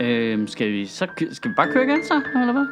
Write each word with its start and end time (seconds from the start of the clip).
Øhm, 0.00 0.46
skal 0.46 0.68
vi 0.72 0.86
så 0.86 1.06
skal 1.32 1.50
vi 1.50 1.54
bare 1.54 1.72
køre 1.72 1.84
igen 1.84 2.04
så, 2.04 2.20
eller 2.40 2.52
hvad? 2.52 2.66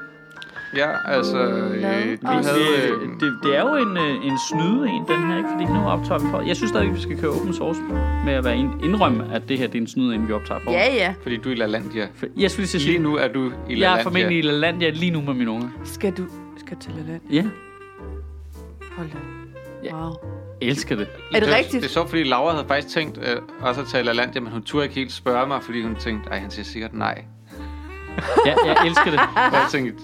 Ja, 0.77 0.89
altså, 1.17 1.39
øh, 1.47 1.73
vi 1.73 1.79
Det, 1.79 2.19
havde... 2.23 2.93
Øh, 2.93 3.09
det, 3.21 3.39
det 3.43 3.57
er 3.57 3.61
jo 3.61 3.77
en, 3.77 3.97
øh, 3.97 4.27
en 4.27 4.39
snyde 4.51 4.89
en, 4.89 5.05
den 5.09 5.27
her, 5.31 5.37
ikke? 5.37 5.49
Fordi 5.53 5.65
nu 5.65 5.79
optager 5.87 6.19
vi 6.19 6.27
for... 6.31 6.41
Jeg 6.41 6.57
synes 6.57 6.71
stadig, 6.71 6.95
vi 6.95 7.01
skal 7.01 7.19
køre 7.21 7.31
open 7.31 7.55
source 7.55 7.81
med 8.25 8.33
at 8.33 8.45
være 8.45 8.57
ind, 8.57 8.85
indrømme, 8.85 9.25
at 9.35 9.49
det 9.49 9.59
her 9.59 9.67
det 9.67 9.75
er 9.75 9.81
en 9.81 9.87
snyde, 9.87 10.15
inden 10.15 10.29
vi 10.29 10.33
optager 10.33 10.61
for. 10.61 10.71
Ja, 10.71 10.95
ja. 10.95 11.15
fordi 11.23 11.37
du 11.37 11.49
er 11.49 11.53
i 11.53 11.57
LaLandia. 11.57 12.07
For- 12.15 12.27
Jeg 12.37 12.51
skulle 12.51 12.65
at 12.65 12.73
Lige 12.73 12.81
sige, 12.83 12.99
nu 12.99 13.17
er 13.17 13.29
du 13.29 13.47
i 13.47 13.51
jeg 13.51 13.79
LaLandia. 13.79 13.99
er 13.99 14.03
formentlig 14.03 14.39
i 14.39 14.43
LaLandia 14.43 14.91
lige 14.91 15.11
nu 15.11 15.21
med 15.21 15.35
mine 15.35 15.51
unger. 15.51 15.69
Skal 15.85 16.13
du 16.13 16.23
skal 16.67 16.77
til 16.81 16.93
land? 17.09 17.21
Ja, 17.33 17.45
Hold 18.97 19.09
da. 19.09 19.19
Ja. 19.85 19.95
Wow. 19.97 20.13
Elsker 20.61 20.97
det. 20.97 21.09
Er 21.35 21.41
det 21.41 21.49
er- 21.53 21.57
rigtigt? 21.57 21.83
Det 21.83 21.89
er 21.89 21.93
så, 21.93 22.07
fordi 22.07 22.23
Laura 22.25 22.53
havde 22.53 22.65
faktisk 22.69 22.95
tænkt 22.95 23.19
øh, 23.19 23.37
også 23.61 23.81
at 23.81 23.87
tage 23.87 24.05
LaLandia, 24.05 24.41
men 24.41 24.53
hun 24.53 24.63
turde 24.63 24.85
ikke 24.85 24.95
helt 24.95 25.13
spørge 25.13 25.47
mig, 25.47 25.63
fordi 25.63 25.83
hun 25.83 25.97
tænkte, 25.97 26.31
ej, 26.31 26.39
han 26.39 26.51
siger 26.51 26.65
sikkert 26.65 26.95
nej. 26.95 27.25
Ja, 28.47 28.55
jeg 28.67 28.77
elsker 28.87 29.11
det. 29.11 29.21
Og 29.53 29.53
jeg 29.53 29.67
tænkte, 29.71 30.03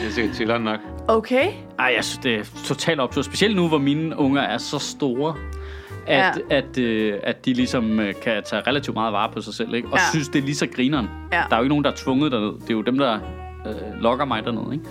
det 0.00 0.06
er 0.08 0.10
sikkert 0.12 0.34
chilleren 0.36 0.62
nok. 0.62 0.80
Okay. 1.08 1.48
Ej, 1.78 1.92
jeg 1.96 2.04
synes, 2.04 2.18
det 2.18 2.34
er 2.34 2.44
totalt 2.64 3.00
optur. 3.00 3.22
Specielt 3.22 3.56
nu, 3.56 3.68
hvor 3.68 3.78
mine 3.78 4.18
unger 4.18 4.42
er 4.42 4.58
så 4.58 4.78
store, 4.78 5.34
at, 6.06 6.38
ja. 6.50 6.56
at, 6.56 6.78
øh, 6.78 7.14
at 7.22 7.44
de 7.46 7.52
ligesom 7.54 8.00
øh, 8.00 8.14
kan 8.22 8.42
tage 8.46 8.62
relativt 8.66 8.94
meget 8.94 9.12
vare 9.12 9.30
på 9.32 9.40
sig 9.40 9.54
selv, 9.54 9.74
ikke? 9.74 9.88
Og 9.88 9.98
ja. 9.98 10.02
synes, 10.10 10.28
det 10.28 10.38
er 10.38 10.42
lige 10.42 10.54
så 10.54 10.66
grineren. 10.66 11.08
Ja. 11.32 11.42
Der 11.50 11.54
er 11.54 11.56
jo 11.56 11.62
ikke 11.62 11.68
nogen, 11.68 11.84
der 11.84 11.90
er 11.90 11.94
tvunget 11.96 12.32
derned. 12.32 12.52
Det 12.60 12.70
er 12.70 12.74
jo 12.74 12.82
dem, 12.82 12.98
der 12.98 13.14
øh, 13.66 14.00
lokker 14.02 14.24
mig 14.24 14.44
derned, 14.44 14.72
ikke? 14.72 14.84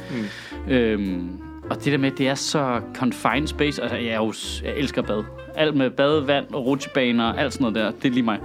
Mm. 0.67 0.73
Øhm, 0.73 1.39
og 1.69 1.75
det 1.75 1.85
der 1.85 1.97
med, 1.97 2.11
det 2.11 2.27
er 2.27 2.35
så 2.35 2.81
confined 2.95 3.47
space. 3.47 3.81
Altså, 3.81 3.97
jeg, 3.97 4.07
er 4.07 4.15
jo, 4.17 4.33
jeg 4.63 4.73
elsker 4.75 5.01
bad. 5.01 5.23
Alt 5.55 5.75
med 5.75 5.89
badevand 5.89 6.45
og 6.53 6.65
rutsjebaner, 6.65 7.33
alt 7.33 7.53
sådan 7.53 7.63
noget 7.63 7.75
der, 7.75 7.91
det 8.01 8.09
er 8.09 8.13
lige 8.13 8.23
mig. 8.23 8.39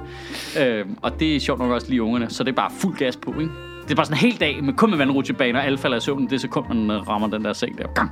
Øhm, 0.60 0.98
og 1.02 1.20
det 1.20 1.37
er 1.37 1.41
sjovt 1.41 1.60
nok 1.60 1.70
også 1.70 1.88
lige 1.88 2.02
ungerne, 2.02 2.30
så 2.30 2.45
det 2.45 2.51
er 2.51 2.56
bare 2.56 2.70
fuld 2.80 2.96
gas 2.96 3.16
på, 3.16 3.30
ikke? 3.41 3.52
Det 3.84 3.91
er 3.91 3.95
bare 3.95 4.06
sådan 4.06 4.24
en 4.24 4.30
hel 4.30 4.41
dag 4.41 4.65
med 4.65 4.74
kun 4.74 4.91
med 4.91 4.98
vandrutsjebaner, 4.98 5.60
alle 5.60 5.79
falder 5.79 5.96
i 5.96 6.01
søvn, 6.01 6.30
det 6.30 6.41
sekund, 6.41 6.85
man 6.85 7.09
rammer 7.09 7.29
den 7.29 7.45
der 7.45 7.52
seng 7.52 7.79
der. 7.79 7.87
Gang. 7.95 8.10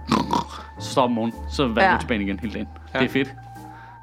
Så 0.81 0.91
står 0.91 1.07
morgen, 1.07 1.33
så 1.51 1.63
er 1.63 1.67
vandrutsjebane 1.69 2.25
igen 2.25 2.39
hele 2.41 2.53
dagen. 2.53 2.69
Ja. 2.95 2.99
Det 2.99 3.05
er 3.05 3.11
fedt. 3.13 3.29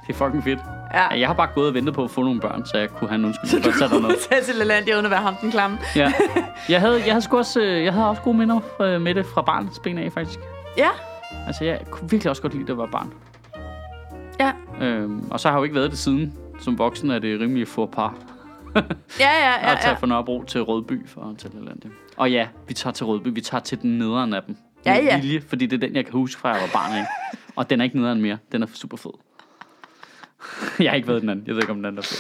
Det 0.07 0.13
er 0.13 0.17
fucking 0.17 0.43
fedt. 0.43 0.59
Ja. 0.93 1.07
Jeg 1.07 1.27
har 1.27 1.33
bare 1.33 1.47
gået 1.55 1.67
og 1.67 1.73
ventet 1.73 1.93
på 1.93 2.03
at 2.03 2.11
få 2.11 2.23
nogle 2.23 2.39
børn, 2.39 2.65
så 2.65 2.77
jeg 2.77 2.89
kunne 2.89 3.07
have 3.09 3.19
en 3.19 3.25
undskyldning 3.25 3.63
for 3.63 3.71
at 3.71 3.91
tage 3.91 4.01
derned. 4.01 4.29
Tag 4.29 4.43
til 4.43 4.55
Lalandia 4.55 4.93
uden 4.93 5.05
at 5.05 5.11
være 5.11 5.21
ham 5.21 5.35
den 5.41 5.51
klamme. 5.51 5.77
Ja. 5.95 6.13
Jeg 6.69 6.79
havde, 6.81 6.95
jeg 7.05 7.13
havde, 7.13 7.21
sgu 7.21 7.37
også, 7.37 7.61
øh, 7.61 7.83
jeg 7.83 7.93
havde 7.93 8.09
også 8.09 8.21
gode 8.21 8.37
minder 8.37 8.59
øh, 8.81 9.01
med 9.01 9.15
det 9.15 9.25
fra 9.25 9.41
barnets 9.41 9.79
ben 9.79 9.97
af, 9.97 10.11
faktisk. 10.11 10.39
Ja. 10.77 10.89
Altså, 11.47 11.63
jeg 11.63 11.81
kunne 11.91 12.09
virkelig 12.09 12.29
også 12.29 12.41
godt 12.41 12.53
lide, 12.53 12.63
at 12.63 12.67
det 12.67 12.77
var 12.77 12.85
barn. 12.85 13.13
Ja. 14.39 14.51
Øhm, 14.81 15.31
og 15.31 15.39
så 15.39 15.47
har 15.47 15.55
jeg 15.55 15.59
jo 15.59 15.63
ikke 15.63 15.75
været 15.75 15.91
det 15.91 15.99
siden. 15.99 16.33
Som 16.59 16.77
voksen 16.77 17.11
er 17.11 17.19
det 17.19 17.39
rimelig 17.39 17.67
få 17.67 17.85
par 17.85 18.15
Ja, 18.75 18.83
ja, 19.19 19.57
at 19.57 19.69
ja. 19.69 19.75
tage 19.81 19.89
ja. 19.89 19.93
fra 19.93 20.07
Nørrebro 20.07 20.43
til 20.43 20.61
Rødby 20.61 21.07
for 21.07 21.21
at 21.21 21.37
tage 21.37 21.53
Lalandia. 21.59 21.91
Og 22.17 22.31
ja, 22.31 22.47
vi 22.67 22.73
tager 22.73 22.93
til 22.93 23.05
Rødby. 23.05 23.27
Vi 23.27 23.41
tager 23.41 23.61
til 23.61 23.81
den 23.81 23.97
nederen 23.97 24.33
af 24.33 24.43
dem. 24.43 24.57
Ja, 24.85 24.93
ja. 24.93 25.19
Vilje, 25.19 25.41
fordi 25.41 25.65
det 25.65 25.83
er 25.83 25.87
den, 25.87 25.95
jeg 25.95 26.05
kan 26.05 26.13
huske 26.13 26.41
fra 26.41 26.49
jeg 26.49 26.61
var 26.61 26.69
barn 26.73 26.93
af. 26.97 27.05
Og 27.55 27.69
den 27.69 27.79
er 27.79 27.83
ikke 27.83 27.97
nederen 27.97 28.21
mere. 28.21 28.37
Den 28.51 28.63
er 28.63 28.67
super 28.73 28.97
fed. 28.97 29.11
Jeg 30.79 30.91
har 30.91 30.95
ikke 30.95 31.07
været 31.07 31.21
den 31.21 31.29
anden. 31.29 31.47
Jeg 31.47 31.55
ved 31.55 31.61
ikke, 31.61 31.71
om 31.71 31.77
den 31.77 31.85
anden 31.85 31.99
er 31.99 32.03
fed. 32.03 32.17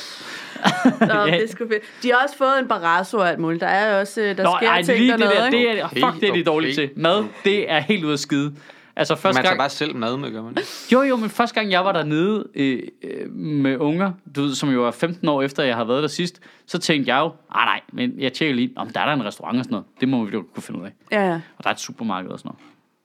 Nå, 1.13 1.25
Ja. 1.25 1.37
det 1.37 1.57
fedt. 1.57 1.83
De 2.03 2.11
har 2.11 2.23
også 2.23 2.37
fået 2.37 2.59
en 2.59 2.67
barasso 2.67 3.17
og 3.17 3.29
alt 3.29 3.39
muligt. 3.39 3.61
Der 3.61 3.67
er 3.67 3.99
også, 3.99 4.21
øh, 4.21 4.37
der 4.37 4.43
Nå, 4.43 4.55
sker 4.59 4.69
ej, 4.69 4.83
ting 4.83 4.99
lige 4.99 5.11
det 5.11 5.19
dernede, 5.19 5.39
der, 5.39 5.45
ikke? 5.45 5.57
det 5.57 5.79
er, 5.81 5.87
fuck, 5.87 6.21
det 6.21 6.29
er 6.29 6.33
de 6.33 6.39
okay. 6.39 6.43
dårlige 6.45 6.73
til. 6.73 6.89
Mad, 6.95 7.23
det 7.43 7.71
er 7.71 7.79
helt 7.79 8.03
ude 8.03 8.13
af 8.13 8.19
skide. 8.19 8.55
Altså 8.97 9.15
første 9.15 9.37
Man 9.37 9.43
tager 9.43 9.51
gang, 9.51 9.57
bare 9.57 9.69
selv 9.69 9.95
mad 9.95 10.17
med, 10.17 10.31
gør 10.31 10.41
man 10.41 10.53
det? 10.53 10.87
jo 10.91 11.01
jo, 11.01 11.15
men 11.15 11.29
første 11.29 11.55
gang 11.55 11.71
jeg 11.71 11.85
var 11.85 11.91
dernede 11.91 12.45
øh, 12.55 12.79
øh, 13.03 13.31
med 13.31 13.77
unger, 13.77 14.11
du 14.35 14.41
ved, 14.41 14.55
som 14.55 14.69
jo 14.69 14.87
er 14.87 14.91
15 14.91 15.27
år 15.27 15.41
efter 15.41 15.63
jeg 15.63 15.75
har 15.75 15.83
været 15.83 16.01
der 16.01 16.07
sidst, 16.07 16.39
så 16.65 16.79
tænkte 16.79 17.13
jeg 17.15 17.19
jo, 17.19 17.25
ah 17.51 17.65
nej, 17.65 17.81
men 17.93 18.13
jeg 18.17 18.33
tjekker 18.33 18.55
lige, 18.55 18.71
om 18.75 18.89
der 18.89 18.99
er 18.99 19.05
der 19.05 19.13
en 19.13 19.25
restaurant 19.25 19.57
og 19.57 19.63
sådan 19.63 19.71
noget. 19.71 19.85
Det 19.99 20.09
må 20.09 20.23
vi 20.23 20.31
jo 20.33 20.43
kunne 20.53 20.63
finde 20.63 20.79
ud 20.79 20.85
af. 20.85 20.91
Ja, 21.11 21.27
ja. 21.27 21.33
Og 21.57 21.63
der 21.63 21.69
er 21.69 21.73
et 21.73 21.79
supermarked 21.79 22.29
og 22.31 22.39
sådan 22.39 22.49
noget. 22.49 22.59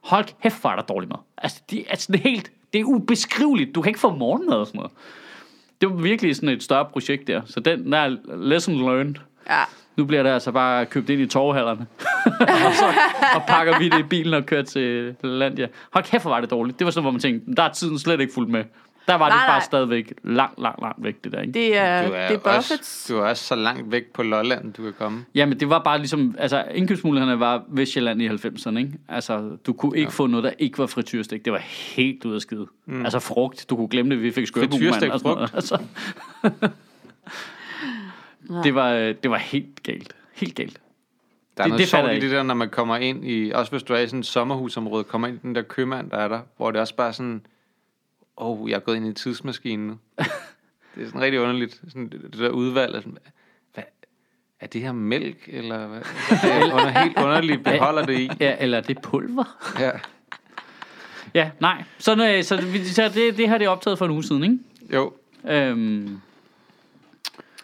Hold 0.05 0.25
kæft, 0.43 0.61
hvor 0.61 0.71
er 0.71 0.77
der 0.77 0.83
dårlig 0.83 1.09
mad. 1.09 1.19
Altså, 1.39 1.61
de, 1.71 1.85
altså 1.89 2.13
det 2.13 2.19
er 2.25 2.29
helt, 2.31 2.51
det 2.73 2.81
er 2.81 2.85
ubeskriveligt. 2.85 3.75
Du 3.75 3.83
kan 3.83 3.91
ikke 3.91 4.01
få 4.01 4.15
morgenmad 4.15 4.57
og 4.57 4.67
sådan 4.67 4.79
noget. 4.79 4.93
Det 5.81 5.91
var 5.91 5.97
virkelig 5.97 6.37
sådan 6.37 6.49
et 6.49 6.63
større 6.63 6.85
projekt 6.85 7.27
der. 7.27 7.41
Så 7.47 7.61
den 7.61 7.93
der 7.93 7.99
er 7.99 8.17
lesson 8.37 8.75
learned. 8.75 9.15
Ja. 9.51 9.63
Nu 9.97 10.05
bliver 10.05 10.23
det 10.23 10.31
altså 10.31 10.53
bare 10.53 10.87
købt 10.87 11.11
ind 11.11 11.21
i 11.21 11.27
torvhallerne. 11.27 11.87
og 12.67 12.75
så 12.75 12.85
og 13.35 13.43
pakker 13.49 13.79
vi 13.79 13.89
det 13.89 13.99
i 13.99 14.03
bilen 14.03 14.35
og 14.35 14.47
kører 14.47 14.63
til 14.63 15.15
Landia. 15.23 15.69
Hold 15.93 16.05
kæft, 16.05 16.25
hvor 16.25 16.31
var 16.31 16.41
det 16.41 16.51
dårligt. 16.51 16.79
Det 16.79 16.85
var 16.85 16.91
sådan, 16.91 17.05
hvor 17.05 17.11
man 17.11 17.21
tænkte, 17.21 17.55
der 17.55 17.63
er 17.63 17.73
tiden 17.73 17.99
slet 17.99 18.21
ikke 18.21 18.35
fuldt 18.35 18.51
med. 18.51 18.65
Der 19.09 19.15
var 19.15 19.29
Nej, 19.29 19.39
det 19.39 19.47
bare 19.47 19.57
nej. 19.59 19.65
stadigvæk 19.65 20.13
langt, 20.25 20.61
langt, 20.61 20.81
langt 20.83 21.05
væk, 21.05 21.25
det 21.25 21.33
der, 21.33 21.41
ikke? 21.41 21.53
Det 21.53 21.77
er, 21.77 22.07
Du 22.09 22.13
er, 22.15 22.29
det 22.29 22.41
er 22.47 22.51
også, 22.51 23.05
du 23.09 23.19
er 23.19 23.23
også 23.29 23.45
så 23.45 23.55
langt 23.55 23.93
væk 23.93 24.13
på 24.13 24.23
Lolland, 24.23 24.73
du 24.73 24.83
kan 24.83 24.93
komme. 24.99 25.25
Jamen, 25.35 25.61
det 25.61 25.71
var 25.71 25.79
bare 25.79 25.99
ligesom, 25.99 26.35
altså, 26.39 26.65
indkøbsmulighederne 26.75 27.41
var 27.41 27.63
Vestjylland 27.69 28.23
i 28.23 28.29
90'erne, 28.29 28.79
ikke? 28.79 28.93
Altså, 29.09 29.57
du 29.67 29.73
kunne 29.73 29.99
ikke 29.99 30.09
ja. 30.09 30.23
få 30.23 30.27
noget, 30.27 30.45
der 30.45 30.51
ikke 30.59 30.79
var 30.79 30.87
frityrstik. 30.87 31.45
Det 31.45 31.53
var 31.53 31.59
helt 31.97 32.25
ud 32.25 32.35
af 32.35 32.41
skide. 32.41 32.67
Mm. 32.87 33.03
Altså, 33.05 33.19
frugt, 33.19 33.67
du 33.71 33.77
kunne 33.77 33.89
glemme 33.89 34.15
det, 34.15 34.23
vi 34.23 34.31
fik 34.31 34.47
skørbumand 34.47 34.73
Frityrestegt 34.73 35.13
og 35.13 35.21
sådan 35.21 35.35
noget. 35.35 35.51
Altså. 35.55 35.79
det, 38.65 38.75
var, 38.75 38.93
det 39.23 39.31
var 39.31 39.39
helt 39.39 39.83
galt. 39.83 40.15
Helt 40.35 40.55
galt. 40.55 40.81
Der 41.57 41.63
er 41.63 41.67
Det- 41.67 41.71
noget 41.71 41.81
det 41.81 41.89
sjovt 41.89 42.13
i 42.13 42.21
det 42.21 42.31
der, 42.31 42.43
når 42.43 42.55
man 42.55 42.69
kommer 42.71 42.97
ind 42.97 43.25
i, 43.25 43.51
også 43.51 43.73
hvis 43.73 43.83
du 43.83 43.95
er 43.95 43.99
i 43.99 44.07
sådan 44.07 44.21
et 44.21 44.27
sommerhusområde, 44.27 45.05
kommer 45.05 45.29
ind 45.29 45.37
i 45.37 45.41
den 45.43 45.55
der 45.55 45.63
købmand, 45.63 46.11
der 46.11 46.17
er 46.17 46.29
der, 46.29 46.41
hvor 46.57 46.71
det 46.71 46.81
også 46.81 46.95
bare 46.95 47.13
sådan, 47.13 47.47
oh, 48.41 48.71
jeg 48.71 48.77
er 48.77 48.81
gået 48.81 48.97
ind 48.97 49.05
i 49.05 49.09
en 49.09 49.15
tidsmaskine 49.15 49.87
nu. 49.87 49.99
det 50.95 51.03
er 51.03 51.07
sådan 51.07 51.21
rigtig 51.21 51.41
underligt, 51.41 51.81
sådan 51.89 52.09
det, 52.09 52.35
der 52.39 52.49
udvalg, 52.49 52.95
er 52.95 53.01
sådan, 53.01 53.19
hvad, 53.75 53.85
er 54.61 54.67
det 54.67 54.81
her 54.81 54.93
mælk, 54.93 55.37
eller 55.47 55.87
hvad? 55.87 56.01
Det 56.31 56.53
er 56.53 56.73
under, 56.75 56.89
helt 57.03 57.19
underligt, 57.19 57.65
beholder 57.65 58.07
det 58.07 58.19
i. 58.19 58.31
Ja, 58.41 58.57
eller 58.61 58.79
er 58.79 58.83
det 58.83 59.03
pulver? 59.03 59.75
Ja. 59.81 59.91
Ja, 61.35 61.51
nej. 61.61 61.85
Så, 61.99 62.13
øh, 62.13 62.45
så, 62.45 62.65
så 62.95 63.09
det, 63.15 63.37
det 63.37 63.49
her 63.49 63.59
det 63.59 63.65
er 63.65 63.69
optaget 63.69 63.99
for 63.99 64.05
en 64.05 64.11
uge 64.11 64.25
siden, 64.25 64.43
ikke? 64.45 64.59
Jo, 64.95 65.13
Øhm, 65.49 66.21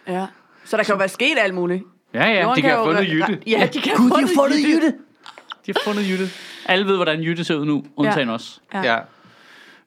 Ja. 0.09 0.27
Så 0.65 0.77
der 0.77 0.83
kan 0.83 0.93
jo 0.93 0.99
være 0.99 1.09
sket 1.09 1.35
alt 1.39 1.55
muligt. 1.55 1.83
ja, 2.15 2.25
ja. 2.25 2.43
Jorden 2.43 2.57
de 2.57 2.61
kan 2.63 2.71
have 2.71 2.81
jo- 2.81 2.93
fundet 2.95 3.13
Jytte. 3.13 3.43
Ja, 3.47 3.69
de 3.75 3.81
kan 3.81 3.93
Gud, 3.97 4.11
have 4.11 4.21
de 4.23 4.27
har 4.27 4.43
fundet 4.43 4.57
Jytte. 4.63 4.87
Jytte. 4.87 4.99
De 5.67 5.73
har 5.77 5.81
fundet 5.85 6.11
Jytte. 6.11 6.29
Alle 6.67 6.87
ved, 6.87 6.97
hvordan 6.97 7.23
Jytte 7.23 7.45
ser 7.45 7.55
ud 7.55 7.65
nu, 7.67 7.85
undtagen 7.97 8.29
os. 8.29 8.61
Ja. 8.75 8.83
ja. 8.95 8.99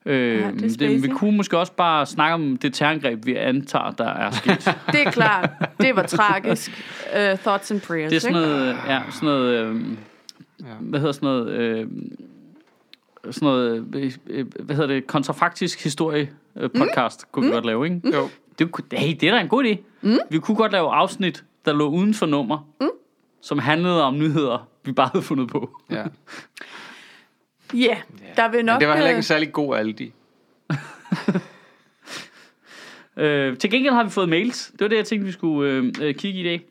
Øh, 0.05 0.39
Ja, 0.39 0.51
det 0.51 0.79
det, 0.79 1.03
vi 1.03 1.07
kunne 1.07 1.37
måske 1.37 1.57
også 1.57 1.71
bare 1.71 2.05
snakke 2.05 2.33
om 2.33 2.57
det 2.57 2.73
terrorangreb, 2.73 3.25
vi 3.25 3.35
antager, 3.35 3.91
der 3.91 4.05
er 4.09 4.31
sket. 4.31 4.75
Det 4.93 5.01
er 5.07 5.11
klart. 5.11 5.49
Det 5.81 5.95
var 5.95 6.03
tragisk. 6.03 6.71
Uh, 7.15 7.37
thoughts 7.45 7.71
and 7.71 7.81
prayers, 7.81 8.09
Det 8.09 8.15
er 8.15 8.19
sådan 8.19 8.35
ikke? 8.37 8.47
noget, 8.49 8.77
ja, 8.87 9.01
sådan 9.11 9.29
noget, 9.29 9.65
øh, 9.65 9.81
Ja. 10.59 10.65
hvad 10.79 10.99
hedder 10.99 11.11
sådan 11.13 11.27
noget, 11.29 11.49
øh, 11.49 11.87
sådan 13.31 13.45
noget, 13.47 13.95
øh, 13.95 14.11
øh, 14.27 14.45
hvad 14.59 14.75
hedder 14.75 14.93
det, 14.93 15.07
kontrafaktisk 15.07 15.83
historie 15.83 16.29
øh, 16.55 16.69
podcast, 16.69 17.21
mm. 17.21 17.27
kunne 17.31 17.45
vi 17.45 17.51
godt 17.51 17.65
lave, 17.65 17.85
ikke? 17.85 18.01
Jo. 18.15 18.29
Det, 18.59 18.71
kunne- 18.71 18.85
hey, 18.91 19.15
det 19.21 19.29
er 19.29 19.33
da 19.35 19.41
en 19.41 19.47
god 19.47 19.63
idé. 19.63 19.77
Mm. 20.01 20.17
Vi 20.29 20.39
kunne 20.39 20.57
godt 20.57 20.71
lave 20.71 20.89
afsnit, 20.91 21.43
der 21.65 21.73
lå 21.73 21.89
uden 21.89 22.13
for 22.13 22.25
nummer, 22.25 22.67
mm. 22.81 22.87
som 23.41 23.59
handlede 23.59 24.03
om 24.03 24.17
nyheder, 24.17 24.67
vi 24.85 24.91
bare 24.91 25.09
havde 25.13 25.23
fundet 25.25 25.47
på. 25.49 25.69
Ja. 25.91 26.03
Ja, 27.73 27.97
der 28.35 28.51
vil 28.51 28.65
nok... 28.65 28.73
Men 28.73 28.79
det 28.79 28.87
var 28.87 28.93
heller 28.93 29.09
ikke 29.09 29.15
øh, 29.15 29.19
en 29.19 29.23
særlig 29.23 29.51
god 29.51 29.75
Aldi. 29.77 30.13
Øh, 33.17 33.57
til 33.57 33.71
gengæld 33.71 33.93
har 33.93 34.03
vi 34.03 34.09
fået 34.09 34.29
mails. 34.29 34.71
Det 34.71 34.81
var 34.81 34.87
det, 34.87 34.95
jeg 34.95 35.05
tænkte, 35.05 35.25
vi 35.25 35.31
skulle 35.31 35.71
øh, 35.71 35.93
øh, 36.01 36.15
kigge 36.15 36.39
i 36.39 36.43
dag. 36.43 36.65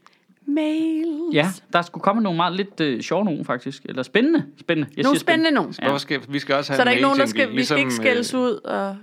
Mails. 0.46 1.34
Ja, 1.34 1.46
der 1.72 1.82
skulle 1.82 2.02
komme 2.02 2.22
nogle 2.22 2.36
meget 2.36 2.56
lidt 2.56 2.80
øh, 2.80 3.00
sjove 3.00 3.24
nogen, 3.24 3.44
faktisk. 3.44 3.82
Eller 3.84 4.02
spændende. 4.02 4.44
Spændende. 4.60 4.90
Jeg 4.96 5.02
Nogle 5.02 5.18
siger 5.18 5.20
spændende 5.20 5.50
nogen. 5.50 5.74
Ja. 5.82 5.86
Hvorfor 5.86 5.98
skal, 5.98 6.20
vi 6.28 6.38
skal 6.38 6.54
også 6.54 6.72
have 6.72 6.76
Så 6.76 6.84
der 6.84 6.90
er 6.90 6.92
ikke 6.92 7.00
en 7.00 7.02
nogen, 7.02 7.18
der 7.18 7.26
skal... 7.26 7.56
Vi 7.56 7.64
skal 7.64 7.78
ikke 7.78 7.88
ligesom, 7.88 8.04
skældes 8.04 8.34
øh, 8.34 8.40
ud, 8.40 8.60
og 8.64 8.96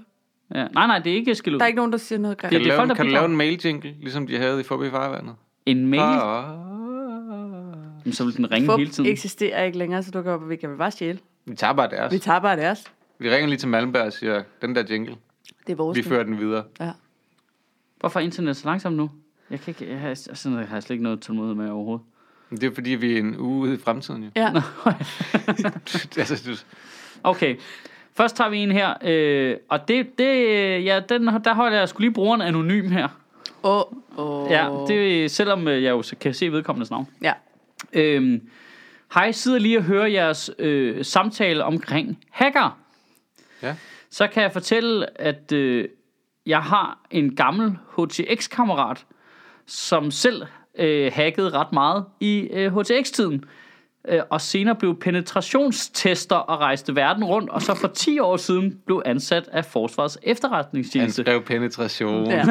Ja. 0.55 0.67
Nej, 0.73 0.88
nej, 0.88 1.00
det 1.00 1.11
er 1.11 1.16
ikke 1.16 1.35
skille 1.35 1.55
ud. 1.55 1.59
der 1.59 1.63
er 1.66 1.67
ikke 1.67 1.78
nogen, 1.78 1.91
der 1.91 1.97
siger 1.97 2.19
noget 2.19 2.38
grimt. 2.38 2.51
Det 2.51 2.61
Kan, 2.61 2.72
er 2.72 2.73
du 2.73 2.78
folk, 2.78 2.88
lave, 2.88 2.89
der 2.89 2.95
kan 2.95 3.05
du 3.05 3.11
lave 3.11 3.25
en 3.25 3.38
mail-jingle, 3.38 3.94
ligesom 4.01 4.28
de 4.28 4.38
havde 4.38 4.59
i 4.59 4.63
Forbi 4.63 4.89
Farvandet? 4.89 5.35
En 5.66 5.88
mail, 5.88 6.01
Ah, 6.01 6.44
Jamen, 8.05 8.14
så 8.14 8.25
vil 8.25 8.37
den 8.37 8.52
ringe 8.52 8.66
Fup 8.66 8.79
hele 8.79 8.91
tiden. 8.91 9.09
eksisterer 9.09 9.64
ikke 9.64 9.78
længere, 9.78 10.03
så 10.03 10.11
du 10.11 10.22
kan, 10.22 10.49
vi 10.49 10.55
kan 10.55 10.69
vel 10.69 10.78
bare 10.78 10.91
stjæle. 10.91 11.19
Vi 11.45 11.55
tager 11.55 11.73
bare 11.73 11.89
deres. 11.89 12.13
Vi 12.13 12.17
tager 12.19 12.39
bare 12.39 12.57
deres. 12.57 12.83
Vi 13.19 13.29
ringer 13.29 13.47
lige 13.47 13.57
til 13.59 13.67
Malmberg 13.69 14.03
og 14.05 14.13
siger, 14.13 14.43
den 14.61 14.75
der 14.75 14.83
jingle, 14.89 15.15
Det 15.67 15.73
er 15.73 15.75
vores. 15.77 15.97
vi 15.97 16.03
fører 16.03 16.23
den 16.23 16.39
videre. 16.39 16.63
Ja. 16.79 16.91
Hvorfor 17.99 18.19
er 18.19 18.23
internet 18.23 18.57
så 18.57 18.65
langsomt 18.67 18.97
nu? 18.97 19.11
Jeg, 19.49 19.59
kan 19.59 19.75
ikke, 19.79 19.93
jeg, 19.93 19.99
har, 19.99 20.13
sådan 20.13 20.51
noget 20.51 20.67
har 20.67 20.75
jeg 20.75 20.83
slet 20.83 20.93
ikke 20.93 21.03
noget 21.03 21.21
tålmodighed 21.21 21.55
med 21.55 21.69
overhovedet. 21.69 22.05
Det 22.49 22.63
er 22.63 22.73
fordi, 22.73 22.89
vi 22.89 23.13
er 23.13 23.19
en 23.19 23.37
uge 23.37 23.59
ude 23.67 23.73
i 23.73 23.77
fremtiden 23.77 24.23
jo. 24.23 24.29
Ja. 24.35 24.51
altså, 26.17 26.43
du, 26.49 26.55
Okay. 27.23 27.55
Først 28.13 28.35
tager 28.35 28.49
vi 28.49 28.57
en 28.57 28.71
her, 28.71 28.93
øh, 29.03 29.57
og 29.69 29.87
det, 29.87 30.17
det, 30.17 30.47
øh, 30.47 30.85
ja, 30.85 30.99
den, 31.09 31.25
der 31.27 31.53
holder 31.53 31.77
jeg 31.77 31.89
skulle 31.89 32.05
lige 32.07 32.13
brugeren 32.13 32.41
anonym 32.41 32.89
her. 32.89 33.07
Åh, 33.63 33.81
åh. 34.17 34.51
Ja, 34.51 34.69
det 34.87 35.31
selvom 35.31 35.67
øh, 35.67 35.83
jeg 35.83 35.91
jo 35.91 36.01
så 36.01 36.15
kan 36.15 36.33
se 36.33 36.51
vedkommendes 36.51 36.91
navn. 36.91 37.07
Ja. 37.21 37.33
Øhm, 37.93 38.49
hej, 39.13 39.31
sidder 39.31 39.59
lige 39.59 39.78
og 39.78 39.84
hører 39.84 40.07
jeres 40.07 40.52
øh, 40.59 41.05
samtale 41.05 41.63
omkring 41.63 42.19
hacker. 42.31 42.78
ja. 43.61 43.75
Så 44.09 44.28
kan 44.28 44.43
jeg 44.43 44.52
fortælle, 44.52 45.22
at 45.22 45.52
øh, 45.52 45.87
jeg 46.46 46.61
har 46.61 46.99
en 47.11 47.35
gammel 47.35 47.78
HTX-kammerat, 47.97 49.05
som 49.66 50.11
selv 50.11 50.43
øh, 50.79 51.11
hackede 51.16 51.49
ret 51.49 51.72
meget 51.73 52.05
i 52.19 52.40
øh, 52.40 52.78
HTX-tiden. 52.79 53.43
Øh, 54.07 54.22
og 54.29 54.41
senere 54.41 54.75
blev 54.75 54.99
penetrationstester 54.99 56.35
og 56.35 56.59
rejste 56.59 56.96
verden 56.96 57.23
rundt, 57.23 57.49
og 57.49 57.61
så 57.61 57.75
for 57.75 57.87
10 57.87 58.19
år 58.19 58.37
siden 58.37 58.79
blev 58.85 59.02
ansat 59.05 59.47
af 59.52 59.66
Forsvarets 59.66 60.17
Han 60.23 60.31
efterretningstjeneste. 60.31 61.22
skrev 61.22 61.43
penetration. 61.43 62.29
Ja. 62.29 62.43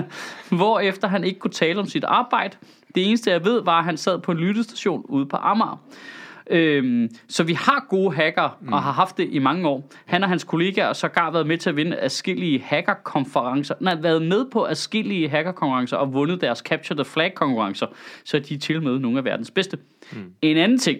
Hvorefter 0.56 1.08
han 1.08 1.24
ikke 1.24 1.38
kunne 1.40 1.50
tale 1.50 1.80
om 1.80 1.86
sit 1.86 2.04
arbejde. 2.04 2.56
Det 2.94 3.08
eneste, 3.08 3.30
jeg 3.30 3.44
ved, 3.44 3.62
var, 3.64 3.78
at 3.78 3.84
han 3.84 3.96
sad 3.96 4.18
på 4.18 4.32
en 4.32 4.38
lyttestation 4.38 5.04
ude 5.08 5.26
på 5.26 5.36
Amager. 5.36 5.80
Øhm, 6.50 7.08
så 7.28 7.42
vi 7.42 7.52
har 7.52 7.86
gode 7.88 8.14
hacker, 8.14 8.58
mm. 8.60 8.72
og 8.72 8.82
har 8.82 8.92
haft 8.92 9.18
det 9.18 9.28
i 9.30 9.38
mange 9.38 9.68
år. 9.68 9.90
Han 10.04 10.22
og 10.22 10.28
hans 10.28 10.44
kollegaer 10.44 10.86
har 10.86 10.92
sågar 10.92 11.30
været 11.30 11.46
med 11.46 11.58
til 11.58 11.70
at 11.70 11.76
vinde 11.76 12.00
adskillige 12.00 12.60
hackerkonferencer. 12.60 13.74
Nej, 13.80 13.94
været 14.00 14.22
med 14.22 14.50
på 14.52 14.66
adskillige 14.66 15.28
hackerkonkurrencer 15.28 15.96
og 15.96 16.14
vundet 16.14 16.40
deres 16.40 16.58
Capture 16.58 16.96
the 16.96 17.04
Flag 17.04 17.34
konkurrencer. 17.34 17.86
Så 18.24 18.38
de 18.38 18.54
er 18.54 18.58
til 18.58 18.82
med 18.82 18.98
nogle 18.98 19.18
af 19.18 19.24
verdens 19.24 19.50
bedste. 19.50 19.78
Mm. 20.12 20.32
En 20.42 20.56
anden 20.56 20.78
ting. 20.78 20.98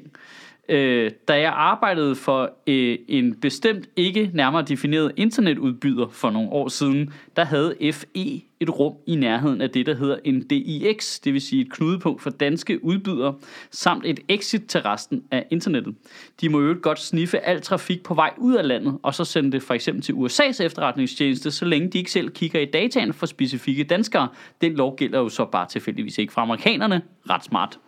Øh, 0.70 1.10
da 1.28 1.40
jeg 1.40 1.52
arbejdede 1.52 2.16
for 2.16 2.50
øh, 2.66 2.98
en 3.08 3.34
bestemt 3.34 3.88
ikke 3.96 4.30
nærmere 4.34 4.62
defineret 4.62 5.12
internetudbyder 5.16 6.08
for 6.08 6.30
nogle 6.30 6.50
år 6.50 6.68
siden, 6.68 7.12
der 7.36 7.44
havde 7.44 7.92
FE 7.92 8.42
et 8.60 8.78
rum 8.78 8.94
i 9.06 9.16
nærheden 9.16 9.60
af 9.60 9.70
det, 9.70 9.86
der 9.86 9.94
hedder 9.94 10.16
en 10.24 10.46
DIX, 10.48 11.20
det 11.20 11.32
vil 11.32 11.40
sige 11.40 11.62
et 11.62 11.72
knudepunkt 11.72 12.22
for 12.22 12.30
danske 12.30 12.84
udbydere, 12.84 13.34
samt 13.70 14.06
et 14.06 14.20
exit 14.28 14.62
til 14.68 14.80
resten 14.80 15.22
af 15.30 15.46
internettet. 15.50 15.94
De 16.40 16.48
må 16.48 16.60
jo 16.60 16.76
godt 16.82 17.00
sniffe 17.00 17.38
al 17.38 17.60
trafik 17.60 18.02
på 18.02 18.14
vej 18.14 18.30
ud 18.38 18.54
af 18.54 18.68
landet, 18.68 18.98
og 19.02 19.14
så 19.14 19.24
sende 19.24 19.52
det 19.52 19.62
for 19.62 19.74
eksempel 19.74 20.02
til 20.02 20.12
USA's 20.12 20.62
efterretningstjeneste, 20.62 21.50
så 21.50 21.64
længe 21.64 21.88
de 21.88 21.98
ikke 21.98 22.10
selv 22.10 22.30
kigger 22.30 22.60
i 22.60 22.64
dataen 22.64 23.12
for 23.12 23.26
specifikke 23.26 23.84
danskere. 23.84 24.28
Den 24.60 24.74
lov 24.74 24.96
gælder 24.96 25.18
jo 25.18 25.28
så 25.28 25.44
bare 25.44 25.66
tilfældigvis 25.66 26.18
ikke 26.18 26.32
for 26.32 26.40
amerikanerne. 26.40 27.02
Ret 27.30 27.44
smart. 27.44 27.78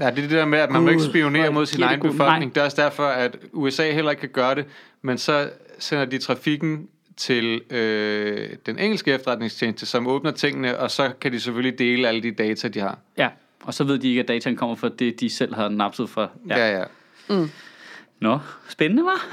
Ja, 0.00 0.10
det 0.10 0.18
er 0.18 0.22
det 0.22 0.30
der 0.30 0.44
med, 0.44 0.58
at 0.58 0.70
man 0.70 0.82
må 0.82 0.88
ikke 0.88 1.02
spionere 1.02 1.52
mod 1.52 1.66
sin 1.66 1.82
egen 1.82 2.00
befolkning. 2.00 2.54
Det 2.54 2.60
er 2.60 2.64
også 2.64 2.82
derfor, 2.82 3.06
at 3.06 3.36
USA 3.52 3.90
heller 3.92 4.10
ikke 4.10 4.20
kan 4.20 4.28
gøre 4.28 4.54
det, 4.54 4.64
men 5.02 5.18
så 5.18 5.50
sender 5.78 6.04
de 6.04 6.18
trafikken 6.18 6.88
til 7.16 7.60
øh, 7.70 8.48
den 8.66 8.78
engelske 8.78 9.12
efterretningstjeneste, 9.12 9.86
som 9.86 10.06
åbner 10.06 10.30
tingene, 10.30 10.78
og 10.78 10.90
så 10.90 11.10
kan 11.20 11.32
de 11.32 11.40
selvfølgelig 11.40 11.78
dele 11.78 12.08
alle 12.08 12.22
de 12.22 12.30
data, 12.30 12.68
de 12.68 12.80
har. 12.80 12.98
Ja, 13.16 13.28
og 13.64 13.74
så 13.74 13.84
ved 13.84 13.98
de 13.98 14.08
ikke, 14.08 14.20
at 14.20 14.28
dataen 14.28 14.56
kommer 14.56 14.76
fra 14.76 14.88
det, 14.98 15.20
de 15.20 15.30
selv 15.30 15.54
har 15.54 15.68
napset 15.68 16.10
fra. 16.10 16.28
Ja, 16.48 16.56
ja. 16.56 16.78
ja. 16.78 17.46
Nå, 18.20 18.38
spændende, 18.68 19.04
var. 19.04 19.26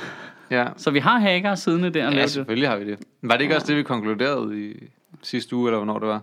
ja. 0.52 0.68
Så 0.78 0.92
vi 0.92 1.00
har 1.00 1.20
hacker 1.20 1.56
siddende 1.56 1.90
der 1.90 2.12
Ja, 2.12 2.28
selvfølgelig 2.28 2.70
har 2.70 2.78
vi 2.78 2.92
det. 2.92 3.00
Var 3.22 3.36
det 3.36 3.42
ikke 3.42 3.56
også 3.56 3.68
det, 3.68 3.78
vi 3.78 3.84
konkluderede 3.84 4.62
i 4.70 4.74
sidste 5.22 5.56
uge, 5.56 5.70
eller 5.70 5.78
hvornår 5.78 6.00
det 6.00 6.08
var? 6.08 6.22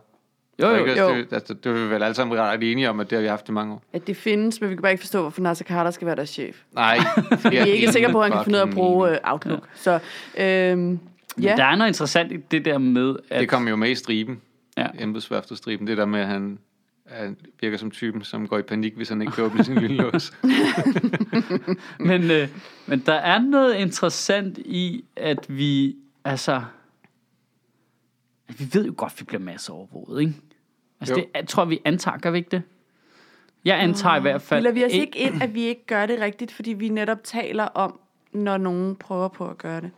Jo, 0.60 0.69
jo, 0.69 0.84
ikke 0.84 1.00
jo. 1.00 1.08
Det, 1.08 1.32
altså, 1.32 1.54
det 1.54 1.72
var 1.72 1.78
vi 1.78 1.90
vel 1.90 2.02
alle 2.02 2.14
sammen 2.14 2.38
ret 2.38 2.72
enige 2.72 2.90
om, 2.90 3.00
at 3.00 3.10
det 3.10 3.16
har 3.16 3.22
vi 3.22 3.28
haft 3.28 3.49
i 3.49 3.52
mange 3.52 3.75
år. 3.75 3.82
At 3.93 4.06
det 4.06 4.16
findes, 4.16 4.60
men 4.60 4.70
vi 4.70 4.75
kan 4.75 4.82
bare 4.82 4.93
ikke 4.93 5.02
forstå, 5.02 5.20
hvorfor 5.20 5.43
Nasser 5.43 5.64
Carter 5.64 5.90
skal 5.90 6.06
være 6.06 6.16
deres 6.16 6.31
chef. 6.31 6.56
Nej. 6.72 6.99
Vi 7.50 7.56
er 7.56 7.64
ikke 7.64 7.93
sikre 7.93 8.12
på, 8.12 8.20
at 8.20 8.31
han 8.31 8.38
kan 8.38 8.44
finde 8.44 8.56
ud 8.56 8.60
af 8.62 8.66
at 8.66 8.75
bruge 8.75 9.10
øh, 9.10 9.19
Outlook. 9.25 9.69
Så 9.75 9.99
øhm, 10.38 10.78
Men 10.78 11.00
ja, 11.43 11.54
der 11.56 11.64
er 11.64 11.76
noget 11.76 11.88
interessant 11.88 12.32
i 12.32 12.37
det 12.37 12.64
der 12.64 12.78
med, 12.78 13.16
at... 13.31 13.40
Det 13.40 13.49
kom 13.49 13.69
jo 13.69 13.76
med 13.76 13.90
i 13.90 13.94
striben. 13.94 14.40
Ja. 14.76 14.87
Embedsværftet 14.99 15.58
striben. 15.58 15.87
Det 15.87 15.96
der 15.96 16.06
med, 16.06 16.20
at 16.20 16.26
han, 16.26 16.58
han 17.06 17.37
virker 17.60 17.78
som 17.78 17.90
typen, 17.90 18.25
som 18.25 18.49
går 18.49 18.58
i 18.58 18.62
panik, 18.62 18.96
hvis 18.96 19.08
han 19.08 19.20
ikke 19.20 19.32
kan 19.32 19.44
åbne 19.44 19.64
sin 19.64 19.75
lynlås. 19.75 20.32
Men, 21.99 22.31
øh, 22.31 22.49
men 22.87 23.02
der 23.06 23.14
er 23.14 23.38
noget 23.38 23.75
interessant 23.75 24.58
i, 24.58 25.04
at 25.16 25.46
vi, 25.49 25.96
altså... 26.25 26.62
Vi 28.58 28.69
ved 28.72 28.87
jo 28.87 28.94
godt, 28.96 29.12
at 29.12 29.20
vi 29.20 29.25
bliver 29.25 29.40
masser 29.40 29.72
overvåget, 29.72 30.20
ikke? 30.20 30.32
Altså, 31.00 31.14
Jo. 31.14 31.20
det 31.20 31.26
jeg 31.34 31.49
tror 31.49 31.64
vi 31.64 31.81
antager, 31.84 32.19
gør 32.19 32.31
vi 32.31 32.38
ikke 32.38 32.50
det? 32.50 32.62
Jeg 33.64 33.81
antager 33.82 34.16
i 34.16 34.20
hvert 34.20 34.43
fald... 34.43 34.60
bilder 34.60 34.72
vi 34.72 34.84
os 34.84 34.93
ikke 34.93 35.19
ind, 35.19 35.43
at 35.43 35.54
vi 35.54 35.62
ikke 35.62 35.87
gør 35.87 36.06
det 36.06 36.20
rigtigt, 36.20 36.52
fordi 36.52 36.72
vi 36.72 36.88
netop 36.88 37.19
taler 37.25 37.64
om, 37.64 37.99
når 38.32 38.56
nogen 38.56 38.96
prøver 38.96 39.28
på 39.28 39.46
at 39.49 39.58
gøre 39.58 39.81
det. 39.81 39.90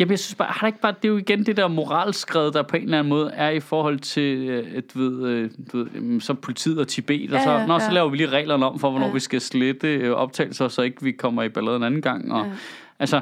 Jamen, 0.00 0.10
jeg 0.10 0.18
synes 0.18 0.34
bare, 0.34 0.48
har 0.48 0.60
der 0.60 0.66
ikke 0.66 0.80
bare, 0.80 0.94
det 1.02 1.08
er 1.08 1.12
jo 1.12 1.16
igen 1.16 1.46
det 1.46 1.56
der 1.56 1.68
moralskred, 1.68 2.52
der 2.52 2.62
på 2.62 2.76
en 2.76 2.82
eller 2.82 2.98
anden 2.98 3.08
måde 3.08 3.30
er 3.30 3.50
i 3.50 3.60
forhold 3.60 3.98
til, 3.98 4.48
øh, 4.48 4.82
du 4.94 4.98
ved, 4.98 5.28
øh, 5.28 5.50
du 5.72 5.76
ved 5.78 6.20
så 6.20 6.34
politiet 6.34 6.78
og 6.78 6.88
Tibet, 6.88 7.32
og 7.32 7.38
Ja, 7.38 7.44
så, 7.44 7.50
ja, 7.52 7.66
nå, 7.66 7.78
så 7.78 7.84
ja. 7.84 7.92
laver 7.92 8.08
vi 8.08 8.16
lige 8.16 8.28
reglerne 8.28 8.66
om 8.66 8.78
for, 8.78 8.90
hvornår 8.90 9.06
Ja. 9.06 9.12
vi 9.12 9.20
skal 9.20 9.40
slette 9.40 9.94
øh, 9.94 10.12
optagelser, 10.12 10.68
så 10.68 10.82
ikke 10.82 11.02
vi 11.02 11.12
kommer 11.12 11.42
i 11.42 11.48
ballade 11.48 11.76
en 11.76 11.82
anden 11.82 12.02
gang. 12.02 12.32
Og, 12.32 12.46
Ja. 12.46 12.52
Altså, 12.98 13.20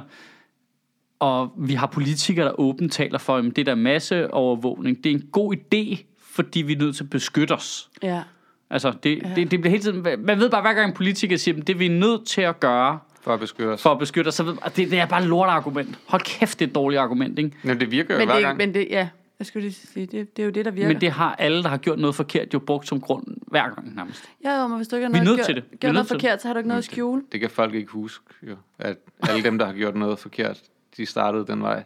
og 1.25 1.53
vi 1.57 1.75
har 1.75 1.87
politikere, 1.87 2.47
der 2.47 2.61
åbent 2.61 2.93
taler 2.93 3.19
for, 3.19 3.37
at 3.37 3.57
det 3.57 3.67
der 3.67 3.75
masseovervågning, 3.75 5.05
det 5.05 5.13
er 5.13 5.17
en 5.17 5.29
god 5.33 5.55
idé, 5.57 6.05
fordi 6.21 6.63
vi 6.63 6.73
er 6.73 6.79
nødt 6.79 6.97
til 6.97 7.05
at 7.05 7.11
beskytte 7.11 7.53
os. 7.53 7.91
Ja. 8.03 8.23
Altså, 8.71 8.93
det, 9.03 9.23
ja. 9.23 9.33
det, 9.37 9.51
det 9.51 9.61
bliver 9.61 9.71
hele 9.71 9.83
tiden, 9.83 10.03
man 10.27 10.39
ved 10.39 10.51
bare, 10.51 10.63
hver 10.63 10.73
gang 10.73 10.89
en 10.89 10.95
politiker 10.97 11.37
siger, 11.37 11.57
at 11.61 11.67
det 11.67 11.75
er 11.75 11.79
vi 11.79 11.89
nødt 11.89 12.27
til 12.27 12.41
at 12.43 12.61
gøre, 12.61 12.99
For 13.21 13.35
at 13.35 13.41
beskytte 13.41 13.71
os. 13.71 13.83
for 13.83 13.91
at 13.91 13.99
beskytte 13.99 14.29
os, 14.29 14.35
så 14.35 14.43
ved, 14.43 14.55
det, 14.77 14.91
det 14.91 14.99
er 14.99 15.07
bare 15.07 15.23
et 15.23 15.29
lortargument. 15.29 15.99
Hold 16.07 16.23
kæft, 16.23 16.59
det 16.59 16.65
er 16.65 16.69
et 16.69 16.75
dårligt 16.75 17.01
argument, 17.01 17.39
ikke? 17.39 17.53
Men 17.63 17.81
det 17.81 17.91
virker 17.91 18.15
jo 18.15 18.19
Men 18.19 18.29
hver 18.29 18.35
det, 18.35 18.45
gang. 18.45 18.57
men 18.57 18.75
det, 18.75 18.87
ja, 18.91 19.09
jeg 19.39 19.47
skulle 19.47 19.63
lige 19.69 19.75
sige, 19.93 20.07
det, 20.07 20.37
det 20.37 20.43
er 20.43 20.47
jo 20.47 20.51
det, 20.53 20.65
der 20.65 20.71
virker. 20.71 20.89
Men 20.89 21.01
det 21.01 21.11
har 21.11 21.35
alle, 21.39 21.63
der 21.63 21.69
har 21.69 21.77
gjort 21.77 21.99
noget 21.99 22.15
forkert, 22.15 22.55
jo 22.55 22.59
brugt 22.59 22.89
som 22.89 23.01
grund 23.01 23.25
hver 23.47 23.63
gang 23.75 23.95
nærmest. 23.97 24.25
Ja, 24.45 24.61
jo, 24.61 24.67
men 24.69 24.77
hvis 24.77 24.89
du 24.89 24.97
ikke 24.97 25.07
har 25.07 25.13
Vi 25.13 25.19
er 25.19 25.23
noget, 25.25 25.37
nødt 25.37 25.47
til 25.47 25.55
gjort, 25.55 25.65
det. 25.65 25.71
Vi 25.71 25.77
er 25.77 25.79
gjort 25.81 25.95
noget 25.95 26.09
det. 26.09 26.15
forkert, 26.15 26.43
så 26.43 26.49
har 26.49 26.53
du 26.55 26.59
ikke 26.59 26.69
noget 26.69 26.79
at 26.79 26.85
skjule. 26.85 27.23
Det 27.33 27.41
kan 27.41 27.51
folk 27.51 27.75
ikke 27.75 27.91
huske, 27.91 28.25
jo. 28.49 28.57
At 28.79 28.97
alle 29.29 29.43
dem, 29.45 29.59
der 29.59 29.67
har 29.67 29.73
gjort 29.73 29.97
noget 29.97 30.19
forkert, 30.19 30.61
de 30.97 31.07
startede 31.07 31.47
den 31.47 31.63
vej. 31.63 31.85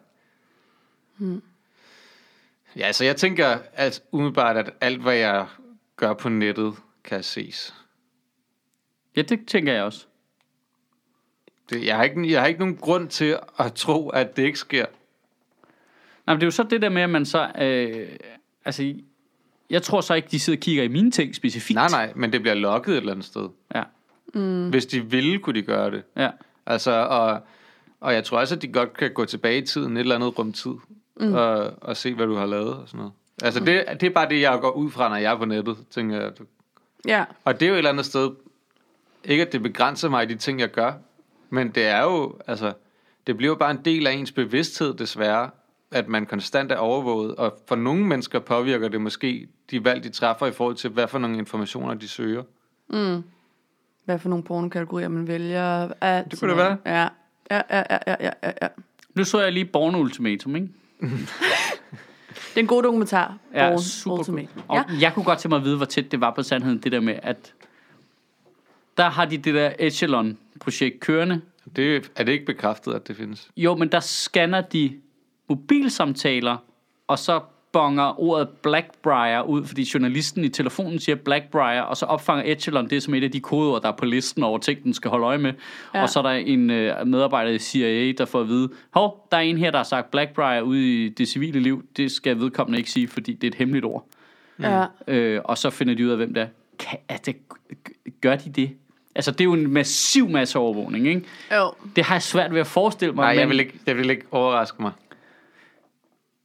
Hmm. 1.17 1.43
Ja, 2.77 2.93
så 2.93 3.05
jeg 3.05 3.17
tænker 3.17 3.59
at 3.73 4.03
umiddelbart, 4.13 4.57
at 4.57 4.71
alt, 4.81 5.03
hvad 5.03 5.15
jeg 5.17 5.47
gør 5.97 6.15
på 6.15 6.29
nettet, 6.29 6.75
kan 7.05 7.23
ses. 7.23 7.75
Ja, 9.17 9.23
det 9.23 9.47
tænker 9.47 9.73
jeg 9.73 9.83
også. 9.83 10.07
Det, 11.71 11.87
jeg, 11.87 11.97
har 11.97 12.05
ikke, 12.05 12.33
jeg 12.33 12.41
har 12.41 12.47
ikke 12.47 12.61
nogen 12.61 12.77
grund 12.77 13.09
til 13.09 13.39
at 13.59 13.75
tro, 13.75 14.09
at 14.09 14.37
det 14.37 14.43
ikke 14.43 14.59
sker. 14.59 14.87
Nej, 16.27 16.35
men 16.35 16.37
det 16.37 16.43
er 16.43 16.47
jo 16.47 16.51
så 16.51 16.63
det 16.63 16.83
der 16.83 16.89
med, 16.89 17.03
at 17.03 17.11
man 17.11 17.27
så... 17.27 17.51
Øh, 17.61 18.09
altså, 18.65 18.95
jeg 19.71 19.83
tror 19.83 20.01
så 20.01 20.15
ikke, 20.15 20.29
de 20.31 20.41
sidder 20.41 20.57
og 20.57 20.61
kigger 20.61 20.83
i 20.83 20.89
mine 20.89 21.11
ting 21.11 21.35
specifikt. 21.35 21.75
Nej, 21.75 21.89
nej, 21.89 22.13
men 22.17 22.33
det 22.33 22.41
bliver 22.41 22.55
lukket 22.55 22.93
et 22.93 22.97
eller 22.97 23.13
andet 23.13 23.27
sted. 23.27 23.49
Ja, 23.75 23.83
Mm. 24.35 24.71
Hvis 24.71 24.87
de 24.87 25.11
ville, 25.11 25.39
kunne 25.39 25.61
de 25.61 25.63
gøre 25.67 25.91
det. 25.91 26.03
ja. 26.17 26.31
Altså, 26.67 26.91
og, 26.91 27.43
og 28.01 28.15
jeg 28.15 28.25
tror 28.25 28.39
også, 28.39 28.55
at 28.55 28.63
de 28.63 28.69
godt 28.69 28.97
kan 28.97 29.13
gå 29.13 29.25
tilbage 29.25 29.59
i 29.59 29.67
tiden, 29.67 29.97
et 29.97 30.01
eller 30.01 30.15
andet 30.15 30.39
rum 30.39 30.53
tid, 30.53 30.75
mm. 31.21 31.35
og, 31.35 31.73
og 31.81 31.97
se, 31.97 32.15
hvad 32.15 32.27
du 32.27 32.35
har 32.35 32.47
lavet 32.47 32.75
og 32.75 32.83
sådan 32.89 32.99
noget. 32.99 33.13
Altså, 33.43 33.61
det, 33.61 33.85
det 34.01 34.03
er 34.03 34.11
bare 34.11 34.29
det, 34.29 34.41
jeg 34.41 34.59
går 34.61 34.71
ud 34.71 34.91
fra, 34.91 35.09
når 35.09 35.17
jeg 35.17 35.33
er 35.33 35.37
på 35.39 35.45
nettet, 35.45 35.77
tænker 35.91 36.21
jeg. 36.21 36.33
Ja, 37.07 37.25
Og 37.45 37.61
det 37.61 37.67
er 37.67 37.69
jo 37.69 37.75
et 37.75 37.79
eller 37.79 37.91
andet 37.91 38.07
sted, 38.07 38.31
ikke 39.25 39.47
at 39.47 39.53
det 39.53 39.63
begrænser 39.63 40.09
mig 40.09 40.25
i 40.25 40.27
de 40.27 40.35
ting, 40.35 40.61
jeg 40.61 40.71
gør, 40.71 40.93
men 41.51 41.71
det 41.71 41.87
er 41.87 42.03
jo, 42.03 42.39
altså, 42.47 42.73
det 43.27 43.37
bliver 43.37 43.51
jo 43.51 43.55
bare 43.55 43.71
en 43.71 43.81
del 43.85 44.07
af 44.07 44.13
ens 44.13 44.33
bevidsthed, 44.33 44.95
desværre, 44.95 45.51
at 45.91 46.09
man 46.09 46.27
konstant 46.27 46.73
er 46.73 46.77
overvåget, 46.77 47.35
og 47.35 47.59
for 47.67 47.77
nogle 47.77 48.07
mennesker 48.07 48.39
påvirker 48.39 48.89
det 48.89 49.01
måske 49.01 49.49
de 49.71 49.85
valg, 49.85 50.05
de 50.05 50.09
træffer 50.09 50.47
i 50.47 50.53
forhold 50.53 50.77
til, 50.77 50.91
hvad 50.91 51.09
for 51.09 51.19
nogle 51.19 51.39
informationer 51.39 51.95
de 51.95 52.09
søger. 52.09 52.43
hvad 54.05 54.19
for 54.19 54.29
nogle 54.29 54.45
pornokategorier 54.45 55.09
man 55.09 55.27
vælger. 55.27 55.89
At, 56.01 56.31
Det 56.31 56.41
kunne 56.41 56.49
det 56.49 56.57
være. 56.57 56.77
Ja, 56.87 57.09
ja, 57.51 57.61
ja, 57.71 57.83
ja, 57.91 57.99
ja, 58.07 58.15
ja, 58.21 58.31
ja, 58.43 58.51
ja. 58.63 58.69
Nu 59.15 59.25
så 59.25 59.41
jeg 59.41 59.53
lige 59.53 59.65
Born 59.65 59.95
Ultimatum, 59.95 60.57
ikke? 60.57 60.69
Det 62.49 62.57
er 62.57 62.61
en 62.61 62.67
god 62.67 62.83
dokumentar. 62.83 63.37
Ja, 63.55 63.69
Born 63.71 63.83
super 63.83 64.19
Ultimate. 64.19 64.49
Og 64.69 64.77
Ja. 64.77 64.85
jeg 65.01 65.15
kunne 65.15 65.25
godt 65.25 65.39
tænke 65.39 65.49
mig 65.49 65.57
at 65.57 65.65
vide, 65.65 65.77
hvor 65.77 65.87
tæt 65.87 66.11
det 66.13 66.21
var 66.21 66.31
på 66.35 66.43
sandheden, 66.43 66.79
det 66.79 66.93
der 66.93 67.01
med, 67.01 67.19
at 67.23 67.55
der 68.97 69.09
har 69.11 69.25
de 69.25 69.39
det 69.39 69.55
der 69.55 69.73
Echelon-projekt 69.79 71.01
kørende. 71.01 71.41
Det, 71.77 72.11
er 72.17 72.25
det 72.25 72.33
ikke 72.33 72.45
bekræftet, 72.47 72.93
at 72.95 73.09
det 73.09 73.17
findes? 73.17 73.51
Jo, 73.57 73.75
men 73.75 73.93
der 73.93 74.01
scanner 74.01 74.61
de 74.61 74.97
mobilsamtaler, 75.49 76.57
og 77.07 77.19
så 77.19 77.41
bonger 77.73 78.21
ordet 78.21 78.49
Blackbriar 78.63 79.43
ud, 79.43 79.65
fordi 79.65 79.91
journalisten 79.95 80.45
i 80.45 80.49
telefonen 80.49 80.99
siger 80.99 81.17
Blackbriar, 81.17 81.81
og 81.83 81.97
så 81.97 82.07
opfanger 82.07 82.45
Echelon 82.53 82.91
det 82.91 83.03
som 83.03 83.15
et 83.15 83.25
af 83.25 83.31
de 83.31 83.41
kodeord, 83.41 83.83
der 83.83 83.89
er 83.89 83.93
på 83.97 84.05
listen 84.05 84.43
over 84.43 84.59
ting, 84.59 84.83
den 84.85 84.95
skal 84.95 85.11
holde 85.11 85.27
øje 85.27 85.39
med. 85.39 85.53
Ja. 85.95 86.03
Og 86.03 86.09
så 86.09 86.19
er 86.19 86.23
der 86.23 86.31
en 86.31 86.71
øh, 86.71 87.07
medarbejder 87.07 87.51
i 87.51 87.59
CIA, 87.59 88.13
der 88.19 88.25
får 88.25 88.41
at 88.41 88.49
vide, 88.49 88.69
hov, 88.91 89.29
der 89.31 89.37
er 89.37 89.41
en 89.41 89.59
her, 89.59 89.71
der 89.71 89.79
har 89.79 89.85
sagt 89.85 90.11
Blackbriar 90.11 90.61
ude 90.61 91.05
i 91.05 91.09
det 91.09 91.29
civile 91.29 91.61
liv. 91.61 91.85
Det 91.97 92.11
skal 92.13 92.39
vedkommende 92.39 92.79
ikke 92.79 92.91
sige, 92.91 93.09
fordi 93.09 93.33
det 93.33 93.45
er 93.45 93.49
et 93.51 93.55
hemmeligt 93.55 93.85
ord. 93.85 94.07
Ja. 94.61 94.85
Øh, 95.09 95.41
og 95.45 95.59
så 95.59 95.71
finder 95.71 95.95
de 95.95 96.05
ud 96.05 96.11
af, 96.11 96.17
hvem 96.17 96.35
det 96.35 96.43
er. 96.43 96.47
Kan, 96.79 96.99
altså, 97.09 97.33
gør 98.21 98.37
de 98.37 98.51
det? 98.51 98.71
Altså, 99.15 99.31
det 99.31 99.41
er 99.41 99.45
jo 99.45 99.53
en 99.53 99.71
massiv 99.73 100.29
masse 100.29 100.59
overvågning, 100.59 101.07
ikke? 101.09 101.23
Jo. 101.57 101.73
Det 101.97 102.05
har 102.05 102.15
jeg 102.15 102.23
svært 102.23 102.53
ved 102.55 102.61
at 102.61 102.67
forestille 102.67 103.15
mig. 103.15 103.23
Nej, 103.23 103.29
jeg 103.29 103.39
men- 103.41 103.49
vil 103.51 103.61
ikke, 103.61 103.75
det 103.87 103.97
vil 103.97 104.11
ikke 104.11 104.25
overraske 104.31 104.83
mig. 104.83 104.93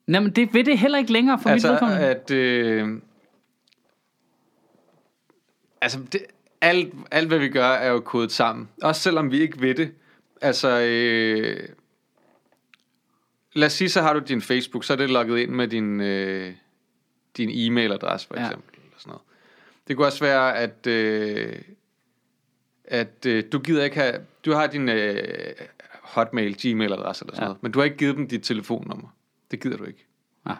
Nej, 0.08 0.22
men 0.22 0.32
det 0.32 0.54
vil 0.54 0.66
det 0.66 0.78
heller 0.80 0.98
ikke 0.98 1.12
længere 1.12 1.40
for 1.42 1.50
altså, 1.50 1.68
mit 1.68 1.72
Altså, 1.82 1.86
vedkommende. 1.86 2.16
at... 2.16 2.32
Øh, 2.32 3.02
altså, 5.82 6.00
det, 6.12 6.22
alt, 6.62 6.94
alt, 7.12 7.28
hvad 7.28 7.40
vi 7.40 7.50
gør, 7.50 7.66
er 7.68 7.92
jo 7.92 8.00
kodet 8.00 8.32
sammen. 8.32 8.70
Også 8.82 9.02
selvom 9.02 9.32
vi 9.32 9.42
ikke 9.42 9.62
ved 9.62 9.76
det. 9.76 9.92
Altså, 10.42 10.80
øh, 10.82 11.70
lad 13.54 13.66
os 13.66 13.74
sige, 13.74 13.90
så 13.90 14.02
har 14.02 14.14
du 14.14 14.20
din 14.20 14.42
Facebook, 14.42 14.84
så 14.84 14.94
er 14.94 14.98
det 14.98 15.10
logget 15.10 15.40
ind 15.40 15.52
med 15.52 15.68
din, 15.68 16.02
øh, 16.02 16.54
din 17.38 17.50
e-mailadresse, 17.50 18.28
for 18.28 18.36
Ja. 18.40 18.46
eksempel. 18.46 18.74
Eller 18.76 18.98
sådan 18.98 19.10
noget. 19.10 19.22
Det 19.88 19.96
kunne 19.96 20.08
også 20.08 20.20
være, 20.24 20.58
at, 20.58 20.88
øh, 20.88 21.56
at 22.86 23.26
øh, 23.28 23.44
du 23.52 23.60
gider 23.60 23.84
ikke 23.84 23.96
have... 23.96 24.16
Du 24.46 24.52
har 24.54 24.68
din 24.68 24.90
øh, 24.90 25.24
hotmail, 26.02 26.56
gmail-adresse 26.62 27.24
eller 27.26 27.36
sådan 27.36 27.36
Ja. 27.36 27.42
ja. 27.44 27.48
noget, 27.48 27.64
men 27.64 27.72
du 27.72 27.80
har 27.80 27.84
ikke 27.84 27.98
givet 27.98 28.16
dem 28.18 28.28
dit 28.28 28.44
telefonnummer. 28.44 29.08
Det 29.52 29.62
gider 29.62 29.78
du 29.78 29.84
ikke. 29.84 30.06
Ja. 30.48 30.56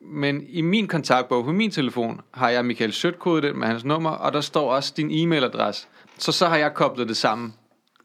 Men 0.00 0.46
i 0.48 0.60
min 0.60 0.88
kontaktbog 0.88 1.44
på 1.44 1.52
min 1.52 1.70
telefon 1.70 2.20
har 2.34 2.50
jeg 2.50 2.64
Michael 2.64 2.92
Sødt 2.92 3.56
med 3.56 3.66
hans 3.66 3.84
nummer, 3.84 4.10
og 4.10 4.32
der 4.32 4.40
står 4.40 4.74
også 4.74 4.94
din 4.96 5.10
e-mailadresse. 5.10 5.88
Så 6.18 6.32
så 6.32 6.46
har 6.46 6.56
jeg 6.56 6.74
koblet 6.74 7.08
det 7.08 7.16
sammen 7.16 7.54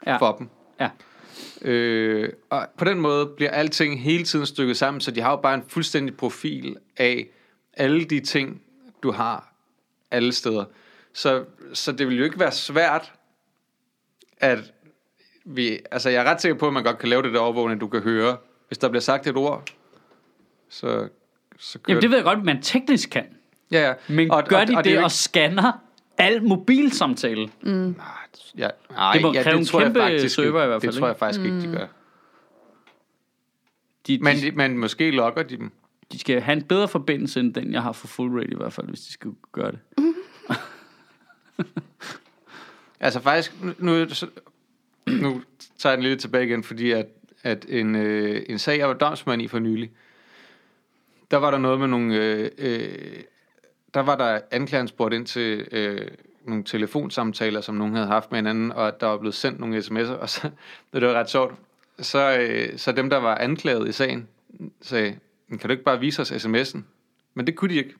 ja. 0.06 0.16
for 0.16 0.32
dem. 0.32 0.48
Ja. 0.80 0.90
Øh, 1.62 2.32
og 2.50 2.66
på 2.78 2.84
den 2.84 3.00
måde 3.00 3.26
bliver 3.26 3.50
alting 3.50 4.02
hele 4.02 4.24
tiden 4.24 4.46
stykket 4.46 4.76
sammen, 4.76 5.00
så 5.00 5.10
de 5.10 5.20
har 5.20 5.30
jo 5.30 5.36
bare 5.36 5.54
en 5.54 5.64
fuldstændig 5.68 6.16
profil 6.16 6.76
af 6.96 7.26
alle 7.72 8.04
de 8.04 8.20
ting, 8.20 8.62
du 9.02 9.12
har 9.12 9.54
alle 10.10 10.32
steder. 10.32 10.64
Så, 11.12 11.44
så 11.72 11.92
det 11.92 12.08
vil 12.08 12.18
jo 12.18 12.24
ikke 12.24 12.40
være 12.40 12.52
svært, 12.52 13.12
at 14.38 14.72
vi... 15.44 15.78
Altså, 15.90 16.10
jeg 16.10 16.26
er 16.26 16.30
ret 16.30 16.40
sikker 16.40 16.58
på, 16.58 16.66
at 16.66 16.72
man 16.72 16.84
godt 16.84 16.98
kan 16.98 17.08
lave 17.08 17.22
det 17.22 17.32
der 17.32 17.40
overvågning, 17.40 17.80
du 17.80 17.88
kan 17.88 18.00
høre. 18.00 18.36
Hvis 18.68 18.78
der 18.78 18.88
bliver 18.88 19.00
sagt 19.00 19.26
et 19.26 19.36
ord, 19.36 19.68
så, 20.68 21.08
så 21.58 21.78
kører 21.78 21.84
Jamen, 21.94 22.02
det 22.02 22.10
ved 22.10 22.16
jeg 22.16 22.24
godt, 22.24 22.44
man 22.44 22.62
teknisk 22.62 23.10
kan. 23.10 23.26
Ja, 23.70 23.88
ja. 23.88 23.94
Men 24.08 24.30
og, 24.30 24.44
gør 24.44 24.64
de 24.64 24.72
og, 24.72 24.78
er 24.78 24.82
det 24.82 24.90
jo 24.94 24.96
og 24.98 25.02
ikke- 25.04 25.10
scanner 25.14 25.72
al 26.18 26.42
mobilsamtale? 26.44 27.48
Ja, 27.64 27.70
nej, 28.90 29.12
Det 29.12 29.22
må 29.22 29.32
ja, 29.32 29.42
kræve 29.42 29.54
en 29.54 29.60
det 29.60 29.68
tror 29.68 29.80
jeg 29.80 29.86
kæmpe 29.86 30.00
faktisk, 30.00 30.34
server 30.34 30.62
i 30.64 30.66
hvert 30.66 30.82
fald, 30.82 30.92
Det 30.92 30.98
tror 31.00 31.06
jeg 31.06 31.16
faktisk 31.16 31.44
ikke, 31.44 31.60
de 31.60 31.66
gør. 31.76 31.86
De, 34.06 34.18
Men, 34.22 34.36
de, 34.36 34.50
men 34.52 34.78
måske 34.78 35.10
logger 35.10 35.42
de 35.42 35.56
dem. 35.56 35.72
de 36.12 36.18
skal 36.18 36.40
have 36.40 36.56
en 36.56 36.62
bedre 36.64 36.88
forbindelse, 36.88 37.40
end 37.40 37.54
den, 37.54 37.72
jeg 37.72 37.82
har 37.82 37.92
for 37.92 38.06
full 38.06 38.32
rate 38.38 38.50
i 38.50 38.56
hvert 38.56 38.72
fald, 38.72 38.88
hvis 38.88 39.00
de 39.00 39.12
skal 39.12 39.30
gøre 39.52 39.70
det. 39.72 39.78
Altså 43.00 43.20
faktisk, 43.20 43.52
nu, 43.62 43.74
nu, 43.78 44.08
så- 44.14 44.28
nu 45.06 45.42
tager 45.78 45.92
jeg 45.92 45.98
den 45.98 46.02
lidt 46.08 46.20
tilbage 46.20 46.46
igen, 46.46 46.62
fordi 46.64 46.90
at, 46.90 47.06
at 47.46 47.66
en, 47.68 47.94
øh, 47.94 48.42
en 48.48 48.58
sag, 48.58 48.78
jeg 48.78 48.88
var 48.88 48.94
domsmand 48.94 49.42
i 49.42 49.48
for 49.48 49.58
nylig, 49.58 49.90
der 51.30 51.36
var 51.36 51.50
der 51.50 51.58
noget 51.58 51.80
med 51.80 51.88
nogle, 51.88 52.16
øh, 52.16 52.50
øh, 52.58 53.22
der 53.94 54.00
var 54.00 54.16
der 54.16 54.40
anklageren 54.50 54.88
spurgt 54.88 55.14
ind 55.14 55.26
til 55.26 55.68
øh, 55.72 56.08
nogle 56.44 56.64
telefonsamtaler, 56.64 57.60
som 57.60 57.74
nogen 57.74 57.94
havde 57.94 58.06
haft 58.06 58.30
med 58.30 58.38
hinanden, 58.38 58.72
og 58.72 59.00
der 59.00 59.06
var 59.06 59.16
blevet 59.16 59.34
sendt 59.34 59.60
nogle 59.60 59.78
sms'er, 59.78 60.12
og 60.12 60.28
så, 60.28 60.50
det 60.92 61.02
var 61.02 61.12
ret 61.12 61.30
sjovt, 61.30 61.54
så, 61.98 62.38
øh, 62.38 62.78
så 62.78 62.92
dem, 62.92 63.10
der 63.10 63.16
var 63.16 63.34
anklaget 63.34 63.88
i 63.88 63.92
sagen, 63.92 64.28
sagde, 64.80 65.18
kan 65.48 65.60
du 65.60 65.70
ikke 65.70 65.84
bare 65.84 66.00
vise 66.00 66.22
os 66.22 66.32
sms'en? 66.32 66.78
Men 67.34 67.46
det 67.46 67.56
kunne 67.56 67.74
de 67.74 67.78
ikke. 67.78 67.94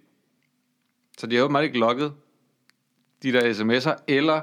Så 1.18 1.26
de 1.26 1.34
havde 1.34 1.44
åbenbart 1.44 1.64
ikke 1.64 1.78
logget 1.78 2.12
de 3.22 3.32
der 3.32 3.52
sms'er, 3.52 4.02
eller, 4.08 4.40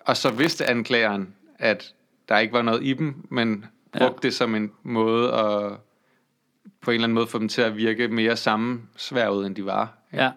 og 0.00 0.16
så 0.16 0.30
vidste 0.30 0.66
anklageren, 0.66 1.34
at 1.58 1.94
der 2.28 2.38
ikke 2.38 2.52
var 2.52 2.62
noget 2.62 2.84
i 2.84 2.92
dem, 2.92 3.14
men 3.28 3.64
brugte 3.98 4.18
Ja. 4.26 4.28
det 4.28 4.34
som 4.34 4.54
en 4.54 4.72
måde 4.82 5.32
at 5.32 5.72
på 6.80 6.90
en 6.90 6.94
eller 6.94 7.04
anden 7.04 7.14
måde 7.14 7.26
få 7.26 7.38
dem 7.38 7.48
til 7.48 7.62
at 7.62 7.76
virke 7.76 8.08
mere 8.08 8.36
sammensværget, 8.36 9.46
end 9.46 9.54
de 9.56 9.64
var. 9.66 9.98
Ja. 10.12 10.32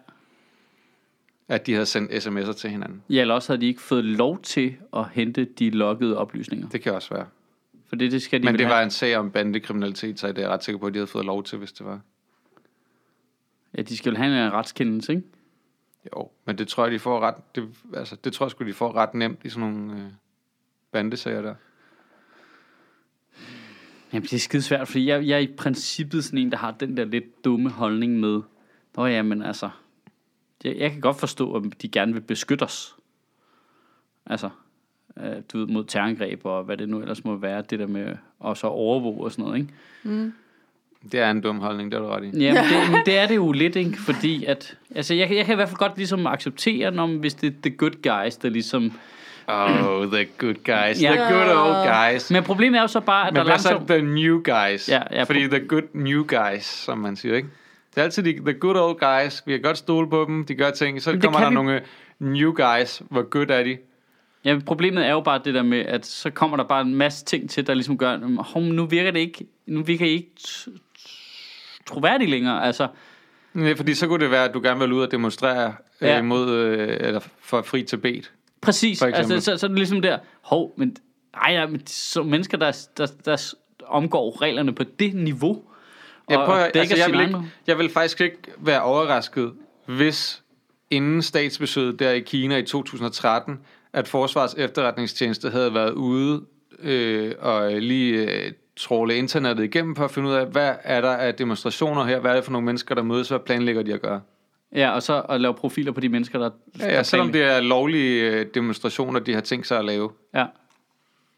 At 1.48 1.68
de 1.68 1.74
havde 1.74 1.86
sendt 1.86 2.12
sms'er 2.12 2.54
til 2.54 2.70
hinanden. 2.70 3.04
ja, 3.10 3.22
eller 3.22 3.34
også 3.36 3.50
havde 3.54 3.62
de 3.62 3.68
ikke 3.68 3.82
fået 3.82 4.06
lov 4.06 4.42
til 4.42 4.76
at 4.94 5.10
hente 5.10 5.46
de 5.46 5.70
loggede 5.70 6.18
oplysninger. 6.18 6.70
Det 6.70 6.82
kan 6.82 6.94
også 6.94 7.14
være. 7.14 7.26
For 7.90 7.96
det, 7.96 8.12
det 8.12 8.22
skal 8.22 8.40
de 8.42 8.46
Men 8.46 8.58
det 8.60 8.66
var 8.66 8.74
have. 8.74 8.84
en 8.84 8.92
sag 8.92 9.16
om 9.18 9.32
bandekriminalitet, 9.32 10.20
så 10.20 10.32
det 10.32 10.44
er 10.44 10.50
ret 10.50 10.64
sikker 10.64 10.80
på, 10.80 10.88
at 10.88 10.94
de 10.94 11.00
havde 11.00 11.08
fået 11.08 11.26
lov 11.26 11.44
til, 11.44 11.58
hvis 11.58 11.72
det 11.72 11.86
var. 11.86 12.00
Ja, 13.78 13.82
de 13.82 13.98
skal 13.98 14.12
jo 14.12 14.18
have 14.18 14.46
en 14.48 14.54
retskendelse, 14.54 15.12
ikke? 15.14 15.28
Jo, 16.16 16.30
men 16.46 16.58
det 16.58 16.68
tror 16.68 16.84
jeg, 16.84 16.92
de 16.94 17.00
får 17.00 17.20
ret, 17.20 17.36
det, 17.56 17.70
altså, 17.94 18.16
det 18.16 18.34
tror 18.34 18.46
jeg 18.46 18.52
sgu, 18.52 18.66
de 18.66 18.74
får 18.74 18.96
ret 18.96 19.14
nemt 19.14 19.40
i 19.44 19.50
sådan 19.50 19.70
nogle 19.70 19.94
øh, 19.94 20.08
bandesager 20.92 21.42
der. 21.42 21.56
Jamen, 24.14 24.24
det 24.24 24.34
er 24.34 24.40
skide 24.40 24.62
svært, 24.62 24.88
fordi 24.88 25.08
jeg, 25.10 25.28
jeg 25.28 25.36
er 25.36 25.40
i 25.40 25.48
princippet 25.58 26.24
sådan 26.24 26.40
en, 26.40 26.52
der 26.52 26.58
har 26.58 26.72
den 26.72 26.98
der 26.98 27.06
lidt 27.06 27.46
dumme 27.46 27.70
holdning 27.70 28.20
med, 28.20 28.42
Nå 28.98 29.06
ja, 29.06 29.22
men 29.22 29.42
altså, 29.42 29.70
jeg, 30.64 30.76
jeg 30.78 30.92
kan 30.92 31.02
godt 31.02 31.20
forstå, 31.20 31.54
at 31.56 31.64
de 31.82 31.88
gerne 31.88 32.14
vil 32.14 32.22
beskytte 32.22 32.64
os. 32.64 32.96
Altså, 34.26 34.50
øh, 35.18 35.34
du 35.54 35.58
ved, 35.60 35.68
mod 35.68 35.84
terrorangreb 35.86 36.42
og 36.46 36.64
hvad 36.64 36.78
det 36.78 36.90
nu 36.90 37.00
ellers 37.02 37.26
må 37.26 37.36
være, 37.36 37.64
det 37.70 37.80
der 37.80 37.88
med 37.88 38.16
at 38.46 38.58
så 38.58 38.68
overvåge 38.68 39.24
og 39.24 39.32
sådan 39.32 39.46
noget, 39.46 39.58
ikke? 39.60 39.74
Det 41.12 41.20
er 41.20 41.32
en 41.32 41.42
dum 41.42 41.60
holdning, 41.60 41.92
det 41.92 41.98
er 41.98 42.02
du 42.02 42.08
ret 42.08 42.24
i. 42.36 42.40
Ja, 42.44 42.54
men 42.54 42.64
det, 42.64 42.92
men 42.92 43.02
det 43.06 43.18
er 43.18 43.28
det 43.28 43.36
jo 43.36 43.52
lidt, 43.52 43.76
ikke? 43.76 43.98
Fordi 43.98 44.46
at, 44.46 44.78
altså 44.96 45.14
jeg, 45.14 45.28
kan- 45.28 45.38
jeg 45.38 45.46
kan 45.46 45.54
i 45.54 45.56
hvert 45.56 45.70
fald 45.70 45.78
godt 45.78 45.98
ligesom 45.98 46.28
acceptere, 46.28 46.92
når, 46.92 47.08
hvis 47.08 47.34
det 47.34 47.48
er 47.48 47.56
the 47.70 47.78
good 47.78 48.24
guys, 48.24 48.38
der 48.38 48.50
ligesom... 48.50 48.94
Oh, 49.48 50.06
the 50.14 50.26
good 50.38 50.54
guys. 50.64 51.02
Ja. 51.02 51.12
The 51.12 51.34
good 51.34 51.58
old 51.58 51.88
guys. 52.12 52.32
Men 52.32 52.44
problemet 52.44 52.78
er 52.78 52.82
jo 52.82 52.88
så 52.88 53.00
bare, 53.00 53.28
at 53.28 53.34
der 53.36 53.40
Men 53.44 53.48
hvad 53.52 53.60
så 53.60 53.70
langsomt... 53.70 53.90
the 53.90 54.02
new 54.02 54.42
guys? 54.44 54.90
Ja, 54.90 55.02
ja, 55.12 55.24
Fordi 55.24 55.48
the 55.48 55.68
good 55.68 55.84
new 55.94 56.24
guys, 56.28 56.66
som 56.66 56.98
man 56.98 57.16
siger, 57.16 57.36
ikke? 57.36 57.50
Det 57.96 57.98
er 58.02 58.04
altid 58.04 58.24
de, 58.24 58.34
the 58.52 58.54
good 58.60 58.76
old 58.76 59.00
guys. 59.24 59.44
Vi 59.46 59.52
kan 59.52 59.62
godt 59.62 59.78
stole 59.78 60.10
på 60.10 60.26
dem. 60.28 60.46
De 60.46 60.56
gør 60.56 60.72
ting. 60.72 61.02
Så 61.02 61.12
Men 61.12 61.22
kommer 61.22 61.40
der 61.40 61.50
vi- 61.50 61.54
nogle 61.56 61.82
new 62.20 62.52
guys. 62.54 63.02
Hvor 63.10 63.30
good 63.30 63.50
er 63.50 63.64
de? 63.64 63.78
Ja, 64.46 64.60
problemet 64.66 65.06
er 65.06 65.12
jo 65.12 65.22
bare 65.22 65.42
det 65.46 65.54
der 65.54 65.64
med, 65.64 65.80
at 65.80 66.06
så 66.06 66.30
kommer 66.30 66.58
der 66.58 66.64
bare 66.64 66.82
en 66.82 66.96
masse 66.96 67.26
ting 67.26 67.50
til, 67.50 67.68
der 67.68 67.74
ligesom 67.74 67.98
gør, 67.98 68.18
nu 68.60 68.86
virker 68.86 69.12
det 69.12 69.20
ikke, 69.20 69.46
nu 69.68 69.84
virker 69.84 70.06
I 70.06 70.10
ikke 70.10 70.32
t- 70.40 70.68
t- 71.00 71.84
troværdigt 71.86 72.30
længere. 72.30 72.64
Altså, 72.66 72.88
Nej, 73.54 73.76
fordi 73.76 73.94
så 73.94 74.08
kunne 74.08 74.20
det 74.24 74.32
være, 74.32 74.44
at 74.46 74.54
du 74.54 74.62
gerne 74.64 74.80
vil 74.80 74.92
ud 74.94 75.02
og 75.02 75.12
demonstrere 75.12 75.74
Ja. 76.02 76.08
ja. 76.08 76.18
øh, 76.18 76.24
mod, 76.26 76.50
øh, 76.56 76.98
eller 77.00 77.20
for 77.42 77.62
fri 77.62 77.84
Tibet. 77.84 78.32
Præcis. 78.68 79.02
Altså, 79.02 79.40
så, 79.40 79.58
så 79.58 79.66
er 79.66 79.68
det 79.68 79.78
ligesom 79.78 80.02
der, 80.02 80.18
hov, 80.42 80.74
men, 80.78 80.96
ej, 81.34 81.54
ja, 81.54 81.68
men 81.68 81.88
så 81.88 82.24
mennesker, 82.24 82.58
der, 82.58 82.88
der, 82.98 83.08
der 83.26 83.54
omgår 83.86 84.42
reglerne 84.42 84.76
på 84.76 84.84
det 84.84 85.14
niveau, 85.14 85.64
Jeg, 86.30 86.38
prøver, 86.38 86.60
og 86.60 86.76
altså, 86.76 86.98
jeg, 86.98 87.12
vil 87.12 87.22
ikke, 87.22 87.42
jeg 87.68 87.78
vil 87.78 87.90
faktisk 87.90 88.22
ikke 88.22 88.38
være 88.58 88.82
overrasket, 88.82 89.54
hvis 89.86 90.44
inden 90.92 91.22
statsbesøget 91.22 92.00
der 92.00 92.12
i 92.12 92.20
Kina 92.20 92.58
i 92.58 92.64
2013, 92.64 93.60
at 93.94 94.08
Forsvars 94.08 94.54
efterretningstjeneste 94.54 95.50
havde 95.50 95.74
været 95.74 95.92
ude 95.92 96.42
øh, 96.80 97.34
og 97.40 97.72
lige 97.72 98.32
øh, 98.32 98.52
tråle 98.78 99.16
internettet 99.16 99.64
igennem 99.64 99.96
for 99.96 100.06
at 100.06 100.12
finde 100.12 100.30
ud 100.30 100.34
af, 100.34 100.46
hvad 100.46 100.76
er 100.84 101.02
der 101.02 101.12
af 101.12 101.36
demonstrationer 101.36 102.04
her, 102.04 102.20
hvad 102.20 102.32
er 102.32 102.36
det 102.36 102.44
for 102.44 102.52
nogle 102.52 102.66
mennesker, 102.66 102.96
der 102.96 103.04
mødes, 103.04 103.30
hvad 103.30 103.40
planlægger 103.40 103.84
de 103.84 103.94
at 103.94 104.02
gøre? 104.02 104.22
Ja, 104.76 104.92
og 104.92 105.04
så 105.04 105.22
at 105.22 105.42
lave 105.42 105.54
profiler 105.54 105.92
på 105.92 106.00
de 106.00 106.10
mennesker, 106.10 106.40
der... 106.40 106.50
Ja, 106.80 106.94
ja, 106.94 107.04
selvom 107.04 107.32
det 107.32 107.44
er 107.44 107.60
lovlige 107.60 108.32
øh, 108.32 108.46
demonstrationer, 108.54 109.20
de 109.20 109.34
har 109.34 109.42
tænkt 109.42 109.68
sig 109.68 109.80
at 109.80 109.86
lave. 109.86 110.12
Ja. 110.34 110.46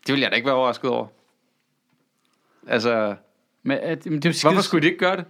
Det 0.08 0.14
vil 0.14 0.22
jeg 0.22 0.32
da 0.32 0.36
ikke 0.36 0.46
være 0.46 0.56
overrasket 0.56 0.90
over. 0.90 1.08
Altså, 2.68 3.16
Men, 3.64 3.78
at, 3.82 4.06
men 4.06 4.22
det, 4.22 4.30
er 4.30 4.34
skide, 4.34 4.52
hvorfor 4.54 4.64
skulle 4.64 4.82
de 4.82 4.88
ikke 4.88 5.00
gøre 5.00 5.16
det? 5.18 5.26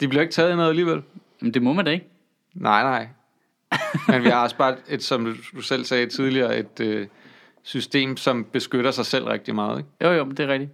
De 0.00 0.08
bliver 0.08 0.22
ikke 0.22 0.34
taget 0.34 0.52
i 0.52 0.56
noget 0.56 0.68
alligevel. 0.68 1.02
Men 1.40 1.54
det 1.54 1.62
må 1.62 1.72
man 1.72 1.84
da 1.84 1.90
ikke. 1.90 2.06
Nej, 2.54 2.82
nej. 2.82 3.08
Men 4.08 4.24
vi 4.24 4.28
har 4.28 4.42
også 4.42 4.56
bare, 4.56 4.76
et, 4.88 5.02
som 5.04 5.24
du- 5.24 5.56
du 5.56 5.60
selv 5.62 5.84
sagde 5.84 6.06
tidligere, 6.06 6.58
et 6.58 6.80
øh, 6.80 7.06
system, 7.62 8.16
som 8.16 8.44
beskytter 8.44 8.90
sig 8.90 9.06
selv 9.06 9.24
rigtig 9.24 9.54
meget. 9.54 9.78
Ikke? 9.78 9.90
Jo, 10.02 10.10
jo, 10.10 10.24
men 10.24 10.36
det 10.36 10.44
er 10.44 10.48
rigtigt. 10.48 10.70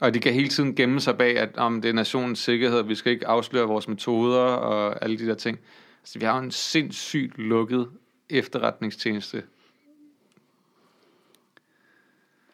Og 0.00 0.14
de 0.14 0.20
kan 0.20 0.32
hele 0.32 0.48
tiden 0.48 0.74
gemme 0.74 1.00
sig 1.00 1.18
bag, 1.18 1.38
at 1.38 1.56
om 1.56 1.82
det 1.82 1.88
er 1.88 1.92
nationens 1.92 2.38
sikkerhed, 2.38 2.82
vi 2.82 2.94
skal 2.94 3.12
ikke 3.12 3.26
afsløre 3.26 3.66
vores 3.66 3.88
metoder 3.88 4.40
og 4.40 5.02
alle 5.02 5.18
de 5.18 5.26
der 5.26 5.34
ting. 5.34 5.58
Så 6.04 6.18
vi 6.18 6.24
har 6.24 6.36
jo 6.36 6.42
en 6.42 6.50
sindssygt 6.50 7.38
lukket 7.38 7.88
efterretningstjeneste. 8.30 9.42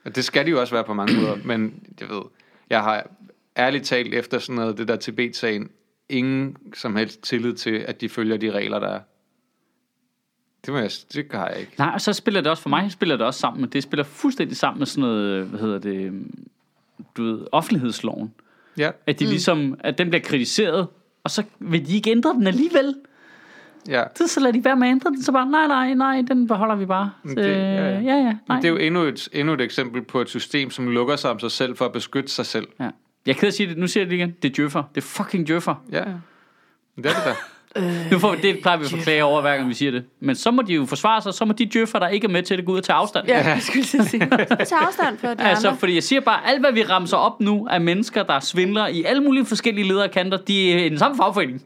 Og 0.04 0.16
det 0.16 0.24
skal 0.24 0.46
de 0.46 0.50
jo 0.50 0.60
også 0.60 0.74
være 0.74 0.84
på 0.84 0.94
mange 0.94 1.16
måder, 1.20 1.36
men 1.44 1.86
jeg 2.00 2.08
ved, 2.08 2.22
jeg 2.70 2.82
har 2.82 3.10
ærligt 3.56 3.84
talt 3.84 4.14
efter 4.14 4.38
sådan 4.38 4.54
noget, 4.54 4.78
det 4.78 4.88
der 4.88 4.96
Tibet-sagen, 4.96 5.70
ingen 6.08 6.56
som 6.74 6.96
helst 6.96 7.22
tillid 7.22 7.54
til, 7.54 7.74
at 7.74 8.00
de 8.00 8.08
følger 8.08 8.36
de 8.36 8.50
regler, 8.50 8.78
der 8.78 8.88
er. 8.88 9.00
Det, 10.66 10.74
må 10.74 10.78
jeg, 10.78 10.90
det 11.12 11.26
har 11.32 11.48
jeg 11.48 11.60
ikke. 11.60 11.72
Nej, 11.78 11.90
og 11.94 12.00
så 12.00 12.12
spiller 12.12 12.40
det 12.40 12.50
også, 12.50 12.62
for 12.62 12.70
mig 12.70 12.92
spiller 12.92 13.16
det 13.16 13.26
også 13.26 13.40
sammen, 13.40 13.60
men 13.60 13.70
det 13.70 13.82
spiller 13.82 14.04
fuldstændig 14.04 14.56
sammen 14.56 14.78
med 14.78 14.86
sådan 14.86 15.08
noget, 15.08 15.46
hvad 15.46 15.60
hedder 15.60 15.78
det, 15.78 15.96
øhm, 15.96 16.48
du 17.16 17.22
ved, 17.24 17.46
offentlighedsloven. 17.52 18.34
Ja, 18.78 18.90
At 19.06 19.18
de 19.18 19.24
mm. 19.24 19.28
ligesom, 19.30 19.76
at 19.80 19.98
den 19.98 20.08
bliver 20.10 20.22
kritiseret, 20.22 20.86
og 21.24 21.30
så 21.30 21.42
vil 21.58 21.86
de 21.86 21.94
ikke 21.96 22.10
ændre 22.10 22.30
den 22.32 22.46
alligevel. 22.46 22.94
ja. 23.88 24.02
Så, 24.14 24.26
så 24.28 24.40
lader 24.40 24.52
de 24.52 24.64
være 24.64 24.76
med 24.76 24.86
at 24.88 24.90
ændre 24.90 25.10
den, 25.10 25.22
så 25.22 25.32
bare, 25.32 25.50
nej, 25.50 25.66
nej, 25.66 25.94
nej, 25.94 26.22
den 26.28 26.46
beholder 26.46 26.74
vi 26.74 26.86
bare. 26.86 27.10
Så, 27.28 27.34
det- 27.34 27.46
ja, 27.46 27.74
ja. 27.74 28.00
ja, 28.00 28.14
ja, 28.16 28.36
nej. 28.48 28.56
Det 28.60 28.64
er 28.64 28.72
jo 28.72 28.76
endnu 28.76 29.00
et, 29.02 29.28
endnu 29.32 29.54
et 29.54 29.60
eksempel 29.60 30.02
på 30.02 30.20
et 30.20 30.28
system, 30.28 30.70
som 30.70 30.88
lukker 30.88 31.16
sig 31.16 31.30
om 31.30 31.38
sig 31.38 31.50
selv 31.50 31.76
for 31.76 31.84
at 31.84 31.92
beskytte 31.92 32.30
sig 32.30 32.46
selv. 32.46 32.66
ja. 32.80 32.90
Jeg 33.26 33.36
at 33.48 33.54
sige 33.54 33.68
det, 33.68 33.78
nu 33.78 33.86
siger 33.86 34.04
jeg 34.04 34.10
det 34.10 34.16
igen, 34.16 34.34
det 34.42 34.50
er 34.50 34.54
djøffer, 34.54 34.82
det 34.94 35.00
er 35.00 35.06
fucking 35.06 35.46
djøffer. 35.48 35.74
Ja, 35.92 35.98
ja. 35.98 36.14
Det 36.96 37.06
er 37.06 37.10
det 37.10 37.22
da. 37.24 37.34
Nu 38.10 38.18
får 38.18 38.34
vi, 38.36 38.42
det 38.42 38.58
plejer 38.62 38.78
vi 38.78 38.84
at 38.84 38.90
forklare 38.90 39.22
over, 39.22 39.40
hver 39.40 39.56
gang 39.56 39.68
vi 39.68 39.74
siger 39.74 39.90
det. 39.90 40.04
Men 40.20 40.36
så 40.36 40.50
må 40.50 40.62
de 40.62 40.74
jo 40.74 40.86
forsvare 40.86 41.22
sig, 41.22 41.34
så 41.34 41.44
må 41.44 41.52
de 41.52 41.66
djøffer, 41.72 41.98
der 41.98 42.08
ikke 42.08 42.24
er 42.24 42.28
med 42.28 42.42
til 42.42 42.56
det, 42.58 42.66
gå 42.66 42.72
ud 42.72 42.78
og 42.78 42.84
tage 42.84 42.96
afstand. 42.96 43.28
Ja, 43.28 43.48
jeg 43.48 43.62
skulle 43.62 43.84
til 43.84 43.98
at 43.98 44.04
sige. 44.06 44.20
Tag 44.28 44.78
afstand 44.86 45.18
for 45.18 45.26
de 45.28 45.42
Altså, 45.42 45.68
andre. 45.68 45.78
fordi 45.78 45.94
jeg 45.94 46.02
siger 46.02 46.20
bare, 46.20 46.46
alt 46.48 46.60
hvad 46.60 46.72
vi 46.72 46.82
ramser 46.82 47.16
op 47.16 47.40
nu, 47.40 47.66
er 47.70 47.78
mennesker, 47.78 48.22
der 48.22 48.40
svindler 48.40 48.86
i 48.86 49.02
alle 49.04 49.22
mulige 49.22 49.46
forskellige 49.46 49.88
ledere 49.88 50.04
og 50.04 50.10
kanter, 50.10 50.38
de 50.38 50.72
er 50.72 50.84
i 50.84 50.88
den 50.88 50.98
samme 50.98 51.16
fagforening. 51.16 51.62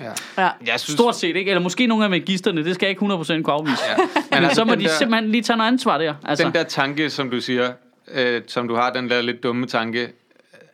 Ja. 0.00 0.42
Ja. 0.42 0.48
Jeg 0.66 0.80
synes, 0.80 0.94
Stort 0.98 1.16
set, 1.16 1.36
ikke? 1.36 1.50
Eller 1.50 1.60
måske 1.62 1.86
nogle 1.86 2.04
af 2.04 2.10
magisterne, 2.10 2.64
det 2.64 2.74
skal 2.74 2.86
jeg 2.86 2.90
ikke 2.90 3.04
100% 3.14 3.42
kunne 3.42 3.54
afvise. 3.54 3.76
Ja. 3.88 3.96
Men 4.30 4.44
altså, 4.44 4.54
så 4.54 4.64
må 4.64 4.74
de 4.74 4.82
der- 4.84 4.88
simpelthen 4.98 5.30
lige 5.30 5.42
tage 5.42 5.56
noget 5.56 5.72
ansvar 5.72 5.98
der. 5.98 6.14
Altså, 6.26 6.44
Den 6.44 6.52
der 6.54 6.62
tanke, 6.62 7.10
som 7.10 7.30
du 7.30 7.40
siger, 7.40 7.70
øh, 8.14 8.42
som 8.46 8.68
du 8.68 8.74
har, 8.74 8.90
den 8.92 9.10
der 9.10 9.22
lidt 9.22 9.42
dumme 9.42 9.66
tanke, 9.66 10.02
øh, 10.02 10.08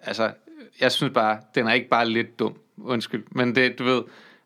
altså, 0.03 0.31
jeg 0.81 0.93
synes 0.93 1.13
bare, 1.15 1.37
den 1.55 1.67
er 1.69 1.73
ikke 1.73 1.89
bare 1.89 2.09
lidt 2.09 2.39
dum, 2.39 2.53
undskyld, 2.85 3.23
men 3.31 3.55
det, 3.55 3.79
du 3.79 3.85
ved, 3.85 4.03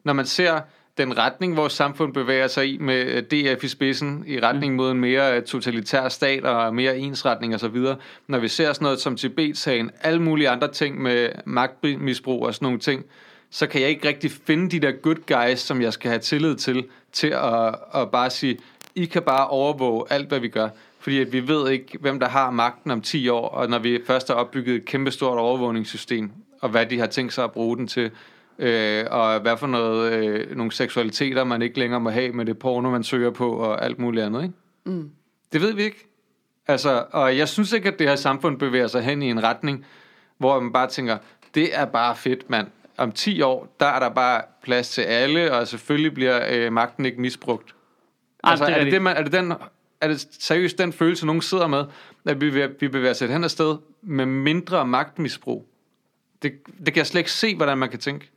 når 0.09 0.13
man 0.13 0.27
ser 0.27 0.61
den 0.99 1.19
retning, 1.19 1.57
vores 1.57 1.73
samfund 1.73 2.15
bevæger 2.15 2.47
sig 2.47 2.75
i 2.75 2.79
med 2.79 3.07
øh, 3.07 3.23
DF 3.23 3.65
i 3.65 3.69
spidsen, 3.69 4.25
i 4.27 4.41
retning 4.41 4.75
mod 4.75 4.91
en 4.91 5.01
mere 5.01 5.37
øh, 5.37 5.43
totalitær 5.43 6.09
stat 6.09 6.45
og 6.45 6.75
mere 6.75 6.99
ensretning 6.99 7.55
osv., 7.55 7.77
når 8.27 8.39
vi 8.39 8.49
ser 8.49 8.73
sådan 8.73 8.85
noget 8.85 9.01
som 9.01 9.17
Tibet-sagen, 9.17 9.91
alle 10.01 10.23
mulige 10.23 10.49
andre 10.49 10.73
ting 10.73 11.03
med 11.03 11.29
magtmisbrug 11.45 12.47
og 12.47 12.55
sådan 12.55 12.67
nogle 12.67 12.79
ting, 12.79 13.05
så 13.51 13.67
kan 13.67 13.81
jeg 13.81 13.89
ikke 13.89 14.09
rigtig 14.09 14.31
finde 14.31 14.71
de 14.71 14.87
der 14.87 14.93
good 14.93 15.27
guys, 15.27 15.59
som 15.59 15.83
jeg 15.83 15.93
skal 15.93 16.11
have 16.11 16.21
tillid 16.21 16.57
til, 16.57 16.85
til 17.13 17.29
at, 17.29 17.75
at 17.95 18.11
bare 18.11 18.31
sige, 18.31 18.59
I 18.95 19.05
kan 19.05 19.23
bare 19.23 19.49
overvåge 19.49 20.05
alt, 20.11 20.29
hvad 20.29 20.41
vi 20.41 20.49
gør. 20.49 20.69
Fordi 21.01 21.21
at 21.21 21.33
vi 21.33 21.49
ved 21.49 21.71
ikke, 21.71 21.99
hvem 22.01 22.21
der 22.21 22.29
har 22.29 22.51
magten 22.51 22.91
om 22.91 23.01
10 23.01 23.29
år, 23.29 23.49
og 23.49 23.71
når 23.71 23.79
vi 23.79 24.01
først 24.07 24.29
har 24.29 24.35
opbygget 24.35 24.77
et 24.77 24.85
kæmpestort 24.85 25.39
overvågningssystem, 25.39 26.31
og 26.61 26.69
hvad 26.69 26.87
de 26.87 26.99
har 26.99 27.07
tænkt 27.07 27.33
sig 27.33 27.45
at 27.45 27.53
bruge 27.53 27.77
den 27.77 27.87
til, 27.87 28.11
øh, 28.59 29.05
og 29.11 29.41
hvad 29.41 29.57
for 29.57 29.67
noget, 29.67 30.13
øh, 30.13 30.57
nogle 30.57 30.73
seksualiteter, 30.73 31.45
man 31.45 31.63
ikke 31.63 31.79
længere 31.79 32.01
må 32.01 32.11
have 32.11 32.33
med 32.33 32.45
det 32.45 32.59
porno, 32.59 32.91
man 32.91 33.05
søger 33.05 33.31
på, 33.31 33.51
og 33.51 33.85
alt 33.85 33.99
muligt 33.99 34.25
andet, 34.25 34.43
ikke? 34.43 34.55
Mm. 34.85 35.11
Det 35.53 35.61
ved 35.61 35.75
vi 35.75 35.83
ikke. 35.83 36.09
Altså, 36.69 37.05
og 37.11 37.39
jeg 37.39 37.49
synes 37.49 37.73
ikke, 37.73 37.89
at 37.89 37.99
det 37.99 38.09
her 38.09 38.17
samfund 38.17 38.59
bevæger 38.59 38.87
sig 38.87 39.03
hen 39.03 39.23
i 39.23 39.31
en 39.31 39.43
retning, 39.43 39.87
hvor 40.39 40.61
man 40.61 40.73
bare 40.73 40.89
tænker, 40.89 41.19
det 41.55 41.79
er 41.79 41.85
bare 41.85 42.17
fedt, 42.17 42.51
mand. 42.51 42.67
Om 42.97 43.13
10 43.13 43.43
år, 43.43 43.77
der 43.81 43.87
er 43.87 43.99
der 43.99 44.09
bare 44.09 44.43
plads 44.63 44.89
til 44.89 45.03
alle, 45.03 45.53
og 45.53 45.69
selvfølgelig 45.69 46.15
bliver 46.15 46.41
øh, 46.51 46.73
magten 46.73 47.07
ikke 47.07 47.21
misbrugt. 47.21 47.75
Ej, 48.45 48.51
altså, 48.51 48.67
det 48.67 48.75
er 48.75 48.79
er, 48.79 48.85
det 48.85 48.93
det, 48.93 49.03
man, 49.03 49.17
er, 49.17 49.23
det 49.23 49.33
den, 49.33 49.53
er 50.01 50.09
det 50.09 50.29
seriøst 50.41 50.79
den 50.79 50.93
følelse, 50.93 51.27
nogen 51.27 51.43
sidder 51.43 51.67
med, 51.67 51.85
at 52.25 52.41
vi, 52.41 52.67
vi 52.81 52.89
bevæger 52.89 53.27
hen 53.27 53.45
et 53.45 53.51
sted 53.51 53.77
med 54.03 54.27
mindre 54.27 54.87
magtmisbrug? 54.87 55.69
Det, 56.43 56.53
det 56.79 56.87
kan 56.87 56.97
jeg 56.97 57.07
slet 57.07 57.21
ikke 57.21 57.33
se, 57.33 57.57
hvordan 57.57 57.79
man 57.79 57.89
kan 57.89 57.99
tænke. 57.99 58.31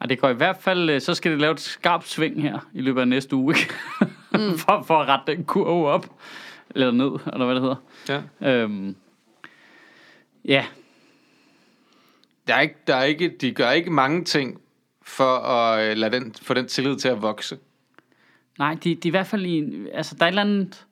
Ej, 0.00 0.06
det 0.06 0.18
går 0.18 0.28
i 0.28 0.34
hvert 0.34 0.56
fald, 0.60 0.90
øh, 0.90 1.00
så 1.00 1.14
skal 1.14 1.32
det 1.32 1.40
lave 1.40 1.52
et 1.52 1.60
skarpt 1.60 2.08
sving 2.08 2.42
her 2.42 2.58
i 2.72 2.80
løbet 2.80 3.00
af 3.00 3.08
næste 3.08 3.36
uge, 3.36 3.54
ikke? 3.54 3.74
Mm. 4.32 4.58
for, 4.66 4.82
for 4.86 5.00
at 5.00 5.08
rette 5.08 5.32
den 5.36 5.44
kurve 5.44 5.88
op. 5.88 6.06
Eller 6.70 6.90
ned, 6.90 7.10
eller 7.32 7.44
hvad 7.44 7.54
det 7.54 7.62
hedder. 7.62 7.76
Ja. 8.42 8.52
Øhm, 8.62 8.96
ja, 10.44 10.64
Der 12.46 12.54
er 12.54 12.60
ikke, 12.60 12.74
der 12.86 12.94
er 12.96 13.04
ikke, 13.04 13.28
de 13.40 13.52
gør 13.52 13.70
ikke 13.70 13.90
mange 13.90 14.24
ting 14.24 14.60
for 15.02 15.36
at 15.36 15.90
øh, 15.90 15.96
lade 15.96 16.16
den, 16.16 16.34
få 16.42 16.54
den 16.54 16.68
tillid 16.68 16.96
til 16.96 17.08
at 17.08 17.22
vokse. 17.22 17.58
nej, 18.58 18.74
de, 18.84 18.94
de 18.94 19.08
er 19.08 19.10
i 19.10 19.10
hvert 19.10 19.26
fald 19.26 19.46
i 19.46 19.86
altså 19.92 20.14
der 20.18 20.22
er 20.24 20.28
et 20.28 20.32
eller 20.32 20.42
andet, 20.42 20.86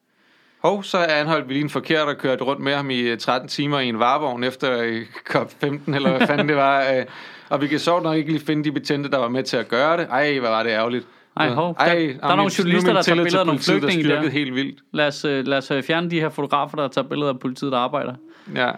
Hov, 0.59 0.83
så 0.85 0.99
anholdt 0.99 1.49
vi 1.49 1.53
lige 1.55 1.63
en 1.65 1.71
forkert 1.71 2.09
og 2.09 2.17
kørte 2.19 2.45
rundt 2.45 2.63
med 2.63 2.75
ham 2.75 2.91
i 2.91 3.01
øh, 3.01 3.19
13 3.19 3.49
timer 3.49 3.81
i 3.81 3.89
en 3.89 3.99
varevogn 3.99 4.45
efter 4.45 4.79
øh, 4.79 5.03
COP15, 5.31 5.95
eller 5.95 6.17
hvad 6.17 6.27
fanden 6.27 6.49
det 6.49 6.57
var. 6.57 7.05
Og 7.53 7.61
vi 7.61 7.67
kan 7.67 7.79
så 7.79 8.01
nok 8.01 8.17
ikke 8.17 8.33
lige 8.33 8.45
finde 8.47 8.65
de 8.65 8.73
betjente, 8.73 9.11
der 9.11 9.19
var 9.19 9.29
med 9.29 9.43
til 9.43 9.57
at 9.57 9.69
gøre 9.69 9.97
det. 9.97 10.07
Ej, 10.11 10.39
hvad 10.39 10.51
var 10.51 10.63
det 10.63 10.71
ærgerligt. 10.71 11.07
Ej, 11.37 11.49
hov, 11.49 11.75
der- 11.79 11.85
der 11.85 11.91
er 11.93 11.97
jamen, 11.99 12.19
nogle 12.23 12.51
journalister, 12.59 12.93
der 12.93 13.03
tager 13.03 13.23
billeder 13.23 13.41
af 13.41 13.47
nogle 13.47 13.59
er 13.59 13.63
flygtninge 13.63 14.05
der. 14.09 14.09
styrket 14.17 14.33
helt 14.33 14.55
vildt. 14.55 14.81
lad 14.93 15.07
os, 15.07 15.25
øh, 15.25 15.47
lad 15.47 15.59
os 15.59 15.71
øh, 15.71 15.83
fjerne 15.83 16.11
de 16.11 16.21
her 16.21 16.29
fotografer, 16.29 16.77
der 16.77 16.89
tager 16.89 17.09
billeder 17.09 17.33
af 17.33 17.39
politiet, 17.41 17.73
der 17.73 17.79
arbejder. 17.79 18.15
Ja. 18.55 18.71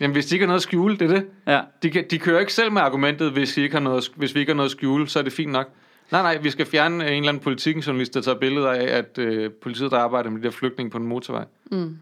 Jamen, 0.00 0.12
hvis 0.12 0.26
de 0.26 0.34
ikke 0.34 0.42
har 0.42 0.46
noget 0.46 0.58
at 0.58 0.62
skjule, 0.62 0.96
det 0.98 1.10
er 1.10 1.14
det. 1.14 1.26
Ja, 1.46 1.60
De, 1.82 1.90
kan, 1.90 2.04
de 2.10 2.18
kører 2.18 2.40
ikke 2.40 2.52
selv 2.52 2.72
med 2.72 2.82
argumentet, 2.82 3.30
hvis, 3.32 3.56
I 3.58 3.62
ikke 3.62 3.74
har 3.74 3.80
noget, 3.80 4.10
hvis 4.16 4.34
vi 4.34 4.40
ikke 4.40 4.52
har 4.52 4.56
noget 4.56 4.68
at 4.68 4.72
skjule, 4.72 5.08
så 5.08 5.18
er 5.18 5.22
det 5.22 5.32
fint 5.32 5.52
nok. 5.52 5.68
Nej, 6.12 6.22
nej, 6.22 6.38
vi 6.42 6.50
skal 6.50 6.66
fjerne 6.66 6.94
en 6.94 7.02
eller 7.16 7.28
anden 7.28 7.42
politikjournalist, 7.42 8.14
der 8.14 8.20
tager 8.20 8.38
billeder 8.38 8.70
af, 8.70 8.84
at 8.84 9.18
øh, 9.18 9.50
politiet, 9.62 9.90
der 9.90 9.98
arbejder 9.98 10.30
med 10.30 10.38
de 10.40 10.44
der 10.44 10.50
flygtninge 10.50 10.90
på 10.90 10.98
en 10.98 11.06
motorvej. 11.06 11.44
Mm. 11.70 11.98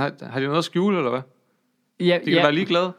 Har, 0.00 0.12
har 0.30 0.40
de 0.40 0.46
noget 0.46 0.58
at 0.58 0.64
skjule, 0.64 0.96
eller 0.96 1.10
hvad? 1.10 1.20
ja, 2.00 2.14
De 2.18 2.24
kan 2.24 2.32
ja. 2.34 2.42
være 2.42 2.52
ligeglade. 2.52 2.92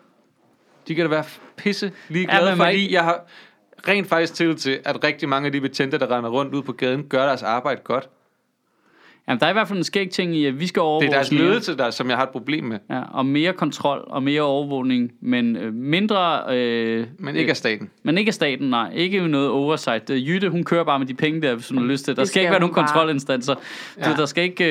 De 0.87 0.95
kan 0.95 1.05
da 1.05 1.09
være 1.09 1.23
pisse 1.57 1.91
ligeglade, 2.09 2.45
Ja, 2.45 2.49
ja, 2.49 2.55
fordi 2.55 2.93
jeg 2.93 3.03
har 3.03 3.25
rent 3.87 4.07
faktisk 4.07 4.33
til 4.33 4.55
til, 4.55 4.79
at 4.85 5.03
rigtig 5.03 5.29
mange 5.29 5.45
af 5.45 5.51
de 5.51 5.61
betjente, 5.61 5.99
der 5.99 6.17
render 6.17 6.29
rundt 6.29 6.53
ud 6.53 6.63
på 6.63 6.71
gaden, 6.71 7.03
gør 7.03 7.25
deres 7.25 7.43
arbejde 7.43 7.81
godt. 7.83 8.09
Jamen, 9.27 9.39
der 9.39 9.45
er 9.45 9.49
i 9.49 9.53
hvert 9.53 9.67
fald 9.67 9.77
en 9.77 9.83
skæg 9.83 10.09
ting 10.09 10.35
i, 10.35 10.45
at 10.45 10.59
vi 10.59 10.67
skal 10.67 10.81
overvåge 10.81 11.01
Det 11.01 11.09
er 11.09 11.13
deres 11.13 11.31
ledelse, 11.31 11.77
der, 11.77 11.89
som 11.89 12.09
jeg 12.09 12.17
har 12.17 12.23
et 12.23 12.29
problem 12.29 12.63
med, 12.63 12.79
Ja, 12.89 13.01
og 13.11 13.25
mere 13.25 13.53
kontrol 13.53 14.03
og 14.07 14.23
mere 14.23 14.41
overvågning, 14.41 15.11
men 15.21 15.55
øh, 15.55 15.73
mindre... 15.73 16.41
Øh, 16.55 17.05
men 17.19 17.35
ikke 17.35 17.49
af 17.49 17.57
staten. 17.57 17.89
men 18.03 18.17
ikke 18.17 18.29
af 18.29 18.33
staten, 18.33 18.69
nej. 18.69 18.91
Ikke 18.93 19.27
noget 19.27 19.49
oversight. 19.49 20.09
Øh, 20.09 20.27
Jytte, 20.27 20.49
hun 20.49 20.63
kører 20.63 20.83
bare 20.83 20.99
med 20.99 21.07
de 21.07 21.13
penge 21.13 21.41
der, 21.41 21.55
hvis 21.55 21.69
hun 21.69 21.77
har 21.77 21.85
lyst 21.85 22.05
til. 22.05 22.15
Der 22.15 22.21
Det 22.21 22.27
skal, 22.27 22.33
skal 22.33 22.41
ikke 22.41 22.51
være 22.51 22.59
nogen 22.59 22.75
bare. 22.75 22.87
kontrolinstanser. 22.87 23.55
Ja. 23.97 24.09
Ja. 24.09 24.15
Der 24.15 24.25
skal 24.25 24.43
ikke 24.43 24.65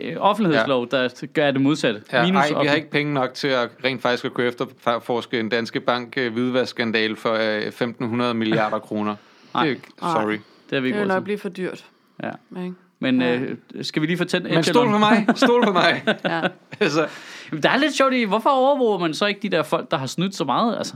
øh, 0.00 0.16
offentlighedslov, 0.18 0.88
der 0.90 1.26
gør 1.32 1.50
det 1.50 1.60
modsatte. 1.60 2.02
Ja, 2.12 2.24
Minus 2.26 2.50
ej, 2.50 2.62
vi 2.62 2.66
har 2.68 2.74
ikke 2.74 2.90
penge 2.90 3.14
nok 3.14 3.34
til 3.34 3.48
at 3.48 3.70
rent 3.84 4.02
faktisk 4.02 4.24
at 4.24 4.34
køre 4.34 4.48
efter 4.48 4.64
for- 4.80 4.98
forske 5.04 5.40
en 5.40 5.48
danske 5.48 5.80
bank 5.80 6.14
øh, 6.18 6.32
hvidvaskskandal 6.32 7.16
for 7.16 7.32
øh, 7.32 8.28
1.500 8.28 8.32
milliarder 8.32 8.78
kroner. 8.78 9.14
Nej. 9.54 9.66
Det 9.66 9.78
er, 10.02 10.12
sorry. 10.20 10.32
Det 10.32 10.40
har 10.72 10.80
vi 10.80 10.80
Det 10.80 10.84
ikke 10.86 10.98
vil 10.98 11.06
råd 11.08 11.14
nok 11.14 11.24
blive 11.24 11.38
for 11.38 11.48
dyrt. 11.48 11.84
Ja. 12.22 12.30
Ikke? 12.62 12.74
Men 12.98 13.20
Ja. 13.20 13.36
øh, 13.36 13.56
skal 13.82 14.02
vi 14.02 14.06
lige 14.06 14.16
fortælle 14.18 14.48
Men 14.54 14.62
stol 14.74 14.88
på 14.90 14.98
mig, 14.98 15.26
stol 15.34 15.64
på 15.64 15.72
mig. 15.72 16.02
Ja. 16.24 16.42
altså, 16.80 17.08
Jamen, 17.50 17.62
Der 17.62 17.70
er 17.70 17.76
lidt 17.76 17.94
sjovt 17.94 18.14
i, 18.14 18.24
hvorfor 18.24 18.50
overvåger 18.50 18.98
man 18.98 19.14
så 19.14 19.26
ikke 19.26 19.40
de 19.40 19.48
der 19.48 19.62
folk, 19.62 19.90
der 19.90 19.96
har 19.96 20.06
snydt 20.06 20.34
så 20.34 20.44
meget? 20.44 20.76
Altså, 20.76 20.94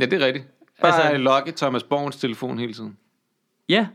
ja, 0.00 0.04
det 0.04 0.22
er 0.22 0.26
rigtigt. 0.26 0.46
Bare 0.82 1.02
Altså- 1.04 1.16
logge 1.22 1.52
Thomas 1.52 1.82
Borgens 1.82 2.16
telefon 2.16 2.58
hele 2.58 2.72
tiden. 2.72 2.96
ja, 3.68 3.86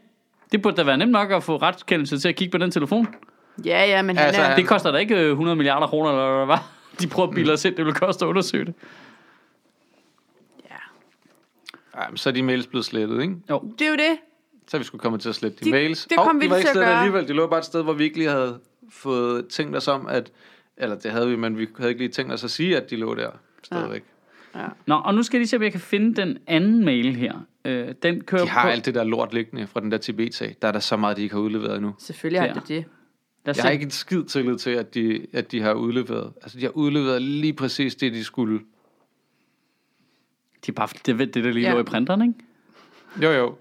det 0.52 0.62
burde 0.62 0.78
da 0.78 0.84
være 0.84 0.98
nemt 0.98 1.12
nok 1.12 1.32
at 1.32 1.44
få 1.44 1.58
retskendelse 1.58 2.20
til 2.20 2.30
at 2.30 2.36
kigge 2.36 2.52
på 2.52 2.58
den 2.58 2.72
telefon. 2.72 3.08
ja, 3.66 3.86
ja, 3.86 4.02
men 4.02 4.18
han 4.18 4.26
Altså, 4.26 4.42
er... 4.42 4.46
han- 4.46 4.58
Det 4.58 4.68
koster 4.68 4.92
da 4.92 4.98
ikke 4.98 5.16
øh, 5.16 5.30
100 5.32 5.56
milliarder 5.56 5.88
kroner, 5.88 6.10
eller 6.10 6.36
hvad 6.38 6.46
var. 6.46 6.68
De 7.02 7.08
prøver 7.08 7.30
at 7.30 7.36
bilde 7.36 7.54
os 7.54 7.66
ind, 7.66 7.76
det 7.76 7.86
vil 7.86 7.94
koste 7.94 8.26
at 8.26 8.30
undersøge 8.30 8.66
det. 8.66 8.74
Ja. 10.70 10.76
Ej, 12.00 12.10
men 12.10 12.18
så 12.18 12.30
er 12.30 12.34
de 12.34 12.44
mails 12.44 12.68
blevet 12.68 12.86
slettet, 12.86 13.22
ikke? 13.22 13.36
Jo, 13.50 13.74
Det 13.80 13.86
er 13.86 13.90
jo 13.90 13.96
det. 13.96 14.18
Så 14.68 14.78
vi 14.78 14.84
skulle 14.84 15.00
komme 15.00 15.18
til 15.18 15.30
at 15.30 15.36
slette 15.36 15.58
de, 15.60 15.66
De- 15.66 15.72
mails. 15.72 16.06
det 16.06 16.18
kom 16.18 16.40
vi 16.42 16.46
de 16.46 16.50
var 16.50 16.56
til 16.56 16.60
ikke 16.62 16.70
at 16.70 16.76
gøre. 16.76 17.00
alligevel. 17.00 17.28
De 17.28 17.34
lå 17.34 17.48
bare 17.48 17.60
et 17.60 17.66
sted, 17.66 17.84
hvor 17.84 17.94
vi 17.94 18.04
ikke 18.04 18.18
lige 18.18 18.30
havde 18.30 18.60
fået 18.90 19.48
tænkt 19.48 19.76
os 19.76 19.88
om, 19.88 20.08
at... 20.08 20.32
Eller 20.78 20.96
det 21.00 21.12
havde 21.12 21.30
vi, 21.30 21.36
men 21.36 21.58
vi 21.58 21.68
havde 21.78 21.90
ikke 21.92 22.02
lige 22.02 22.12
tænkt 22.12 22.34
os 22.34 22.44
at 22.44 22.52
sige, 22.52 22.78
at 22.78 22.90
de 22.90 22.96
lå 22.96 23.16
der 23.16 23.30
stadigvæk. 23.64 24.04
Ja. 24.56 24.68
Nå, 24.86 24.96
og 24.96 25.14
nu 25.16 25.24
skal 25.24 25.38
jeg 25.38 25.40
lige 25.40 25.48
se, 25.48 25.56
om 25.56 25.64
jeg 25.64 25.72
kan 25.72 25.82
finde 25.82 26.16
den 26.22 26.38
anden 26.48 26.86
mail 26.86 27.16
her. 27.16 27.34
Øh, 27.66 27.88
den 28.04 28.24
kører 28.24 28.42
De 28.44 28.50
har 28.50 28.62
på... 28.64 28.68
alt 28.70 28.86
det 28.86 28.96
der 28.96 29.04
lort 29.04 29.34
liggende 29.34 29.68
fra 29.68 29.80
den 29.80 29.92
der 29.92 29.98
Tibet-sag. 29.98 30.56
Der 30.62 30.68
er 30.68 30.72
der 30.72 30.80
så 30.80 30.98
meget, 30.98 31.18
de 31.18 31.22
ikke 31.24 31.36
har 31.36 31.42
udleveret 31.42 31.76
endnu. 31.76 31.96
Selvfølgelig 32.00 32.42
har 32.42 32.48
Der. 32.48 32.54
det 32.54 32.68
det. 32.68 32.86
Os 32.88 33.48
Jeg 33.48 33.56
se. 33.56 33.62
har 33.62 33.70
ikke 33.70 33.84
en 33.84 33.92
skid 33.92 34.24
tillid 34.24 34.58
til, 34.58 34.70
at 34.70 34.94
de, 34.94 35.26
at 35.34 35.52
de 35.52 35.62
har 35.62 35.74
udleveret. 35.74 36.34
Altså, 36.42 36.58
de 36.58 36.64
har 36.64 36.70
udleveret 36.72 37.22
lige 37.22 37.54
præcis 37.54 37.96
det, 37.96 38.14
de 38.14 38.24
skulle. 38.24 38.60
De 40.66 40.72
er 40.72 40.74
bare, 40.74 40.88
det, 41.06 41.20
det 41.34 41.44
der 41.44 41.52
lige 41.52 41.68
Ja. 41.68 41.74
lå 41.74 41.80
i 41.80 41.84
printeren, 41.84 42.22
ikke? 42.22 42.34
Jo, 43.26 43.32
jo. 43.32 43.56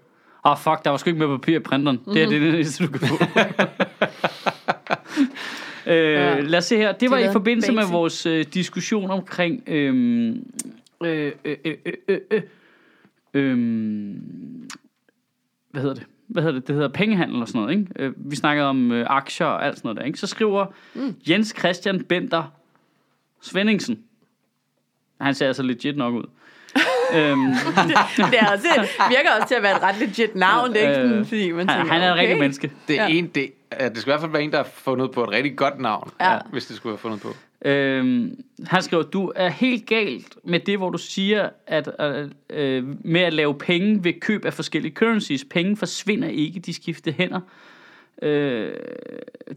Åh, 0.45 0.51
oh, 0.51 0.57
fuck, 0.57 0.83
der 0.83 0.89
var 0.89 0.97
sgu 0.97 1.09
ikke 1.09 1.19
mere 1.19 1.37
papir 1.37 1.55
i 1.55 1.59
printeren. 1.59 1.97
Mm-hmm. 1.97 2.13
Det 2.13 2.23
er 2.23 2.27
det, 2.29 2.41
det 2.41 2.53
eneste, 2.53 2.85
du 2.87 2.91
kan 2.91 2.99
få. 3.07 3.15
øh, 5.87 5.95
Ja. 6.13 6.39
Lad 6.39 6.57
os 6.59 6.65
se 6.65 6.77
her. 6.77 6.91
Det 6.91 7.01
De 7.01 7.09
var 7.11 7.17
i 7.17 7.31
forbindelse 7.31 7.71
med 7.71 7.81
basic. 7.81 7.93
vores 7.93 8.25
øh, 8.25 8.45
diskussion 8.53 9.11
omkring... 9.11 9.63
øhm, 9.67 10.43
Øh, 11.03 11.31
øh, 11.45 11.57
øh, 11.65 11.75
øh, 11.85 11.93
øh, 12.07 12.19
øh, 12.31 12.41
øhm, 13.33 14.69
hvad 15.71 15.81
hedder 15.81 15.95
det? 15.95 16.05
Hvad 16.27 16.43
hedder 16.43 16.59
det? 16.59 16.67
Det 16.67 16.75
hedder 16.75 16.89
pengehandel 16.89 17.41
og 17.41 17.47
sådan 17.47 17.61
noget, 17.61 17.79
ikke? 17.79 17.87
Øh, 17.95 18.13
vi 18.31 18.35
snakkede 18.35 18.67
om 18.67 18.91
øh, 18.91 19.05
aktier 19.09 19.47
og 19.47 19.65
alt 19.65 19.77
sådan 19.77 19.87
noget 19.87 19.97
der, 19.97 20.03
ikke? 20.03 20.19
Så 20.19 20.27
skriver 20.27 20.65
mm. 20.93 21.15
Jens 21.29 21.55
Christian 21.59 22.03
Bender 22.03 22.43
Svendingsen. 23.41 23.99
Han 25.21 25.33
ser 25.35 25.47
altså 25.47 25.63
legit 25.63 25.97
nok 25.97 26.13
ud. 26.13 26.23
øhm, 27.15 27.41
det 28.31 28.39
er 28.39 28.51
også, 28.51 28.67
virker 29.09 29.29
også 29.35 29.47
til 29.47 29.55
at 29.55 29.63
være 29.63 29.75
et 29.77 29.83
ret 29.83 29.95
legit 29.99 30.35
navn, 30.35 30.73
det 30.73 30.83
er 30.83 30.89
ikke 30.89 30.95
sådan, 30.95 31.11
Øh, 31.19 31.25
fordi 31.25 31.51
man 31.51 31.69
han, 31.69 31.77
tænker, 31.79 31.93
han 31.93 32.01
er 32.01 32.05
et 32.07 32.11
okay. 32.11 32.21
rigtigt 32.21 32.39
menneske. 32.39 32.71
Det 32.87 32.99
er 32.99 33.07
Ja. 33.07 33.13
en, 33.13 33.27
det, 33.27 33.51
det 33.79 33.97
skal 33.97 34.09
i 34.09 34.11
hvert 34.11 34.19
fald 34.21 34.31
være 34.31 34.43
en, 34.43 34.51
der 34.51 34.57
har 34.57 34.69
fundet 34.73 35.11
på 35.11 35.23
et 35.23 35.29
rigtig 35.31 35.57
godt 35.57 35.79
navn. 35.79 36.11
Ja. 36.21 36.37
Hvis 36.51 36.65
det 36.65 36.75
skulle 36.75 36.91
være 36.91 36.99
fundet 36.99 37.21
på. 37.21 37.27
Øhm, 37.65 38.43
han 38.65 38.81
skriver, 38.81 39.03
du 39.03 39.31
er 39.35 39.49
helt 39.49 39.85
galt 39.85 40.35
med 40.43 40.59
det, 40.59 40.77
hvor 40.77 40.89
du 40.89 40.97
siger, 40.97 41.49
at 41.67 41.89
øh, 42.49 42.83
med 43.05 43.21
at 43.21 43.33
lave 43.33 43.55
penge 43.57 44.03
ved 44.03 44.13
køb 44.19 44.45
af 44.45 44.53
forskellige 44.53 44.93
currencies. 44.93 45.45
Penge 45.49 45.77
forsvinder 45.77 46.27
ikke, 46.27 46.59
de 46.59 46.73
skifter 46.73 47.11
hænder. 47.11 47.39
Øh, 48.21 48.73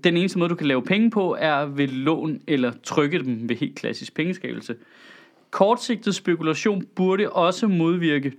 den 0.04 0.16
eneste 0.16 0.38
måde, 0.38 0.50
du 0.50 0.54
kan 0.54 0.66
lave 0.66 0.82
penge 0.82 1.10
på, 1.10 1.36
er 1.38 1.64
ved 1.64 1.88
lån 1.88 2.40
eller 2.46 2.72
trykke 2.82 3.18
dem 3.18 3.48
ved 3.48 3.56
helt 3.56 3.74
klassisk 3.76 4.14
pengeskabelse. 4.14 4.74
Kortsigtet 5.54 6.14
spekulation 6.14 6.84
burde 6.96 7.30
også 7.30 7.66
modvirke 7.68 8.32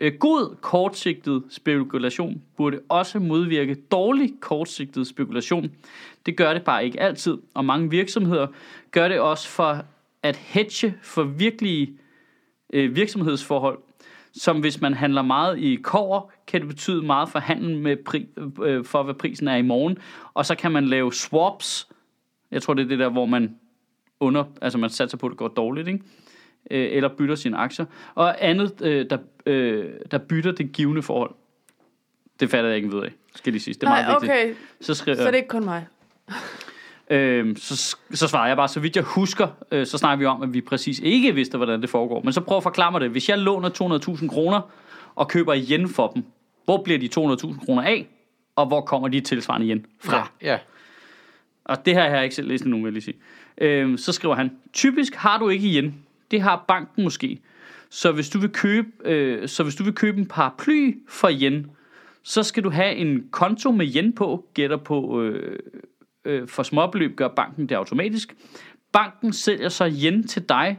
øh, 0.00 0.12
god 0.20 0.56
kortsigtet 0.60 1.42
spekulation 1.50 2.42
burde 2.56 2.80
også 2.88 3.18
modvirke 3.18 3.74
dårlig 3.74 4.32
kortsigtet 4.40 5.06
spekulation. 5.06 5.70
Det 6.26 6.36
gør 6.36 6.52
det 6.52 6.64
bare 6.64 6.84
ikke 6.84 7.00
altid, 7.00 7.38
og 7.54 7.64
mange 7.64 7.90
virksomheder 7.90 8.46
gør 8.90 9.08
det 9.08 9.20
også 9.20 9.48
for 9.48 9.84
at 10.22 10.36
hedge 10.36 10.94
for 11.02 11.22
virkelige 11.22 11.98
øh, 12.72 12.96
virksomhedsforhold, 12.96 13.78
som 14.32 14.60
hvis 14.60 14.80
man 14.80 14.94
handler 14.94 15.22
meget 15.22 15.58
i 15.58 15.74
kover, 15.74 16.30
kan 16.46 16.60
det 16.60 16.68
betyde 16.68 17.02
meget 17.02 17.28
for 17.28 17.38
handlen 17.38 17.82
med 17.82 17.96
pri- 18.08 18.62
øh, 18.64 18.84
for, 18.84 19.02
hvad 19.02 19.14
prisen 19.14 19.48
er 19.48 19.56
i 19.56 19.62
morgen. 19.62 19.98
Og 20.34 20.46
så 20.46 20.54
kan 20.54 20.72
man 20.72 20.84
lave 20.84 21.12
swaps. 21.12 21.88
Jeg 22.50 22.62
tror, 22.62 22.74
det 22.74 22.84
er 22.84 22.88
det 22.88 22.98
der, 22.98 23.08
hvor 23.08 23.26
man 23.26 23.56
under, 24.20 24.44
altså 24.62 24.78
man 24.78 24.90
satser 24.90 25.18
på, 25.18 25.26
at 25.26 25.30
det 25.30 25.38
går 25.38 25.48
dårligt, 25.48 25.88
ikke? 25.88 26.00
Øh, 26.70 26.88
eller 26.92 27.08
bytter 27.08 27.34
sine 27.34 27.56
aktier. 27.56 27.86
Og 28.14 28.44
andet, 28.48 28.82
øh, 28.82 29.10
der, 29.10 29.18
øh, 29.46 29.86
der 30.10 30.18
bytter 30.18 30.52
det 30.52 30.72
givende 30.72 31.02
forhold. 31.02 31.34
Det 32.40 32.50
fatter 32.50 32.68
jeg 32.70 32.76
ikke 32.76 32.92
ved 32.92 33.02
af, 33.02 33.12
skal 33.34 33.52
lige 33.52 33.62
sige. 33.62 33.74
Det 33.74 33.82
er 33.82 33.88
meget 33.88 34.06
Nej, 34.06 34.14
vigtigt. 34.14 34.32
okay. 34.32 34.54
Så 34.80 34.94
skriver 34.94 35.16
Så 35.16 35.22
det 35.22 35.28
er 35.28 35.36
ikke 35.36 35.48
kun 35.48 35.64
mig. 35.64 35.86
Øhm, 37.10 37.56
så, 37.56 37.96
så 38.10 38.28
svarer 38.28 38.46
jeg 38.48 38.56
bare, 38.56 38.68
så 38.68 38.80
vidt 38.80 38.96
jeg 38.96 39.04
husker, 39.04 39.48
øh, 39.72 39.86
så 39.86 39.98
snakker 39.98 40.18
vi 40.18 40.24
om, 40.26 40.42
at 40.42 40.54
vi 40.54 40.60
præcis 40.60 40.98
ikke 40.98 41.34
vidste, 41.34 41.56
hvordan 41.56 41.82
det 41.82 41.90
foregår. 41.90 42.22
Men 42.22 42.32
så 42.32 42.40
prøv 42.40 42.56
at 42.56 42.62
forklare 42.62 42.92
mig 42.92 43.00
det. 43.00 43.10
Hvis 43.10 43.28
jeg 43.28 43.38
låner 43.38 43.68
200.000 44.18 44.28
kroner 44.28 44.60
og 45.14 45.28
køber 45.28 45.52
igen 45.52 45.88
for 45.88 46.08
dem, 46.08 46.24
hvor 46.64 46.82
bliver 46.82 46.98
de 46.98 47.08
200.000 47.52 47.64
kroner 47.64 47.82
af, 47.82 48.08
og 48.56 48.66
hvor 48.66 48.80
kommer 48.80 49.08
de 49.08 49.20
tilsvarende 49.20 49.66
igen 49.66 49.86
fra? 50.00 50.30
Ja. 50.42 50.50
ja. 50.52 50.58
Og 51.64 51.86
det 51.86 51.94
her 51.94 52.02
har 52.08 52.16
jeg 52.16 52.24
ikke 52.24 52.36
selv 52.36 52.48
læst 52.48 52.64
endnu, 52.64 52.76
vil 52.76 52.84
jeg 52.84 52.92
lige 52.92 53.02
sige. 53.02 53.16
Øhm, 53.60 53.96
så 53.96 54.12
skriver 54.12 54.34
han, 54.34 54.50
typisk 54.72 55.14
har 55.14 55.38
du 55.38 55.48
ikke 55.48 55.68
igen. 55.68 56.04
Det 56.30 56.40
har 56.40 56.64
banken 56.68 57.04
måske. 57.04 57.40
Så 57.90 58.12
hvis 58.12 58.30
du 58.30 58.38
vil 58.38 58.50
købe, 58.50 58.88
øh, 59.04 59.48
så 59.48 59.62
hvis 59.62 59.74
du 59.74 59.84
vil 59.84 59.94
købe 59.94 60.18
en 60.18 60.26
paraply 60.26 60.94
for 61.08 61.30
yen, 61.32 61.66
så 62.22 62.42
skal 62.42 62.64
du 62.64 62.70
have 62.70 62.94
en 62.94 63.28
konto 63.30 63.70
med 63.70 63.94
yen 63.96 64.12
på, 64.12 64.46
gætter 64.54 64.76
på, 64.76 65.22
øh, 65.22 65.58
øh, 66.24 66.48
for 66.48 66.62
småbeløb 66.62 67.16
gør 67.16 67.28
banken 67.28 67.68
det 67.68 67.74
automatisk. 67.74 68.36
Banken 68.92 69.32
sælger 69.32 69.68
så 69.68 69.92
yen 70.04 70.26
til 70.26 70.48
dig, 70.48 70.78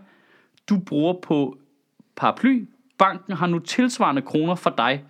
du 0.69 0.79
bruger 0.79 1.13
på 1.21 1.57
paraply. 2.15 2.67
Banken 2.97 3.33
har 3.33 3.47
nu 3.47 3.59
tilsvarende 3.59 4.21
kroner 4.21 4.55
for 4.55 4.73
dig. 4.77 5.03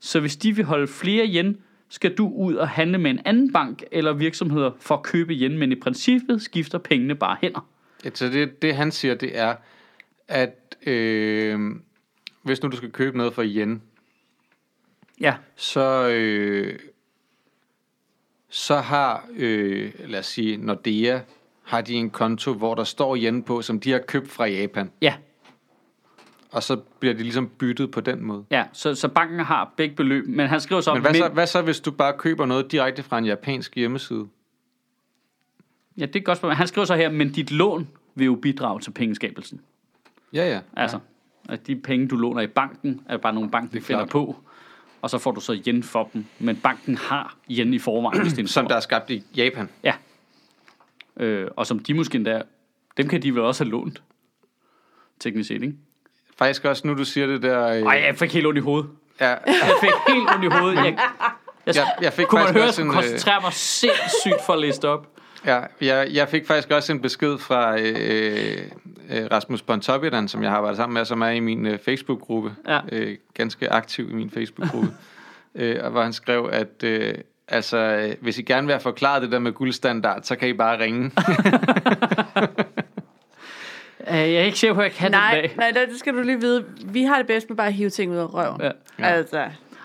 Så 0.00 0.20
hvis 0.20 0.36
de 0.36 0.56
vil 0.56 0.64
holde 0.64 0.86
flere 0.86 1.26
yen, 1.26 1.56
skal 1.88 2.14
du 2.14 2.28
ud 2.28 2.54
og 2.54 2.68
handle 2.68 2.98
med 2.98 3.10
en 3.10 3.20
anden 3.24 3.52
bank 3.52 3.82
eller 3.92 4.12
virksomheder 4.12 4.70
for 4.80 4.94
at 4.94 5.02
købe 5.02 5.32
yen, 5.32 5.58
men 5.58 5.72
i 5.72 5.74
princippet 5.74 6.42
skifter 6.42 6.78
pengene 6.78 7.14
bare 7.14 7.36
hænder. 7.42 7.68
Ja, 8.04 8.10
Så 8.14 8.28
det, 8.28 8.62
det 8.62 8.74
han 8.74 8.92
siger, 8.92 9.14
det 9.14 9.38
er, 9.38 9.54
at 10.28 10.76
øh, 10.86 11.60
hvis 12.42 12.62
nu 12.62 12.68
du 12.68 12.76
skal 12.76 12.90
købe 12.90 13.16
noget 13.16 13.34
for 13.34 13.42
yen, 13.46 13.82
Ja, 15.20 15.34
så, 15.56 16.08
øh, 16.08 16.78
så 18.48 18.76
har, 18.76 19.28
øh, 19.36 19.92
lad 20.06 20.18
os 20.18 20.26
sige, 20.26 20.56
Nordea, 20.56 21.20
har 21.62 21.80
de 21.80 21.94
en 21.94 22.10
konto, 22.10 22.52
hvor 22.52 22.74
der 22.74 22.84
står 22.84 23.16
yen 23.16 23.42
på, 23.42 23.62
som 23.62 23.80
de 23.80 23.90
har 23.92 23.98
købt 23.98 24.28
fra 24.28 24.44
Japan. 24.44 24.90
ja, 25.02 25.14
Og 26.56 26.62
så 26.62 26.76
bliver 26.76 27.14
de 27.14 27.22
ligesom 27.22 27.48
byttet 27.48 27.90
på 27.90 28.00
den 28.00 28.22
måde. 28.22 28.44
ja. 28.50 28.64
Så, 28.72 28.94
så 28.94 29.08
banken 29.08 29.40
har 29.40 29.74
begge 29.76 29.96
beløb, 29.96 30.26
men 30.28 30.46
han 30.48 30.60
skriver 30.60 30.80
så... 30.80 30.94
Men 30.94 31.02
hvad, 31.02 31.14
så, 31.14 31.28
hvad 31.28 31.46
så, 31.46 31.62
hvis 31.62 31.80
du 31.80 31.90
bare 31.90 32.12
køber 32.18 32.46
noget 32.46 32.72
direkte 32.72 33.02
fra 33.02 33.18
en 33.18 33.24
japansk 33.24 33.74
hjemmeside? 33.74 34.26
Ja, 35.98 36.06
det 36.06 36.16
er 36.16 36.20
godt 36.20 36.38
spørgsmål. 36.38 36.56
Han 36.56 36.66
skriver 36.66 36.84
så 36.84 36.94
her, 36.94 37.10
men 37.10 37.32
dit 37.32 37.50
lån 37.50 37.88
vil 38.14 38.24
jo 38.24 38.34
bidrage 38.34 38.80
til 38.80 38.90
pengeskabelsen. 38.90 39.60
Ja, 40.32 40.48
ja. 40.48 40.60
Altså, 40.76 40.98
at 41.48 41.66
de 41.66 41.76
penge, 41.76 42.08
du 42.08 42.16
låner 42.16 42.40
i 42.40 42.46
banken, 42.46 43.00
er 43.08 43.16
bare 43.16 43.34
nogle 43.34 43.50
banken 43.50 43.82
finder 43.82 44.00
klart. 44.00 44.08
på, 44.08 44.36
og 45.02 45.10
så 45.10 45.18
får 45.18 45.32
du 45.32 45.40
så 45.40 45.62
yen 45.66 45.82
for 45.82 46.10
dem. 46.12 46.24
Men 46.38 46.56
banken 46.56 46.96
har 46.96 47.36
yen 47.50 47.74
i 47.74 47.78
forvejen, 47.78 48.22
hvis 48.22 48.32
det 48.32 48.44
er 48.44 48.48
Som 48.48 48.66
der 48.66 48.76
er 48.76 48.80
skabt 48.80 49.10
i 49.10 49.22
Japan. 49.36 49.68
Ja. 49.84 49.94
Øh, 51.16 51.48
og 51.56 51.66
som 51.66 51.78
de 51.78 51.94
måske 51.94 52.16
endda, 52.16 52.42
dem 52.96 53.08
kan 53.08 53.22
de 53.22 53.34
vel 53.34 53.42
også 53.42 53.64
have 53.64 53.70
lånt. 53.70 54.02
Teknisk 55.20 55.48
set, 55.48 55.62
ikke? 55.62 55.76
Faktisk 56.38 56.64
også, 56.64 56.86
nu 56.86 56.94
du 56.94 57.04
siger 57.04 57.26
det 57.26 57.42
der... 57.42 57.68
Øh, 57.68 57.82
Ej, 57.82 58.02
jeg 58.06 58.16
fik 58.16 58.32
helt 58.32 58.46
ondt 58.46 58.58
i 58.58 58.60
hovedet. 58.60 58.90
ja, 59.20 59.28
Jeg 59.46 59.72
fik 59.80 59.90
helt 60.08 60.28
ondt 60.34 60.44
i 60.44 60.58
hovedet. 60.58 60.76
Jeg, 60.76 60.84
jeg, 61.66 61.74
jeg, 61.76 61.86
jeg 62.00 62.12
fik 62.12 62.26
kunne 62.26 62.44
man 62.44 62.52
høre, 62.52 62.64
at 62.68 62.78
jeg 62.78 62.86
øh, 62.86 62.92
koncentrere 62.92 63.40
mig 63.40 63.52
sindssygt 63.52 64.44
for 64.46 64.52
at 64.52 64.58
læse 64.58 64.88
op. 64.88 65.06
Ja, 65.46 65.60
jeg, 65.80 66.08
jeg 66.12 66.28
fik 66.28 66.46
faktisk 66.46 66.70
også 66.70 66.92
en 66.92 67.00
besked 67.00 67.38
fra 67.38 67.80
øh, 67.80 68.58
øh, 69.10 69.26
Rasmus 69.32 69.62
Pontoppidan, 69.62 70.28
som 70.28 70.42
jeg 70.42 70.50
har 70.50 70.56
arbejdet 70.56 70.76
sammen 70.76 70.94
med, 70.94 71.04
som 71.04 71.22
er 71.22 71.28
i 71.28 71.40
min 71.40 71.66
øh, 71.66 71.78
Facebook-gruppe. 71.84 72.54
Ja. 72.68 72.80
Øh, 72.92 73.16
ganske 73.34 73.70
aktiv 73.72 74.10
i 74.10 74.14
min 74.14 74.30
Facebook-gruppe. 74.30 74.88
øh, 75.54 75.76
og 75.84 75.90
hvor 75.90 76.02
han 76.02 76.12
skrev, 76.12 76.48
at 76.52 76.82
øh, 76.84 77.14
altså, 77.48 77.76
øh, 77.76 78.14
hvis 78.20 78.38
I 78.38 78.42
gerne 78.42 78.66
vil 78.66 78.72
have 78.74 78.80
forklaret 78.80 79.22
det 79.22 79.32
der 79.32 79.38
med 79.38 79.52
guldstandard, 79.52 80.22
så 80.22 80.36
kan 80.36 80.48
I 80.48 80.52
bare 80.52 80.78
ringe. 80.78 81.10
Jeg 84.18 84.34
er 84.34 84.40
ikke 84.42 84.58
sikker 84.58 84.74
på, 84.74 84.80
at 84.80 84.84
jeg 84.84 84.92
kan 84.92 85.04
det 85.04 85.10
Nej, 85.20 85.34
dag. 85.34 85.54
nej, 85.56 85.70
det 85.90 85.98
skal 85.98 86.14
du 86.14 86.22
lige 86.22 86.40
vide. 86.40 86.64
Vi 86.84 87.02
har 87.02 87.16
det 87.16 87.26
bedst 87.26 87.48
med 87.50 87.56
bare 87.56 87.66
at 87.66 87.72
hive 87.72 87.90
ting 87.90 88.12
ud 88.12 88.16
af 88.16 88.34
røven. 88.34 88.60
Ja. 88.60 88.70
Altså, 88.98 89.38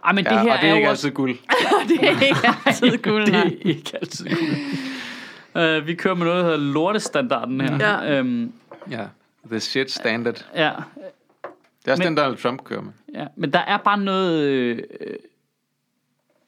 Ej, 0.05 0.11
men 0.13 0.25
det 0.25 0.31
ja, 0.31 0.41
her 0.43 0.51
og 0.53 0.57
det 0.61 0.65
er 0.67 0.69
jo 0.71 0.75
ikke 0.75 0.89
også... 0.89 1.07
altid 1.07 1.15
guld. 1.15 1.37
det 1.89 2.07
er 2.09 2.21
ikke 2.27 2.47
altid 2.65 2.97
guld. 2.97 3.25
det 3.31 3.35
er 3.35 3.49
ikke 3.69 3.91
altid 4.01 4.25
guld. 4.29 5.79
uh, 5.79 5.87
vi 5.87 5.95
kører 5.95 6.15
med 6.15 6.25
noget, 6.25 6.39
der 6.39 6.43
hedder 6.51 6.73
lortestandarden 6.73 7.61
her. 7.61 8.03
Ja. 8.03 8.17
Øhm, 8.19 8.53
Ja, 8.91 9.05
the 9.45 9.59
shit 9.59 9.91
standard. 9.91 10.45
ja, 10.55 10.61
Det 10.65 11.87
er 11.87 11.91
også 11.91 12.01
Men- 12.03 12.07
den, 12.07 12.17
Donald 12.17 12.37
Trump 12.37 12.63
kører 12.63 12.81
med. 12.81 12.91
ja, 13.13 13.25
men 13.35 13.53
der 13.53 13.59
er 13.59 13.77
bare 13.77 13.97
noget... 13.97 14.39
Øh, 14.43 14.77
øh, 15.01 15.13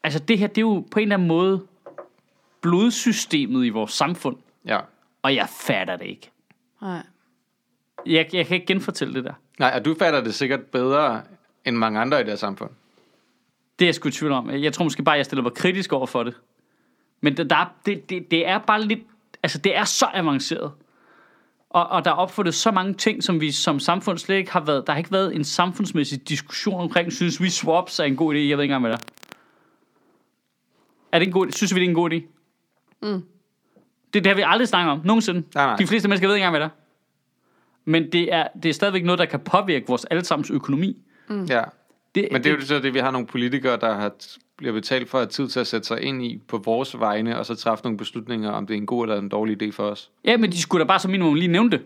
altså 0.03 0.19
det 0.19 0.37
her, 0.37 0.47
det 0.47 0.57
er 0.57 0.61
jo 0.61 0.85
på 0.91 0.99
en 0.99 1.03
eller 1.03 1.15
anden 1.15 1.27
måde 1.27 1.61
blodsystemet 2.61 3.65
i 3.65 3.69
vores 3.69 3.91
samfund. 3.91 4.35
Ja. 4.65 4.79
Og 5.21 5.35
jeg 5.35 5.47
fatter 5.49 5.95
det 5.95 6.05
ikke. 6.05 6.31
Nej. 6.81 7.01
Jeg, 8.05 8.29
jeg 8.33 8.47
kan 8.47 8.55
ikke 8.55 8.65
genfortælle 8.67 9.13
det 9.13 9.23
der. 9.23 9.33
Nej, 9.59 9.73
og 9.75 9.85
du 9.85 9.95
fatter 9.99 10.21
det 10.23 10.33
sikkert 10.33 10.61
bedre 10.61 11.21
end 11.65 11.75
mange 11.75 11.99
andre 11.99 12.17
i 12.19 12.23
det 12.23 12.29
her 12.29 12.35
samfund. 12.35 12.69
Det 13.79 13.85
er 13.85 13.87
jeg 13.87 13.95
sgu 13.95 14.09
i 14.09 14.11
tvivl 14.11 14.31
om. 14.31 14.49
Jeg 14.49 14.73
tror 14.73 14.83
måske 14.83 15.03
bare, 15.03 15.15
jeg 15.15 15.25
stiller 15.25 15.43
mig 15.43 15.53
kritisk 15.53 15.93
over 15.93 16.05
for 16.05 16.23
det. 16.23 16.33
Men 17.21 17.37
der, 17.37 17.43
der 17.43 17.55
er, 17.55 17.65
det, 17.85 18.09
det, 18.09 18.31
det 18.31 18.47
er 18.47 18.57
bare 18.57 18.81
lidt... 18.81 18.99
Altså, 19.43 19.57
det 19.57 19.77
er 19.77 19.83
så 19.83 20.05
avanceret. 20.13 20.71
Og, 21.69 21.87
og 21.87 22.05
der 22.05 22.11
er 22.11 22.15
opfundet 22.15 22.53
så 22.53 22.71
mange 22.71 22.93
ting, 22.93 23.23
som 23.23 23.41
vi 23.41 23.51
som 23.51 23.79
samfund 23.79 24.17
slet 24.17 24.35
ikke 24.35 24.51
har 24.51 24.59
været... 24.59 24.87
Der 24.87 24.93
har 24.93 24.97
ikke 24.97 25.11
været 25.11 25.35
en 25.35 25.43
samfundsmæssig 25.43 26.29
diskussion 26.29 26.81
omkring, 26.81 27.13
synes 27.13 27.41
vi 27.41 27.49
swaps 27.49 27.99
er 27.99 28.03
en 28.03 28.15
god 28.15 28.35
idé. 28.35 28.37
Jeg 28.37 28.57
ved 28.57 28.63
ikke 28.63 28.73
engang, 28.73 28.81
hvad 28.81 28.91
der 28.91 28.97
er. 28.97 29.03
Er 31.11 31.19
det 31.19 31.25
en 31.27 31.33
god 31.33 31.51
Synes 31.51 31.75
vi, 31.75 31.79
det 31.79 31.85
er 31.85 31.89
en 31.89 31.95
god 31.95 32.11
idé? 32.11 32.21
Mm. 33.01 33.23
Det, 34.13 34.23
det 34.23 34.27
har 34.27 34.35
vi 34.35 34.43
aldrig 34.45 34.67
snakket 34.67 34.91
om, 34.91 35.01
nogensinde. 35.03 35.43
Nej, 35.55 35.65
nej. 35.65 35.75
De 35.75 35.87
fleste 35.87 36.07
mennesker 36.07 36.27
ved 36.27 36.35
ikke 36.35 36.45
engang, 36.45 36.51
hvad 36.51 36.59
der 36.59 36.65
er. 36.65 36.82
Men 37.85 38.11
det 38.11 38.33
er, 38.33 38.47
det 38.63 38.69
er 38.69 38.73
stadigvæk 38.73 39.03
noget, 39.05 39.19
der 39.19 39.25
kan 39.25 39.39
påvirke 39.39 39.85
vores 39.87 40.05
allesammens 40.05 40.49
økonomi. 40.51 40.97
Ja. 41.49 41.61
Det, 42.15 42.27
Men 42.31 42.43
det 42.43 42.51
er 42.51 42.55
jo 42.55 42.61
så 42.65 42.79
det, 42.79 42.93
vi 42.93 42.99
har 42.99 43.11
nogle 43.11 43.27
politikere, 43.27 43.77
der 43.79 43.93
har 43.93 44.11
bliver 44.57 44.73
betalt 44.73 45.09
for 45.09 45.17
at 45.17 45.21
have 45.21 45.29
tid 45.29 45.47
til 45.47 45.59
at 45.59 45.67
sætte 45.67 45.87
sig 45.87 46.01
ind 46.01 46.23
i 46.23 46.41
på 46.47 46.57
vores 46.57 46.99
vegne, 46.99 47.39
og 47.39 47.45
så 47.45 47.55
træffe 47.55 47.83
nogle 47.83 47.97
beslutninger, 47.97 48.51
om 48.51 48.67
det 48.67 48.73
er 48.73 48.77
en 48.77 48.85
god 48.85 49.03
eller 49.05 49.19
en 49.19 49.29
dårlig 49.29 49.63
idé 49.63 49.71
for 49.71 49.83
os. 49.83 50.09
Ja, 50.25 50.37
men 50.37 50.51
de 50.51 50.61
skulle 50.61 50.83
da 50.83 50.87
bare 50.87 50.99
som 50.99 51.11
minimum 51.11 51.33
lige 51.35 51.47
nævne 51.47 51.71
det. 51.71 51.81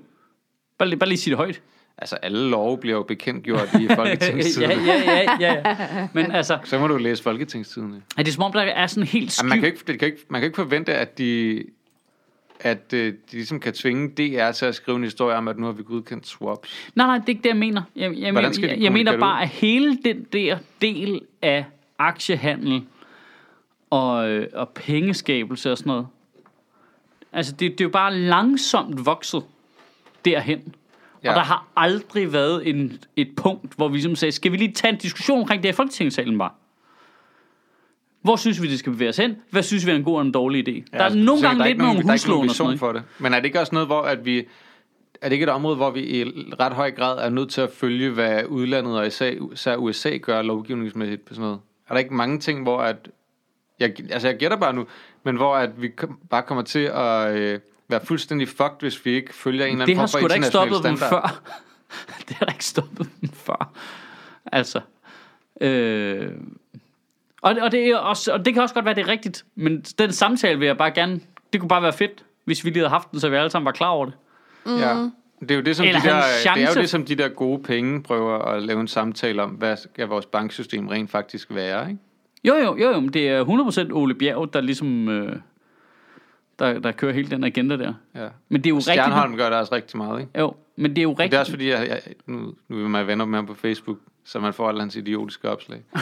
Bare, 0.80 0.90
lige- 0.90 1.00
bare 1.00 1.10
lige 1.10 1.20
sige 1.20 1.32
det 1.32 1.38
højt. 1.38 1.62
Altså, 1.98 2.16
alle 2.16 2.50
love 2.50 2.78
bliver 2.78 2.96
jo 2.98 3.04
bekendtgjort 3.04 3.70
i 3.80 3.84
ja, 3.90 3.96
Folketingstiden. 3.96 4.72
ja, 4.72 4.78
ja, 5.06 5.26
ja, 5.40 5.54
ja. 5.64 6.08
Men 6.14 6.32
altså, 6.32 6.58
Så 6.64 6.80
må 6.80 6.88
du 6.88 6.98
læse 6.98 7.24
Folketingstiden. 7.24 8.04
er 8.18 8.24
det 8.24 8.34
som 8.34 8.44
om, 8.44 8.52
der 8.52 8.62
er 8.62 8.88
sådan 8.88 9.08
helt 9.08 9.32
sky... 9.32 9.40
Jamen, 9.44 9.50
man, 9.50 9.60
kan 9.60 9.68
ikke, 9.68 9.80
det 9.88 10.00
kan 10.00 10.06
ikke, 10.06 10.20
man 10.30 10.42
kan 10.42 10.46
ikke 10.48 10.56
forvente, 10.56 10.94
at 10.94 11.18
de, 11.18 11.64
at 12.60 12.94
øh, 12.94 13.14
de 13.14 13.18
ligesom 13.32 13.60
kan 13.60 13.74
tvinge 13.74 14.08
DR 14.08 14.52
til 14.52 14.66
at 14.66 14.76
skrive 14.76 14.98
en 14.98 15.04
historie 15.04 15.36
om, 15.36 15.48
at 15.48 15.58
nu 15.58 15.66
har 15.66 15.74
vi 15.74 15.84
godkendt 15.84 16.28
swaps. 16.28 16.92
Nej, 16.96 17.08
nej, 17.08 17.18
det 17.18 17.26
er 17.26 17.30
ikke 17.30 17.44
det, 17.44 17.50
jeg 17.50 17.58
mener. 17.58 17.82
Jeg, 17.96 18.02
jeg, 18.02 18.10
Hvordan 18.12 18.34
mener, 18.34 18.52
skal 18.52 18.70
de 18.70 18.74
jeg, 18.74 18.84
jeg 18.84 18.92
mener 18.92 19.20
bare, 19.20 19.42
at 19.42 19.50
hele 19.50 19.98
den 20.06 20.24
der 20.34 20.58
del 20.82 21.22
af 21.42 21.66
aktiehandel 22.00 22.84
og, 23.90 24.30
øh, 24.30 24.48
og 24.54 24.70
pengeskabelse 24.70 25.72
og 25.72 25.78
sådan 25.78 25.90
noget, 25.90 26.08
altså 27.34 27.52
det, 27.52 27.72
det 27.72 27.82
er 27.82 27.86
jo 27.86 27.90
bare 27.90 28.16
langsomt 28.16 29.06
vokset 29.06 29.44
derhen. 30.26 30.76
Ja. 31.24 31.30
Og 31.30 31.36
der 31.36 31.44
har 31.44 31.68
aldrig 31.76 32.34
været 32.34 32.70
en, 32.70 33.00
et 33.16 33.36
punkt, 33.36 33.74
hvor 33.76 33.88
vi 33.88 33.94
ligesom 33.94 34.16
sagde, 34.16 34.32
skal 34.32 34.52
vi 34.52 34.58
lige 34.58 34.72
tage 34.72 34.94
en 34.94 35.00
diskussion 35.00 35.40
omkring 35.40 35.64
det 35.64 35.72
her 35.72 35.76
Folketingssalen 35.76 36.38
bare? 36.38 36.52
Hvor 38.28 38.36
synes 38.36 38.62
vi, 38.62 38.68
det 38.72 38.80
skal 38.80 38.92
bevæge 38.92 39.10
os 39.10 39.18
hen? 39.18 39.36
Hvad 39.50 39.64
synes 39.64 39.86
vi 39.86 39.92
er 39.92 39.96
en 39.96 40.04
god 40.04 40.16
og 40.16 40.22
en 40.22 40.32
dårlig 40.32 40.68
idé? 40.68 40.72
Ja, 40.72 40.82
der 40.98 41.00
er 41.00 41.04
altså, 41.04 41.20
nogle 41.20 41.42
gange 41.42 41.58
der 41.60 41.64
er 41.64 41.68
lidt 41.68 41.78
nogen- 41.78 41.96
nogle 41.98 42.12
huslån 42.12 42.50
og 42.50 42.50
sådan 42.50 42.50
vision 42.50 42.68
noget. 42.68 42.80
for 42.80 42.92
det. 42.92 43.04
Men 43.20 43.34
er 43.34 43.38
det 43.38 43.46
ikke 43.46 43.60
også 43.60 43.76
noget, 43.76 43.88
hvor 43.88 44.02
at 44.02 44.26
vi... 44.26 44.38
Er 45.22 45.30
det 45.30 45.34
ikke 45.34 45.44
et 45.44 45.50
område, 45.50 45.76
hvor 45.76 45.92
vi 45.92 46.00
i 46.02 46.24
ret 46.60 46.74
høj 46.74 46.92
grad 46.92 47.18
er 47.26 47.30
nødt 47.30 47.50
til 47.50 47.62
at 47.62 47.70
følge, 47.74 48.10
hvad 48.10 48.44
udlandet 48.46 48.98
og 48.98 49.08
især, 49.08 49.32
især 49.54 49.76
USA 49.76 50.18
gør 50.18 50.42
lovgivningsmæssigt 50.42 51.26
på 51.26 51.34
sådan 51.34 51.44
noget? 51.46 51.60
Er 51.90 51.94
der 51.94 52.00
ikke 52.00 52.14
mange 52.14 52.40
ting, 52.40 52.64
hvor 52.64 52.80
at... 52.82 52.96
Jeg, 53.80 53.94
altså, 54.12 54.28
jeg 54.28 54.38
gætter 54.38 54.58
bare 54.58 54.74
nu, 54.74 54.86
men 55.24 55.36
hvor 55.36 55.56
at 55.56 55.82
vi 55.82 55.92
bare 56.30 56.44
kommer 56.44 56.64
til 56.64 56.80
at 56.94 57.36
øh, 57.38 57.60
være 57.90 58.00
fuldstændig 58.06 58.48
fucked, 58.48 58.80
hvis 58.80 59.06
vi 59.06 59.12
ikke 59.12 59.34
følger 59.34 59.66
en 59.66 59.72
eller 59.72 59.86
Det 59.86 59.92
anden 59.92 60.00
har 60.00 60.08
form 60.08 60.12
for 60.12 60.20
sgu 60.20 60.28
da 60.28 60.34
ikke 60.34 60.46
international 60.46 60.74
stoppet 60.82 60.90
dem 60.90 60.98
standard. 60.98 61.24
før. 61.24 61.42
det 62.28 62.36
har 62.36 62.46
da 62.46 62.52
ikke 62.52 62.66
stoppet 62.66 63.10
dem 63.22 63.30
før. 63.30 63.74
Altså. 64.52 64.82
Øh, 65.62 66.32
og, 67.42 67.56
og, 67.62 67.72
det 67.72 67.88
er 67.88 67.98
også, 67.98 68.34
og 68.34 68.46
det 68.46 68.54
kan 68.54 68.64
også 68.64 68.74
godt 68.76 68.86
være, 68.86 68.96
det 68.96 69.02
er 69.02 69.08
rigtigt. 69.08 69.46
Men 69.56 69.82
den 69.82 70.12
samtale 70.12 70.60
vil 70.60 70.66
jeg 70.66 70.78
bare 70.78 70.92
gerne... 70.92 71.20
Det 71.54 71.62
kunne 71.62 71.70
bare 71.70 71.82
være 71.82 71.94
fedt, 71.94 72.26
hvis 72.46 72.66
vi 72.66 72.70
lige 72.70 72.80
havde 72.80 72.90
haft 72.90 73.12
den, 73.12 73.20
så 73.20 73.30
vi 73.30 73.36
alle 73.36 73.50
sammen 73.50 73.66
var 73.66 73.72
klar 73.72 73.88
over 73.90 74.06
det. 74.06 74.14
Ja. 74.66 75.10
Det 75.40 75.52
er 75.52 75.56
jo 75.56 75.62
det, 75.62 75.76
som 75.76 75.84
de 75.84 75.88
Eller 75.90 76.02
der, 76.02 76.14
hans 76.14 76.26
det 76.26 76.50
er 76.50 76.56
chance- 76.56 76.74
jo 76.78 76.82
det, 76.82 76.90
som 76.90 77.06
de 77.06 77.16
der 77.16 77.28
gode 77.30 77.64
penge 77.64 78.04
prøver 78.04 78.40
at 78.40 78.64
lave 78.64 78.80
en 78.82 78.88
samtale 78.88 79.44
om, 79.44 79.50
hvad 79.50 79.78
skal 79.78 80.08
vores 80.08 80.26
banksystem 80.26 80.88
rent 80.88 81.12
faktisk 81.12 81.48
være, 81.54 81.90
ikke? 81.90 82.02
Jo, 82.44 82.56
jo, 82.56 82.78
jo, 82.78 82.92
jo, 82.92 83.00
men 83.00 83.14
det 83.14 83.30
er 83.30 83.46
100% 83.90 83.94
Ole 83.94 84.16
Bjerg, 84.16 84.54
der 84.54 84.62
ligesom... 84.62 85.10
Øh, 85.10 85.36
der, 86.60 86.80
der 86.80 86.92
kører 86.92 87.14
hele 87.14 87.30
den 87.30 87.44
agenda 87.44 87.78
der. 87.78 87.94
Ja. 88.16 88.28
Men 88.50 88.62
det 88.64 88.70
er 88.70 88.76
jo 88.76 88.82
Stjernholm 88.82 89.22
rigtigt... 89.24 89.38
gør 89.38 89.50
det 89.50 89.60
også 89.60 89.76
rigtig 89.76 89.98
meget, 89.98 90.20
ikke? 90.20 90.40
Jo, 90.40 90.54
men 90.76 90.92
det 90.92 90.98
er 90.98 91.04
jo 91.04 91.10
Men 91.10 91.18
det 91.18 91.20
er 91.20 91.24
rigtigt... 91.24 91.40
også 91.40 91.52
fordi, 91.52 91.70
jeg, 91.70 91.88
jeg, 91.88 92.02
nu, 92.26 92.54
nu 92.70 92.84
er 92.84 92.88
man 92.88 93.08
venner 93.08 93.26
med 93.26 93.38
ham 93.38 93.46
på 93.46 93.54
Facebook, 93.54 93.98
så 94.26 94.40
man 94.40 94.54
får 94.54 94.70
alle 94.70 94.80
hans 94.80 94.96
idiotiske 94.96 95.50
opslag. 95.50 95.82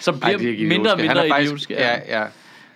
Så 0.00 0.10
Ej, 0.10 0.18
bliver 0.18 0.50
er 0.50 0.52
ikke 0.52 0.66
mindre 0.66 0.92
og. 0.92 0.98
Han 0.98 1.06
mindre 1.06 1.26
er 1.26 1.30
faktisk, 1.30 1.50
idiotisk. 1.50 1.70
Ja, 1.70 2.20
ja. 2.20 2.26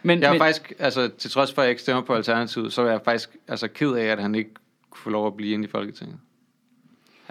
Men, 0.02 0.20
Jeg 0.20 0.28
er 0.28 0.32
men, 0.32 0.40
faktisk, 0.40 0.72
altså 0.78 1.10
til 1.18 1.30
trods 1.30 1.52
for, 1.52 1.62
at 1.62 1.66
jeg 1.66 1.70
ikke 1.70 1.82
stemmer 1.82 2.02
på 2.02 2.14
Alternativet, 2.14 2.72
så 2.72 2.82
er 2.82 2.90
jeg 2.90 3.00
faktisk 3.04 3.36
altså, 3.48 3.68
ked 3.68 3.92
af, 3.92 4.04
at 4.04 4.22
han 4.22 4.34
ikke 4.34 4.50
kunne 4.90 5.02
få 5.02 5.10
lov 5.10 5.26
at 5.26 5.36
blive 5.36 5.54
inde 5.54 5.64
i 5.64 5.68
Folketinget. 5.70 6.16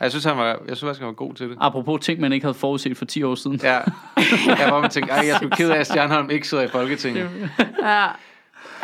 Jeg 0.02 0.12
synes, 0.12 0.26
han 0.26 0.38
var, 0.38 0.46
jeg 0.46 0.60
synes 0.66 0.82
faktisk, 0.82 1.00
han 1.00 1.08
var 1.08 1.14
god 1.14 1.34
til 1.34 1.50
det. 1.50 1.58
apropos 1.60 2.06
ting, 2.06 2.20
man 2.20 2.34
ikke 2.34 2.44
havde 2.44 2.54
forudset 2.54 2.98
for 2.98 3.06
10 3.06 3.24
år 3.24 3.36
siden. 3.36 3.60
Ja, 3.64 3.80
jeg 4.48 4.72
var 4.72 4.82
man 4.82 4.90
tænkte, 4.90 5.14
ej, 5.14 5.28
jeg 5.28 5.36
skulle 5.36 5.56
ked 5.56 5.70
af, 5.70 5.80
at 5.80 5.88
Stjernholm 5.88 6.30
ikke 6.30 6.48
sidder 6.48 6.64
i 6.64 6.68
Folketinget. 6.68 7.30
Ja. 7.84 8.08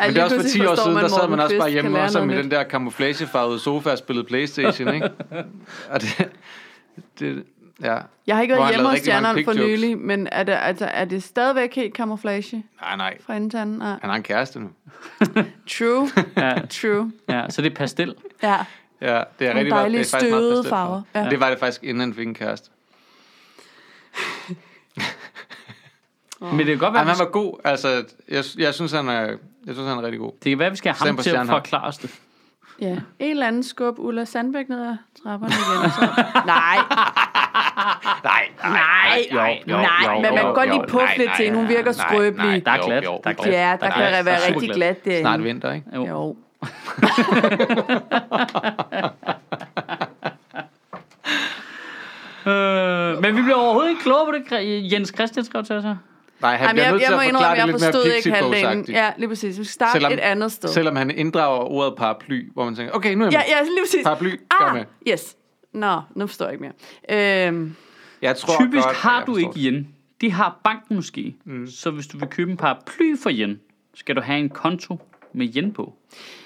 Men 0.00 0.14
det 0.14 0.18
er 0.18 0.24
også 0.24 0.36
for 0.36 0.48
10 0.48 0.66
år 0.66 0.74
siden, 0.74 0.96
der 0.96 1.08
sad 1.08 1.28
man 1.28 1.40
også 1.40 1.58
bare 1.58 1.70
hjemme 1.70 2.02
og 2.02 2.26
med 2.26 2.36
den 2.36 2.50
der 2.50 2.64
camouflagefarvede 2.64 3.58
sofa 3.58 3.90
og 3.90 3.98
spillede 3.98 4.26
Playstation, 4.26 4.94
ikke? 4.94 5.10
Og 5.92 6.00
det, 6.00 6.28
det, 7.18 7.44
ja. 7.82 7.98
Jeg 8.26 8.36
har 8.36 8.42
ikke 8.42 8.54
været 8.54 8.70
hjemme 8.70 8.88
hos 8.88 8.98
Stjernholm 8.98 9.44
for 9.44 9.52
nylig, 9.52 9.98
men 9.98 10.28
er 10.32 10.42
det, 10.42 10.52
altså, 10.52 10.84
er 10.86 11.04
det 11.04 11.22
stadigvæk 11.22 11.74
helt 11.74 11.94
camouflage 11.94 12.64
Nej, 12.80 12.96
nej. 12.96 13.18
fra? 13.26 13.38
Nej. 13.38 13.88
Han 14.00 14.10
har 14.10 14.14
en 14.14 14.22
kæreste 14.22 14.60
nu. 14.60 14.68
True, 15.78 16.08
Ja, 16.36 16.54
true. 16.70 17.12
ja, 17.28 17.46
så 17.50 17.62
det 17.62 17.72
er 17.72 17.76
pastel. 17.76 18.14
Ja. 18.42 18.56
Ja, 19.00 19.22
det 19.38 19.46
er 19.46 19.54
Nogle 19.54 19.60
rigtig 19.60 19.74
meget, 19.74 19.92
det 19.92 20.00
er 20.00 20.04
faktisk 20.10 20.30
meget 20.30 20.52
pastel 20.54 20.68
farver. 20.70 21.02
Ja. 21.14 21.22
Ja. 21.24 21.30
Det 21.30 21.40
var 21.40 21.50
det 21.50 21.58
faktisk, 21.58 21.84
inden 21.84 22.00
han 22.00 22.14
fik 22.14 22.26
en 22.26 22.34
kæreste. 22.34 22.70
Men 26.40 26.58
det 26.58 26.66
kan 26.66 26.78
godt 26.78 26.94
være, 26.94 27.04
vi 27.04 27.10
han 27.10 27.18
var 27.18 27.30
god. 27.30 27.60
Altså, 27.64 28.04
jeg, 28.28 28.44
jeg, 28.58 28.74
synes, 28.74 28.92
han 28.92 29.08
er, 29.08 29.20
jeg 29.66 29.74
synes, 29.74 29.88
han 29.88 29.98
er 29.98 30.02
rigtig 30.02 30.20
god. 30.20 30.32
Det 30.32 30.50
kan 30.50 30.58
være, 30.58 30.70
vi 30.70 30.76
skal 30.76 30.92
have 30.92 31.06
ham 31.08 31.16
til 31.16 31.30
at 31.30 31.46
forklare 31.46 31.84
os 31.84 31.98
det. 31.98 32.10
ja. 32.80 32.96
En 33.18 33.30
eller 33.30 33.46
anden 33.46 33.62
skub 33.62 33.98
Ulla 33.98 34.24
Sandbæk 34.24 34.68
ned 34.68 34.80
ad 34.86 34.96
trapperne 35.22 35.54
igen. 35.54 35.90
Så. 35.90 36.24
Nej, 36.46 36.76
Nej, 37.76 38.48
nej, 38.64 39.26
jo, 39.32 39.38
jo, 39.40 39.76
nej. 39.76 39.86
jo, 40.06 40.12
men 40.12 40.22
man 40.22 40.44
kan 40.44 40.54
godt 40.54 40.68
lige 40.68 40.82
puffe 40.88 41.06
nej, 41.06 41.14
lidt 41.16 41.28
nej, 41.28 41.36
til. 41.36 41.50
Hun 41.54 41.64
nej, 41.64 41.72
virker 41.72 41.92
nej, 41.92 42.06
skrøbelig. 42.08 42.46
nej, 42.46 42.60
Der 42.64 42.70
er 42.70 42.86
glat, 42.86 43.04
jo, 43.04 43.20
der 43.24 43.30
er 43.30 43.34
glat. 43.34 43.52
Ja, 43.54 43.70
der 43.80 43.88
Der 43.88 43.90
kan 43.90 44.24
være 44.24 44.38
rigtig 44.48 44.70
glat 44.70 45.04
derinde. 45.04 45.20
Snart 45.20 45.44
vinter, 45.44 45.72
ikke? 45.72 45.86
Jo. 45.94 46.06
Jo. 46.06 46.36
Øh, 52.46 53.22
men 53.22 53.36
vi 53.36 53.42
bliver 53.42 53.54
overhovedet 53.56 53.90
ikke 53.90 54.02
klogere 54.02 54.26
på 54.26 54.32
det, 54.32 54.92
Jens 54.92 55.12
Christian 55.14 55.44
skrev 55.44 55.64
til 55.64 55.76
os 55.76 55.84
her. 55.84 55.96
Nej, 56.40 56.56
han 56.56 56.60
Jamen, 56.66 56.74
bliver 56.74 56.84
jeg, 56.84 56.92
nødt 56.92 57.00
jeg 57.02 57.08
til 57.08 57.16
må 57.16 57.20
at 57.20 57.26
indrømme, 57.28 57.46
forklare 57.46 57.50
jeg 57.58 57.66
det 57.66 57.74
lidt 57.74 57.82
mere 57.82 57.92
forstod 57.92 58.12
ikke 58.12 58.30
halvdelen. 58.30 58.84
Pixie 58.84 59.04
Ja, 59.04 59.10
lige 59.16 59.28
præcis. 59.28 59.58
Vi 59.58 59.64
skal 59.64 59.72
starte 59.72 59.92
Selvom- 59.92 60.12
et 60.12 60.18
andet 60.20 60.52
sted. 60.52 60.68
Selvom 60.68 60.96
han 60.96 61.10
inddrager 61.10 61.70
ordet 61.70 61.94
paraply, 61.98 62.52
hvor 62.54 62.64
man 62.64 62.74
tænker, 62.74 62.92
okay, 62.94 63.14
nu 63.14 63.24
er 63.24 63.28
jeg 63.28 63.32
Ja, 63.32 63.38
med. 63.38 63.44
ja, 63.48 63.62
lige 63.62 63.80
præcis. 63.84 64.04
Paraply, 64.04 64.30
gør 64.60 64.72
med. 64.72 64.80
Ah, 64.80 64.86
yes. 65.12 65.36
Nå, 65.76 66.00
nu 66.14 66.26
forstår 66.26 66.46
jeg 66.46 66.52
ikke 66.54 66.72
mere. 67.08 67.46
Øhm, 67.48 67.74
Jeg 68.22 68.36
tror 68.36 68.64
Typisk 68.64 68.84
godt, 68.84 68.96
har 68.96 69.18
jeg 69.18 69.26
du 69.26 69.36
ikke 69.36 69.52
yen. 69.56 69.88
De 70.20 70.32
har 70.32 70.60
banken 70.64 70.96
måske. 70.96 71.36
Mm. 71.44 71.66
Så 71.66 71.90
hvis 71.90 72.06
du 72.06 72.18
vil 72.18 72.28
købe 72.28 72.50
en 72.50 72.56
paraply 72.56 73.16
for 73.22 73.30
yen, 73.32 73.60
skal 73.94 74.16
du 74.16 74.20
have 74.20 74.38
en 74.38 74.48
konto 74.48 74.98
med 75.32 75.48
yen 75.56 75.72
på. 75.72 75.94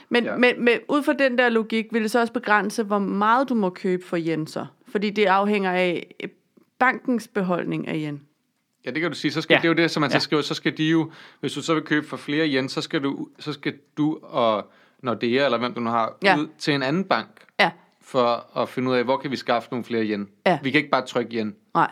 men, 0.09 0.25
Ja. 0.25 0.37
men, 0.37 0.65
men 0.65 0.79
ud 0.89 1.03
fra 1.03 1.13
den 1.13 1.39
der 1.39 1.49
logik, 1.49 1.87
vil 1.93 2.03
det 2.03 2.11
så 2.11 2.21
også 2.21 2.33
begrænse, 2.33 2.83
hvor 2.83 2.99
meget 2.99 3.49
du 3.49 3.55
må 3.55 3.71
købe 3.71 4.05
for 4.07 4.17
yen 4.21 4.47
så? 4.47 4.67
Fordi 4.89 5.11
det 5.11 5.25
afhænger 5.27 5.73
af 5.73 6.07
øh, 6.23 6.29
bankens 6.79 7.29
beholdning 7.29 7.89
af 7.89 7.95
yen. 7.97 8.21
Ja, 8.87 8.91
det 8.91 9.01
kan 9.01 9.11
du 9.11 9.17
sige. 9.17 9.31
Så 9.33 9.41
skal, 9.41 9.55
Ja. 9.55 9.59
Det 9.59 9.65
er 9.65 9.69
jo 9.69 9.75
det, 9.75 9.91
som 9.91 10.01
man 10.01 10.11
så 10.11 10.15
Ja. 10.15 10.19
skriver. 10.21 10.43
Så 10.43 10.55
skal 10.55 10.77
de 10.77 10.85
jo, 10.85 11.13
hvis 11.41 11.53
du 11.53 11.63
så 11.63 11.75
vil 11.75 11.83
købe 11.83 12.07
for 12.07 12.17
flere 12.17 12.49
yen, 12.49 12.69
så 12.69 12.81
skal 12.81 13.03
du, 13.03 13.29
så 13.39 13.53
skal 13.53 13.75
du 13.97 14.19
og 14.23 14.71
Nordea, 15.03 15.45
eller 15.45 15.59
hvem 15.59 15.75
du 15.75 15.81
nu 15.81 15.91
har, 15.91 16.17
Ja. 16.23 16.37
ud 16.39 16.49
til 16.59 16.75
en 16.75 16.83
anden 16.83 17.05
bank, 17.05 17.29
Ja, 17.61 17.71
for 18.01 18.59
at 18.59 18.69
finde 18.69 18.91
ud 18.91 18.97
af, 18.97 19.05
hvor 19.05 19.17
kan 19.17 19.31
vi 19.31 19.37
skaffe 19.37 19.69
nogle 19.71 19.85
flere 19.85 20.05
yen. 20.05 20.29
Ja. 20.47 20.59
Vi 20.63 20.71
kan 20.71 20.79
ikke 20.79 20.91
bare 20.91 21.07
trykke 21.07 21.37
yen. 21.37 21.57
nej. 21.75 21.91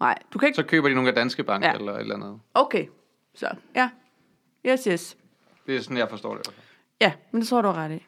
Nej, 0.00 0.18
du 0.32 0.38
kan 0.38 0.46
ikke... 0.48 0.56
Så 0.56 0.62
køber 0.62 0.88
de 0.88 0.94
nogle 0.94 1.08
af 1.08 1.14
Danske 1.14 1.44
Bank 1.44 1.64
Ja. 1.64 1.72
eller 1.74 1.92
et 1.92 2.00
eller 2.00 2.14
andet. 2.14 2.40
Okay, 2.54 2.86
så 3.34 3.50
ja. 3.74 3.90
Yes, 4.66 4.84
yes. 4.84 5.16
Det 5.66 5.76
er 5.76 5.80
sådan, 5.80 5.96
jeg 5.96 6.10
forstår 6.10 6.36
det. 6.36 6.50
Ja, 7.00 7.12
men 7.30 7.40
det 7.40 7.48
tror 7.48 7.62
du 7.62 7.68
ret 7.68 7.92
i. 7.92 8.06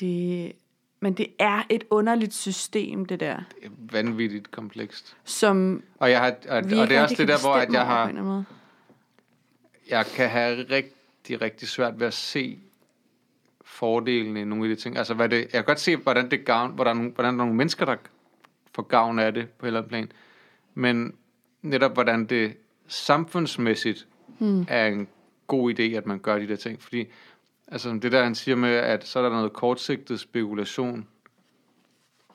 Det, 0.00 0.52
men 1.00 1.14
det 1.14 1.26
er 1.38 1.62
et 1.68 1.84
underligt 1.90 2.34
system, 2.34 3.06
det 3.06 3.20
der, 3.20 3.36
Det 3.36 3.64
er 3.66 3.70
vanvittigt 3.78 4.50
komplekst. 4.50 5.16
som 5.24 5.82
Og, 5.98 6.10
jeg 6.10 6.20
har, 6.20 6.34
og, 6.48 6.56
og 6.56 6.64
det 6.64 6.92
er 6.96 7.02
også 7.02 7.14
det 7.18 7.28
der, 7.28 7.40
hvor 7.42 7.54
at 7.54 7.72
jeg 7.72 7.86
har, 7.86 8.44
jeg 9.88 10.06
kan 10.06 10.28
have 10.30 10.62
rigtig, 10.70 11.40
rigtig 11.42 11.68
svært 11.68 12.00
ved 12.00 12.06
at 12.06 12.14
se 12.14 12.58
fordelene 13.70 14.40
i 14.40 14.44
nogle 14.44 14.64
af 14.64 14.76
de 14.76 14.82
ting. 14.82 14.96
Altså, 14.96 15.14
hvad 15.14 15.28
det, 15.28 15.38
jeg 15.38 15.50
kan 15.50 15.64
godt 15.64 15.80
se, 15.80 15.96
hvordan 15.96 16.30
det 16.30 16.44
gavn, 16.44 16.72
hvordan, 16.74 16.96
hvordan 16.96 17.34
der 17.34 17.40
er 17.40 17.44
nogle 17.44 17.54
mennesker, 17.54 17.84
der 17.84 17.96
får 18.74 18.82
gavn 18.82 19.18
af 19.18 19.34
det 19.34 19.48
på 19.48 19.66
eller 19.66 19.82
plan. 19.82 20.12
Men 20.74 21.14
netop, 21.62 21.92
hvordan 21.94 22.24
det 22.24 22.56
samfundsmæssigt 22.86 24.06
hmm. 24.38 24.66
er 24.68 24.86
en 24.86 25.08
god 25.46 25.74
idé, 25.74 25.82
at 25.82 26.06
man 26.06 26.18
gør 26.18 26.38
de 26.38 26.48
der 26.48 26.56
ting. 26.56 26.82
Fordi, 26.82 27.06
altså, 27.68 27.98
det 28.02 28.12
der, 28.12 28.22
han 28.22 28.34
siger 28.34 28.56
med, 28.56 28.74
at 28.74 29.06
så 29.06 29.18
er 29.18 29.22
der 29.22 29.30
noget 29.30 29.52
kortsigtet 29.52 30.20
spekulation, 30.20 31.06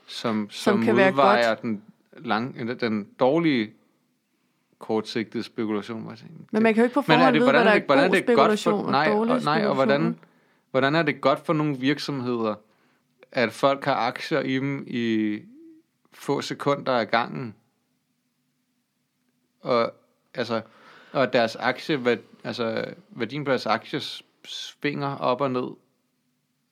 som, 0.08 0.50
som, 0.52 0.74
Som 0.74 0.84
kan 0.84 0.96
være 0.96 1.12
modvejer 1.12 1.56
den, 1.56 1.84
lang, 2.18 2.80
den 2.80 3.08
dårlige 3.20 3.74
kortsigtede 4.80 5.44
spekulation. 5.44 6.10
jeg 6.10 6.18
tænker, 6.18 6.36
Men 6.52 6.64
man 6.64 6.74
kan 6.74 6.82
jo 6.82 6.86
ikke 6.86 6.94
på 6.94 7.04
men 7.08 7.14
er 7.14 7.18
forhånd 7.18 7.34
det, 7.34 7.42
vide, 7.42 7.52
hvad 7.52 7.64
der 7.64 7.70
er 7.70 7.74
det, 7.74 7.84
hvordan 7.86 8.10
god 8.10 8.16
det 8.16 8.26
godt 8.26 8.60
spekulation 8.60 8.80
for, 8.80 8.86
og 8.86 8.92
nej, 8.92 9.10
og, 9.10 9.26
nej, 9.26 9.36
og 9.36 9.42
spekulation. 9.42 9.76
hvordan, 9.76 10.18
hvordan 10.76 10.96
er 10.96 11.04
det 11.04 11.22
godt 11.22 11.46
for 11.46 11.54
nogle 11.54 11.78
virksomheder, 11.78 12.56
at 13.32 13.54
folk 13.54 13.86
har 13.86 13.96
aktier 13.96 14.40
i 14.40 14.56
dem 14.56 14.84
i 14.88 15.40
få 16.14 16.42
sekunder 16.42 16.92
af 16.92 17.12
gangen? 17.12 17.56
Og, 19.62 19.94
altså, 20.34 20.62
og 21.12 21.34
deres 21.34 21.56
aktie, 21.56 21.98
hvad, 21.98 22.18
altså, 22.44 22.94
værdien 23.10 23.46
på 23.46 23.50
deres 23.50 23.66
aktier 23.66 24.22
svinger 24.46 25.16
op 25.16 25.42
og 25.42 25.52
ned 25.52 25.68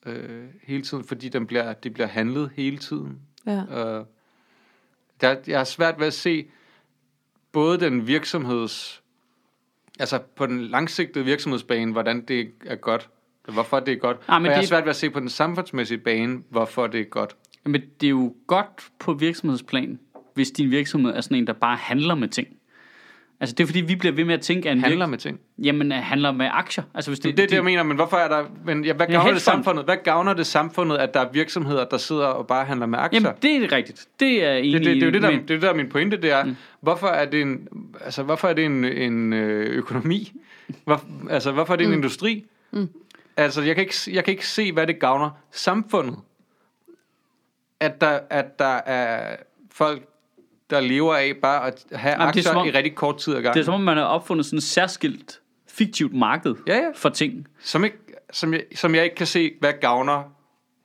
øh, 0.05 0.49
hele 0.63 0.83
tiden, 0.83 1.03
fordi 1.03 1.29
den 1.29 1.47
bliver, 1.47 1.73
de 1.73 1.89
bliver 1.89 2.07
handlet 2.07 2.51
hele 2.55 2.77
tiden. 2.77 3.21
Ja. 3.45 3.61
Øh, 3.61 4.05
der, 5.21 5.35
jeg 5.47 5.59
har 5.59 5.65
svært 5.65 5.99
ved 5.99 6.07
at 6.07 6.13
se 6.13 6.49
både 7.51 7.79
den 7.79 8.07
virksomheds, 8.07 9.03
altså 9.99 10.19
på 10.35 10.45
den 10.45 10.61
langsigtede 10.61 11.25
virksomhedsbane, 11.25 11.91
hvordan 11.91 12.25
det 12.25 12.53
er 12.65 12.75
godt, 12.75 13.09
hvorfor 13.51 13.79
det 13.79 13.91
er 13.91 13.95
godt. 13.97 14.17
Ah, 14.27 14.35
Ah, 14.35 14.41
men 14.41 14.49
og 14.49 14.53
jeg 14.53 14.61
det- 14.61 14.69
svært 14.69 14.83
ved 14.83 14.89
at 14.89 14.95
se 14.95 15.09
på 15.09 15.19
den 15.19 15.29
samfundsmæssige 15.29 15.97
bane, 15.97 16.39
hvorfor 16.49 16.87
det 16.87 16.99
er 16.99 17.05
godt. 17.05 17.35
Men 17.65 17.81
det 18.01 18.07
er 18.07 18.11
jo 18.11 18.33
godt 18.47 18.67
på 18.99 19.13
virksomhedsplan, 19.13 19.99
hvis 20.33 20.51
din 20.51 20.71
virksomhed 20.71 21.11
er 21.15 21.21
sådan 21.21 21.37
en, 21.37 21.47
der 21.47 21.53
bare 21.53 21.77
handler 21.77 22.15
med 22.15 22.27
ting. 22.27 22.47
Altså 23.39 23.55
det 23.55 23.63
er 23.63 23.67
fordi, 23.67 23.81
vi 23.81 23.95
bliver 23.95 24.13
ved 24.15 24.25
med 24.25 24.33
at 24.33 24.41
tænke, 24.41 24.69
at 24.69 24.79
Handler 24.79 25.05
virk- 25.05 25.09
med 25.09 25.17
ting. 25.17 25.39
Jamen, 25.63 25.91
handler 25.91 26.31
med 26.31 26.49
aktier. 26.51 26.83
Altså 26.93 27.11
hvis 27.11 27.19
Det, 27.19 27.25
det, 27.29 27.37
det 27.37 27.43
er 27.43 27.47
det, 27.47 27.55
jeg 27.55 27.63
mener, 27.63 27.83
men 27.83 27.95
hvorfor 27.95 28.17
er 28.17 28.27
der... 28.27 28.43
Men, 28.65 28.85
ja, 28.85 28.93
hvad 28.93 29.05
Ja, 29.07 29.11
gavner 29.13 29.23
det 29.23 29.33
hedgefond. 29.33 29.39
samfundet? 29.39 29.85
Hvad 29.85 29.97
gavner 30.03 30.33
det 30.33 30.45
samfundet, 30.45 30.97
at 30.97 31.13
der 31.13 31.19
er 31.19 31.31
virksomheder, 31.33 31.85
der 31.85 31.97
sidder 31.97 32.25
og 32.25 32.47
bare 32.47 32.65
handler 32.65 32.85
med 32.85 32.99
aktier? 32.99 33.21
Jamen, 33.21 33.35
det 33.41 33.55
er 33.73 33.75
rigtigt. 33.77 34.07
Det 34.19 34.43
er 34.45 34.51
jeg 34.51 34.59
enig 34.61 34.73
Det, 34.73 34.85
det, 34.85 34.95
det, 34.95 35.01
er 35.03 35.05
jo 35.07 35.11
det, 35.11 35.21
der, 35.21 35.29
i, 35.29 35.33
det, 35.33 35.41
er 35.41 35.45
det, 35.45 35.61
der 35.61 35.69
er 35.69 35.73
min 35.73 35.89
pointe, 35.89 36.17
det 36.17 36.31
er, 36.31 36.43
mm. 36.45 36.55
hvorfor 36.81 37.07
er 37.07 37.25
det 37.25 37.41
en, 37.41 37.67
altså, 38.01 38.23
hvorfor 38.23 38.47
er 38.47 38.53
det 38.53 38.65
en, 38.65 38.85
en 38.85 39.33
øh, 39.33 39.77
økonomi? 39.77 40.31
Hvor, 40.85 41.01
altså, 41.29 41.51
hvorfor 41.51 41.73
er 41.73 41.77
det 41.77 41.83
en 41.83 41.89
mm. 41.89 41.97
industri? 41.97 42.45
Mm. 42.71 42.89
Altså, 43.37 43.61
jeg 43.61 43.75
kan, 43.75 43.81
ikke, 43.83 43.95
jeg 44.07 44.23
kan 44.23 44.31
ikke 44.31 44.47
se, 44.47 44.71
hvad 44.71 44.87
det 44.87 44.99
gavner 44.99 45.29
samfundet. 45.51 46.17
At 47.79 48.01
der, 48.01 48.19
at 48.29 48.59
der 48.59 48.65
er 48.85 49.35
folk, 49.71 50.03
der 50.69 50.79
lever 50.79 51.15
af 51.15 51.33
bare 51.41 51.67
at 51.67 51.85
have 51.91 52.11
Jamen, 52.11 52.23
er 52.23 52.27
aktier 52.27 52.53
om- 52.55 52.67
i 52.67 52.71
rigtig 52.71 52.95
kort 52.95 53.17
tid 53.17 53.33
ad 53.35 53.41
gangen. 53.41 53.53
Det 53.53 53.59
er 53.59 53.65
som 53.65 53.73
om, 53.73 53.81
man 53.81 53.97
har 53.97 54.03
opfundet 54.03 54.45
sådan 54.45 54.57
et 54.57 54.63
særskilt 54.63 55.41
fiktivt 55.67 56.13
marked 56.13 56.55
Ja, 56.67 56.75
ja. 56.77 56.89
for 56.95 57.09
ting. 57.09 57.47
som, 57.59 57.83
ikke, 57.83 57.97
som, 58.31 58.53
jeg, 58.53 58.63
som 58.75 58.95
jeg 58.95 59.03
ikke 59.03 59.15
kan 59.15 59.27
se, 59.27 59.53
hvad 59.59 59.73
gavner 59.81 60.23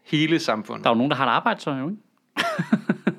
hele 0.05 0.39
samfundet. 0.39 0.85
Der 0.85 0.91
er 0.91 0.95
jo 0.95 0.99
nogen, 0.99 1.11
der 1.11 1.17
har 1.17 1.27
et 1.27 1.31
arbejde, 1.31 1.61
så 1.61 1.71
jo, 1.71 1.89
ikke? 1.89 2.03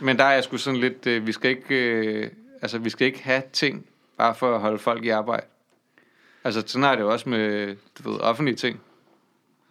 Men 0.00 0.18
der 0.18 0.24
er 0.24 0.32
jeg 0.32 0.44
sgu 0.44 0.56
sådan 0.56 0.80
lidt, 0.80 1.06
øh, 1.06 1.26
vi 1.26 1.32
skal 1.32 1.50
ikke, 1.50 1.74
øh, 1.94 2.30
altså 2.62 2.78
vi 2.78 2.90
skal 2.90 3.06
ikke 3.06 3.22
have 3.22 3.42
ting, 3.52 3.86
bare 4.18 4.34
for 4.34 4.54
at 4.54 4.60
holde 4.60 4.78
folk 4.78 5.04
i 5.04 5.08
arbejde. 5.08 5.46
Altså 6.44 6.62
sådan 6.66 6.84
er 6.84 6.94
det 6.94 7.02
jo 7.02 7.12
også 7.12 7.28
med, 7.28 7.76
du 7.98 8.10
ved, 8.10 8.20
offentlige 8.20 8.56
ting. 8.56 8.80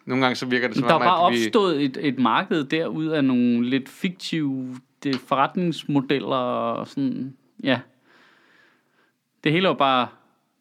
Nogle 0.05 0.23
gange 0.23 0.35
så 0.35 0.45
virker 0.45 0.67
det 0.67 0.77
som 0.77 0.83
Der 0.83 0.89
er 0.89 0.95
om, 0.95 1.01
bare 1.01 1.27
at 1.27 1.33
vi... 1.33 1.45
opstået 1.45 1.83
et, 1.83 1.97
et 2.01 2.19
marked 2.19 2.63
derud 2.63 3.07
af 3.07 3.23
nogle 3.23 3.69
lidt 3.69 3.89
fiktive 3.89 4.79
det, 5.03 5.15
forretningsmodeller 5.15 6.35
og 6.35 6.87
sådan, 6.87 7.33
ja. 7.63 7.79
Det 9.43 9.51
hele 9.51 9.67
er 9.67 9.69
jo 9.69 9.77
bare 9.77 10.01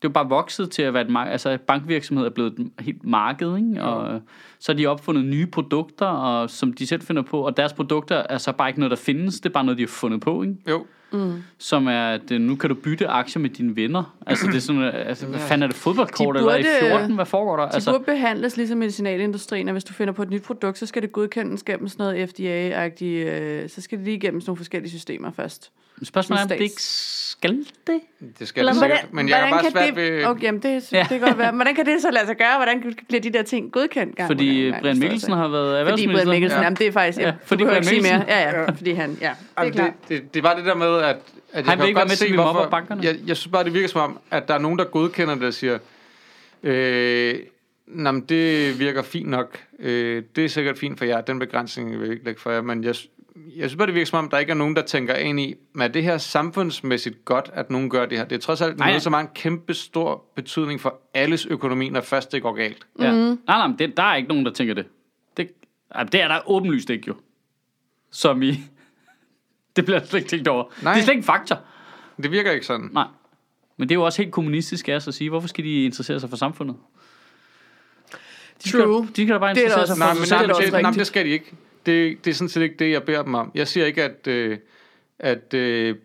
Det 0.02 0.08
er 0.08 0.10
jo 0.10 0.12
bare 0.12 0.28
vokset 0.28 0.70
til 0.70 0.82
at 0.82 0.94
være 0.94 1.02
et 1.02 1.10
marked. 1.10 1.32
Altså, 1.32 1.58
bankvirksomhed 1.66 2.26
er 2.26 2.30
blevet 2.30 2.58
et 2.58 2.70
helt 2.80 3.04
marked, 3.04 3.56
ikke? 3.56 3.82
Og 3.82 4.14
øh, 4.14 4.20
så 4.58 4.72
har 4.72 4.76
de 4.76 4.86
opfundet 4.86 5.24
nye 5.24 5.46
produkter, 5.46 6.06
og, 6.06 6.50
som 6.50 6.72
de 6.72 6.86
selv 6.86 7.02
finder 7.02 7.22
på, 7.22 7.40
og 7.46 7.56
deres 7.56 7.72
produkter 7.72 8.22
er 8.28 8.38
så 8.38 8.52
bare 8.52 8.68
ikke 8.68 8.80
noget, 8.80 8.90
der 8.90 8.96
findes. 8.96 9.40
Det 9.40 9.48
er 9.48 9.52
bare 9.52 9.64
noget, 9.64 9.78
de 9.78 9.82
har 9.82 9.88
fundet 9.88 10.20
på, 10.20 10.42
ikke? 10.42 10.56
Jo, 10.68 10.86
Som 11.58 11.86
er, 11.86 12.06
at 12.08 12.30
nu 12.30 12.56
kan 12.56 12.68
du 12.70 12.74
bytte 12.74 13.06
aktier 13.08 13.40
med 13.40 13.50
dine 13.50 13.76
venner. 13.76 14.16
Altså, 14.26 14.46
det 14.46 14.56
er 14.56 14.60
sådan, 14.60 14.82
øh, 14.82 14.92
altså, 15.08 15.26
hvad 15.26 15.38
fanden 15.40 15.62
er 15.62 15.66
det, 15.66 15.76
fodboldkort 15.76 16.34
De 16.34 16.38
eller 16.38 16.54
i 16.56 16.62
burde- 16.62 16.88
14? 16.90 17.14
Hvad 17.14 17.26
foregår 17.26 17.56
der? 17.56 17.68
De 17.68 17.74
Altså, 17.74 17.90
burde 17.90 18.04
behandles 18.04 18.56
ligesom 18.56 18.78
medicinalindustrien, 18.78 19.68
at 19.68 19.74
hvis 19.74 19.84
du 19.84 19.92
finder 19.92 20.12
på 20.12 20.22
et 20.22 20.30
nyt 20.30 20.42
produkt, 20.42 20.78
så 20.78 20.86
skal 20.86 21.02
det 21.02 21.12
godkendes 21.12 21.62
gennem 21.62 21.88
sådan 21.88 22.04
noget 22.04 22.28
FDA-agtigt, 22.28 23.04
øh, 23.04 23.68
så 23.68 23.80
skal 23.80 23.98
det 23.98 24.04
lige 24.04 24.16
igennem 24.16 24.40
sådan 24.40 24.50
nogle 24.50 24.56
forskellige 24.56 24.90
systemer 24.90 25.30
først. 25.36 25.70
spørgsmålet 26.04 26.40
er, 26.40 26.44
om 26.44 26.48
det 26.48 26.60
ikke 26.60 26.82
skal 26.82 27.50
det? 27.86 28.00
det 28.38 28.48
skal 28.48 28.60
Eller 28.60 28.72
det 28.72 28.80
hvordan- 28.80 28.96
sikkert. 28.96 29.12
Men 29.14 29.28
jeg 29.28 29.46
er 29.46 29.50
bare 29.50 29.70
svært 29.70 29.86
det, 29.86 29.96
ved... 29.96 30.24
Okay, 30.24 30.42
jamen 30.42 30.62
det, 30.62 30.92
Ja. 30.92 30.98
det 31.00 31.08
kan 31.08 31.20
godt 31.20 31.38
være. 31.38 31.52
Hvordan 31.52 31.74
kan 31.74 31.86
det 31.86 32.02
så 32.02 32.10
lade 32.10 32.26
sig 32.26 32.36
gøre? 32.36 32.56
Hvordan 32.56 32.94
bliver 33.08 33.20
de 33.20 33.30
der 33.32 33.42
ting 33.42 33.72
godkendt 33.72 34.16
gang 34.16 34.26
Fordi 34.26 34.62
gang, 34.70 34.82
Brian 34.82 34.98
Mikkelsen 34.98 35.32
har 35.32 35.48
været 35.48 35.66
Fordi 35.68 35.78
erhvervsminister. 35.80 36.24
Brian 36.24 36.34
Mikkelsen, 36.34 36.58
Ja. 36.58 36.64
jamen 36.64 36.76
det 36.76 36.86
er 36.86 36.92
faktisk... 36.92 37.18
Ja, 37.18 37.26
Ja, 37.26 37.32
fordi 37.44 37.64
Brian 37.64 37.76
ikke 37.76 37.86
sige 37.88 38.02
mere. 38.02 38.18
Mikkelsen- 38.18 38.28
Ja, 38.28 38.60
ja, 38.60 38.70
fordi 38.70 38.92
han... 38.92 39.18
Ja, 39.20 39.30
det 39.60 39.68
er 39.68 39.70
klart. 39.70 39.90
det, 40.08 40.22
det, 40.22 40.34
det 40.34 40.42
var 40.42 40.54
det 40.54 40.64
der 40.64 40.74
med, 40.74 41.01
at, 41.04 41.16
at 41.16 41.22
jeg 41.52 41.56
vil 41.56 41.64
kan 41.64 41.88
ikke 41.88 41.96
være 41.96 42.02
godt 42.02 42.10
med 42.10 42.16
til, 42.16 42.18
se, 42.18 42.24
at 42.24 42.32
vi 42.32 42.36
mobber 42.36 42.52
hvorfor... 42.52 42.70
bankerne. 42.70 43.04
Jeg, 43.04 43.16
jeg 43.26 43.36
synes 43.36 43.52
bare, 43.52 43.64
det 43.64 43.74
virker 43.74 43.88
som 43.88 44.00
om, 44.00 44.18
at 44.30 44.48
der 44.48 44.54
er 44.54 44.58
nogen, 44.58 44.78
der 44.78 44.84
godkender 44.84 45.34
det 45.34 45.44
og 45.44 45.54
siger, 45.54 45.78
øh, 46.62 47.34
Nå, 47.86 48.12
men 48.12 48.20
det 48.20 48.78
virker 48.78 49.02
fint 49.02 49.28
nok. 49.28 49.58
Øh, 49.78 50.22
det 50.36 50.44
er 50.44 50.48
sikkert 50.48 50.78
fint 50.78 50.98
for 50.98 51.04
jer. 51.04 51.20
Den 51.20 51.38
begrænsning 51.38 51.90
vil 51.90 52.00
jeg 52.00 52.12
ikke 52.12 52.24
lægge 52.24 52.40
for 52.40 52.50
jer. 52.50 52.60
Men 52.60 52.84
jeg, 52.84 52.94
jeg 53.56 53.68
synes 53.68 53.76
bare, 53.76 53.86
det 53.86 53.94
virker 53.94 54.06
som 54.06 54.18
om, 54.18 54.30
der 54.30 54.38
ikke 54.38 54.50
er 54.50 54.56
nogen, 54.56 54.76
der 54.76 54.82
tænker 54.82 55.14
ind 55.14 55.40
i, 55.40 55.54
men 55.72 55.82
er 55.82 55.88
det 55.88 56.02
her 56.02 56.18
samfundsmæssigt 56.18 57.24
godt, 57.24 57.50
at 57.54 57.70
nogen 57.70 57.90
gør 57.90 58.06
det 58.06 58.18
her? 58.18 58.24
Det 58.24 58.36
er 58.36 58.40
trods 58.40 58.60
alt 58.60 58.78
Nej, 58.78 58.86
ja. 58.86 58.90
noget, 58.90 59.02
som 59.02 59.12
har 59.12 59.20
en 59.20 59.28
kæmpe 59.34 59.74
stor 59.74 60.24
betydning 60.34 60.80
for 60.80 61.00
alles 61.14 61.46
økonomi, 61.46 61.88
når 61.88 62.00
først 62.00 62.32
det 62.32 62.42
går 62.42 62.52
galt. 62.52 62.86
Ja. 62.98 63.12
Mm. 63.12 63.18
Nej, 63.18 63.36
nej, 63.46 63.66
men 63.66 63.78
det, 63.78 63.96
der 63.96 64.02
er 64.02 64.16
ikke 64.16 64.28
nogen, 64.28 64.46
der 64.46 64.52
tænker 64.52 64.74
det. 64.74 64.86
Det, 65.36 65.50
ej, 65.94 66.02
det 66.02 66.22
er 66.22 66.28
der 66.28 66.50
åbenlyst 66.50 66.90
ikke 66.90 67.04
jo. 67.08 67.14
Som 68.10 68.42
i... 68.42 68.52
Det 69.76 69.84
bliver 69.84 70.00
slet 70.04 70.20
ikke 70.20 70.28
tænkt 70.30 70.48
over. 70.48 70.64
Nej. 70.82 70.92
Det 70.92 71.00
er 71.00 71.04
slet 71.04 71.14
ikke 71.14 71.26
faktor. 71.26 71.58
Det 72.22 72.30
virker 72.30 72.50
ikke 72.52 72.66
sådan. 72.66 72.90
Nej. 72.92 73.06
Men 73.76 73.88
det 73.88 73.94
er 73.94 73.98
jo 73.98 74.04
også 74.04 74.22
helt 74.22 74.32
kommunistisk 74.32 74.88
af 74.88 74.94
os 74.94 75.08
at 75.08 75.14
sige, 75.14 75.30
hvorfor 75.30 75.48
skal 75.48 75.64
de 75.64 75.84
interessere 75.84 76.20
sig 76.20 76.30
for 76.30 76.36
samfundet? 76.36 76.76
De 78.64 78.70
True. 78.70 79.04
Skal, 79.06 79.16
de 79.16 79.26
kan 79.26 79.32
da 79.32 79.38
bare 79.38 79.54
Det 79.54 79.58
er 79.60 79.62
interessere 79.64 79.82
også- 79.82 79.94
sig 79.94 79.98
Nej, 79.98 80.14
for 80.14 80.18
men, 80.20 80.26
så 80.26 80.34
er 80.34 80.38
nej, 80.38 80.46
det 80.46 80.56
men, 80.56 80.64
det, 80.64 80.72
nej, 80.82 80.90
men 80.90 80.98
det 80.98 81.06
skal 81.06 81.24
de 81.24 81.30
ikke. 81.30 81.52
Det, 81.86 82.24
det 82.24 82.30
er 82.30 82.34
sådan 82.34 82.48
set 82.48 82.62
ikke 82.62 82.76
det, 82.78 82.90
jeg 82.90 83.02
beder 83.02 83.22
dem 83.22 83.34
om. 83.34 83.50
Jeg 83.54 83.68
siger 83.68 83.86
ikke, 83.86 84.02
at, 84.04 84.26
øh, 84.26 84.58
at, 85.18 85.54
øh, 85.54 85.96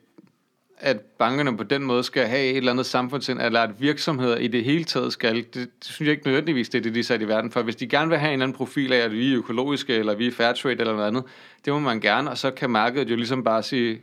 at 0.78 1.02
bankerne 1.02 1.58
på 1.58 1.64
den 1.64 1.84
måde 1.84 2.04
skal 2.04 2.28
have 2.28 2.44
et 2.44 2.58
eller 2.58 2.72
andet 2.72 2.86
samfundsind, 2.86 3.42
eller 3.42 3.62
at 3.62 3.82
virksomheder 3.82 4.38
i 4.38 4.48
det 4.48 4.64
hele 4.64 4.84
taget 4.84 5.14
skal. 5.14 5.36
Det, 5.36 5.54
det 5.54 5.70
synes 5.82 6.08
jeg 6.08 6.12
ikke 6.12 6.28
nødvendigvis, 6.28 6.70
det 6.70 6.78
er 6.78 6.84
det, 6.84 6.96
de 6.96 7.00
er 7.00 7.04
sat 7.04 7.22
i 7.22 7.28
verden 7.28 7.52
for. 7.52 7.62
Hvis 7.62 7.76
de 7.76 7.88
gerne 7.88 8.10
vil 8.10 8.18
have 8.18 8.30
en 8.30 8.34
eller 8.34 8.46
anden 8.46 8.58
profil 8.58 8.94
af, 8.94 8.98
at 8.98 9.12
vi 9.12 9.34
er 9.34 9.38
økologiske, 9.38 9.96
eller 9.96 10.16
vi 10.16 10.28
er 10.28 10.32
fair 10.32 10.54
trade, 10.54 10.80
eller 10.80 10.94
noget 10.94 11.08
andet, 11.08 11.24
det 11.66 11.74
må 11.74 11.80
man 11.80 12.00
gerne, 12.00 12.30
og 12.30 12.38
så 12.38 12.52
kan 12.52 12.70
markedet 12.70 13.10
jo 13.10 13.16
ligesom 13.16 13.44
bare 13.44 13.64
sige, 13.64 14.02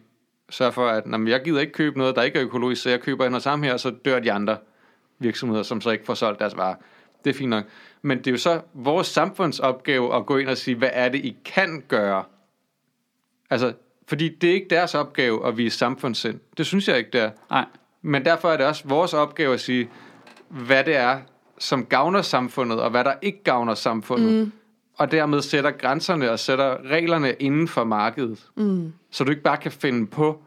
sørge 0.51 0.73
for, 0.73 0.87
at 0.89 1.05
jamen, 1.13 1.29
jeg 1.29 1.43
gider 1.45 1.61
ikke 1.61 1.73
købe 1.73 1.99
noget, 1.99 2.17
der 2.17 2.23
ikke 2.23 2.39
er 2.39 2.45
økologisk, 2.45 2.83
så 2.83 2.91
jeg 2.91 3.01
køber 3.01 3.29
noget 3.29 3.43
sammen 3.43 3.65
her, 3.65 3.73
og 3.73 3.81
så 3.81 3.91
dør 3.91 4.21
de 4.21 4.33
andre 4.33 4.57
virksomheder, 5.19 5.63
som 5.63 5.81
så 5.81 5.91
ikke 5.91 6.05
får 6.05 6.15
solgt 6.15 6.41
deres 6.41 6.57
varer. 6.57 6.75
Det 7.25 7.31
er 7.31 7.35
fint 7.35 7.51
nok. 7.51 7.65
Men 8.03 8.19
det 8.19 8.27
er 8.27 8.31
jo 8.31 8.37
så 8.37 8.61
vores 8.75 9.07
samfundsopgave 9.07 10.17
at 10.17 10.27
gå 10.27 10.37
ind 10.37 10.49
og 10.49 10.57
sige, 10.57 10.75
hvad 10.75 10.91
er 10.93 11.09
det, 11.09 11.19
I 11.25 11.37
kan 11.45 11.83
gøre? 11.89 12.25
Altså, 13.51 13.73
fordi 14.07 14.29
det 14.29 14.51
er 14.51 14.55
ikke 14.55 14.67
deres 14.71 14.95
opgave 14.95 15.47
at 15.47 15.57
vise 15.57 15.79
samfundssind. 15.79 16.41
Det 16.57 16.67
synes 16.67 16.89
jeg 16.89 16.99
ikke, 16.99 17.11
det 17.13 17.21
er. 17.21 17.31
Nej. 17.51 17.65
Men 18.03 18.25
derfor 18.25 18.51
er 18.51 18.57
det 18.57 18.67
også 18.67 18.89
vores 18.89 19.15
opgave 19.15 19.55
at 19.55 19.61
sige, 19.61 19.89
hvad 20.49 20.85
det 20.85 20.97
er, 20.97 21.21
som 21.59 21.85
gavner 21.85 22.23
samfundet, 22.23 22.81
og 22.81 22.91
hvad 22.91 23.05
der 23.05 23.15
ikke 23.23 23.43
gavner 23.45 23.75
samfundet. 23.75 24.33
Mm. 24.33 24.53
Og 24.97 25.11
dermed 25.11 25.43
sætter 25.43 25.71
grænserne 25.71 26.31
og 26.31 26.39
sætter 26.39 26.77
reglerne 26.85 27.33
inden 27.33 27.69
for 27.69 27.85
markedet. 27.85 28.47
Mm. 28.57 28.93
Så 29.11 29.25
du 29.25 29.31
ikke 29.31 29.43
bare 29.43 29.57
kan 29.57 29.73
finde 29.73 30.07
på 30.07 30.43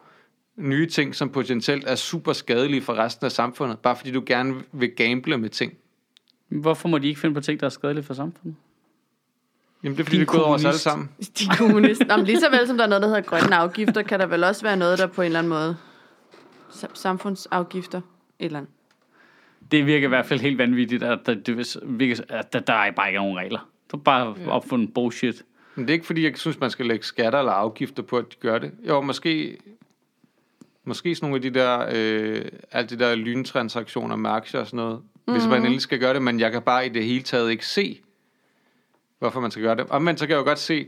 nye 0.56 0.86
ting, 0.86 1.16
som 1.16 1.30
potentielt 1.30 1.84
er 1.88 1.96
super 1.96 2.34
skadelige 2.34 2.82
for 2.82 2.94
resten 2.94 3.26
af 3.26 3.32
samfundet, 3.32 3.80
bare 3.80 3.96
fordi 3.96 4.12
du 4.12 4.24
gerne 4.26 4.56
vil 4.72 4.92
gamble 4.96 5.38
med 5.38 5.50
ting. 5.50 5.74
Hvorfor 6.50 6.88
må 6.88 6.98
de 6.98 7.08
ikke 7.08 7.20
finde 7.20 7.36
på 7.36 7.42
ting, 7.42 7.60
der 7.60 7.66
er 7.66 7.70
skadelige 7.70 8.04
for 8.04 8.14
samfundet? 8.14 8.56
Jamen 9.84 9.98
det 9.98 10.04
er 10.04 10.06
fordi, 10.06 10.18
Din 10.18 10.26
det 10.26 10.28
er 10.28 10.32
gået 10.32 10.44
over 10.44 10.54
os 10.56 10.66
alle 10.66 10.70
kommunist. 10.70 10.84
sammen. 10.84 11.10
De 11.40 11.58
kommunister. 11.58 12.06
Nå, 12.06 12.18
men 12.18 12.26
lige 12.26 12.40
så 12.40 12.50
vel 12.50 12.68
som 12.68 12.78
der 12.78 12.84
er 12.84 12.88
noget, 12.90 13.02
der 13.02 13.08
hedder 13.08 13.22
grønne 13.22 13.56
afgifter, 13.56 14.02
kan 14.02 14.20
der 14.20 14.26
vel 14.26 14.44
også 14.44 14.62
være 14.62 14.78
noget, 14.78 15.00
der 15.00 15.08
på 15.08 15.22
en 15.22 15.26
eller 15.26 15.40
anden 15.40 15.50
måde... 15.50 15.78
Sam- 16.70 16.92
Samfundsafgifter. 16.94 17.98
Et 17.98 18.46
eller 18.46 18.60
andet. 18.60 18.72
Det 19.72 19.86
virker 19.86 20.08
i 20.08 20.10
hvert 20.10 20.26
fald 20.26 20.40
helt 20.40 20.58
vanvittigt, 20.58 21.04
at 21.04 21.20
der, 21.26 21.34
det 21.34 21.78
virker, 21.84 22.22
at 22.30 22.54
der, 22.54 22.60
der 22.60 22.74
er 22.74 22.92
bare 22.92 23.08
ikke 23.10 23.20
nogen 23.20 23.38
regler. 23.38 23.70
Det 23.88 23.94
er 23.94 23.98
bare 23.98 24.36
opfundet 24.48 24.94
bullshit. 24.94 25.44
Men 25.76 25.86
det 25.86 25.90
er 25.90 25.94
ikke 25.94 26.06
fordi, 26.06 26.24
jeg 26.24 26.32
synes, 26.38 26.60
man 26.60 26.70
skal 26.70 26.86
lægge 26.86 27.06
skatter 27.06 27.40
eller 27.40 27.52
afgifter 27.52 28.04
på, 28.04 28.18
at 28.18 28.26
de 28.32 28.36
gør 28.40 28.58
det. 28.58 28.72
Jo, 28.88 29.02
måske, 29.02 29.58
måske 30.86 31.16
sådan 31.16 31.30
nogle 31.30 31.46
af 31.46 31.52
de 31.54 31.60
der, 31.60 31.86
øh, 31.94 32.46
alt 32.72 32.90
det 32.90 33.00
der 33.00 33.16
lyntransaktioner 33.16 34.16
med 34.16 34.30
aktier 34.30 34.62
og 34.62 34.68
sådan 34.68 34.78
noget. 34.78 35.00
Mm. 35.28 35.34
Hvis 35.34 35.46
man 35.46 35.58
endelig 35.62 35.82
skal 35.82 36.00
gøre 36.00 36.14
det, 36.14 36.22
men 36.22 36.40
jeg 36.40 36.52
kan 36.52 36.62
bare 36.62 36.86
i 36.86 36.90
det 36.90 37.04
hele 37.04 37.24
taget 37.24 37.52
ikke 37.52 37.66
se, 37.66 38.00
hvorfor 39.20 39.40
man 39.40 39.52
skal 39.52 39.64
gøre 39.64 39.76
det. 39.76 39.86
Og 39.90 40.02
men 40.02 40.18
så 40.18 40.26
kan 40.26 40.32
jeg 40.32 40.40
jo 40.40 40.44
godt 40.44 40.60
se, 40.60 40.88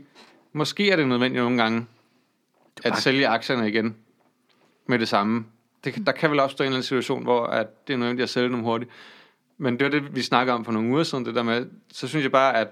måske 0.52 0.90
er 0.90 0.96
det 0.96 1.08
nødvendigt 1.08 1.42
nogle 1.42 1.62
gange, 1.62 1.86
at 2.84 2.96
sælge 2.96 3.28
aktierne 3.28 3.68
igen 3.68 3.96
med 4.86 4.98
det 4.98 5.08
samme. 5.08 5.46
Det, 5.84 6.06
der 6.06 6.12
kan 6.12 6.30
vel 6.30 6.40
opstå 6.40 6.64
en 6.64 6.66
eller 6.66 6.76
anden 6.76 6.82
situation, 6.82 7.22
hvor 7.22 7.46
at 7.46 7.88
det 7.88 7.92
er 7.92 7.98
nødvendigt 7.98 8.22
at 8.22 8.30
sælge 8.30 8.48
dem 8.48 8.60
hurtigt. 8.60 8.90
Men 9.58 9.78
det 9.78 9.84
var 9.84 9.90
det, 9.90 10.16
vi 10.16 10.22
snakkede 10.22 10.54
om 10.54 10.64
for 10.64 10.72
nogle 10.72 10.88
uger 10.88 11.02
siden, 11.02 11.24
det 11.24 11.34
der 11.34 11.42
med, 11.42 11.66
så 11.92 12.08
synes 12.08 12.22
jeg 12.22 12.32
bare, 12.32 12.56
at 12.56 12.68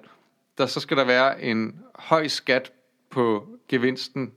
der 0.58 0.66
så 0.66 0.80
skal 0.80 0.96
der 0.96 1.04
være 1.04 1.42
en 1.42 1.80
høj 1.94 2.28
skat 2.28 2.72
på 3.10 3.46
gevinsten, 3.68 4.32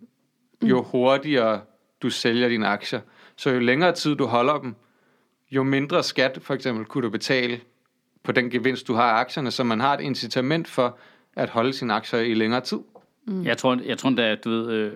jo 0.61 0.81
hurtigere 0.81 1.61
du 2.01 2.09
sælger 2.09 2.49
dine 2.49 2.67
aktier. 2.67 3.01
Så 3.35 3.49
jo 3.49 3.59
længere 3.59 3.91
tid 3.91 4.15
du 4.15 4.25
holder 4.25 4.59
dem, 4.59 4.75
jo 5.51 5.63
mindre 5.63 6.03
skat 6.03 6.39
for 6.41 6.53
eksempel 6.53 6.85
kunne 6.85 7.01
du 7.01 7.09
betale 7.09 7.61
på 8.23 8.31
den 8.31 8.49
gevinst, 8.49 8.87
du 8.87 8.93
har 8.93 9.03
af 9.11 9.19
aktierne, 9.19 9.51
så 9.51 9.63
man 9.63 9.79
har 9.79 9.93
et 9.93 10.01
incitament 10.01 10.67
for 10.67 10.97
at 11.35 11.49
holde 11.49 11.73
sine 11.73 11.93
aktier 11.93 12.19
i 12.19 12.33
længere 12.33 12.61
tid. 12.61 12.79
Mm. 13.27 13.45
Jeg 13.45 13.57
tror, 13.57 13.79
jeg 13.85 13.97
tror 13.97 14.09
da, 14.09 14.31
at 14.31 14.43
du 14.43 14.49
ved, 14.49 14.71
øh, 14.71 14.91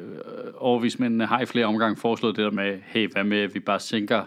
overvismændene 0.58 1.26
har 1.26 1.42
i 1.42 1.46
flere 1.46 1.66
omgange 1.66 1.98
foreslået 1.98 2.36
det 2.36 2.44
der 2.46 2.52
med, 2.52 2.80
hey, 2.86 3.12
hvad 3.12 3.24
med, 3.24 3.38
at 3.38 3.54
vi 3.54 3.60
bare 3.60 3.80
sænker 3.80 4.24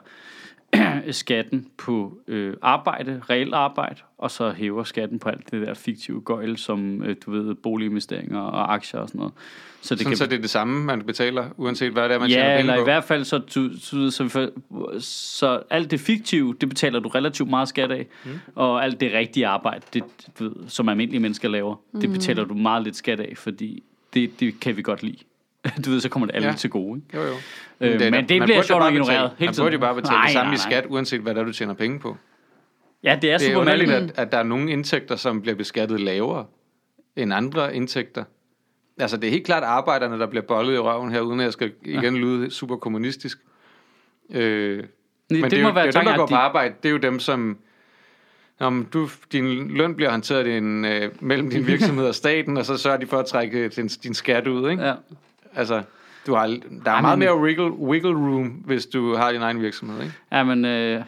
skatten 1.11 1.67
på 1.77 2.19
øh, 2.29 2.55
arbejde, 2.63 3.23
reelt 3.31 3.55
arbejde, 3.55 4.01
og 4.19 4.31
så 4.31 4.51
hæver 4.51 4.85
skatten 4.85 5.19
på 5.19 5.29
alt 5.29 5.51
det 5.51 5.67
der 5.67 5.75
fiktive 5.75 6.21
gøjl, 6.21 6.57
som 6.57 7.03
øh, 7.03 7.17
du 7.27 7.31
ved, 7.31 7.55
boliginvesteringer 7.55 8.41
og 8.41 8.75
aktier 8.75 9.01
og 9.01 9.09
sådan 9.09 9.19
noget. 9.19 9.33
Så 9.81 9.95
det 9.95 10.03
Sådan, 10.03 10.17
så 10.17 10.27
det 10.27 10.33
er 10.37 10.41
det 10.41 10.51
samme, 10.51 10.85
man 10.85 11.03
betaler, 11.03 11.47
uanset 11.57 11.93
hvad 11.93 12.05
det 12.05 12.15
er, 12.15 12.19
man 12.19 12.31
tjener 12.31 12.51
Ja, 12.51 12.57
penge 12.57 12.61
eller 12.61 12.75
på. 12.75 12.81
i 12.81 12.85
hvert 12.85 13.05
fald, 13.05 13.25
så, 13.25 13.39
du, 13.39 13.71
så, 13.81 14.11
så, 14.11 14.29
så, 14.29 14.51
så 15.01 15.63
alt 15.71 15.91
det 15.91 16.01
fiktive, 16.01 16.55
det 16.61 16.69
betaler 16.69 17.01
du 17.01 17.09
relativt 17.09 17.51
meget 17.51 17.69
skat 17.69 17.91
af, 17.91 18.07
mm. 18.25 18.31
og 18.55 18.85
alt 18.85 19.01
det 19.01 19.13
rigtige 19.13 19.47
arbejde, 19.47 19.85
det, 19.95 20.03
du 20.39 20.45
ved, 20.45 20.69
som 20.69 20.89
almindelige 20.89 21.21
mennesker 21.21 21.49
laver, 21.49 21.77
mm. 21.93 22.01
det 22.01 22.11
betaler 22.11 22.45
du 22.45 22.55
meget 22.55 22.83
lidt 22.85 22.97
skat 22.97 23.21
af, 23.21 23.33
fordi 23.37 23.83
det, 24.15 24.41
det 24.41 24.61
kan 24.61 24.77
vi 24.77 24.83
godt 24.83 25.03
lide. 25.03 25.19
Du 25.85 25.91
ved, 25.91 26.01
så 26.01 26.09
kommer 26.09 26.27
det 26.27 26.35
alle 26.35 26.49
Ja. 26.49 26.55
til 26.55 26.71
gode. 26.71 27.01
Ikke? 27.15 27.17
Jo, 27.19 27.23
jo. 27.33 27.35
Øh, 27.81 27.91
men 27.91 28.01
det, 28.01 28.11
man 28.13 28.27
bliver 28.27 28.41
burde 28.41 28.55
jo 28.57 28.63
sjovt 28.63 28.81
nok 28.83 28.93
ignoreret 28.93 29.31
hele 29.39 29.47
Man 29.49 29.55
tiden. 29.55 29.65
burde 29.65 29.73
jo 29.75 29.81
bare 29.81 29.95
betale 29.95 30.17
Nej, 30.17 30.25
det 30.25 30.33
samme 30.33 30.47
nej, 30.51 30.55
i 30.55 30.57
nej. 30.71 30.71
skat, 30.81 30.87
uanset 30.89 31.21
hvad 31.21 31.35
der 31.35 31.45
du 31.45 31.53
tjener 31.53 31.75
penge 31.75 31.99
på. 32.01 32.17
Ja, 33.05 33.19
det 33.23 33.33
er 33.33 33.39
Det 33.39 33.47
er 33.49 33.53
super 33.53 33.65
mærkeligt. 33.65 33.93
at, 33.93 34.13
at 34.17 34.33
der 34.33 34.39
er 34.39 34.43
nogle 34.43 34.71
indtægter, 34.73 35.17
som 35.17 35.43
bliver 35.43 35.55
beskattet 35.55 36.01
lavere 36.01 36.47
end 37.17 37.35
andre 37.35 37.75
indtægter. 37.77 38.25
Altså, 39.01 39.17
det 39.17 39.27
er 39.27 39.31
helt 39.31 39.47
klart 39.47 39.63
arbejderne, 39.63 40.19
der 40.19 40.27
bliver 40.27 40.43
bollet 40.43 40.75
i 40.75 40.79
røven 40.79 41.13
her, 41.13 41.21
uden 41.21 41.41
at 41.41 41.45
jeg 41.45 41.53
skal 41.53 41.73
igen 41.85 42.17
lyde 42.17 42.51
super 42.51 42.77
kommunistisk. 42.77 43.39
Øh, 44.35 44.85
men 45.31 45.43
det, 45.43 45.51
det 45.51 45.63
må 45.63 45.69
jo, 45.69 45.75
være 45.75 45.87
det 45.87 45.95
er 45.97 46.01
dem, 46.01 46.07
der 46.09 46.17
går 46.17 46.23
at 46.23 46.29
på 46.29 46.35
de- 46.35 46.39
arbejde, 46.39 46.75
det 46.83 46.89
er 46.89 46.93
jo 46.93 46.99
dem, 46.99 47.19
som... 47.21 47.59
Om 48.61 48.87
du, 48.93 49.09
din 49.33 49.69
løn 49.77 49.95
bliver 49.95 50.11
håndteret 50.11 50.47
i 50.47 50.51
en, 50.57 50.85
øh, 50.85 51.11
mellem 51.21 51.51
din 51.51 51.67
virksomhed 51.67 52.07
og 52.07 52.15
staten, 52.15 52.57
og 52.57 52.65
så 52.67 52.77
sørger 52.77 52.99
de 52.99 53.07
for 53.07 53.19
at 53.19 53.27
trække 53.27 53.69
din, 53.69 53.87
din 53.89 54.15
skat 54.15 54.47
ud, 54.47 54.71
ikke? 54.71 54.83
Ja. 54.83 54.95
Altså, 55.55 55.83
du 56.27 56.35
har, 56.35 56.47
der 56.47 56.91
er 56.91 56.95
Ej, 56.95 57.01
meget 57.01 57.19
mere 57.19 57.41
wiggle, 57.41 57.71
wiggle 57.73 58.11
room, 58.11 58.47
hvis 58.47 58.87
du 58.87 59.15
har 59.17 59.33
din 59.33 59.43
egen 59.43 59.61
virksomhed, 59.63 60.03
ikke? 60.03 60.15
Ja, 60.33 60.45
men, 60.45 60.65
øh, 60.65 61.03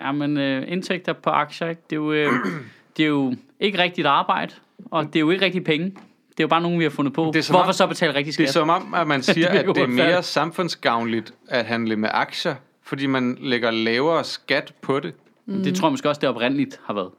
ja, 0.00 0.12
men 0.12 0.36
øh, 0.36 0.64
indtægter 0.72 1.12
på 1.12 1.30
aktier, 1.30 1.68
ikke? 1.68 1.82
Det, 1.90 1.96
er 1.96 2.00
jo, 2.00 2.12
øh, 2.12 2.32
det 2.96 3.02
er 3.02 3.08
jo 3.08 3.34
ikke 3.60 3.78
rigtigt 3.78 4.06
arbejde, 4.06 4.54
og 4.90 5.06
det 5.06 5.16
er 5.16 5.20
jo 5.20 5.30
ikke 5.30 5.44
rigtig 5.44 5.64
penge. 5.64 5.84
Det 6.30 6.40
er 6.40 6.44
jo 6.44 6.48
bare 6.48 6.60
nogen, 6.60 6.78
vi 6.78 6.84
har 6.84 6.90
fundet 6.90 7.14
på. 7.14 7.30
Det 7.34 7.48
er 7.48 7.52
Hvorfor 7.52 7.66
om- 7.66 7.72
så 7.72 7.86
betale 7.86 8.10
rigtig 8.14 8.26
Det 8.26 8.34
skat? 8.34 8.46
er 8.48 8.52
som 8.52 8.70
om, 8.70 8.94
at 8.94 9.06
man 9.06 9.22
siger, 9.32 9.50
Det 9.50 9.64
er 9.66 9.68
at 9.70 9.74
det 9.76 9.82
er 9.82 9.86
mere 9.86 10.22
samfundsgavnligt 10.22 11.34
at 11.48 11.64
handle 11.64 11.96
med 11.96 12.08
aktier, 12.12 12.54
fordi 12.82 13.06
man 13.06 13.38
lægger 13.40 13.70
lavere 13.70 14.24
skat 14.24 14.72
på 14.82 15.00
det. 15.00 15.14
Mm. 15.46 15.62
Det 15.62 15.74
tror 15.74 15.88
jeg 15.88 15.92
måske 15.92 16.08
også, 16.08 16.20
det 16.20 16.28
oprindeligt 16.28 16.80
har 16.84 16.94
været. 16.94 17.10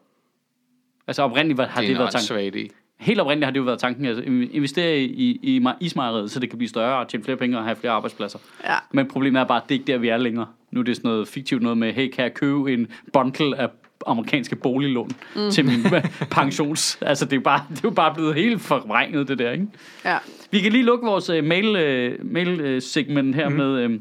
Altså 1.07 1.23
oprindeligt 1.23 1.59
har 1.69 1.81
Det 1.81 1.87
det, 1.87 1.93
er 1.93 1.97
været 1.97 2.13
en 2.13 2.19
tanken. 2.19 2.45
åndssvag 2.45 2.55
idé. 2.55 2.88
Helt 2.99 3.19
oprindeligt 3.19 3.45
har 3.45 3.51
det 3.51 3.59
jo 3.59 3.63
været 3.63 3.79
tanken, 3.79 4.05
altså 4.05 4.23
investere 4.51 4.99
i, 4.99 5.39
i, 5.43 5.57
i 5.57 5.67
ismejeriet, 5.79 6.31
så 6.31 6.39
det 6.39 6.49
kan 6.49 6.57
blive 6.57 6.69
større 6.69 6.99
og 6.99 7.07
tjene 7.07 7.23
flere 7.23 7.37
penge 7.37 7.57
og 7.57 7.63
have 7.63 7.75
flere 7.75 7.93
arbejdspladser. 7.93 8.39
Ja. 8.63 8.75
Men 8.91 9.07
problemet 9.07 9.39
er 9.39 9.43
bare, 9.43 9.61
at 9.61 9.69
det 9.69 9.75
er 9.75 9.79
ikke 9.79 9.91
der, 9.91 9.97
vi 9.97 10.07
er 10.07 10.17
længere. 10.17 10.47
Nu 10.71 10.79
er 10.79 10.83
det 10.83 10.95
sådan 10.95 11.09
noget 11.09 11.27
fiktivt 11.27 11.61
noget 11.61 11.77
med, 11.77 11.93
hey, 11.93 12.09
kan 12.09 12.23
jeg 12.23 12.33
købe 12.33 12.73
en 12.73 12.87
bundle 13.13 13.59
af 13.59 13.69
amerikanske 14.07 14.55
boliglån 14.55 15.11
mm. 15.35 15.51
til 15.51 15.65
min 15.65 15.85
pensions... 16.31 16.97
Altså, 17.01 17.25
det 17.25 17.33
er, 17.33 17.37
jo 17.37 17.41
bare, 17.41 17.63
det 17.69 17.77
er 17.77 17.81
jo 17.83 17.89
bare 17.89 18.13
blevet 18.13 18.35
helt 18.35 18.61
forvrænget, 18.61 19.27
det 19.27 19.39
der, 19.39 19.51
ikke? 19.51 19.67
Ja. 20.05 20.17
Vi 20.51 20.59
kan 20.59 20.71
lige 20.71 20.83
lukke 20.83 21.05
vores 21.05 21.29
uh, 21.29 21.43
mail, 21.43 21.67
uh, 21.69 22.31
mail 22.31 22.75
uh, 22.75 22.81
segment 22.81 23.35
her 23.35 23.49
mm. 23.49 23.55
med 23.55 23.85
uh, 23.85 23.91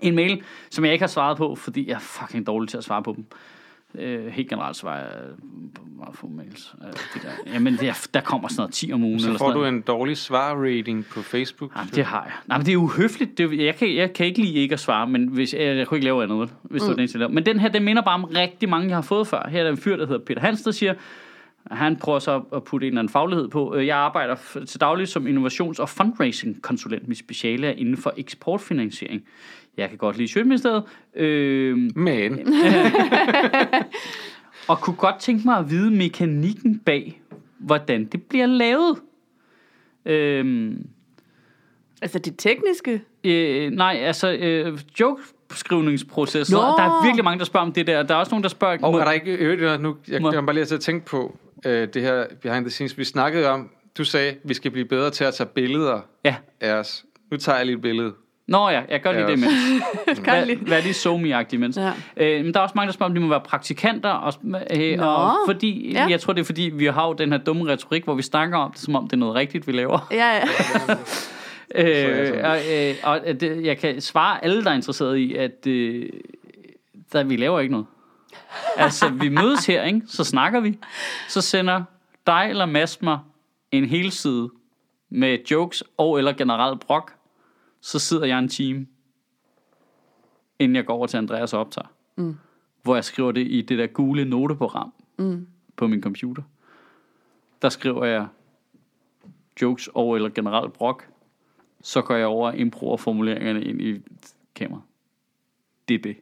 en 0.00 0.14
mail, 0.14 0.42
som 0.70 0.84
jeg 0.84 0.92
ikke 0.92 1.02
har 1.02 1.08
svaret 1.08 1.36
på, 1.36 1.54
fordi 1.54 1.88
jeg 1.88 1.94
er 1.94 1.98
fucking 1.98 2.46
dårlig 2.46 2.68
til 2.68 2.76
at 2.76 2.84
svare 2.84 3.02
på 3.02 3.12
dem. 3.16 3.24
Uh, 3.94 4.26
helt 4.26 4.48
generelt 4.48 4.76
svarer 4.76 4.98
jeg 4.98 5.12
på 5.74 5.82
meget 5.98 6.16
få 6.16 6.28
mails. 6.28 6.74
Uh, 6.78 6.86
det 6.86 7.22
der. 7.22 7.52
Jamen, 7.52 7.72
det 7.72 7.88
er, 7.88 8.06
der 8.14 8.20
kommer 8.20 8.48
sådan 8.48 8.60
noget 8.60 8.74
10 8.74 8.92
om 8.92 9.04
ugen. 9.04 9.20
Så 9.20 9.26
eller 9.26 9.38
får 9.38 9.48
sådan 9.48 9.60
du 9.62 9.64
en 9.64 9.80
dårlig 9.80 10.16
svar-rating 10.16 11.06
på 11.14 11.22
Facebook. 11.22 11.76
Jamen, 11.76 11.90
det 11.94 12.04
har 12.04 12.24
jeg. 12.24 12.32
Nej, 12.46 12.58
men 12.58 12.66
det 12.66 12.72
er 12.72 12.76
uhøfligt. 12.76 13.38
Det, 13.38 13.64
jeg, 13.64 13.76
kan, 13.76 13.94
jeg 13.96 14.12
kan 14.12 14.26
ikke 14.26 14.40
lide 14.40 14.54
ikke 14.54 14.72
at 14.72 14.80
svare, 14.80 15.06
men 15.06 15.28
hvis, 15.28 15.54
jeg, 15.54 15.76
jeg 15.76 15.86
kunne 15.86 15.98
ikke 15.98 16.04
lave 16.04 16.22
andet, 16.22 16.50
hvis 16.62 16.82
mm. 16.82 16.88
det 16.88 16.88
var 16.88 16.94
den 16.94 17.08
jeg 17.12 17.18
lavede. 17.18 17.34
Men 17.34 17.46
den 17.46 17.60
her, 17.60 17.68
den 17.68 17.84
minder 17.84 18.02
bare 18.02 18.14
om 18.14 18.24
rigtig 18.24 18.68
mange, 18.68 18.88
jeg 18.88 18.96
har 18.96 19.02
fået 19.02 19.26
før. 19.26 19.48
Her 19.48 19.58
er 19.58 19.64
der 19.64 19.70
en 19.70 19.76
fyr, 19.76 19.96
der 19.96 20.06
hedder 20.06 20.24
Peter 20.24 20.40
Hans, 20.40 20.62
der 20.62 20.70
siger, 20.70 20.94
han 21.70 21.96
prøver 21.96 22.18
så 22.18 22.42
at 22.52 22.64
putte 22.64 22.86
en 22.86 22.92
eller 22.92 23.00
anden 23.00 23.12
faglighed 23.12 23.48
på. 23.48 23.74
Øh, 23.74 23.86
Jeg 23.86 23.96
arbejder 23.96 24.36
til 24.66 24.80
daglig 24.80 25.08
som 25.08 25.26
innovations- 25.26 25.78
og 25.80 25.88
fundraising-konsulent. 25.88 27.08
Mit 27.08 27.18
speciale 27.18 27.66
er 27.66 27.72
inden 27.72 27.96
for 27.96 28.12
eksportfinansiering. 28.16 29.22
Jeg 29.76 29.88
kan 29.88 29.98
godt 29.98 30.16
lide 30.16 30.28
Sjøtministeriet. 30.28 30.82
Øh, 31.16 31.76
Men, 31.96 32.38
og 34.68 34.80
kunne 34.80 34.96
godt 34.96 35.18
tænke 35.20 35.42
mig 35.44 35.58
at 35.58 35.70
vide 35.70 35.90
mekanikken 35.90 36.78
bag, 36.78 37.22
hvordan 37.58 38.04
det 38.04 38.22
bliver 38.22 38.46
lavet. 38.46 38.98
Øh, 40.06 40.72
Altså 42.02 42.18
det 42.18 42.34
tekniske. 42.38 43.02
Øh, 43.24 43.70
nej, 43.70 43.98
altså 44.02 44.32
øh, 44.32 44.78
joke-skrivningsprocesser. 45.00 46.56
Nå! 46.56 46.62
Der 46.62 46.82
er 46.82 47.04
virkelig 47.04 47.24
mange, 47.24 47.38
der 47.38 47.44
spørger 47.44 47.66
om 47.66 47.72
det 47.72 47.86
der. 47.86 48.02
Der 48.02 48.14
er 48.14 48.18
også 48.18 48.30
nogen, 48.30 48.42
der 48.42 48.48
spørger... 48.48 48.78
og 48.82 49.00
er 49.00 49.04
der 49.04 49.12
ikke 49.12 49.34
øvrigt 49.34 49.82
nu? 49.82 49.96
Jeg 50.08 50.22
Må- 50.22 50.30
bare 50.30 50.54
lige 50.54 50.64
til 50.64 50.74
at 50.74 50.80
tænke 50.80 51.06
på 51.06 51.38
øh, 51.66 51.88
det 51.94 52.02
her 52.02 52.24
behind 52.42 52.64
the 52.64 52.70
scenes. 52.70 52.98
Vi 52.98 53.04
snakkede 53.04 53.48
om, 53.48 53.70
du 53.98 54.04
sagde, 54.04 54.34
vi 54.44 54.54
skal 54.54 54.70
blive 54.70 54.84
bedre 54.86 55.10
til 55.10 55.24
at 55.24 55.34
tage 55.34 55.48
billeder 55.54 56.00
Ja. 56.24 56.36
af 56.60 56.72
os. 56.74 57.04
Nu 57.30 57.36
tager 57.36 57.56
jeg 57.56 57.66
lige 57.66 57.76
et 57.76 57.82
billede. 57.82 58.12
Nå 58.48 58.68
ja, 58.68 58.82
jeg 58.88 59.00
gør 59.02 59.12
lige 59.12 59.22
det 59.26 59.32
også. 59.32 59.44
imens. 59.46 60.18
Kan 60.24 60.32
Vær, 60.34 60.44
lige. 60.44 60.70
vær 60.70 60.80
lige 60.80 60.94
somi 60.94 61.32
imens. 61.52 61.76
Ja. 61.76 61.92
Øh, 62.16 62.44
men 62.44 62.54
der 62.54 62.60
er 62.60 62.64
også 62.64 62.72
mange, 62.76 62.86
der 62.86 62.92
spørger, 62.92 63.10
om 63.10 63.14
de 63.14 63.20
må 63.20 63.28
være 63.28 63.40
praktikanter. 63.40 64.10
Og, 64.10 64.32
øh, 64.76 64.98
Nå. 64.98 65.04
og 65.04 65.32
fordi, 65.46 65.92
Ja. 65.92 66.06
jeg 66.10 66.20
tror, 66.20 66.32
det 66.32 66.40
er 66.40 66.44
fordi, 66.44 66.62
vi 66.74 66.86
har 66.86 67.06
jo 67.06 67.12
den 67.12 67.32
her 67.32 67.38
dumme 67.38 67.66
retorik, 67.72 68.04
hvor 68.04 68.14
vi 68.14 68.22
snakker 68.22 68.58
om 68.58 68.70
det, 68.72 68.80
som 68.80 68.96
om 68.96 69.04
det 69.04 69.12
er 69.12 69.16
noget 69.16 69.34
rigtigt, 69.34 69.66
vi 69.66 69.72
laver. 69.72 70.08
Ja, 70.10 70.34
ja. 70.36 70.42
Øh, 71.74 72.40
og 72.44 72.58
øh, 72.72 72.94
og 73.02 73.20
det, 73.40 73.64
jeg 73.64 73.78
kan 73.78 74.00
svare 74.00 74.44
alle, 74.44 74.64
der 74.64 74.70
er 74.70 74.74
interesseret 74.74 75.16
i, 75.16 75.34
at 75.34 75.66
øh, 75.66 76.08
der, 77.12 77.22
vi 77.24 77.36
laver 77.36 77.60
ikke 77.60 77.72
noget. 77.72 77.86
Altså, 78.76 79.08
vi 79.08 79.28
mødes 79.28 79.66
her, 79.66 79.82
ikke? 79.82 80.02
så 80.08 80.24
snakker 80.24 80.60
vi. 80.60 80.78
Så 81.28 81.40
sender 81.40 81.82
dig 82.26 82.46
eller 82.50 82.66
Mads 82.66 83.02
mig 83.02 83.18
en 83.72 83.84
hel 83.84 84.12
side 84.12 84.50
med 85.10 85.38
jokes 85.50 85.84
og 85.98 86.18
eller 86.18 86.32
generelt 86.32 86.80
brok. 86.80 87.12
Så 87.86 87.98
sidder 87.98 88.26
jeg 88.26 88.38
en 88.38 88.48
time, 88.48 88.86
inden 90.58 90.76
jeg 90.76 90.86
går 90.86 90.94
over 90.94 91.06
til 91.06 91.16
Andreas 91.16 91.54
og 91.54 91.60
optager. 91.60 91.88
Mm. 92.16 92.36
Hvor 92.82 92.94
jeg 92.94 93.04
skriver 93.04 93.32
det 93.32 93.46
i 93.50 93.62
det 93.62 93.78
der 93.78 93.86
gule 93.86 94.24
noteprogram 94.24 94.92
mm. 95.18 95.46
på 95.76 95.86
min 95.86 96.02
computer. 96.02 96.42
Der 97.62 97.68
skriver 97.68 98.04
jeg 98.04 98.26
jokes 99.62 99.88
og 99.94 100.16
eller 100.16 100.28
generelt 100.28 100.72
brok 100.72 101.08
så 101.86 102.02
går 102.02 102.14
jeg 102.14 102.26
over 102.26 102.50
og 102.50 102.58
improver 102.58 102.96
formuleringerne 102.96 103.64
ind 103.64 103.82
i 103.82 104.00
kameraet. 104.54 104.84
Det 105.88 105.94
er 105.94 105.98
det. 105.98 106.16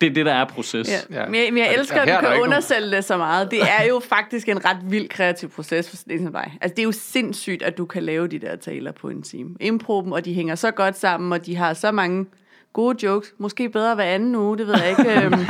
Det 0.00 0.06
er 0.06 0.14
det, 0.14 0.26
der 0.26 0.32
er 0.34 0.44
proces. 0.44 0.88
ja. 1.10 1.20
Ja. 1.20 1.26
Men 1.26 1.34
jeg, 1.34 1.52
men 1.52 1.58
jeg 1.62 1.74
elsker, 1.74 1.96
og 1.96 2.02
at 2.02 2.08
du 2.08 2.12
der 2.12 2.20
kan 2.20 2.28
ikke 2.28 2.36
nogen- 2.38 2.48
undersælge 2.48 2.90
det 2.96 3.04
så 3.04 3.16
meget. 3.16 3.50
Det 3.50 3.60
er 3.62 3.84
jo 3.88 4.00
faktisk 4.08 4.48
en 4.48 4.64
ret 4.64 4.76
vild 4.84 5.08
kreativ 5.08 5.48
proces 5.50 5.90
for 5.90 5.96
sådan 5.96 6.12
en 6.18 6.24
som 6.24 6.32
dig. 6.32 6.58
Altså, 6.60 6.74
det 6.74 6.82
er 6.82 6.84
jo 6.84 6.92
sindssygt, 6.92 7.62
at 7.62 7.78
du 7.78 7.84
kan 7.86 8.02
lave 8.02 8.26
de 8.28 8.38
der 8.38 8.56
taler 8.56 8.92
på 8.92 9.08
en 9.08 9.22
time. 9.22 9.50
Impro 9.60 10.02
dem, 10.02 10.12
og 10.12 10.24
de 10.24 10.34
hænger 10.34 10.54
så 10.54 10.70
godt 10.70 10.98
sammen, 10.98 11.32
og 11.32 11.46
de 11.46 11.56
har 11.56 11.74
så 11.74 11.92
mange 11.92 12.26
gode 12.72 13.06
jokes. 13.06 13.32
Måske 13.38 13.68
bedre 13.68 13.94
hver 13.94 14.04
anden 14.04 14.34
uge, 14.36 14.58
det 14.58 14.66
ved 14.66 14.74
jeg 14.78 14.90
ikke. 14.90 15.24
Øhm, 15.24 15.32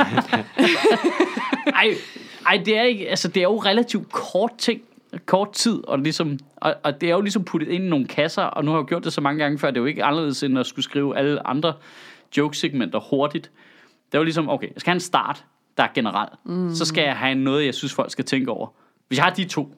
Ej, 1.75 1.93
ej, 2.47 2.61
det 2.65 2.77
er 2.77 2.83
ikke, 2.83 3.09
altså 3.09 3.27
det 3.27 3.37
er 3.37 3.43
jo 3.43 3.57
relativt 3.57 4.11
kort 4.11 4.51
ting, 4.57 4.81
kort 5.25 5.51
tid, 5.51 5.87
og, 5.87 5.99
ligesom, 5.99 6.39
og, 6.55 6.75
og 6.83 7.01
det 7.01 7.09
er 7.09 7.13
jo 7.13 7.21
ligesom 7.21 7.43
puttet 7.43 7.67
ind 7.69 7.83
i 7.83 7.87
nogle 7.89 8.07
kasser, 8.07 8.43
og 8.43 8.65
nu 8.65 8.71
har 8.71 8.77
jeg 8.77 8.81
jo 8.81 8.87
gjort 8.87 9.03
det 9.03 9.13
så 9.13 9.21
mange 9.21 9.43
gange 9.43 9.59
før, 9.59 9.67
det 9.67 9.77
er 9.77 9.81
jo 9.81 9.85
ikke 9.85 10.03
anderledes 10.03 10.43
end 10.43 10.59
at 10.59 10.65
skulle 10.65 10.83
skrive 10.85 11.17
alle 11.17 11.47
andre 11.47 11.73
joke-segmenter 12.37 12.99
hurtigt. 13.09 13.51
Det 14.11 14.15
er 14.15 14.19
jo 14.19 14.23
ligesom, 14.23 14.49
okay, 14.49 14.67
jeg 14.67 14.81
skal 14.81 14.91
have 14.91 14.95
en 14.95 14.99
start, 14.99 15.45
der 15.77 15.83
er 15.83 15.89
generelt. 15.95 16.33
Mm. 16.45 16.75
Så 16.75 16.85
skal 16.85 17.03
jeg 17.03 17.17
have 17.17 17.35
noget, 17.35 17.65
jeg 17.65 17.75
synes, 17.75 17.93
folk 17.93 18.11
skal 18.11 18.25
tænke 18.25 18.51
over. 18.51 18.67
Hvis 19.07 19.17
jeg 19.17 19.25
har 19.25 19.33
de 19.33 19.45
to, 19.45 19.75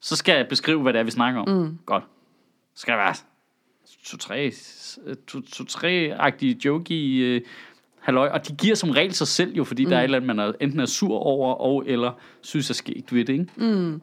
så 0.00 0.16
skal 0.16 0.36
jeg 0.36 0.48
beskrive, 0.48 0.82
hvad 0.82 0.92
det 0.92 0.98
er, 0.98 1.02
vi 1.02 1.10
snakker 1.10 1.40
om. 1.40 1.48
Mm. 1.48 1.78
Godt. 1.86 2.04
Så 2.74 2.80
skal 2.80 2.92
der 2.92 2.98
være 2.98 3.14
to-tre 4.04 4.52
to, 5.26 5.40
to, 5.40 5.64
tre-agtige 5.64 6.60
joke 6.64 6.94
i 6.94 7.18
øh, 7.18 7.40
halløj, 8.00 8.28
og 8.28 8.48
de 8.48 8.56
giver 8.56 8.74
som 8.74 8.90
regel 8.90 9.12
sig 9.14 9.28
selv 9.28 9.54
jo, 9.54 9.64
fordi 9.64 9.84
mm. 9.84 9.90
der 9.90 9.96
er 9.96 10.00
et 10.00 10.04
eller 10.04 10.18
andet, 10.18 10.36
man 10.36 10.38
er, 10.38 10.52
enten 10.60 10.80
er 10.80 10.86
sur 10.86 11.18
over, 11.18 11.54
og 11.54 11.84
eller 11.86 12.12
synes 12.40 12.70
er 12.70 12.74
skægt 12.74 13.14
ved 13.14 13.24
det, 13.24 13.32
ikke? 13.32 13.46
Mm. 13.56 14.00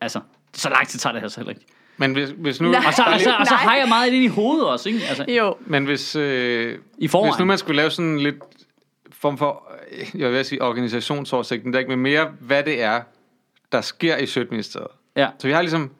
Altså, 0.00 0.20
så 0.52 0.68
lang 0.68 0.88
tid 0.88 0.98
tager 0.98 1.12
det 1.12 1.20
her 1.20 1.28
så 1.28 1.40
heller 1.40 1.50
ikke. 1.50 1.66
Men 2.00 2.12
hvis, 2.12 2.30
hvis 2.30 2.60
nu... 2.60 2.70
Nej. 2.70 2.82
Og 2.86 2.94
så, 2.94 3.02
og 3.02 3.20
så, 3.20 3.30
og 3.40 3.46
så 3.46 3.54
Nej. 3.54 3.62
har 3.62 3.76
jeg 3.76 3.88
meget 3.88 4.12
ind 4.12 4.24
i 4.24 4.26
hovedet 4.26 4.66
også, 4.68 4.88
ikke? 4.88 5.00
Altså, 5.08 5.24
jo, 5.28 5.56
Men 5.60 5.84
hvis, 5.84 6.16
øh, 6.16 6.78
I 6.98 7.08
forvejen. 7.08 7.32
hvis 7.32 7.38
nu 7.38 7.44
man 7.44 7.58
skulle 7.58 7.76
lave 7.76 7.90
sådan 7.90 8.18
lidt 8.18 8.36
form 9.12 9.38
for, 9.38 9.72
øh, 9.90 10.20
jeg 10.20 10.32
vil 10.32 10.44
sige 10.44 10.62
organisationsoversigten, 10.62 11.72
der 11.72 11.78
ikke 11.78 11.88
med 11.88 11.96
mere, 11.96 12.32
hvad 12.40 12.62
det 12.62 12.82
er, 12.82 13.00
der 13.72 13.80
sker 13.80 14.16
i 14.16 14.26
Sjøtministeriet. 14.26 14.88
ja, 15.16 15.28
Så 15.38 15.46
vi 15.46 15.52
har 15.52 15.62
ligesom 15.62 15.90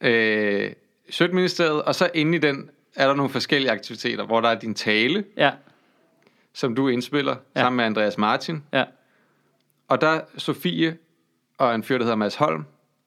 øh, 0.00 0.70
Sjøtministeriet, 1.10 1.82
og 1.82 1.94
så 1.94 2.10
inde 2.14 2.36
i 2.36 2.40
den 2.40 2.70
er 2.96 3.06
der 3.06 3.14
nogle 3.14 3.30
forskellige 3.32 3.70
aktiviteter, 3.72 4.24
hvor 4.26 4.40
der 4.40 4.48
er 4.48 4.54
din 4.58 4.74
tale, 4.74 5.24
ja, 5.36 5.50
som 6.54 6.74
du 6.74 6.88
indspiller 6.88 7.36
ja. 7.56 7.60
sammen 7.60 7.76
med 7.76 7.84
Andreas 7.84 8.18
Martin, 8.18 8.62
ja, 8.72 8.84
og 9.88 10.00
der 10.00 10.08
er 10.08 10.20
Sofie 10.36 10.96
og 11.58 11.74
en 11.74 11.82
fyr, 11.82 11.98
der 11.98 12.04
hedder 12.04 12.16
Mads 12.16 12.34
Holm. 12.34 12.64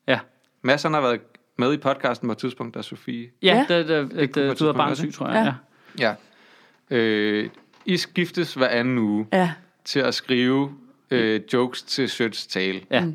ja. 0.07 0.19
Mads 0.61 0.83
han 0.83 0.93
har 0.93 1.01
været 1.01 1.19
med 1.57 1.73
i 1.73 1.77
podcasten 1.77 2.27
på 2.27 2.31
et 2.31 2.37
tidspunkt, 2.37 2.73
der 2.73 2.77
er 2.79 2.81
Sofie. 2.83 3.29
Ja, 3.41 3.65
Ja. 3.69 3.77
det, 3.77 3.87
det, 3.87 4.11
det, 4.11 4.11
det, 4.11 4.23
et 4.23 4.35
du 4.35 4.39
er 4.41 4.47
tidspunkt 4.49 4.77
barn 4.77 4.89
også, 4.91 5.03
syg, 5.03 5.13
tror 5.13 5.27
jeg. 5.29 5.53
Ja. 5.99 6.05
Ja. 6.07 6.15
Ja. 6.89 6.97
Øh, 6.97 7.49
I 7.85 7.97
skiftes 7.97 8.53
hver 8.53 8.67
anden 8.67 8.97
uge 8.97 9.27
ja. 9.33 9.51
til 9.85 9.99
at 9.99 10.13
skrive 10.15 10.71
øh, 11.11 11.41
jokes 11.53 11.83
til 11.83 12.09
Sjøts 12.09 12.47
tale. 12.47 12.81
ja. 12.91 13.05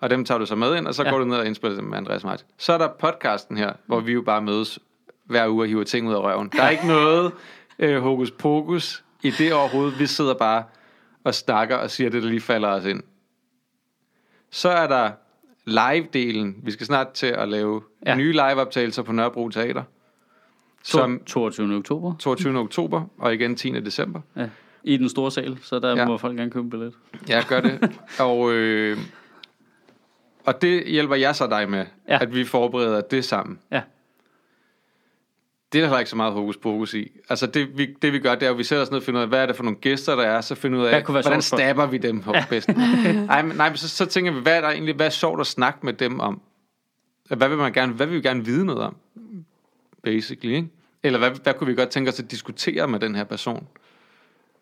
Og 0.00 0.10
dem 0.10 0.24
tager 0.24 0.38
du 0.38 0.46
så 0.46 0.54
med 0.56 0.76
ind, 0.76 0.86
og 0.86 0.94
så 0.94 1.02
Ja. 1.02 1.08
ja. 1.08 1.12
går 1.12 1.18
du 1.18 1.24
ned 1.24 1.36
og 1.36 1.46
indspiller 1.46 1.76
dem 1.76 1.84
med 1.84 1.98
Andreas 1.98 2.24
Martin. 2.24 2.46
Så 2.58 2.72
er 2.72 2.78
der 2.78 2.88
podcasten 2.98 3.56
her, 3.56 3.72
hvor 3.86 4.00
vi 4.00 4.12
jo 4.12 4.22
bare 4.22 4.42
mødes 4.42 4.78
hver 5.24 5.48
uge 5.48 5.62
og 5.62 5.66
hiver 5.68 5.84
ting 5.84 6.08
ud 6.08 6.14
af 6.14 6.18
røven. 6.20 6.48
Der 6.56 6.62
er 6.62 6.68
ikke 6.70 6.86
noget 6.86 7.32
øh, 7.78 8.02
hokus 8.02 8.30
pokus 8.30 9.04
i 9.22 9.30
det 9.30 9.52
overhovedet. 9.54 9.98
Vi 9.98 10.06
sidder 10.06 10.34
bare 10.34 10.64
og 11.24 11.34
snakker 11.34 11.76
og 11.76 11.90
siger 11.90 12.10
det, 12.10 12.22
der 12.22 12.28
lige 12.28 12.40
falder 12.40 12.68
os 12.68 12.84
ind. 12.84 13.02
Så 14.50 14.68
er 14.68 14.86
der 14.86 15.10
live-delen. 15.66 16.56
Vi 16.62 16.70
skal 16.70 16.86
snart 16.86 17.08
til 17.12 17.26
at 17.26 17.48
lave 17.48 17.82
Ja. 18.06 18.14
nye 18.16 18.32
live-optagelser 18.32 19.02
på 19.02 19.12
Nørrebro 19.12 19.48
Teater. 19.48 19.82
Som 20.82 21.00
Som 21.00 21.22
22. 21.26 21.76
oktober 21.76 22.14
22. 22.18 22.58
oktober 22.58 23.02
og 23.18 23.34
igen 23.34 23.56
10. 23.56 23.70
december. 23.70 24.20
ja. 24.36 24.48
i 24.84 24.96
den 24.96 25.08
store 25.08 25.30
sal, 25.30 25.58
så 25.62 25.78
der 25.78 25.96
ja. 25.96 26.06
Må 26.06 26.16
folk 26.18 26.36
gerne 26.36 26.50
købe 26.50 26.64
en 26.64 26.70
billet. 26.70 26.94
Ja, 27.28 27.42
gør 27.48 27.60
det. 27.60 27.90
og, 28.20 28.52
øh, 28.52 28.98
og 30.44 30.62
det 30.62 30.84
hjælper 30.86 31.14
jeg 31.14 31.36
så 31.36 31.46
dig 31.46 31.70
med, 31.70 31.84
ja. 32.08 32.18
at 32.22 32.34
vi 32.34 32.44
forbereder 32.44 33.00
det 33.00 33.24
sammen. 33.24 33.58
Ja. 33.72 33.82
Det 35.76 35.84
er 35.84 35.88
der 35.90 35.98
ikke 35.98 36.10
så 36.10 36.16
meget 36.16 36.32
hokus 36.32 36.56
pokus 36.56 36.94
i. 36.94 37.10
Altså 37.28 37.46
det 37.46 37.78
vi, 37.78 37.94
det 38.02 38.12
vi 38.12 38.18
gør, 38.18 38.34
det 38.34 38.46
er 38.46 38.50
at 38.50 38.58
vi 38.58 38.64
sætter 38.64 38.82
os 38.84 38.90
ned 38.90 38.98
og 38.98 39.02
finder 39.04 39.20
ud 39.20 39.22
af, 39.22 39.28
hvad 39.28 39.42
er 39.42 39.46
det 39.46 39.56
for 39.56 39.62
nogle 39.62 39.78
gæster, 39.78 40.16
der 40.16 40.22
er, 40.22 40.40
så 40.40 40.54
finder 40.54 40.78
ud 40.78 40.84
af, 40.84 40.90
hvordan 41.12 41.42
stabber 41.42 41.86
vi 41.86 41.98
dem 41.98 42.20
på 42.20 42.32
ja. 42.34 42.44
bedst. 42.50 42.68
nej, 42.68 43.42
men, 43.46 43.56
nej, 43.56 43.68
men 43.68 43.76
så, 43.76 43.88
så 43.88 44.06
tænker 44.06 44.32
vi, 44.32 44.40
hvad 44.40 44.56
er 44.56 44.60
der 44.60 44.68
egentlig, 44.68 44.94
hvad 44.94 45.06
er 45.06 45.10
sjovt 45.10 45.40
at 45.40 45.46
snakke 45.46 45.78
med 45.82 45.92
dem 45.92 46.20
om? 46.20 46.40
Hvad 47.36 47.48
vil 47.48 47.58
man 47.58 47.72
gerne, 47.72 47.92
hvad 47.92 48.06
vil 48.06 48.16
vi 48.16 48.20
gerne 48.28 48.44
vide 48.44 48.64
noget 48.66 48.82
om? 48.82 48.96
Basically, 50.04 50.54
ikke? 50.56 50.68
Eller 51.02 51.18
hvad, 51.18 51.30
hvad 51.42 51.54
kunne 51.54 51.66
vi 51.66 51.74
godt 51.74 51.88
tænke 51.88 52.10
os 52.10 52.20
at 52.20 52.30
diskutere 52.30 52.88
med 52.88 53.00
den 53.00 53.14
her 53.14 53.24
person? 53.24 53.66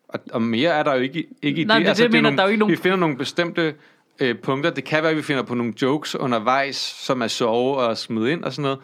Og, 0.09 0.19
og 0.31 0.41
mere 0.41 0.69
er 0.71 0.83
der 0.83 0.95
jo 0.95 1.01
ikke, 1.01 1.27
ikke 1.41 1.61
i 1.61 1.63
Nej, 1.63 1.79
det. 1.79 1.87
Altså, 1.87 2.03
det- 2.03 2.11
det 2.11 2.17
mener, 2.17 2.21
nogle, 2.29 2.37
der 2.37 2.43
er 2.43 2.47
jo 2.47 2.51
ikke 2.51 2.59
nogen- 2.59 2.71
Vi 2.71 2.77
finder 2.81 2.97
nogle 2.97 3.17
bestemte 3.17 3.75
øh, 4.19 4.37
punkter. 4.39 4.69
Det 4.69 4.83
kan 4.83 5.03
være, 5.03 5.11
at 5.11 5.17
vi 5.17 5.21
finder 5.21 5.43
på 5.43 5.55
nogle 5.55 5.73
jokes 5.81 6.15
undervejs, 6.15 6.75
som 6.75 7.21
er 7.21 7.27
sjove 7.27 7.77
og 7.77 7.97
smide 7.97 8.31
ind 8.31 8.43
og 8.43 8.53
sådan 8.53 8.63
noget. 8.63 8.79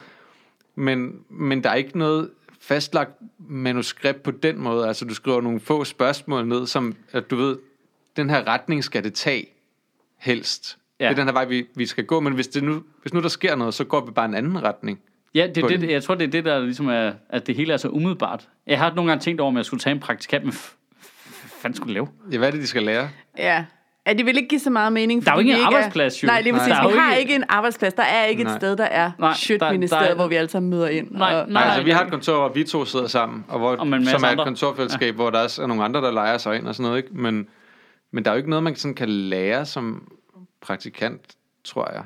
Men, 0.75 1.19
men 1.29 1.63
der 1.63 1.69
er 1.69 1.75
ikke 1.75 1.97
noget 1.97 2.29
fastlagt 2.61 3.11
manuskript 3.39 4.23
på 4.23 4.31
den 4.31 4.59
måde. 4.59 4.87
Altså, 4.87 5.05
du 5.05 5.13
skriver 5.13 5.41
nogle 5.41 5.59
få 5.59 5.83
spørgsmål 5.83 6.47
ned, 6.47 6.67
som, 6.67 6.95
at 7.11 7.31
du 7.31 7.35
ved, 7.35 7.57
den 8.15 8.29
her 8.29 8.47
retning 8.47 8.83
skal 8.83 9.03
det 9.03 9.13
tage 9.13 9.45
helst. 10.17 10.77
Ja. 10.99 11.05
Det 11.05 11.11
er 11.11 11.15
den 11.15 11.25
her 11.25 11.33
vej, 11.33 11.45
vi, 11.45 11.65
vi 11.75 11.85
skal 11.85 12.05
gå. 12.05 12.19
Men 12.19 12.33
hvis, 12.33 12.47
det 12.47 12.63
nu, 12.63 12.83
hvis 13.01 13.13
nu 13.13 13.21
der 13.21 13.29
sker 13.29 13.55
noget, 13.55 13.73
så 13.73 13.83
går 13.83 14.05
vi 14.05 14.11
bare 14.11 14.25
en 14.25 14.33
anden 14.35 14.63
retning. 14.63 14.99
Ja, 15.35 15.47
det, 15.55 15.63
er 15.63 15.67
det, 15.67 15.81
det. 15.81 15.91
jeg 15.91 16.03
tror, 16.03 16.15
det 16.15 16.27
er 16.27 16.31
det, 16.31 16.45
der 16.45 16.59
ligesom 16.59 16.87
er, 16.87 17.13
at 17.29 17.47
det 17.47 17.55
hele 17.55 17.73
er 17.73 17.77
så 17.77 17.89
umiddelbart. 17.89 18.49
Jeg 18.67 18.79
har 18.79 18.93
nogle 18.93 19.11
gange 19.11 19.21
tænkt 19.21 19.41
over, 19.41 19.51
om 19.51 19.57
jeg 19.57 19.65
skulle 19.65 19.81
tage 19.81 19.93
en 19.93 19.99
praktikant, 19.99 20.43
men 20.43 20.53
fanden 21.61 21.75
skulle 21.75 21.87
det 21.87 21.93
lave? 21.93 22.07
Ja, 22.31 22.37
hvad 22.37 22.47
er 22.47 22.51
det, 22.51 22.61
de 22.61 22.67
skal 22.67 22.83
lære? 22.83 23.09
Ja. 23.37 23.65
Ja, 24.07 24.13
det 24.13 24.25
vil 24.25 24.37
ikke 24.37 24.49
give 24.49 24.59
så 24.59 24.69
meget 24.69 24.93
mening. 24.93 25.25
Der 25.25 25.31
er 25.31 25.35
jo 25.35 25.39
ikke 25.39 25.51
en 25.53 25.59
arbejdsplads, 25.63 26.23
jo. 26.23 26.27
Nej, 26.27 26.41
det 26.41 26.47
er 26.47 26.51
Nej. 26.51 26.59
præcis. 26.59 26.73
Er 26.77 26.87
Vi 26.91 26.97
har 26.97 27.13
ikke- 27.13 27.35
en 27.35 27.43
arbejdsplads. 27.49 27.93
Der 27.93 28.03
er 28.03 28.25
ikke 28.25 28.43
Nej. 28.43 28.53
et 28.53 28.61
sted, 28.61 28.75
der 28.75 28.83
er 28.83 29.11
Nej, 29.19 29.33
Sjøtministeriet, 29.33 30.03
der- 30.03 30.07
der- 30.09 30.15
hvor 30.15 30.27
vi 30.27 30.35
alle 30.35 30.49
sammen 30.49 30.69
møder 30.69 30.87
ind. 30.87 31.11
Nej, 31.11 31.33
og, 31.35 31.49
nej. 31.49 31.53
Nej, 31.53 31.63
altså 31.63 31.83
vi 31.83 31.91
har 31.91 31.99
nej. 31.99 32.05
et 32.05 32.11
kontor, 32.11 32.35
hvor 32.37 32.49
vi 32.49 32.63
to 32.63 32.85
sidder 32.85 33.07
sammen, 33.07 33.45
og 33.47 33.59
hvor, 33.59 33.69
Og 33.71 33.77
som 34.05 34.23
er 34.23 34.27
et 34.27 34.37
kontorfællesskab, 34.43 35.07
ja. 35.07 35.11
hvor 35.11 35.29
der 35.29 35.43
også 35.43 35.63
er 35.63 35.67
nogle 35.67 35.83
andre, 35.83 36.01
der 36.01 36.11
leger 36.11 36.37
sig 36.37 36.55
ind 36.55 36.67
og 36.67 36.75
sådan 36.75 36.83
noget, 36.89 36.97
ikke? 37.03 37.09
Men, 37.21 37.47
men 38.11 38.25
der 38.25 38.31
er 38.31 38.35
jo 38.35 38.37
ikke 38.37 38.49
noget, 38.49 38.63
man 38.63 38.75
sådan 38.75 38.95
kan 38.95 39.09
lære 39.09 39.65
som 39.65 40.07
praktikant, 40.61 41.21
tror 41.63 41.91
jeg. 41.93 42.03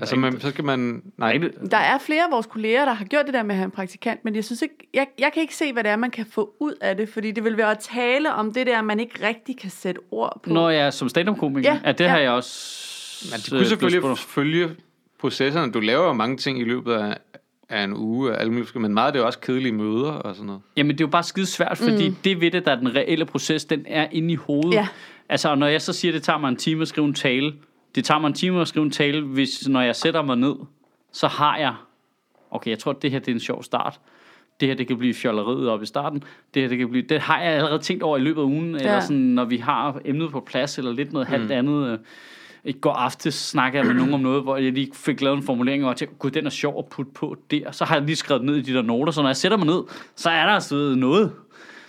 Altså, 0.00 0.16
man, 0.16 0.40
så 0.40 0.50
skal 0.50 0.64
man... 0.64 1.02
Nej, 1.18 1.38
Der 1.70 1.76
er 1.76 1.98
flere 1.98 2.24
af 2.24 2.30
vores 2.30 2.46
kolleger, 2.46 2.84
der 2.84 2.92
har 2.92 3.04
gjort 3.04 3.26
det 3.26 3.34
der 3.34 3.42
med 3.42 3.50
at 3.50 3.56
have 3.56 3.64
en 3.64 3.70
praktikant, 3.70 4.24
men 4.24 4.34
jeg 4.34 4.44
synes 4.44 4.62
ikke, 4.62 4.74
jeg, 4.94 5.06
jeg 5.18 5.30
kan 5.34 5.42
ikke 5.42 5.54
se, 5.54 5.72
hvad 5.72 5.84
det 5.84 5.90
er, 5.92 5.96
man 5.96 6.10
kan 6.10 6.26
få 6.32 6.54
ud 6.60 6.74
af 6.80 6.96
det, 6.96 7.08
fordi 7.08 7.30
det 7.30 7.44
vil 7.44 7.56
være 7.56 7.70
at 7.70 7.78
tale 7.78 8.32
om 8.32 8.52
det 8.52 8.66
der, 8.66 8.82
man 8.82 9.00
ikke 9.00 9.26
rigtig 9.26 9.58
kan 9.58 9.70
sætte 9.70 10.00
ord 10.10 10.40
på. 10.42 10.50
Når 10.50 10.70
jeg 10.70 10.86
er 10.86 10.90
som 10.90 11.08
stand-up-komiker, 11.08 11.72
Ja, 11.72 11.80
ja, 11.84 11.92
det 11.92 12.04
ja. 12.04 12.08
har 12.10 12.18
jeg 12.18 12.30
også... 12.30 13.26
men 13.32 13.40
de 13.40 13.56
øh, 13.56 13.68
kunne 13.68 13.78
blevet 13.78 14.18
selvfølgelig 14.18 14.18
følge 14.18 14.70
processerne. 15.20 15.72
Du 15.72 15.80
laver 15.80 16.06
jo 16.06 16.12
mange 16.12 16.36
ting 16.36 16.60
i 16.60 16.64
løbet 16.64 16.92
af, 16.92 17.16
af 17.68 17.84
en 17.84 17.94
uge, 17.96 18.32
af 18.34 18.40
alle 18.40 18.52
mulige, 18.52 18.78
men 18.78 18.94
meget 18.94 19.06
af 19.06 19.12
det 19.12 19.18
er 19.18 19.22
jo 19.22 19.26
også 19.26 19.40
kedelige 19.40 19.72
møder 19.72 20.10
og 20.12 20.34
sådan 20.34 20.46
noget. 20.46 20.62
Jamen, 20.76 20.90
det 20.92 21.00
er 21.00 21.04
jo 21.04 21.10
bare 21.10 21.22
skide 21.22 21.46
svært, 21.46 21.78
fordi 21.78 22.08
mm. 22.08 22.14
det 22.24 22.40
ved 22.40 22.50
det, 22.50 22.66
der 22.66 22.72
er 22.72 22.76
den 22.76 22.94
reelle 22.94 23.24
proces, 23.24 23.64
den 23.64 23.84
er 23.88 24.06
inde 24.12 24.32
i 24.32 24.36
hovedet. 24.36 24.74
Ja. 24.74 24.88
Altså, 25.28 25.48
og 25.48 25.58
når 25.58 25.66
jeg 25.66 25.82
så 25.82 25.92
siger, 25.92 26.12
at 26.12 26.14
det 26.14 26.22
tager 26.22 26.38
mig 26.38 26.48
en 26.48 26.56
time 26.56 26.82
at 26.82 26.88
skrive 26.88 27.06
en 27.06 27.14
tale, 27.14 27.52
det 27.94 28.04
tager 28.04 28.18
mig 28.18 28.28
en 28.28 28.34
time 28.34 28.60
at 28.60 28.68
skrive 28.68 28.84
en 28.84 28.90
tale, 28.90 29.20
hvis 29.20 29.68
når 29.68 29.80
jeg 29.80 29.96
sætter 29.96 30.22
mig 30.22 30.36
ned, 30.36 30.54
så 31.12 31.26
har 31.26 31.56
jeg, 31.58 31.74
okay, 32.50 32.70
jeg 32.70 32.78
tror, 32.78 32.92
at 32.92 33.02
det 33.02 33.10
her 33.10 33.18
det 33.18 33.28
er 33.28 33.32
en 33.32 33.40
sjov 33.40 33.62
start. 33.62 34.00
Det 34.60 34.68
her, 34.68 34.74
det 34.74 34.86
kan 34.86 34.98
blive 34.98 35.14
fjolleriet 35.14 35.68
op 35.68 35.82
i 35.82 35.86
starten. 35.86 36.22
Det 36.54 36.62
her, 36.62 36.68
det 36.68 36.78
kan 36.78 36.90
blive, 36.90 37.04
det 37.08 37.20
har 37.20 37.42
jeg 37.42 37.52
allerede 37.52 37.78
tænkt 37.78 38.02
over 38.02 38.16
i 38.16 38.20
løbet 38.20 38.40
af 38.40 38.44
ugen, 38.44 38.70
ja. 38.70 38.78
eller 38.78 39.00
sådan, 39.00 39.16
når 39.16 39.44
vi 39.44 39.56
har 39.56 40.00
emnet 40.04 40.30
på 40.30 40.40
plads, 40.40 40.78
eller 40.78 40.92
lidt 40.92 41.12
noget 41.12 41.28
halvt 41.28 41.52
andet. 41.52 41.92
øh. 41.92 41.98
I 42.64 42.72
går 42.72 42.92
aftes 42.92 43.34
snakkede 43.34 43.78
jeg 43.78 43.86
med 43.86 43.94
nogen 43.94 44.14
om 44.14 44.20
noget, 44.20 44.42
hvor 44.42 44.56
jeg 44.56 44.72
lige 44.72 44.90
fik 44.94 45.20
lavet 45.20 45.36
en 45.36 45.42
formulering, 45.42 45.84
og 45.84 45.88
jeg 45.88 45.96
tænkte, 45.96 46.16
gud, 46.18 46.30
den 46.30 46.46
er 46.46 46.50
sjov 46.50 46.78
at 46.78 46.84
putte 46.86 47.12
på 47.12 47.36
der. 47.50 47.70
Så 47.70 47.84
har 47.84 47.94
jeg 47.94 48.04
lige 48.04 48.16
skrevet 48.16 48.44
ned 48.44 48.56
i 48.56 48.60
de 48.62 48.74
der 48.74 48.82
noter, 48.82 49.12
så 49.12 49.22
når 49.22 49.28
jeg 49.28 49.36
sætter 49.36 49.58
mig 49.58 49.66
ned, 49.66 49.82
så 50.16 50.30
er 50.30 50.46
der 50.46 50.52
altså 50.52 50.94
noget, 50.96 51.32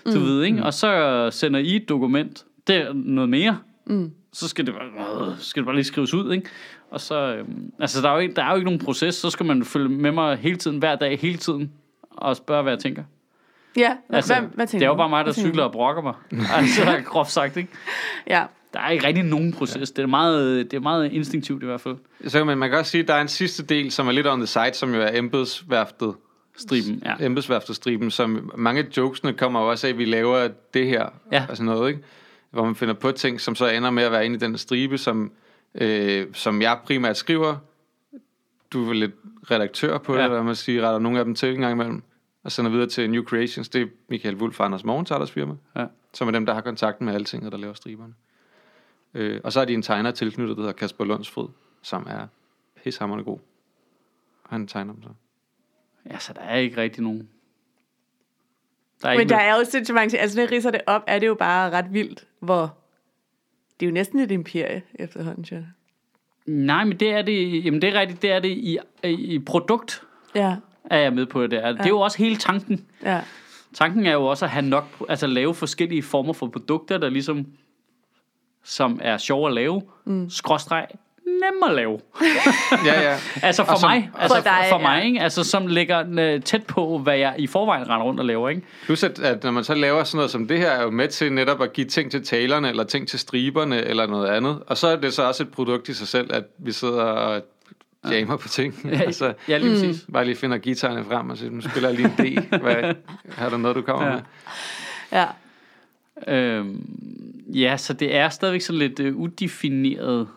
du 0.05 0.19
mm. 0.19 0.25
ved, 0.25 0.43
ikke? 0.43 0.63
Og 0.63 0.73
så 0.73 1.29
sender 1.31 1.59
I 1.59 1.75
et 1.75 1.89
dokument, 1.89 2.45
det 2.67 2.75
er 2.75 2.93
noget 2.93 3.29
mere. 3.29 3.57
Mm. 3.85 4.11
Så 4.33 4.47
skal 4.47 4.65
det, 4.65 4.73
bare, 4.73 5.27
øh, 5.27 5.33
skal 5.39 5.59
det 5.61 5.65
bare 5.65 5.75
lige 5.75 5.85
skrives 5.85 6.13
ud, 6.13 6.33
ikke? 6.33 6.49
Og 6.91 7.01
så, 7.01 7.35
øhm, 7.35 7.71
altså 7.79 8.01
der 8.01 8.09
er, 8.09 8.13
jo 8.13 8.19
ikke, 8.19 8.33
der 8.35 8.43
er 8.43 8.49
jo 8.49 8.55
ikke 8.55 8.65
nogen 8.65 8.79
proces, 8.79 9.15
så 9.15 9.29
skal 9.29 9.45
man 9.45 9.65
følge 9.65 9.89
med 9.89 10.11
mig 10.11 10.37
hele 10.37 10.57
tiden, 10.57 10.77
hver 10.77 10.95
dag, 10.95 11.19
hele 11.19 11.37
tiden, 11.37 11.71
og 12.11 12.35
spørge, 12.35 12.63
hvad 12.63 12.73
jeg 12.73 12.79
tænker. 12.79 13.03
Ja, 13.77 13.95
hvad, 14.07 14.17
Altså, 14.17 14.33
hvad, 14.33 14.43
hvad 14.53 14.67
tænker 14.67 14.79
det 14.79 14.85
er 14.85 14.89
jo 14.89 14.95
bare 14.97 15.09
mig, 15.09 15.25
der 15.25 15.31
cykler 15.33 15.63
og 15.63 15.71
brokker 15.71 16.01
mig. 16.01 16.13
altså, 16.57 16.81
groft 17.05 17.31
sagt, 17.31 17.57
ikke? 17.57 17.69
Ja. 18.27 18.43
Der 18.73 18.79
er 18.79 18.89
ikke 18.89 19.07
rigtig 19.07 19.23
nogen 19.23 19.53
proces. 19.53 19.91
Det 19.91 20.03
er 20.03 20.07
meget, 20.07 20.71
det 20.71 20.77
er 20.77 20.81
meget 20.81 21.11
instinktivt 21.11 21.63
i 21.63 21.65
hvert 21.65 21.81
fald. 21.81 21.95
Så 22.27 22.37
kan 22.37 22.47
man, 22.47 22.57
man 22.57 22.69
kan 22.69 22.79
også 22.79 22.91
sige, 22.91 23.01
at 23.01 23.07
der 23.07 23.13
er 23.13 23.21
en 23.21 23.27
sidste 23.27 23.63
del, 23.65 23.91
som 23.91 24.07
er 24.07 24.11
lidt 24.11 24.27
on 24.27 24.39
the 24.39 24.47
side, 24.47 24.73
som 24.73 24.93
jo 24.95 25.01
er 25.01 25.09
embedsværftet. 25.17 26.15
Striben, 26.57 27.03
ja. 27.05 27.25
Embedsværftet 27.25 27.75
striben, 27.75 28.11
som 28.11 28.51
mange 28.57 28.81
af 28.81 28.87
jokesene 28.97 29.33
kommer 29.33 29.59
også 29.59 29.87
af, 29.87 29.91
at 29.91 29.97
vi 29.97 30.05
laver 30.05 30.47
det 30.73 30.87
her 30.87 31.05
Ja. 31.31 31.45
og 31.49 31.57
sådan 31.57 31.65
noget, 31.65 31.89
ikke? 31.89 32.01
Hvor 32.51 32.65
man 32.65 32.75
finder 32.75 32.93
på 32.93 33.11
ting, 33.11 33.41
som 33.41 33.55
så 33.55 33.67
ender 33.69 33.89
med 33.89 34.03
at 34.03 34.11
være 34.11 34.25
inde 34.25 34.35
i 34.35 34.39
den 34.39 34.57
stribe, 34.57 34.97
som, 34.97 35.31
øh, 35.75 36.27
som 36.33 36.61
jeg 36.61 36.79
primært 36.85 37.17
skriver. 37.17 37.57
Du 38.73 38.89
er 38.89 38.93
lidt 38.93 39.11
redaktør 39.51 39.97
på 39.97 40.15
Ja. 40.15 40.21
det, 40.21 40.29
hvad 40.29 40.43
man 40.43 40.55
siger, 40.55 40.81
retter 40.87 40.99
nogle 40.99 41.19
af 41.19 41.25
dem 41.25 41.35
til 41.35 41.53
en 41.53 41.61
gang 41.61 41.73
imellem, 41.73 42.03
og 42.43 42.51
sender 42.51 42.71
videre 42.71 42.87
til 42.87 43.09
New 43.09 43.23
Creations. 43.23 43.69
Det 43.69 43.81
er 43.81 43.85
Michael 44.09 44.35
Wulff 44.35 44.59
og 44.59 44.65
Anders 44.65 44.83
Morgenthalers 44.83 45.31
firma, 45.31 45.53
Ja. 45.75 45.85
som 46.13 46.27
er 46.27 46.31
dem, 46.31 46.45
der 46.45 46.53
har 46.53 46.61
kontakten 46.61 47.05
med 47.05 47.13
alting, 47.13 47.45
og 47.45 47.51
der 47.51 47.57
laver 47.57 47.73
striberne. 47.73 48.13
Øh, 49.13 49.41
og 49.43 49.51
så 49.53 49.59
er 49.61 49.65
de 49.65 49.73
en 49.73 49.81
tegner 49.81 50.11
tilknyttet, 50.11 50.57
der 50.57 50.61
hedder 50.63 50.73
Kasper 50.73 51.05
Lundsfryd, 51.05 51.47
som 51.81 52.07
er 52.09 52.27
pishammerende 52.83 53.25
god. 53.25 53.39
Han 54.49 54.67
tegner 54.67 54.93
dem 54.93 55.03
så. 55.03 55.09
Ja, 56.09 56.19
så 56.19 56.33
der 56.33 56.41
er 56.41 56.55
ikke 56.57 56.77
rigtig 56.77 57.03
nogen. 57.03 57.29
Der 59.01 59.09
er 59.09 59.17
Men 59.17 59.29
der 59.29 59.37
er 59.37 59.57
jo 59.57 59.63
sindssygt 59.65 59.95
mange 59.95 60.09
ting. 60.09 60.21
Altså, 60.21 60.37
når 60.37 60.43
jeg 60.43 60.51
ridser 60.51 60.71
det 60.71 60.81
op, 60.87 61.03
er 61.07 61.19
det 61.19 61.27
jo 61.27 61.33
bare 61.33 61.69
ret 61.69 61.93
vildt, 61.93 62.27
hvor... 62.39 62.77
Det 63.79 63.85
er 63.85 63.89
jo 63.89 63.93
næsten 63.93 64.19
et 64.19 64.31
imperie 64.31 64.81
efterhånden, 64.95 65.45
synes 65.45 65.61
jeg. 65.61 65.71
Nej, 66.53 66.83
men 66.83 66.99
det 66.99 67.11
er 67.11 67.21
det, 67.21 67.65
jamen 67.65 67.81
det 67.81 67.95
er 67.95 67.99
rigtigt, 67.99 68.21
det 68.21 68.31
er 68.31 68.39
det 68.39 68.49
i, 68.49 68.77
i 69.03 69.39
produkt, 69.39 70.03
Ja, 70.35 70.47
ja. 70.47 70.55
er 70.85 70.97
jeg 70.99 71.13
med 71.13 71.25
på 71.25 71.47
det. 71.47 71.65
Er. 71.65 71.71
Det 71.71 71.81
er 71.81 71.89
jo 71.89 71.99
også 71.99 72.17
hele 72.17 72.35
tanken. 72.35 72.85
ja. 73.03 73.21
Tanken 73.73 74.05
er 74.05 74.11
jo 74.11 74.25
også 74.25 74.45
at 74.45 74.51
have 74.51 74.65
nok, 74.65 74.85
altså 75.09 75.27
lave 75.27 75.55
forskellige 75.55 76.03
former 76.03 76.33
for 76.33 76.47
produkter, 76.47 76.97
der 76.97 77.09
ligesom, 77.09 77.45
som 78.63 78.99
er 79.03 79.17
sjove 79.17 79.47
at 79.47 79.53
lave, 79.53 79.81
mm. 80.05 80.29
skråstreg, 80.29 80.87
nemme 81.25 81.67
at 81.69 81.75
lave. 81.75 81.99
Ja, 82.85 83.01
ja. 83.11 83.17
Altså 83.41 83.65
for 83.65 83.75
som- 83.79 83.89
mig, 83.89 84.09
altså 84.19 84.35
For 84.35 84.41
for, 84.41 84.49
dig, 84.49 84.65
for 84.69 84.77
mig, 84.77 84.99
ja. 84.99 85.05
ikke? 85.07 85.19
Altså 85.21 85.43
som 85.43 85.67
ligger 85.67 86.05
øh, 86.19 86.41
tæt 86.41 86.63
på, 86.65 86.97
hvad 86.97 87.17
jeg 87.17 87.35
i 87.37 87.47
forvejen 87.47 87.89
render 87.89 88.05
rundt 88.05 88.19
og 88.19 88.25
laver, 88.25 88.49
ikke? 88.49 88.61
Plus 88.85 89.03
at, 89.03 89.19
at 89.19 89.43
når 89.43 89.51
man 89.51 89.63
så 89.63 89.73
laver 89.73 90.03
sådan 90.03 90.17
noget 90.17 90.31
som 90.31 90.47
det 90.47 90.57
her, 90.57 90.69
er 90.69 90.83
jo 90.83 90.89
med 90.89 91.07
til 91.07 91.33
netop 91.33 91.61
at 91.61 91.73
give 91.73 91.87
ting 91.87 92.11
til 92.11 92.25
talerne, 92.25 92.69
eller 92.69 92.83
ting 92.83 93.07
til 93.07 93.19
striberne, 93.19 93.81
eller 93.85 94.07
noget 94.07 94.27
andet. 94.29 94.59
Og 94.67 94.77
så 94.77 94.87
er 94.87 94.95
det 94.95 95.13
så 95.13 95.23
også 95.27 95.43
et 95.43 95.49
produkt 95.51 95.89
i 95.89 95.93
sig 95.93 96.07
selv, 96.07 96.33
at 96.33 96.43
vi 96.57 96.71
sidder 96.71 97.01
og 97.03 97.41
jammer 98.11 98.37
på 98.37 98.47
ting. 98.47 98.75
Ja, 98.85 98.99
altså, 99.07 99.33
ja 99.47 99.57
lige 99.57 99.71
præcis. 99.71 100.05
bare 100.13 100.25
lige 100.25 100.35
finder 100.35 100.57
guitarerne 100.57 101.05
frem 101.05 101.29
og 101.29 101.37
siger, 101.37 101.51
nu 101.51 101.61
spiller 101.61 101.89
jeg 101.89 101.97
lige 101.97 102.13
en 102.35 102.37
D. 102.37 102.59
Hvad, 102.61 102.93
har 103.31 103.49
du 103.49 103.57
noget, 103.57 103.75
du 103.77 103.81
kommer 103.81 104.07
Ja. 104.07 104.11
med? 104.13 104.21
ja. 105.11 105.25
Øhm, 106.27 106.81
ja, 107.53 107.77
så 107.77 107.93
det 107.93 108.15
er 108.15 108.29
stadigvæk 108.29 108.61
sådan 108.61 108.79
lidt 108.79 108.99
øh, 108.99 109.15
udefineret. 109.15 110.27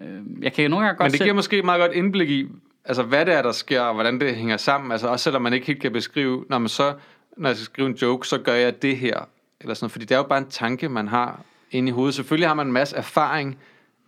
Øhm, 0.00 0.38
jeg 0.42 0.52
kan 0.52 0.64
jo 0.64 0.70
nogle 0.70 0.86
gange 0.86 0.98
godt 0.98 1.04
Men 1.04 1.10
det 1.10 1.18
selv... 1.18 1.26
giver 1.26 1.34
måske 1.34 1.58
et 1.58 1.64
meget 1.64 1.80
godt 1.80 1.92
indblik 1.92 2.30
i, 2.30 2.48
altså 2.84 3.02
hvad 3.02 3.26
det 3.26 3.34
er, 3.34 3.42
der 3.42 3.52
sker, 3.52 3.80
og 3.80 3.94
hvordan 3.94 4.20
det 4.20 4.36
hænger 4.36 4.56
sammen. 4.56 4.92
Altså 4.92 5.08
også 5.08 5.22
selvom 5.22 5.42
man 5.42 5.52
ikke 5.52 5.66
helt 5.66 5.82
kan 5.82 5.92
beskrive, 5.92 6.44
når 6.48 6.58
man 6.58 6.68
så, 6.68 6.94
når 7.36 7.48
jeg 7.48 7.56
skal 7.56 7.64
skrive 7.64 7.88
en 7.88 7.94
joke, 7.94 8.28
så 8.28 8.38
gør 8.38 8.54
jeg 8.54 8.82
det 8.82 8.96
her. 8.96 9.28
Eller 9.60 9.74
sådan, 9.74 9.90
fordi 9.90 10.04
det 10.04 10.14
er 10.14 10.18
jo 10.18 10.26
bare 10.26 10.38
en 10.38 10.50
tanke, 10.50 10.88
man 10.88 11.08
har 11.08 11.40
inde 11.70 11.88
i 11.88 11.92
hovedet. 11.92 12.14
Selvfølgelig 12.14 12.48
har 12.48 12.54
man 12.54 12.66
en 12.66 12.72
masse 12.72 12.96
erfaring 12.96 13.58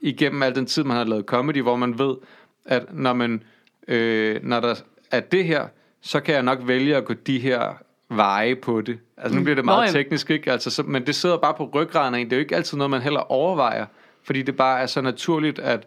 igennem 0.01 0.43
al 0.43 0.55
den 0.55 0.67
tid, 0.67 0.85
man 0.85 0.97
har 0.97 1.05
lavet 1.05 1.25
comedy, 1.25 1.63
hvor 1.63 1.77
man 1.77 1.99
ved, 1.99 2.17
at 2.65 2.95
når, 2.95 3.13
man, 3.13 3.43
øh, 3.89 4.41
når 4.43 4.61
der 4.61 4.75
er 5.11 5.21
det 5.21 5.45
her, 5.45 5.67
så 6.01 6.21
kan 6.21 6.35
jeg 6.35 6.43
nok 6.43 6.59
vælge 6.63 6.97
at 6.97 7.05
gå 7.05 7.15
de 7.15 7.39
her 7.39 7.75
veje 8.09 8.57
på 8.57 8.81
det. 8.81 8.99
Altså 9.17 9.39
nu 9.39 9.43
bliver 9.43 9.55
det 9.55 9.65
Nå, 9.65 9.73
meget 9.73 9.95
ja. 9.95 9.99
teknisk, 9.99 10.31
ikke? 10.31 10.53
Altså, 10.53 10.71
så, 10.71 10.83
men 10.83 11.07
det 11.07 11.15
sidder 11.15 11.37
bare 11.37 11.55
på 11.55 11.71
ryggraden 11.75 12.15
af 12.15 12.19
en. 12.19 12.27
Det 12.27 12.33
er 12.33 12.37
jo 12.37 12.41
ikke 12.41 12.57
altid 12.57 12.77
noget, 12.77 12.91
man 12.91 13.03
heller 13.03 13.21
overvejer, 13.33 13.87
fordi 14.25 14.43
det 14.43 14.57
bare 14.57 14.81
er 14.81 14.87
så 14.87 15.01
naturligt, 15.01 15.59
at, 15.59 15.87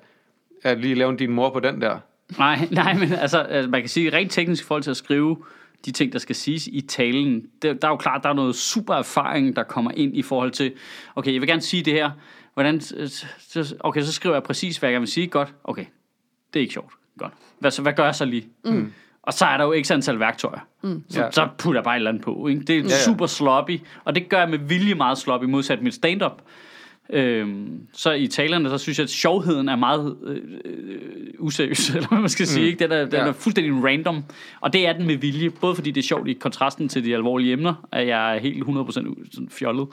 at 0.64 0.80
lige 0.80 0.96
lave 0.96 1.16
din 1.18 1.32
mor 1.32 1.50
på 1.50 1.60
den 1.60 1.82
der. 1.82 1.98
Nej, 2.38 2.68
nej, 2.72 2.94
men 2.94 3.14
altså, 3.14 3.40
altså, 3.40 3.70
man 3.70 3.82
kan 3.82 3.90
sige 3.90 4.14
rent 4.14 4.32
teknisk 4.32 4.64
i 4.64 4.66
forhold 4.66 4.84
til 4.84 4.92
at 4.92 4.98
skrive 4.98 5.38
de 5.86 5.92
ting, 5.92 6.14
der 6.14 6.20
skal 6.20 6.36
siges 6.36 6.68
i 6.68 6.82
talen. 6.82 7.46
Det, 7.62 7.82
der 7.82 7.88
er 7.88 7.92
jo 7.92 7.98
klart, 7.98 8.24
der 8.24 8.30
er 8.30 8.34
noget 8.34 8.56
super 8.56 8.94
erfaring, 8.94 9.56
der 9.56 9.64
kommer 9.64 9.92
ind 9.92 10.18
i 10.18 10.22
forhold 10.22 10.52
til, 10.52 10.74
okay, 11.16 11.34
jeg 11.34 11.42
vil 11.42 11.50
gerne 11.50 11.62
sige 11.62 11.84
det 11.84 11.94
her. 11.94 12.12
Hvordan, 12.54 12.82
så- 12.82 13.76
okay, 13.80 14.02
så 14.02 14.12
skriver 14.14 14.36
jeg 14.36 14.44
præcis, 14.44 14.78
hvad 14.78 14.90
jeg 14.90 14.94
gerne 14.94 15.02
vil 15.02 15.12
sige. 15.12 15.28
Godt, 15.28 15.54
okay, 15.64 15.86
det 16.54 16.60
er 16.60 16.62
ikke 16.62 16.74
sjovt. 16.74 16.94
Godt. 17.18 17.34
Hvad, 17.60 17.72
så, 17.72 17.82
hvad 17.82 17.94
gør 17.94 18.06
jeg 18.06 18.16
så 18.16 18.26
lige? 18.26 18.48
Mm. 18.66 18.94
Og 19.24 19.34
så 19.34 19.46
er 19.46 19.58
der 19.58 19.64
jo 19.66 19.72
ikke 19.72 19.94
antal 19.94 20.20
værktøjer. 20.20 20.60
Mm. 20.82 21.04
Så, 21.10 21.22
Ja. 21.22 21.32
så 21.32 21.48
putter 21.58 21.80
jeg 21.80 21.84
bare 21.84 21.96
et 21.96 22.00
eller 22.00 22.10
andet 22.12 22.24
på. 22.24 22.48
Ikke? 22.48 22.62
Det 22.62 22.76
er 22.76 22.80
ja, 22.80 22.84
ja. 22.86 23.04
super 23.06 23.26
sloppy, 23.26 23.80
og 24.04 24.16
det 24.16 24.30
gør 24.30 24.40
jeg 24.40 24.50
med 24.50 24.58
vilje 24.58 24.96
meget 24.96 25.18
sloppy, 25.18 25.46
modsat 25.46 25.82
mit 25.82 25.94
stand-up. 25.94 26.42
Øhm, 27.14 27.80
så 27.94 28.12
i 28.12 28.28
talerne, 28.28 28.70
så 28.70 28.78
synes 28.78 28.98
jeg, 29.00 29.04
at 29.04 29.10
sjovheden 29.10 29.70
er 29.70 29.76
meget 29.76 30.16
øh, 30.28 30.38
øh, 30.66 30.72
useriøs, 31.40 31.90
eller 31.96 32.08
hvad 32.08 32.20
man 32.20 32.30
skal 32.30 32.48
sige. 32.48 32.66
Ikke? 32.68 32.80
Den, 32.84 32.92
er, 32.92 33.04
den 33.06 33.14
Ja. 33.14 33.20
er 33.28 33.32
fuldstændig 33.32 33.84
random, 33.84 34.24
og 34.62 34.74
det 34.74 34.88
er 34.88 34.94
den 34.94 35.08
med 35.08 35.16
vilje, 35.16 35.50
både 35.50 35.76
fordi 35.76 35.92
det 35.92 36.02
er 36.02 36.08
sjovt 36.08 36.28
i 36.28 36.34
kontrasten 36.34 36.90
til 36.90 37.06
de 37.06 37.14
alvorlige 37.16 37.54
emner, 37.54 37.88
at 37.92 38.08
jeg 38.08 38.36
er 38.36 38.40
helt 38.40 38.64
100% 38.64 38.68
u- 38.68 39.30
sådan 39.32 39.50
fjollet, 39.52 39.88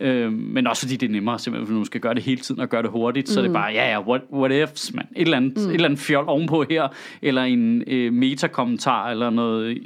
øhm, 0.00 0.32
men 0.32 0.66
også 0.66 0.82
fordi 0.82 0.96
det 0.96 1.06
er 1.08 1.12
nemmere, 1.12 1.38
simpelthen, 1.38 1.66
fordi 1.66 1.76
man 1.76 1.84
skal 1.86 2.00
gøre 2.00 2.14
det 2.14 2.22
hele 2.22 2.40
tiden 2.40 2.60
og 2.60 2.68
gøre 2.68 2.82
det 2.82 2.90
hurtigt, 2.90 3.28
mm. 3.28 3.32
så 3.32 3.40
er 3.40 3.44
det 3.44 3.52
bare, 3.52 3.72
ja 3.72 3.90
ja, 3.90 4.00
what, 4.02 4.20
what 4.32 4.52
ifs, 4.52 4.94
man. 4.94 5.06
Et 5.16 5.22
eller, 5.22 5.36
andet, 5.36 5.56
mm. 5.56 5.68
et 5.68 5.74
eller 5.74 5.84
andet 5.84 6.00
fjol 6.00 6.24
ovenpå 6.28 6.64
her, 6.70 6.88
eller 7.22 7.42
en 7.42 7.82
øh, 7.86 8.12
metakommentar, 8.12 9.10
eller 9.10 9.30
noget 9.30 9.78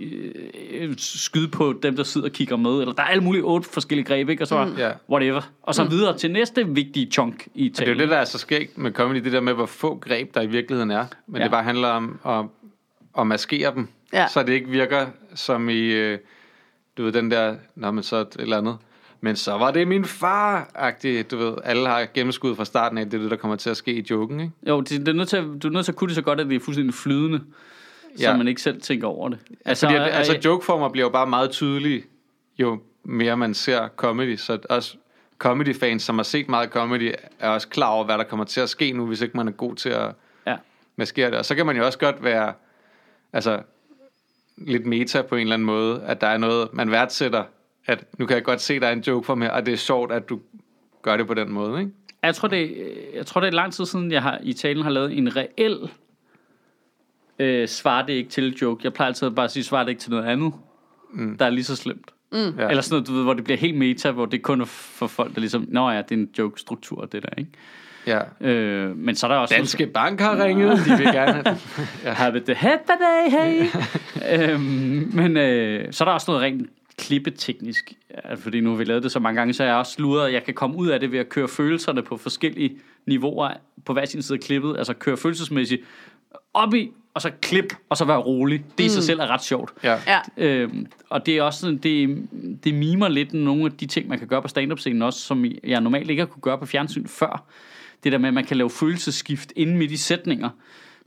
øh, 0.80 0.94
skyde 0.96 1.48
på 1.48 1.74
dem, 1.82 1.96
der 1.96 2.02
sidder 2.02 2.26
og 2.26 2.32
kigger 2.32 2.56
med, 2.56 2.70
eller 2.80 2.92
der 2.92 3.02
er 3.02 3.06
alle 3.06 3.22
mulige 3.24 3.42
otte 3.42 3.68
forskellige 3.72 4.04
greb, 4.06 4.28
ikke? 4.28 4.42
og 4.42 4.46
så 4.46 4.64
mm. 4.64 4.72
Whatever, 5.10 5.40
og 5.62 5.74
så 5.74 5.84
videre 5.84 6.18
til 6.18 6.30
næste 6.30 6.59
vigtige 6.64 7.10
chunk 7.10 7.48
i 7.54 7.64
Det 7.68 7.70
er 7.70 7.74
talen. 7.74 7.94
jo 7.94 8.00
det, 8.02 8.10
der 8.10 8.16
er 8.16 8.24
så 8.24 8.38
skægt 8.38 8.78
med 8.78 8.92
comedy, 8.92 9.24
det 9.24 9.32
der 9.32 9.40
med, 9.40 9.52
hvor 9.54 9.66
få 9.66 9.94
greb 9.98 10.34
der 10.34 10.42
i 10.42 10.46
virkeligheden 10.46 10.90
er. 10.90 11.06
Men 11.26 11.36
ja. 11.36 11.42
Det 11.44 11.50
bare 11.50 11.62
handler 11.64 11.88
om 11.88 12.18
at, 12.26 12.44
at 13.20 13.26
maskere 13.26 13.74
dem, 13.74 13.88
Ja. 14.12 14.26
så 14.28 14.42
det 14.42 14.52
ikke 14.52 14.68
virker 14.68 15.06
som 15.34 15.68
i, 15.68 15.80
øh, 15.92 16.18
du 16.98 17.02
ved, 17.04 17.12
den 17.12 17.30
der, 17.30 17.56
når 17.74 17.90
man 17.90 18.04
så 18.04 18.16
et 18.16 18.36
eller 18.38 18.58
andet. 18.58 18.76
Men 19.20 19.36
så 19.36 19.52
var 19.52 19.70
det 19.70 19.88
min 19.88 20.04
far-agtig, 20.04 21.30
du 21.30 21.36
ved, 21.36 21.54
alle 21.64 21.86
har 21.88 22.06
gennemskud 22.14 22.56
fra 22.56 22.64
starten 22.64 22.98
af, 22.98 23.04
det 23.10 23.14
er 23.14 23.22
det, 23.22 23.30
der 23.30 23.36
kommer 23.36 23.56
til 23.56 23.70
at 23.70 23.76
ske 23.76 23.92
i 23.94 24.06
joken, 24.10 24.40
ikke? 24.40 24.52
Jo, 24.68 24.80
det, 24.80 24.90
det 25.00 25.08
er 25.08 25.12
nødt 25.12 25.28
til 25.28 25.36
at, 25.36 25.44
du 25.62 25.68
er 25.68 25.72
nødt 25.72 25.84
til 25.84 25.92
at 25.92 25.96
kunne 25.96 26.08
det 26.08 26.14
så 26.16 26.22
godt, 26.22 26.40
at 26.40 26.46
det 26.46 26.56
er 26.56 26.60
fuldstændig 26.60 26.94
flydende. 26.94 27.40
så 28.16 28.22
Ja. 28.22 28.36
man 28.36 28.48
ikke 28.48 28.62
selv 28.62 28.80
tænker 28.80 29.06
over 29.08 29.28
det. 29.28 29.38
Altså, 29.64 29.86
Fordi, 29.86 29.96
at, 29.98 30.02
altså 30.12 30.38
jokeformer 30.44 30.88
bliver 30.88 31.04
jo 31.06 31.10
bare 31.10 31.26
meget 31.26 31.50
tydelige, 31.50 32.02
jo 32.58 32.80
mere 33.04 33.36
man 33.36 33.54
ser 33.54 33.88
comedy. 33.96 34.36
Så 34.36 34.58
også 34.70 34.96
comedy-fans, 35.40 36.02
som 36.02 36.18
har 36.18 36.22
set 36.22 36.48
meget 36.48 36.70
comedy, 36.70 37.12
er 37.38 37.48
også 37.48 37.68
klar 37.68 37.88
over, 37.90 38.04
hvad 38.04 38.18
der 38.18 38.24
kommer 38.24 38.44
til 38.44 38.60
at 38.60 38.68
ske 38.68 38.92
nu, 38.92 39.06
hvis 39.06 39.20
ikke 39.20 39.36
man 39.36 39.48
er 39.48 39.52
god 39.52 39.74
til 39.74 39.88
at 39.88 40.12
Ja. 40.46 40.56
maskere 40.96 41.30
det. 41.30 41.38
Og 41.38 41.44
så 41.44 41.54
kan 41.54 41.66
man 41.66 41.76
jo 41.76 41.86
også 41.86 41.98
godt 41.98 42.24
være 42.24 42.52
altså, 43.32 43.62
lidt 44.56 44.86
meta 44.86 45.22
på 45.22 45.34
en 45.34 45.40
eller 45.40 45.54
anden 45.54 45.66
måde, 45.66 46.02
at 46.02 46.20
der 46.20 46.26
er 46.26 46.38
noget, 46.38 46.68
man 46.72 46.90
værdsætter, 46.90 47.44
at 47.86 48.04
nu 48.18 48.26
kan 48.26 48.34
jeg 48.36 48.44
godt 48.44 48.60
se, 48.60 48.80
der 48.80 48.86
er 48.86 48.92
en 48.92 49.00
jokeform 49.00 49.42
her, 49.42 49.50
og 49.50 49.66
det 49.66 49.72
er 49.72 49.78
sjovt, 49.78 50.12
at 50.12 50.28
du 50.28 50.40
gør 51.02 51.16
det 51.16 51.26
på 51.26 51.34
den 51.34 51.52
måde, 51.52 51.80
ikke? 51.80 51.92
Jeg 52.22 52.34
tror, 52.34 52.48
det, 52.48 52.76
jeg 53.14 53.26
tror, 53.26 53.40
det 53.40 53.48
er 53.48 53.52
lang 53.52 53.72
tid 53.72 53.86
siden, 53.86 54.12
jeg 54.12 54.22
har, 54.22 54.38
i 54.42 54.52
talen 54.52 54.82
har 54.82 54.90
lavet 54.90 55.18
en 55.18 55.36
reel 55.36 55.90
øh, 57.38 57.68
svar 57.68 58.02
det 58.06 58.12
ikke 58.12 58.30
til 58.30 58.54
joke. 58.54 58.80
Jeg 58.84 58.92
plejer 58.92 59.08
altid 59.08 59.30
bare 59.30 59.44
at 59.44 59.50
sige, 59.50 59.64
svar 59.64 59.82
det 59.82 59.88
ikke 59.90 60.00
til 60.00 60.10
noget 60.10 60.24
andet, 60.24 60.52
mm. 61.12 61.38
der 61.38 61.44
er 61.44 61.50
lige 61.50 61.64
så 61.64 61.76
slemt. 61.76 62.10
Ja. 62.32 62.68
Eller 62.68 62.80
sådan 62.82 62.94
noget, 62.94 63.08
du 63.08 63.12
ved, 63.12 63.22
hvor 63.22 63.34
det 63.34 63.44
bliver 63.44 63.58
helt 63.58 63.78
meta, 63.78 64.10
hvor 64.10 64.26
det 64.26 64.42
kun 64.42 64.60
er 64.60 64.64
for 64.64 65.06
folk, 65.06 65.34
der 65.34 65.40
ligesom, 65.40 65.64
nå 65.68 65.90
ja, 65.90 66.02
det 66.02 66.12
er 66.12 66.16
en 66.16 66.28
joke-struktur, 66.38 67.04
det 67.04 67.22
der, 67.22 67.28
ikke? 67.38 67.50
Ja. 68.06 68.20
Øh, 68.40 68.96
men 68.96 69.16
så 69.16 69.26
er 69.26 69.30
der 69.30 69.38
også... 69.38 69.54
Danske 69.54 69.86
Bank 69.86 70.20
har 70.20 70.44
ringet, 70.44 70.78
de 70.86 70.96
vil 70.98 71.06
gerne 71.06 71.32
have 71.32 71.58
Have 72.14 72.36
it 72.36 72.44
the 72.44 72.54
day, 72.54 73.30
hey. 73.30 73.66
øhm, 74.52 75.10
men 75.14 75.36
øh, 75.36 75.92
så 75.92 76.04
er 76.04 76.08
der 76.08 76.12
også 76.12 76.30
noget 76.30 76.42
rent 76.42 76.70
klippeteknisk. 76.98 77.92
Ja, 78.24 78.34
fordi 78.34 78.60
nu 78.60 78.70
har 78.70 78.76
vi 78.76 78.84
lavet 78.84 79.02
det 79.02 79.12
så 79.12 79.18
mange 79.18 79.40
gange, 79.40 79.54
så 79.54 79.64
jeg 79.64 79.74
også 79.74 79.92
sludret. 79.92 80.32
Jeg 80.32 80.44
kan 80.44 80.54
komme 80.54 80.76
ud 80.76 80.88
af 80.88 81.00
det 81.00 81.12
ved 81.12 81.18
at 81.18 81.28
køre 81.28 81.48
følelserne 81.48 82.02
på 82.02 82.16
forskellige 82.16 82.78
niveauer 83.06 83.50
på 83.84 83.92
hver 83.92 84.04
sin 84.04 84.22
side 84.22 84.38
af 84.38 84.44
klippet. 84.44 84.76
Altså 84.78 84.94
køre 84.94 85.16
følelsesmæssigt 85.16 85.82
op 86.54 86.74
i, 86.74 86.90
og 87.14 87.22
så 87.22 87.30
klip, 87.42 87.74
og 87.88 87.96
så 87.96 88.04
være 88.04 88.18
rolig. 88.18 88.64
Det 88.78 88.84
i 88.84 88.88
sig 88.88 89.02
selv 89.02 89.20
er 89.20 89.26
ret 89.26 89.42
sjovt. 89.42 89.72
Ja. 89.84 89.98
Ja. 90.06 90.18
Øhm, 90.36 90.86
og 91.10 91.26
det 91.26 91.36
er 91.36 91.42
også 91.42 91.60
sådan, 91.60 91.78
det, 91.78 92.28
det 92.64 92.74
mimer 92.74 93.08
lidt 93.08 93.32
nogle 93.32 93.64
af 93.64 93.72
de 93.72 93.86
ting, 93.86 94.08
man 94.08 94.18
kan 94.18 94.28
gøre 94.28 94.42
på 94.42 94.48
stand-up-scenen 94.48 95.02
også, 95.02 95.20
som 95.20 95.44
jeg 95.64 95.80
normalt 95.80 96.10
ikke 96.10 96.20
har 96.20 96.26
kunne 96.26 96.42
gøre 96.42 96.58
på 96.58 96.66
fjernsyn 96.66 97.06
før. 97.06 97.44
Det 98.04 98.12
der 98.12 98.18
med, 98.18 98.28
at 98.28 98.34
man 98.34 98.44
kan 98.44 98.56
lave 98.56 98.70
følelsesskift 98.70 99.52
inden 99.56 99.78
midt 99.78 99.90
i 99.90 99.96
sætninger. 99.96 100.48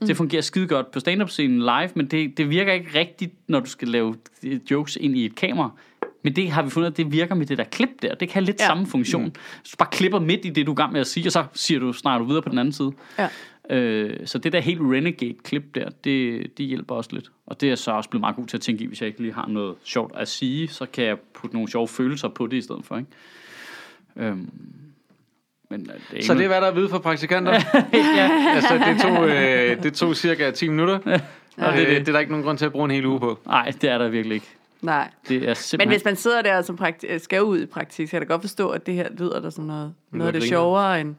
Mm. 0.00 0.06
Det 0.06 0.16
fungerer 0.16 0.42
skide 0.42 0.66
godt 0.66 0.90
på 0.90 1.00
stand-up-scenen 1.00 1.58
live, 1.58 1.90
men 1.94 2.06
det, 2.06 2.38
det 2.38 2.50
virker 2.50 2.72
ikke 2.72 2.98
rigtigt, 2.98 3.32
når 3.46 3.60
du 3.60 3.70
skal 3.70 3.88
lave 3.88 4.14
øh, 4.42 4.60
jokes 4.70 4.98
ind 5.00 5.16
i 5.16 5.24
et 5.24 5.34
kamera. 5.34 5.70
Men 6.22 6.36
det 6.36 6.50
har 6.50 6.62
vi 6.62 6.70
fundet, 6.70 6.90
at 6.90 6.96
det 6.96 7.12
virker 7.12 7.34
med 7.34 7.46
det 7.46 7.58
der 7.58 7.64
klip 7.64 7.88
der. 8.02 8.14
Det 8.14 8.28
kan 8.28 8.34
have 8.34 8.44
lidt 8.44 8.60
ja. 8.60 8.66
Samme 8.66 8.86
funktion. 8.86 9.24
Mm. 9.24 9.32
Så 9.62 9.70
du 9.72 9.76
bare 9.78 9.88
klipper 9.92 10.18
midt 10.18 10.44
i 10.44 10.50
det, 10.50 10.66
du 10.66 10.70
er 10.70 10.74
gang 10.74 10.92
med 10.92 11.00
at 11.00 11.06
sige, 11.06 11.28
og 11.28 11.32
så 11.32 11.44
siger 11.54 11.80
du, 11.80 11.92
snakker 11.92 12.18
du 12.18 12.24
videre 12.24 12.42
på 12.42 12.48
den 12.48 12.58
anden 12.58 12.72
side. 12.72 12.92
Ja. 13.18 13.28
Øh, 13.70 14.26
så 14.26 14.38
det 14.38 14.52
der 14.52 14.60
helt 14.60 14.80
renegade-klip 14.80 15.74
der, 15.74 15.88
det, 16.04 16.46
det 16.58 16.66
hjælper 16.66 16.94
også 16.94 17.10
lidt. 17.12 17.30
Og 17.46 17.60
det 17.60 17.70
er 17.70 17.74
så 17.74 17.90
også 17.92 18.10
blevet 18.10 18.20
meget 18.20 18.36
god 18.36 18.46
til 18.46 18.56
at 18.56 18.60
tænke 18.60 18.84
i, 18.84 18.86
hvis 18.86 19.00
jeg 19.00 19.06
ikke 19.06 19.20
lige 19.22 19.34
har 19.34 19.46
noget 19.48 19.74
sjovt 19.84 20.12
at 20.16 20.28
sige, 20.28 20.68
så 20.68 20.86
kan 20.86 21.04
jeg 21.04 21.18
putte 21.34 21.56
nogle 21.56 21.70
sjove 21.70 21.88
følelser 21.88 22.28
på 22.28 22.46
det 22.46 22.56
i 22.56 22.60
stedet 22.60 22.84
for, 22.84 22.96
ikke? 22.96 23.10
Øhm, 24.16 24.50
men 25.70 25.80
øh, 25.80 26.00
det 26.10 26.18
er 26.18 26.24
Så 26.24 26.34
det 26.34 26.42
er, 26.44 26.46
hvad 26.48 26.56
der 26.56 26.66
er 26.66 26.70
at 26.70 26.76
vide 26.76 26.88
for 26.88 26.98
praktikanter? 26.98 27.52
ja, 28.16 28.30
altså, 28.54 28.74
det 28.74 29.00
tog, 29.02 29.28
øh, 29.28 29.82
det 29.82 29.94
tog 29.94 30.16
cirka 30.16 30.50
10 30.50 30.68
minutter. 30.68 30.98
Og 30.98 31.72
det 31.72 31.82
er 31.82 31.86
det, 31.86 31.86
det. 31.88 32.08
er 32.08 32.12
der 32.12 32.18
ikke 32.18 32.32
nogen 32.32 32.44
grund 32.44 32.58
til 32.58 32.64
at 32.64 32.72
bruge 32.72 32.84
en 32.84 32.90
hel 32.90 33.06
uge 33.06 33.20
på. 33.20 33.38
Nej, 33.46 33.72
det 33.80 33.90
er 33.90 33.98
der 33.98 34.08
virkelig 34.08 34.34
ikke. 34.34 34.46
Nej. 34.82 35.10
Det 35.28 35.36
er 35.36 35.46
Men 35.46 35.54
simpelthen... 35.54 35.88
hvis 35.88 36.04
man 36.04 36.16
sidder 36.16 36.42
der 36.42 36.62
som 36.62 36.78
prakti- 36.82 37.18
skal 37.18 37.42
ud 37.42 37.60
i 37.60 37.66
praktik, 37.66 38.06
så 38.08 38.10
kan 38.10 38.20
jeg 38.20 38.28
da 38.28 38.32
godt 38.32 38.42
forstå, 38.42 38.68
at 38.68 38.86
det 38.86 38.94
her 38.94 39.08
lyder 39.18 39.40
der 39.40 39.50
som 39.50 39.64
noget, 39.64 39.94
noget 40.10 40.26
af 40.26 40.32
det 40.32 40.42
griner. 40.42 40.50
sjovere 40.56 41.00
end 41.00 41.14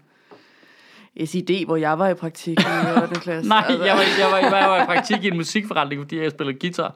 SID, 1.25 1.65
hvor 1.65 1.75
jeg 1.75 1.99
var 1.99 2.07
i 2.07 2.13
praktik 2.13 2.59
i 2.59 2.63
8. 3.03 3.15
klasse. 3.19 3.49
Nej, 3.49 3.65
Altså, 3.69 3.85
jeg 3.85 3.95
var, 3.95 4.01
jeg, 4.19 4.51
var, 4.51 4.57
jeg 4.57 4.69
var 4.69 4.81
i 4.83 4.85
praktik 4.85 5.23
i 5.23 5.27
en 5.27 5.37
musikforretning, 5.37 6.01
fordi 6.01 6.19
jeg 6.21 6.31
spillede 6.31 6.57
guitar. 6.59 6.93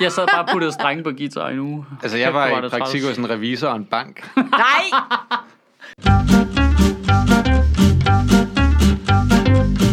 Jeg 0.00 0.12
sad 0.12 0.26
bare 0.34 0.42
og 0.44 0.48
puttede 0.52 0.72
strenge 0.72 1.02
på 1.02 1.10
guitar 1.18 1.48
i 1.48 1.52
en 1.52 1.58
uge. 1.58 1.84
Altså, 2.02 2.18
jeg 2.18 2.30
hvor 2.30 2.40
var 2.40 2.64
i 2.64 2.68
praktik 2.68 3.04
hos 3.04 3.18
en 3.18 3.30
revisor 3.30 3.68
og 3.68 3.76
en 3.76 3.84
bank. 3.84 4.30
Nej! 4.36 5.00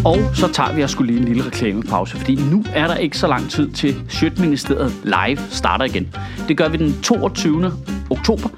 Og 0.06 0.36
så 0.36 0.48
tager 0.54 0.74
vi 0.74 0.82
og 0.82 0.90
skulle 0.90 1.14
lige 1.14 1.20
en 1.22 1.28
lille 1.34 1.46
reklamepause, 1.46 2.18
fordi 2.18 2.36
nu 2.36 2.66
er 2.76 2.88
der 2.88 2.96
ikke 2.96 3.18
så 3.18 3.28
lang 3.28 3.50
tid 3.50 3.72
til 3.72 3.96
Sjøtministeriet 4.10 4.94
Live 5.04 5.38
starter 5.50 5.86
igen. 5.86 6.16
Det 6.48 6.58
gør 6.58 6.70
vi 6.70 6.78
den 6.78 7.02
22. 7.02 7.72
oktober 8.10 8.50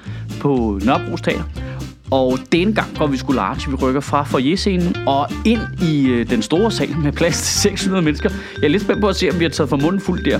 på 0.42 0.80
Nørrebro 0.86 1.18
Teater. 1.18 1.44
Og 2.12 2.38
denne 2.52 2.74
gang 2.74 2.98
går 2.98 3.08
vi 3.08 3.18
sgu 3.18 3.34
large. 3.34 3.72
Vi 3.72 3.76
rykker 3.76 4.02
fra 4.02 4.24
foyerscenen 4.24 4.96
og 5.08 5.28
ind 5.46 5.62
i 5.82 6.08
øh, 6.08 6.30
den 6.30 6.42
store 6.42 6.72
sal 6.72 6.98
med 7.04 7.12
plads 7.12 7.42
til 7.42 7.62
600 7.62 8.04
mennesker. 8.04 8.30
Jeg 8.56 8.64
er 8.64 8.68
lidt 8.68 8.84
spændt 8.84 9.02
på 9.02 9.08
at 9.08 9.16
se, 9.16 9.30
om 9.32 9.40
vi 9.40 9.44
har 9.44 9.50
taget 9.50 9.70
for 9.70 9.78
munden 9.78 10.02
fuld 10.02 10.24
der. 10.24 10.40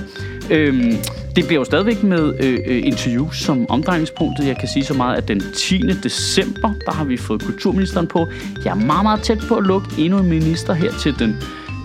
Øhm, 0.50 0.96
det 1.36 1.46
bliver 1.46 1.60
jo 1.60 1.64
stadigvæk 1.64 2.02
med 2.02 2.34
øh, 2.42 2.58
øh, 2.66 2.86
interviews 2.86 3.38
som 3.42 3.70
omdrejningspunktet. 3.70 4.46
Jeg 4.46 4.56
kan 4.58 4.68
sige 4.68 4.84
så 4.84 4.94
meget, 4.94 5.16
at 5.16 5.28
den 5.28 5.42
10. 5.56 5.78
december, 5.78 6.72
der 6.86 6.92
har 6.92 7.04
vi 7.04 7.16
fået 7.16 7.42
kulturministeren 7.42 8.06
på. 8.06 8.26
Jeg 8.64 8.70
er 8.70 8.74
meget, 8.74 9.02
meget 9.02 9.20
tæt 9.20 9.38
på 9.48 9.54
at 9.54 9.66
lukke 9.66 9.88
endnu 9.98 10.18
en 10.18 10.28
minister 10.28 10.72
her 10.72 10.92
til 10.92 11.18
den 11.18 11.36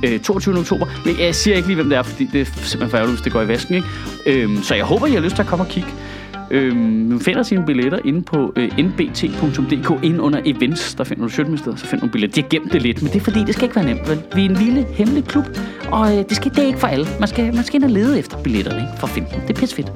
øh, 0.05 0.19
22. 0.19 0.59
oktober. 0.59 0.85
Men 1.05 1.15
jeg 1.19 1.35
siger 1.35 1.55
ikke 1.55 1.67
lige, 1.67 1.75
hvem 1.75 1.89
det 1.89 1.97
er, 1.97 2.03
fordi 2.03 2.29
det 2.33 2.41
er 2.41 2.45
simpelthen 2.45 2.89
for 2.89 2.97
ærgerligt, 2.97 3.17
hvis 3.17 3.23
det 3.23 3.33
går 3.33 3.41
i 3.41 3.47
vasken. 3.47 3.75
Ikke? 3.75 3.87
Øhm, 4.25 4.63
så 4.63 4.75
jeg 4.75 4.85
håber, 4.85 5.07
I 5.07 5.11
har 5.11 5.19
lyst 5.19 5.35
til 5.35 5.41
at 5.41 5.47
komme 5.47 5.65
og 5.65 5.69
kigge. 5.69 5.89
Øhm, 6.51 6.77
man 6.77 7.19
finder 7.19 7.43
sine 7.43 7.65
billetter 7.65 7.99
inde 8.05 8.21
på 8.21 8.53
øh, 8.55 8.77
nbt.dk, 8.77 10.03
ind 10.03 10.21
under 10.21 10.41
events, 10.45 10.95
der 10.95 11.03
finder 11.03 11.23
du 11.23 11.29
Sjøtministeriet, 11.29 11.79
så 11.79 11.85
finder 11.85 12.05
du 12.05 12.11
billetter. 12.11 12.35
De 12.35 12.41
har 12.41 12.49
gemt 12.49 12.73
det 12.73 12.81
lidt, 12.81 13.01
men 13.01 13.11
det 13.11 13.19
er 13.19 13.23
fordi, 13.23 13.43
det 13.43 13.53
skal 13.53 13.63
ikke 13.63 13.75
være 13.75 13.85
nemt. 13.85 14.09
Vel? 14.09 14.21
Vi 14.35 14.45
er 14.45 14.49
en 14.49 14.55
lille, 14.55 14.85
hemmelig 14.89 15.25
klub, 15.25 15.45
og 15.91 16.17
øh, 16.17 16.23
det, 16.29 16.35
skal, 16.35 16.51
det 16.51 16.59
er 16.59 16.67
ikke 16.67 16.79
for 16.79 16.87
alle. 16.87 17.07
Man 17.19 17.27
skal, 17.27 17.55
man 17.55 17.63
skal 17.63 17.75
ind 17.75 17.83
og 17.83 17.89
lede 17.89 18.19
efter 18.19 18.43
billetterne 18.43 18.81
ikke? 18.81 18.93
for 18.99 19.07
at 19.07 19.13
finde 19.13 19.27
dem. 19.33 19.41
Det 19.41 19.49
er 19.49 19.53
pissefedt. 19.59 19.91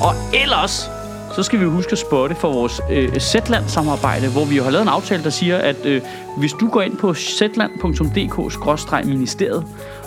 Og 0.00 0.14
ellers, 0.42 0.90
så 1.36 1.42
skal 1.42 1.60
vi 1.60 1.64
huske 1.64 1.92
at 1.92 1.98
spotte 1.98 2.34
for 2.34 2.52
vores 2.52 2.80
øh, 2.90 3.18
Zetland-samarbejde, 3.18 4.28
hvor 4.28 4.44
vi 4.44 4.56
jo 4.56 4.62
har 4.62 4.70
lavet 4.70 4.82
en 4.82 4.88
aftale, 4.88 5.24
der 5.24 5.30
siger, 5.30 5.58
at 5.58 5.86
øh, 5.86 6.02
hvis 6.38 6.52
du 6.52 6.68
går 6.68 6.82
ind 6.82 6.96
på 6.96 7.14
zetland.dk-ministeriet 7.14 9.64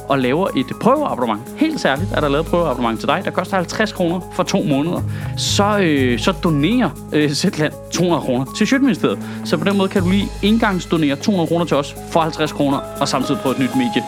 og 0.10 0.20
laver 0.20 0.48
et 0.58 0.66
prøveabonnement, 0.82 1.42
helt 1.58 1.80
særligt 1.80 2.12
er 2.12 2.20
der 2.20 2.30
lavet 2.30 2.46
et 2.46 2.50
prøveabonnement 2.52 3.00
til 3.00 3.08
dig, 3.08 3.22
der 3.26 3.32
koster 3.32 3.56
50 3.58 3.92
kroner 3.94 4.20
for 4.34 4.44
to 4.44 4.64
måneder, 4.64 5.02
så, 5.38 5.80
øh, 5.80 6.20
så 6.20 6.32
donerer 6.44 6.90
øh, 7.14 7.30
Zetland 7.30 7.74
200 7.94 8.22
kroner 8.22 8.46
til 8.58 8.68
Sjøtministeriet. 8.68 9.20
Så 9.46 9.58
på 9.58 9.64
den 9.64 9.78
måde 9.78 9.90
kan 9.90 10.02
du 10.04 10.10
lige 10.10 10.28
engangsdonere 10.44 11.16
200 11.16 11.48
kroner 11.48 11.66
til 11.66 11.78
os 11.78 11.96
for 12.12 12.20
50 12.20 12.52
kroner, 12.52 12.78
og 13.02 13.08
samtidig 13.08 13.42
prøve 13.42 13.56
et 13.56 13.60
nyt 13.62 13.76
medie. 13.76 14.04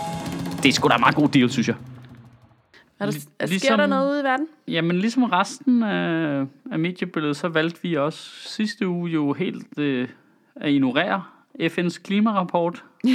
Det 0.64 0.70
er 0.70 0.74
sgu 0.74 0.88
da 0.88 0.94
en 0.96 1.00
meget 1.02 1.16
god 1.16 1.30
deal, 1.30 1.50
synes 1.50 1.68
jeg. 1.68 1.76
Er 3.00 3.06
der, 3.06 3.12
sker 3.12 3.46
ligesom- 3.46 3.78
der 3.78 3.88
noget 3.88 4.12
ude 4.12 4.20
i 4.20 4.24
verden? 4.24 4.48
Jamen, 4.68 4.96
ligesom 5.00 5.24
resten 5.24 5.84
af, 5.84 6.46
af 6.72 6.80
mediebilledet, 6.80 7.38
så 7.38 7.48
valgte 7.48 7.80
vi 7.82 7.96
også 7.96 8.20
sidste 8.46 8.88
uge 8.88 9.12
jo 9.12 9.34
helt 9.34 9.80
øh, 9.80 10.08
at 10.56 10.72
ignorere 10.72 11.24
FN's 11.60 12.02
klimarapport. 12.04 12.84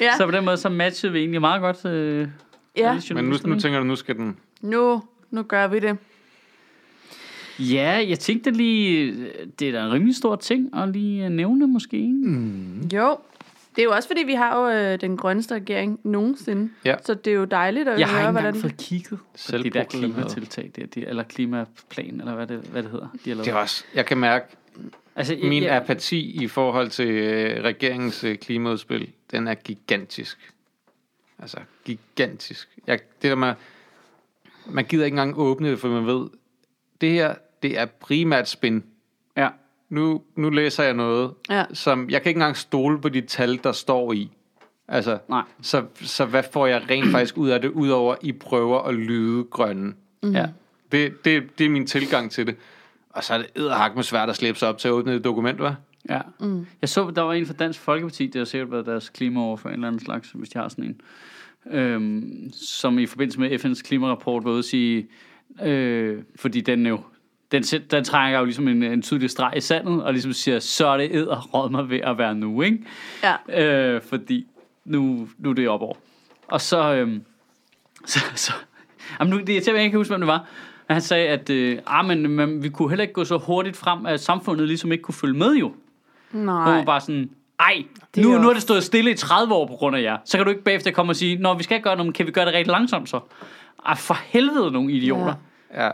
Ja. 0.00 0.16
Så 0.16 0.24
på 0.26 0.30
den 0.30 0.44
måde, 0.44 0.56
så 0.56 0.68
matchede 0.68 1.12
vi 1.12 1.18
egentlig 1.18 1.40
meget 1.40 1.60
godt 1.60 1.84
øh, 1.84 2.28
Ja, 2.76 3.00
Men 3.14 3.24
nu, 3.24 3.36
nu 3.44 3.58
tænker 3.58 3.78
du, 3.78 3.84
nu 3.84 3.96
skal 3.96 4.16
den... 4.16 4.36
nu, 4.60 5.02
nu 5.30 5.42
gør 5.42 5.66
vi 5.66 5.78
det. 5.78 5.96
Ja, 7.58 8.04
jeg 8.08 8.18
tænkte 8.18 8.50
lige, 8.50 9.16
det 9.58 9.68
er 9.68 9.72
da 9.72 9.86
en 9.86 9.92
rimelig 9.92 10.16
stor 10.16 10.36
ting 10.36 10.76
at 10.76 10.88
lige 10.88 11.24
øh, 11.24 11.30
nævne 11.30 11.66
måske. 11.66 12.08
Mm. 12.12 12.80
Jo, 12.94 13.16
det 13.76 13.82
er 13.82 13.84
jo 13.84 13.90
også 13.92 14.08
fordi, 14.08 14.22
vi 14.26 14.34
har 14.34 14.60
jo 14.60 14.68
øh, 14.68 15.00
den 15.00 15.16
grønneste 15.16 15.54
regering 15.54 16.00
nogensinde. 16.04 16.70
Ja. 16.84 16.94
Så 17.04 17.14
det 17.14 17.30
er 17.30 17.34
jo 17.34 17.44
dejligt 17.44 17.88
at 17.88 17.98
Jeg 17.98 18.08
har 18.08 18.14
høre, 18.18 18.22
ikke 18.22 18.32
hvordan... 18.32 18.54
engang 18.54 18.62
fået 18.62 18.76
kigget 18.76 19.18
på 19.50 19.58
det 19.58 19.74
der 19.74 19.84
klimatiltag, 19.84 20.70
der, 20.76 20.86
det, 20.86 21.08
eller 21.08 21.22
klimaplan, 21.22 22.20
eller 22.20 22.34
hvad 22.34 22.46
det, 22.46 22.58
hvad 22.58 22.82
det 22.82 22.90
hedder. 22.90 23.06
De 23.24 23.30
har 23.30 23.34
lavet. 23.34 23.44
Det 23.46 23.52
er 23.52 23.56
også... 23.56 23.84
Jeg 23.94 24.06
kan 24.06 24.18
mærke, 24.18 24.56
altså, 25.16 25.38
min 25.42 25.62
jeg- 25.62 25.76
apati 25.76 26.42
i 26.42 26.46
forhold 26.48 26.88
til 26.90 27.08
øh, 27.08 27.64
regeringens 27.64 28.24
øh, 28.24 28.36
klimaudspil, 28.38 29.10
den 29.30 29.48
er 29.48 29.54
gigantisk. 29.54 30.52
Altså, 31.38 31.58
gigantisk. 31.84 32.68
Jeg, 32.86 32.98
det 33.22 33.30
der 33.30 33.34
med, 33.36 33.54
man 34.66 34.84
gider 34.84 35.04
ikke 35.04 35.14
engang 35.14 35.38
åbne 35.38 35.70
det, 35.70 35.78
for 35.78 35.88
man 35.88 36.06
ved, 36.06 36.28
det 37.00 37.10
her, 37.10 37.34
det 37.62 37.78
er 37.78 37.86
primært 37.86 38.48
spin. 38.48 38.84
Ja. 39.36 39.48
Nu, 39.88 40.22
nu 40.36 40.50
læser 40.50 40.84
jeg 40.84 40.94
noget, 40.94 41.34
Ja. 41.50 41.64
som, 41.72 42.10
jeg 42.10 42.22
kan 42.22 42.30
ikke 42.30 42.38
engang 42.38 42.56
stole 42.56 43.00
på 43.00 43.08
de 43.08 43.20
tal, 43.20 43.60
der 43.64 43.72
står 43.72 44.12
i. 44.12 44.30
Altså, 44.88 45.18
Nej. 45.28 45.42
så, 45.62 45.84
så 46.00 46.24
hvad 46.24 46.42
får 46.52 46.66
jeg 46.66 46.82
rent 46.90 47.10
faktisk 47.16 47.36
ud 47.38 47.48
af 47.48 47.60
det, 47.60 47.68
udover 47.68 48.14
I 48.22 48.32
prøver 48.32 48.80
at 48.82 48.94
lyde 48.94 49.44
grønne? 49.44 49.94
Mm. 50.22 50.32
Ja. 50.32 50.46
Det, 50.92 51.24
det, 51.24 51.58
det 51.58 51.66
er 51.66 51.70
min 51.70 51.86
tilgang 51.86 52.30
til 52.30 52.46
det. 52.46 52.56
Og 53.12 53.24
så 53.24 53.34
er 53.34 53.38
det 53.38 53.46
edderhak 53.54 53.94
med 53.94 54.02
svært 54.02 54.28
at 54.28 54.36
slæbe 54.36 54.58
sig 54.58 54.68
op 54.68 54.78
til 54.78 54.88
at 54.88 54.92
åbne 54.92 55.14
et 55.14 55.24
dokument, 55.24 55.60
hva'? 55.60 55.72
Ja. 56.08 56.20
Mm. 56.40 56.66
Jeg 56.80 56.88
så, 56.88 57.12
der 57.16 57.22
var 57.22 57.32
en 57.32 57.46
fra 57.46 57.54
Dansk 57.54 57.80
Folkeparti, 57.80 58.26
det 58.26 58.34
har 58.34 58.44
sikkert 58.44 58.70
været 58.70 58.86
deres 58.86 59.08
klimaoverfører, 59.08 59.74
en 59.74 59.80
eller 59.80 59.88
anden 59.88 60.04
slags, 60.04 60.30
hvis 60.30 60.48
de 60.48 60.58
har 60.58 60.68
sådan 60.68 60.84
en, 60.84 61.00
øhm, 61.70 62.52
som 62.52 62.98
i 62.98 63.06
forbindelse 63.06 63.40
med 63.40 63.64
FN's 63.64 63.82
klimarapport 63.82 64.44
var 64.44 64.50
ude 64.50 64.58
at 64.58 64.64
sige, 64.64 65.08
øh, 65.62 66.22
fordi 66.36 66.60
den 66.60 66.86
jo, 66.86 67.00
den, 67.52 67.62
den 67.62 68.04
trækker 68.04 68.38
jo 68.38 68.44
ligesom 68.44 68.68
en, 68.68 68.82
en 68.82 69.02
tydelig 69.02 69.30
streg 69.30 69.52
i 69.56 69.60
sandet, 69.60 70.02
og 70.02 70.12
ligesom 70.12 70.32
siger, 70.32 70.58
så 70.58 70.86
er 70.86 70.96
det 70.96 71.08
æder 71.12 71.40
råd 71.54 71.70
mig 71.70 71.90
ved 71.90 72.00
at 72.00 72.18
være 72.18 72.34
nu, 72.34 72.62
ikke? 72.62 72.84
Ja. 73.22 73.94
Øh, 73.94 74.02
fordi 74.02 74.46
nu, 74.84 75.28
nu 75.38 75.50
er 75.50 75.54
det 75.54 75.68
op 75.68 75.82
over. 75.82 75.94
Og 76.46 76.60
så, 76.60 76.94
øhm, 76.94 77.22
så, 78.06 78.20
så 78.34 78.52
jamen 79.20 79.30
nu, 79.30 79.40
det 79.40 79.68
er 79.68 79.72
jeg 79.72 79.82
ikke 79.82 79.90
kan 79.90 79.98
huske, 79.98 80.10
hvem 80.10 80.20
det 80.20 80.28
var. 80.28 80.48
Men 80.92 80.94
han 80.94 81.02
sagde, 81.02 81.28
at 81.28 81.50
øh, 81.50 81.78
ah, 81.86 82.06
men, 82.06 82.30
men, 82.30 82.62
vi 82.62 82.68
kunne 82.68 82.88
heller 82.88 83.02
ikke 83.02 83.14
gå 83.14 83.24
så 83.24 83.38
hurtigt 83.38 83.76
frem, 83.76 84.06
at 84.06 84.20
samfundet 84.20 84.68
ligesom 84.68 84.92
ikke 84.92 85.02
kunne 85.02 85.14
følge 85.14 85.38
med 85.38 85.54
jo. 85.54 85.66
Og 85.66 86.38
Nej. 86.38 86.76
var 86.76 86.84
bare 86.84 87.00
sådan, 87.00 87.30
ej, 87.60 87.84
Det 88.14 88.24
er 88.24 88.28
nu, 88.28 88.38
nu 88.38 88.48
er 88.48 88.52
det 88.52 88.62
stået 88.62 88.84
stille 88.84 89.10
i 89.10 89.14
30 89.14 89.54
år 89.54 89.66
på 89.66 89.76
grund 89.76 89.96
af 89.96 90.02
jer. 90.02 90.18
Så 90.24 90.36
kan 90.36 90.44
du 90.44 90.50
ikke 90.50 90.62
bagefter 90.62 90.90
komme 90.90 91.12
og 91.12 91.16
sige, 91.16 91.36
når 91.36 91.54
vi 91.54 91.62
skal 91.62 91.82
gøre 91.82 91.96
noget, 91.96 92.14
kan 92.14 92.26
vi 92.26 92.30
gøre 92.30 92.46
det 92.46 92.54
rigtig 92.54 92.70
langsomt 92.70 93.08
så? 93.08 93.20
Ej, 93.86 93.94
for 93.94 94.14
helvede 94.24 94.70
nogle 94.70 94.92
idioter. 94.92 95.34
Ja. 95.74 95.84
Ja. 95.84 95.90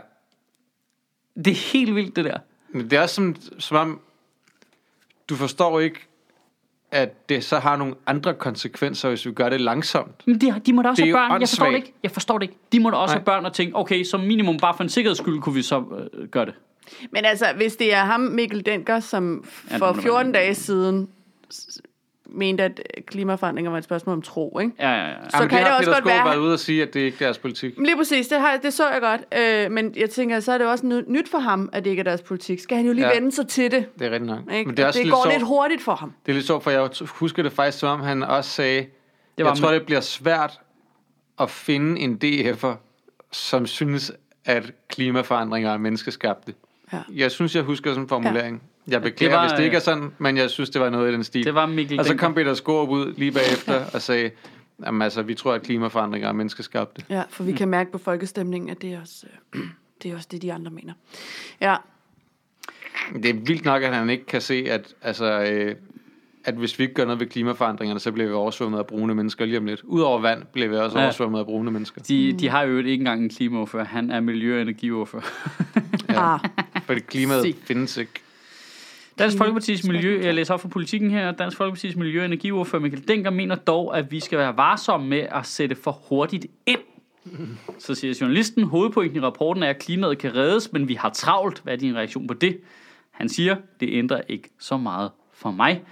Det 1.35 1.47
er 1.47 1.71
helt 1.73 1.95
vildt, 1.95 2.15
det 2.15 2.25
der. 2.25 2.37
Men 2.69 2.89
det 2.89 2.97
er 2.97 3.01
også 3.01 3.15
som, 3.15 3.35
som 3.59 3.77
om, 3.77 3.99
du 5.29 5.35
forstår 5.35 5.79
ikke, 5.79 6.07
at 6.91 7.29
det 7.29 7.43
så 7.43 7.59
har 7.59 7.75
nogle 7.75 7.95
andre 8.07 8.33
konsekvenser, 8.33 9.09
hvis 9.09 9.25
vi 9.25 9.31
gør 9.31 9.49
det 9.49 9.61
langsomt. 9.61 10.27
Men 10.27 10.41
de, 10.41 10.61
de 10.65 10.73
må 10.73 10.81
da 10.81 10.89
også 10.89 11.03
Det 11.03 11.11
er 11.11 11.17
have 11.17 11.29
børn. 11.29 11.41
Jeg 11.41 11.49
forstår 11.49 11.65
det 11.65 11.75
ikke. 11.75 11.93
Jeg 12.03 12.11
forstår 12.11 12.37
det 12.37 12.43
ikke. 12.43 12.57
De 12.71 12.79
må 12.79 12.89
da 12.89 12.95
også 12.95 13.13
Nej. 13.13 13.19
have 13.19 13.25
børn 13.25 13.45
og 13.45 13.53
tænke, 13.53 13.75
okay, 13.75 14.03
som 14.03 14.19
minimum 14.19 14.57
bare 14.57 14.73
for 14.77 14.83
en 14.83 14.89
sikkerheds 14.89 15.17
skyld, 15.17 15.41
kunne 15.41 15.55
vi 15.55 15.61
så 15.61 15.83
øh, 16.13 16.27
gøre 16.27 16.45
det. 16.45 16.53
Men 17.11 17.25
altså, 17.25 17.45
hvis 17.55 17.75
det 17.75 17.93
er 17.93 18.03
ham, 18.03 18.19
Mikkel 18.19 18.65
Denker, 18.65 18.99
som 18.99 19.43
for 19.67 19.71
det 19.71 19.79
må 19.79 19.93
det 19.93 20.01
14 20.01 20.33
være. 20.33 20.41
dage 20.41 20.55
siden 20.55 21.09
mente, 22.31 22.63
at 22.63 22.81
klimaforandringer 23.05 23.71
var 23.71 23.77
et 23.77 23.83
spørgsmål 23.83 24.13
om 24.15 24.21
tro, 24.21 24.59
ikke? 24.59 24.73
Ja, 24.79 24.89
ja, 24.91 25.07
ja. 25.07 25.13
Så 25.29 25.37
Jamen, 25.37 25.49
kan 25.49 25.57
det 25.59 25.65
det 25.65 25.73
også 25.75 25.85
Peter 25.91 25.93
godt 26.01 26.05
være- 26.05 26.25
været 26.25 26.37
ude 26.37 26.53
og 26.53 26.59
sige, 26.59 26.81
at 26.83 26.93
det 26.93 26.99
ikke 26.99 27.15
er 27.15 27.25
deres 27.25 27.37
politik. 27.37 27.73
Lige 27.77 27.97
præcis, 27.97 28.27
det, 28.27 28.39
har, 28.41 28.57
det 28.57 28.73
så 28.73 28.89
jeg 28.89 29.01
godt. 29.01 29.21
Øh, 29.65 29.71
men 29.71 29.93
jeg 29.97 30.09
tænker, 30.09 30.39
så 30.39 30.51
er 30.51 30.57
det 30.57 30.67
også 30.67 31.03
nyt, 31.07 31.29
for 31.29 31.37
ham, 31.39 31.69
at 31.73 31.83
det 31.83 31.89
ikke 31.89 31.99
er 31.99 32.03
deres 32.03 32.21
politik. 32.21 32.59
Skal 32.59 32.77
han 32.77 32.85
jo 32.85 32.93
lige 32.93 33.05
Ja. 33.05 33.11
ja. 33.13 33.19
vende 33.19 33.31
sig 33.31 33.47
til 33.47 33.71
det. 33.71 33.85
Det 33.99 34.07
er 34.07 34.11
rigtig 34.11 34.27
nok. 34.27 34.39
Ikke? 34.53 34.65
Men 34.67 34.77
det 34.77 34.83
er 34.83 34.87
også 34.87 34.97
det 34.99 35.05
lidt 35.05 35.13
går 35.15 35.23
sjovt. 35.23 35.33
lidt 35.35 35.47
hurtigt 35.47 35.81
for 35.81 35.95
ham. 35.95 36.13
Det 36.25 36.31
er 36.31 36.35
lidt 36.35 36.45
sjovt, 36.47 36.63
for 36.63 36.71
jeg 36.71 36.89
husker 37.07 37.43
det 37.43 37.51
faktisk, 37.51 37.77
som 37.79 37.89
om 37.99 38.05
han 38.05 38.23
også 38.23 38.49
sagde, 38.49 38.79
Det 39.37 39.45
var 39.45 39.51
jeg 39.51 39.57
tror, 39.57 39.71
det 39.71 39.85
bliver 39.85 40.01
svært 40.01 40.59
at 41.39 41.49
finde 41.49 41.99
en 42.01 42.19
DF'er, 42.23 42.75
som 43.31 43.65
synes, 43.67 44.11
at 44.45 44.71
klimaforandringer 44.89 45.73
er 45.73 45.77
menneskeskabte. 45.77 46.53
Ja. 46.93 46.97
Jeg 47.15 47.31
synes, 47.31 47.55
jeg 47.55 47.63
husker 47.63 47.89
sådan 47.91 48.03
en 48.03 48.09
formulering. 48.09 48.61
Jeg 48.91 49.01
beklager, 49.01 49.31
Det 49.31 49.37
var, 49.37 49.43
hvis 49.47 49.57
det 49.57 49.63
ikke 49.63 49.75
er 49.75 49.79
øh, 49.81 49.83
sådan, 49.83 50.11
men 50.17 50.37
jeg 50.37 50.49
synes, 50.49 50.69
det 50.69 50.81
var 50.81 50.89
noget 50.89 51.09
i 51.11 51.13
den 51.13 51.23
stil. 51.23 51.43
Det 51.45 51.55
var 51.55 51.65
Mikkel 51.65 51.99
og 51.99 52.05
så 52.05 52.15
kom 52.17 52.33
Peter 52.33 52.53
Skaarup 52.53 52.89
ud 52.89 53.13
lige 53.17 53.31
bagefter 53.31 53.85
og 53.93 54.01
sagde, 54.01 54.31
jamen 54.85 55.01
altså, 55.01 55.21
vi 55.21 55.33
tror, 55.33 55.53
at 55.53 55.61
klimaforandringer 55.61 56.27
er 56.29 56.33
menneskeskabte. 56.33 57.01
Ja, 57.09 57.23
for 57.29 57.43
vi 57.43 57.51
kan 57.51 57.67
mærke 57.67 57.91
på 57.91 57.97
folkestemningen, 57.97 58.69
at 58.69 58.81
det 58.81 58.93
er 58.93 59.01
også, 59.01 59.25
øh, 59.55 59.61
det, 60.03 60.11
er 60.11 60.15
også 60.15 60.27
det, 60.31 60.41
de 60.41 60.53
andre 60.53 60.71
mener. 60.71 60.93
Ja, 61.61 61.75
Det 63.13 63.25
er 63.29 63.33
vildt 63.33 63.65
nok, 63.65 63.83
at 63.83 63.95
han 63.95 64.09
ikke 64.09 64.25
kan 64.25 64.41
se, 64.41 64.65
at, 64.69 64.93
altså, 65.01 65.25
øh, 65.41 65.75
at 66.45 66.53
hvis 66.55 66.79
vi 66.79 66.83
ikke 66.83 66.93
gør 66.93 67.05
noget 67.05 67.19
ved 67.19 67.27
klimaforandringerne, 67.27 67.99
så 67.99 68.11
bliver 68.11 68.27
vi 68.27 68.33
oversvømmet 68.33 68.77
af 68.79 68.87
brune 68.87 69.15
mennesker 69.15 69.45
lige 69.45 69.57
om 69.57 69.65
lidt. 69.65 69.81
Udover 69.83 70.19
vand 70.21 70.43
bliver 70.53 70.67
vi 70.69 70.75
også 70.75 70.97
Ja. 70.97 71.03
oversvømmet 71.03 71.39
af 71.39 71.45
brune 71.45 71.71
mennesker. 71.71 72.01
De, 72.01 72.33
de 72.39 72.49
har 72.49 72.61
jo 72.63 72.77
ikke 72.77 72.93
engang 72.93 73.23
en 73.23 73.29
klimaordfører. 73.29 73.85
Han 73.85 74.11
er 74.11 74.19
miljø- 74.19 74.55
og 74.55 74.61
energiordfører. 74.61 75.21
ja. 76.09 76.33
ah, 76.33 76.39
Fordi 76.85 76.99
klimaet 76.99 77.41
Se. 77.41 77.55
findes 77.63 77.97
ikke. 77.97 78.11
Dansk 79.19 79.37
Folkepartis 79.37 79.87
miljø, 79.87 80.21
jeg 80.23 80.33
læser 80.33 80.53
op 80.53 80.61
fra 80.61 80.69
politikken 80.69 81.11
her, 81.11 81.31
Dansk 81.31 81.57
Folkepartis 81.57 81.95
miljø- 81.95 82.19
og 82.19 82.25
energiordfører 82.25 82.81
Mikkel 82.81 83.07
Denker 83.07 83.29
mener 83.29 83.55
dog, 83.55 83.97
at 83.97 84.11
vi 84.11 84.19
skal 84.19 84.37
være 84.37 84.57
varsomme 84.57 85.07
med 85.07 85.27
at 85.31 85.45
sætte 85.45 85.75
for 85.75 85.91
hurtigt 85.91 86.45
ind. 86.65 86.79
Så 87.79 87.95
siger 87.95 88.17
journalisten, 88.21 88.63
hovedpointen 88.63 89.17
i 89.17 89.19
rapporten 89.19 89.63
er, 89.63 89.69
at 89.69 89.79
klimaet 89.79 90.17
kan 90.17 90.35
reddes, 90.35 90.71
men 90.73 90.87
vi 90.87 90.93
har 90.93 91.09
travlt. 91.09 91.59
Hvad 91.63 91.73
er 91.73 91.77
din 91.77 91.95
reaktion 91.95 92.27
på 92.27 92.33
det? 92.33 92.59
Han 93.11 93.29
siger, 93.29 93.55
det 93.79 93.89
ændrer 93.91 94.21
ikke 94.27 94.49
så 94.59 94.77
meget 94.77 95.11
for 95.33 95.51
mig. 95.51 95.83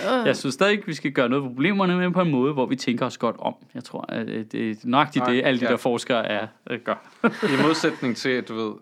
Jeg 0.00 0.36
synes 0.36 0.54
stadig, 0.54 0.82
vi 0.86 0.94
skal 0.94 1.12
gøre 1.12 1.28
noget 1.28 1.44
ved 1.44 1.50
problemerne, 1.50 1.96
men 1.96 2.12
på 2.12 2.20
en 2.20 2.30
måde, 2.30 2.52
hvor 2.52 2.66
vi 2.66 2.76
tænker 2.76 3.06
os 3.06 3.18
godt 3.18 3.36
om. 3.38 3.54
Jeg 3.74 3.84
tror, 3.84 4.04
at 4.08 4.28
øh, 4.28 4.44
det 4.52 4.70
er 4.70 4.74
nøjagtigt 4.84 5.24
Nej, 5.24 5.34
det, 5.34 5.42
alle 5.44 5.60
de 5.60 5.64
ja. 5.64 5.70
der 5.70 5.76
forskere 5.76 6.26
er, 6.26 6.46
øh, 6.70 6.80
gør. 6.80 6.94
I 7.24 7.62
modsætning 7.62 8.16
til, 8.16 8.28
at 8.28 8.48
du 8.48 8.54
ved, 8.54 8.72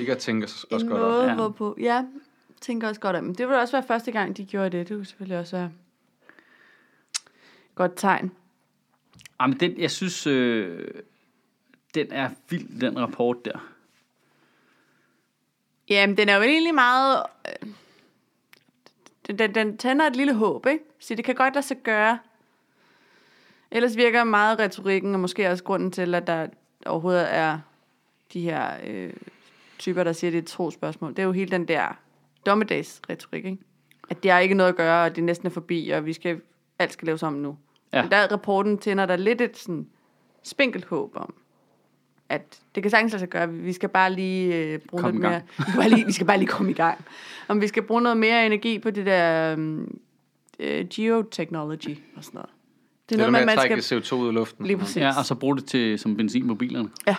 ikke 0.00 0.12
at 0.12 0.18
tænke 0.18 0.44
os 0.44 0.66
også 0.70 0.86
en 0.86 0.92
godt 0.92 1.02
om. 1.02 1.10
måde, 1.10 1.24
ja. 1.24 1.34
hvorpå... 1.34 1.76
Ja, 1.80 2.02
tænker 2.60 2.88
også 2.88 3.00
godt 3.00 3.16
om. 3.16 3.34
Det 3.34 3.46
ville 3.46 3.60
også 3.60 3.76
være 3.76 3.86
første 3.86 4.12
gang, 4.12 4.36
de 4.36 4.44
gjorde 4.44 4.78
det. 4.78 4.88
Det 4.88 4.96
kunne 4.96 5.06
selvfølgelig 5.06 5.38
også 5.38 5.56
være 5.56 5.70
godt 7.74 7.92
tegn. 7.96 8.32
Jamen, 9.40 9.60
den, 9.60 9.80
jeg 9.80 9.90
synes, 9.90 10.26
øh, 10.26 10.90
den 11.94 12.12
er 12.12 12.30
vild, 12.50 12.80
den 12.80 12.98
rapport 12.98 13.44
der. 13.44 13.72
Jamen, 15.88 16.16
den 16.16 16.28
er 16.28 16.36
jo 16.36 16.42
egentlig 16.42 16.74
meget... 16.74 17.22
øh, 17.62 17.68
Den, 19.26 19.38
den, 19.38 19.54
den 19.54 19.76
tænder 19.78 20.06
et 20.06 20.16
lille 20.16 20.34
håb, 20.34 20.66
ikke? 20.66 20.84
Så 20.98 21.14
det 21.14 21.24
kan 21.24 21.34
godt 21.34 21.54
lade 21.54 21.66
sig 21.66 21.76
gøre. 21.76 22.18
Ellers 23.70 23.96
virker 23.96 24.24
meget 24.24 24.58
retorikken, 24.58 25.14
og 25.14 25.20
måske 25.20 25.50
også 25.50 25.64
grunden 25.64 25.90
til, 25.90 26.14
at 26.14 26.26
der 26.26 26.46
overhovedet 26.86 27.34
er 27.34 27.60
de 28.32 28.40
her 28.40 28.76
øh, 28.86 29.12
typer, 29.78 30.04
der 30.04 30.12
siger, 30.12 30.28
at 30.28 30.32
det 30.32 30.38
er 30.38 30.42
et 30.42 30.48
trospørgsmål. 30.48 31.10
Det 31.10 31.18
er 31.18 31.22
jo 31.26 31.32
hele 31.32 31.50
den 31.50 31.68
der 31.68 31.98
dommedagsretorik, 32.48 33.44
ikke? 33.44 33.58
At 34.10 34.22
det 34.22 34.30
har 34.30 34.38
ikke 34.38 34.54
noget 34.54 34.68
at 34.70 34.76
gøre, 34.76 35.04
og 35.04 35.16
det 35.16 35.24
næsten 35.24 35.46
er 35.46 35.50
forbi, 35.50 35.90
og 35.90 36.06
vi 36.06 36.12
skal, 36.12 36.40
alt 36.78 36.92
skal 36.92 37.06
laves 37.06 37.22
om 37.22 37.32
nu. 37.32 37.56
Ja. 37.92 38.02
Men 38.02 38.10
der 38.10 38.16
er 38.16 38.32
rapporten 38.32 38.78
tænder 38.78 39.06
der 39.06 39.16
lidt 39.16 39.40
et 39.40 39.56
sådan 39.56 39.86
spinkelt 40.42 40.84
håb 40.84 41.12
om, 41.14 41.34
at 42.28 42.60
det 42.74 42.82
kan 42.82 42.90
sagtens 42.90 43.12
lade 43.12 43.20
sig 43.20 43.28
gøre. 43.28 43.52
Vi 43.52 43.72
skal 43.72 43.88
bare 43.88 44.12
lige 44.12 44.56
øh, 44.56 44.78
bruge 44.78 45.02
Kom 45.02 45.20
gang. 45.20 45.22
mere. 45.22 45.42
Vi 45.58 45.62
skal, 45.62 45.76
bare 45.76 45.88
lige, 45.88 46.06
vi 46.06 46.12
skal 46.12 46.26
bare 46.26 46.38
lige 46.38 46.48
komme 46.48 46.70
i 46.70 46.74
gang. 46.74 47.04
Om 47.48 47.60
vi 47.60 47.66
skal 47.66 47.82
bruge 47.82 48.02
noget 48.02 48.16
mere 48.16 48.46
energi 48.46 48.78
på 48.78 48.90
det 48.90 49.06
der 49.06 49.54
um, 49.54 49.98
øh, 50.58 50.86
geotechnology 50.88 51.98
og 52.16 52.24
sådan 52.24 52.38
noget. 52.38 52.50
Det 53.08 53.14
er 53.14 53.30
noget 53.30 53.46
med 53.46 53.52
at 53.52 53.58
trække 53.58 53.82
skal... 53.82 54.00
CO2 54.00 54.14
ud 54.14 54.28
af 54.28 54.34
luften. 54.34 54.66
Lige 54.66 54.78
præcis. 54.78 54.96
Ja, 54.96 55.18
og 55.18 55.24
så 55.24 55.34
bruge 55.34 55.56
det 55.56 55.64
til, 55.64 55.98
som 55.98 56.16
benzin 56.16 56.46
på 56.46 56.54
bilerne. 56.54 56.90
Ja. 57.06 57.16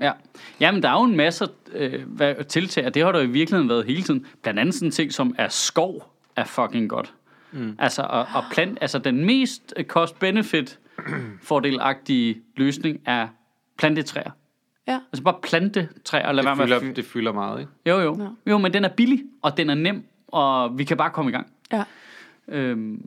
Ja. 0.00 0.12
Jamen, 0.60 0.82
der 0.82 0.88
er 0.88 0.92
jo 0.92 1.02
en 1.04 1.16
masse 1.16 1.48
øh, 1.72 2.02
hvad, 2.06 2.44
tiltag, 2.44 2.86
og 2.86 2.94
det 2.94 3.04
har 3.04 3.12
der 3.12 3.20
i 3.20 3.26
virkeligheden 3.26 3.68
været 3.68 3.84
hele 3.84 4.02
tiden. 4.02 4.26
Blandt 4.42 4.60
andet 4.60 4.74
sådan 4.74 4.88
en 4.88 4.92
ting 4.92 5.12
som 5.12 5.34
er 5.38 5.48
skov 5.48 6.14
er 6.36 6.44
fucking 6.44 6.90
godt. 6.90 7.14
Mm. 7.52 7.76
Altså, 7.78 8.02
og, 8.02 8.26
og 8.34 8.44
plant, 8.52 8.78
altså 8.80 8.98
den 8.98 9.24
mest 9.24 9.74
øh, 9.76 9.84
cost-benefit 9.84 10.78
fordelagtige 11.42 12.40
løsning 12.56 13.00
er 13.06 13.28
plantetræer. 13.78 14.30
Ja. 14.86 15.00
Altså 15.12 15.22
bare 15.22 15.36
plante 15.42 15.88
træer 16.04 16.28
og 16.28 16.34
lad 16.34 16.44
være 16.44 16.54
Det 16.54 16.68
med 16.68 16.76
at 16.76 16.80
fylder, 16.80 16.92
fy- 16.92 16.96
det 16.96 17.04
fylder 17.04 17.32
meget, 17.32 17.60
ikke? 17.60 17.72
Jo, 17.86 18.00
jo. 18.00 18.16
Ja. 18.46 18.50
Jo, 18.50 18.58
men 18.58 18.72
den 18.72 18.84
er 18.84 18.88
billig, 18.88 19.22
og 19.42 19.56
den 19.56 19.70
er 19.70 19.74
nem, 19.74 20.04
og 20.28 20.78
vi 20.78 20.84
kan 20.84 20.96
bare 20.96 21.10
komme 21.10 21.30
i 21.30 21.34
gang. 21.34 21.52
Ja. 21.72 21.84
Øhm, 22.48 23.02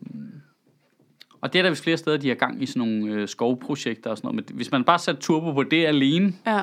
og 1.41 1.53
det 1.53 1.59
er 1.59 1.63
der 1.63 1.69
vist 1.69 1.83
flere 1.83 1.97
steder, 1.97 2.17
de 2.17 2.27
har 2.27 2.35
gang 2.35 2.63
i 2.63 2.65
sådan 2.65 2.87
nogle 2.87 3.13
øh, 3.13 3.27
skovprojekter 3.27 4.09
og 4.09 4.17
sådan 4.17 4.27
noget. 4.27 4.49
Men 4.49 4.55
hvis 4.55 4.71
man 4.71 4.83
bare 4.83 4.99
sætter 4.99 5.21
turbo 5.21 5.53
på 5.53 5.63
det 5.63 5.85
alene, 5.85 6.33
ja. 6.45 6.61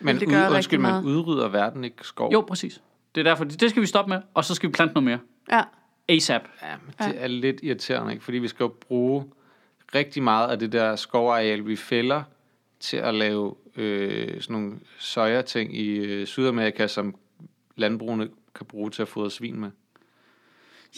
Men 0.00 0.16
det 0.16 0.26
ud, 0.26 0.32
gør 0.32 0.38
undskyld, 0.38 0.56
rigtig 0.56 0.80
man 0.80 0.90
meget. 0.90 1.04
udrydder 1.04 1.48
verden 1.48 1.84
ikke 1.84 1.96
skov. 2.02 2.32
jo, 2.32 2.40
præcis. 2.40 2.82
Det 3.14 3.20
er 3.20 3.24
derfor, 3.24 3.44
det 3.44 3.70
skal 3.70 3.82
vi 3.82 3.86
stoppe 3.86 4.08
med, 4.08 4.20
og 4.34 4.44
så 4.44 4.54
skal 4.54 4.68
vi 4.68 4.72
plante 4.72 4.94
noget 4.94 5.04
mere. 5.04 5.18
Ja. 5.50 5.62
ASAP. 6.08 6.42
Ja, 6.62 6.74
men 6.86 7.08
det 7.08 7.22
er 7.22 7.26
lidt 7.26 7.60
irriterende, 7.62 8.12
ikke? 8.12 8.24
Fordi 8.24 8.38
vi 8.38 8.48
skal 8.48 8.64
jo 8.64 8.68
bruge 8.80 9.24
rigtig 9.94 10.22
meget 10.22 10.48
af 10.48 10.58
det 10.58 10.72
der 10.72 10.96
skovareal, 10.96 11.66
vi 11.66 11.76
fælder, 11.76 12.22
til 12.80 12.96
at 12.96 13.14
lave 13.14 13.54
øh, 13.76 14.40
sådan 14.40 14.52
nogle 14.62 14.78
soja-ting 14.98 15.76
i 15.76 15.88
øh, 15.88 16.26
Sydamerika, 16.26 16.86
som 16.86 17.14
landbrugene 17.76 18.28
kan 18.54 18.66
bruge 18.66 18.90
til 18.90 19.02
at 19.02 19.08
fodre 19.08 19.30
svin 19.30 19.60
med. 19.60 19.70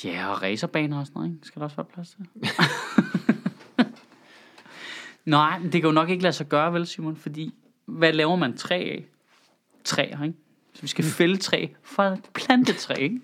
Ja, 0.05 0.29
og 0.29 0.43
racerbaner 0.43 1.01
og 1.01 1.07
sådan 1.07 1.21
noget, 1.21 1.35
ikke? 1.35 1.47
Skal 1.47 1.61
der 1.61 1.65
også 1.65 1.77
være 1.77 1.87
plads 1.95 2.11
til? 2.11 2.27
Nej, 5.25 5.59
men 5.59 5.73
det 5.73 5.81
kan 5.81 5.89
jo 5.89 5.93
nok 5.93 6.11
ikke 6.11 6.23
lade 6.23 6.33
sig 6.33 6.49
gøre, 6.49 6.73
vel 6.73 6.87
Simon? 6.87 7.17
Fordi, 7.17 7.55
hvad 7.89 8.13
laver 8.13 8.37
man 8.37 8.57
træ 8.57 8.75
af? 8.75 9.05
Træer, 9.85 10.23
ikke? 10.25 10.37
Så 10.75 10.83
vi 10.83 10.89
skal 10.89 11.05
fælde 11.05 11.37
træ 11.37 11.67
for 11.83 12.03
at 12.03 12.19
plante 12.35 12.73
træ, 12.73 12.95
ikke? 12.95 13.21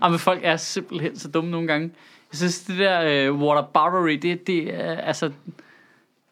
og 0.00 0.10
men 0.10 0.18
folk 0.18 0.40
er 0.42 0.56
simpelthen 0.56 1.18
så 1.18 1.28
dumme 1.28 1.50
nogle 1.50 1.66
gange. 1.66 1.90
Jeg 2.32 2.38
synes, 2.38 2.60
det 2.60 2.78
der 2.78 3.30
uh, 3.30 3.40
waterbowery, 3.40 4.18
det, 4.22 4.46
det 4.46 4.74
er 4.74 4.94
altså... 4.96 5.30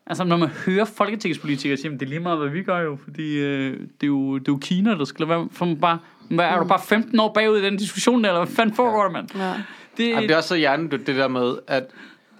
Altså, 0.06 0.24
når 0.24 0.36
man 0.36 0.48
hører 0.48 0.84
folketingspolitikere 0.84 1.76
sige, 1.76 1.90
"Men 1.90 2.00
det 2.00 2.06
er 2.06 2.10
lige 2.10 2.20
meget, 2.20 2.38
hvad 2.38 2.48
vi 2.48 2.62
gør 2.62 2.78
jo, 2.78 2.98
fordi 3.04 3.38
øh, 3.38 3.72
det, 3.80 4.02
er 4.02 4.06
jo, 4.06 4.38
det 4.38 4.48
er 4.48 4.52
jo 4.52 4.58
Kina, 4.62 4.90
der 4.90 5.04
skal 5.04 5.28
være, 5.28 5.48
for 5.52 5.64
man 5.66 5.80
bare, 5.80 5.98
hvad, 6.30 6.44
er 6.44 6.58
du 6.58 6.64
bare 6.64 6.80
15 6.88 7.20
år 7.20 7.32
bagud 7.32 7.58
i 7.58 7.64
den 7.64 7.76
diskussion, 7.76 8.24
der, 8.24 8.30
eller 8.30 8.44
hvad 8.44 8.54
fanden 8.54 8.74
foregår 8.74 9.02
der, 9.02 9.10
mand? 9.10 9.28
ja. 9.36 9.54
Det, 9.96 10.08
Jamen, 10.08 10.22
det 10.22 10.30
er 10.30 10.36
også 10.36 10.48
så 10.48 10.54
hjernedødt, 10.54 11.06
det 11.06 11.16
der 11.16 11.28
med, 11.28 11.58
at 11.66 11.86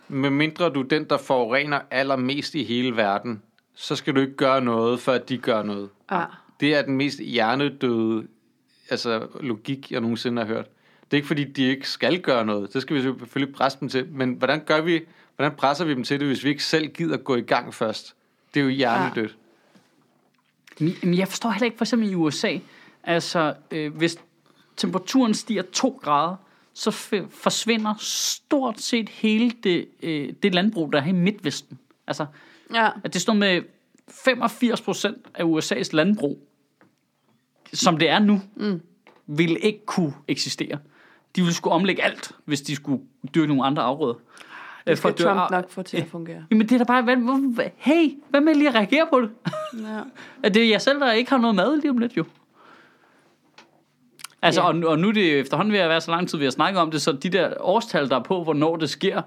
med 0.08 0.30
mindre 0.30 0.70
du 0.70 0.80
er 0.80 0.88
den, 0.88 1.04
der 1.04 1.18
forurener 1.18 1.80
allermest 1.90 2.54
i 2.54 2.64
hele 2.64 2.96
verden, 2.96 3.42
så 3.74 3.96
skal 3.96 4.14
du 4.14 4.20
ikke 4.20 4.36
gøre 4.36 4.60
noget, 4.60 5.00
før 5.00 5.18
de 5.18 5.38
gør 5.38 5.62
noget. 5.62 5.88
ja. 6.10 6.24
Det 6.60 6.74
er 6.74 6.82
den 6.82 6.96
mest 6.96 7.18
hjernedøde 7.18 8.26
altså, 8.90 9.26
logik, 9.40 9.92
jeg 9.92 10.00
nogensinde 10.00 10.42
har 10.42 10.48
hørt. 10.48 10.66
Det 11.10 11.16
er 11.16 11.16
ikke, 11.16 11.26
fordi 11.26 11.44
de 11.44 11.62
ikke 11.62 11.88
skal 11.88 12.20
gøre 12.20 12.44
noget. 12.44 12.72
Det 12.72 12.82
skal 12.82 12.96
vi 12.96 13.02
selvfølgelig 13.02 13.54
presse 13.54 13.80
dem 13.80 13.88
til. 13.88 14.08
Men 14.12 14.32
hvordan 14.32 14.64
gør 14.64 14.80
vi, 14.80 15.00
hvordan 15.36 15.56
presser 15.56 15.84
vi 15.84 15.94
dem 15.94 16.04
til 16.04 16.20
det, 16.20 16.28
hvis 16.28 16.44
vi 16.44 16.48
ikke 16.48 16.64
selv 16.64 16.88
gider 16.88 17.16
gå 17.16 17.36
i 17.36 17.40
gang 17.40 17.74
først? 17.74 18.14
Det 18.54 18.60
er 18.60 18.64
jo 18.64 18.70
hjernedødt. 18.70 19.36
Men 20.78 20.94
men 21.02 21.18
jeg 21.18 21.28
forstår 21.28 21.50
heller 21.50 21.64
ikke, 21.64 21.76
for 21.76 21.84
eksempel 21.84 22.10
i 22.10 22.14
USA, 22.14 22.58
altså, 23.04 23.54
øh, 23.70 23.96
hvis 23.96 24.18
temperaturen 24.76 25.34
stiger 25.34 25.62
2 25.62 26.00
grader, 26.02 26.36
så 26.72 26.90
forsvinder 27.30 27.94
stort 27.98 28.80
set 28.80 29.08
hele 29.08 29.50
det, 29.50 29.88
øh, 30.02 30.32
det 30.42 30.54
landbrug, 30.54 30.92
der 30.92 30.98
er 30.98 31.02
her 31.02 31.12
i 31.12 31.16
Midtvesten. 31.16 31.78
Altså, 32.06 32.26
Ja. 32.74 32.88
at 33.04 33.12
det 33.14 33.20
står 33.22 33.32
med 33.32 33.62
85 34.24 34.80
procent 34.80 35.26
af 35.34 35.42
USA's 35.44 35.88
landbrug, 35.92 36.46
som 37.72 37.96
det 37.98 38.08
er 38.08 38.18
nu, 38.18 38.40
mm. 38.56 38.80
ville 39.26 39.58
ikke 39.58 39.86
kunne 39.86 40.14
eksistere. 40.28 40.78
De 41.36 41.40
ville 41.40 41.54
skulle 41.54 41.74
omlægge 41.74 42.02
alt, 42.04 42.32
hvis 42.44 42.60
de 42.60 42.74
skulle 42.76 43.02
dyrke 43.34 43.46
nogle 43.48 43.64
andre 43.64 43.82
afgrøder. 43.82 44.14
Det 44.14 44.90
Øh, 44.90 44.96
skal 44.96 45.10
at 45.10 45.18
dyrke 45.18 45.28
Trump 45.28 45.40
ar- 45.40 45.48
nok 45.50 45.70
få 45.70 45.82
til 45.82 45.96
at 45.96 46.06
fungere. 46.08 46.44
Jamen 46.50 46.68
det 46.68 46.74
er 46.74 46.78
da 46.78 46.84
bare, 46.84 47.02
hvad, 47.02 47.70
hey, 47.76 48.10
hvad 48.30 48.40
med 48.40 48.54
lige 48.54 48.68
at 48.68 48.74
reagere 48.74 49.06
på 49.12 49.20
det? 49.20 49.30
Ja. 49.82 50.00
At 50.46 50.54
det 50.54 50.64
er 50.64 50.68
jeg 50.68 50.80
selv, 50.82 51.00
der 51.00 51.12
ikke 51.12 51.30
har 51.30 51.38
noget 51.38 51.54
mad 51.56 51.80
lige 51.80 51.90
om 51.90 51.98
lidt, 51.98 52.16
jo. 52.16 52.24
Altså, 54.42 54.60
Ja. 54.60 54.66
og, 54.66 54.74
og 54.84 54.98
nu 54.98 55.08
er 55.08 55.12
det 55.12 55.38
efterhånden 55.40 55.72
ved 55.72 55.78
at 55.80 55.88
være 55.88 56.00
så 56.00 56.10
lang 56.10 56.28
tid, 56.28 56.38
vi 56.38 56.44
har 56.44 56.50
snakket 56.50 56.80
om 56.80 56.90
det, 56.90 57.02
så 57.02 57.12
de 57.12 57.28
der 57.30 57.54
årstal, 57.60 58.08
der 58.08 58.16
er 58.18 58.22
på, 58.22 58.44
hvornår 58.44 58.76
det 58.76 58.90
sker, 58.90 59.22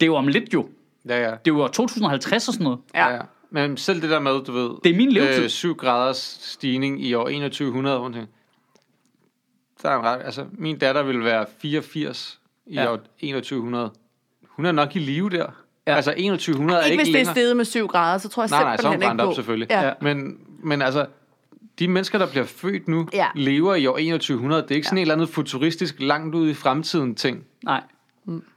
det 0.00 0.02
er 0.02 0.06
jo 0.06 0.14
om 0.16 0.28
lidt 0.28 0.54
jo. 0.54 0.68
Ja, 1.08 1.16
ja. 1.20 1.30
Det 1.30 1.30
er 1.30 1.40
jo 1.46 1.62
år 1.62 1.68
2050 1.68 2.48
og 2.48 2.54
sådan 2.54 2.64
noget. 2.64 2.78
Ja. 2.94 3.14
ja. 3.14 3.20
Men 3.50 3.76
selv 3.76 4.02
det 4.02 4.10
der 4.10 4.20
med, 4.20 4.44
du 4.44 4.52
ved... 4.52 4.70
Det 4.84 4.92
er 4.92 4.96
min 4.96 5.12
levetid. 5.12 5.42
Øh, 5.44 5.48
7 5.50 5.74
graders 5.76 6.38
stigning 6.42 7.04
i 7.04 7.14
år 7.14 7.24
2100. 7.28 7.96
hvor 7.98 8.08
man 8.08 8.12
tænker, 8.12 8.28
Der 9.82 9.90
er 9.90 9.98
en 9.98 10.04
ret, 10.04 10.20
altså, 10.24 10.44
min 10.52 10.78
datter 10.78 11.02
vil 11.02 11.24
være 11.24 11.46
84 11.62 12.40
i 12.66 12.74
Ja. 12.74 12.92
år 12.92 12.96
2100. 12.96 13.90
Hun 14.48 14.66
er 14.66 14.72
nok 14.72 14.96
i 14.96 14.98
live 14.98 15.30
der. 15.30 15.36
Ja. 15.38 15.44
Ja. 15.86 15.96
Altså 15.96 16.10
2100 16.10 16.80
er 16.80 16.84
Ikke 16.84 16.92
ikke 16.92 17.00
hvis 17.00 17.06
det 17.06 17.14
er 17.14 17.18
længere. 17.18 17.34
steget 17.34 17.56
med 17.56 17.64
7 17.64 17.86
grader, 17.86 18.18
så 18.18 18.28
tror 18.28 18.42
jeg 18.42 18.50
Nej, 18.50 18.62
nej, 18.62 18.76
så 18.76 18.82
er 18.86 18.88
hun 18.88 18.92
simpelthen 18.92 19.08
brændt 19.08 19.20
ikke 19.20 19.28
op 19.28 19.30
på. 19.30 19.34
selvfølgelig. 19.34 19.66
Ja. 19.70 19.80
Ja. 19.86 19.92
Men, 20.00 20.38
men 20.64 20.82
altså, 20.82 21.06
de 21.78 21.88
mennesker, 21.88 22.18
der 22.18 22.26
bliver 22.26 22.44
født 22.44 22.88
nu, 22.88 23.08
Ja. 23.12 23.26
lever 23.34 23.74
i 23.74 23.86
år 23.86 23.96
2100. 23.96 24.62
Det 24.62 24.70
er 24.70 24.74
ikke 24.74 24.86
sådan 24.88 24.98
en 24.98 25.02
eller 25.02 25.14
anden 25.14 25.28
futuristisk, 25.28 25.94
langt 26.00 26.34
ud 26.34 26.48
i 26.48 26.54
fremtiden 26.54 27.14
ting. 27.14 27.44
Nej. 27.64 27.82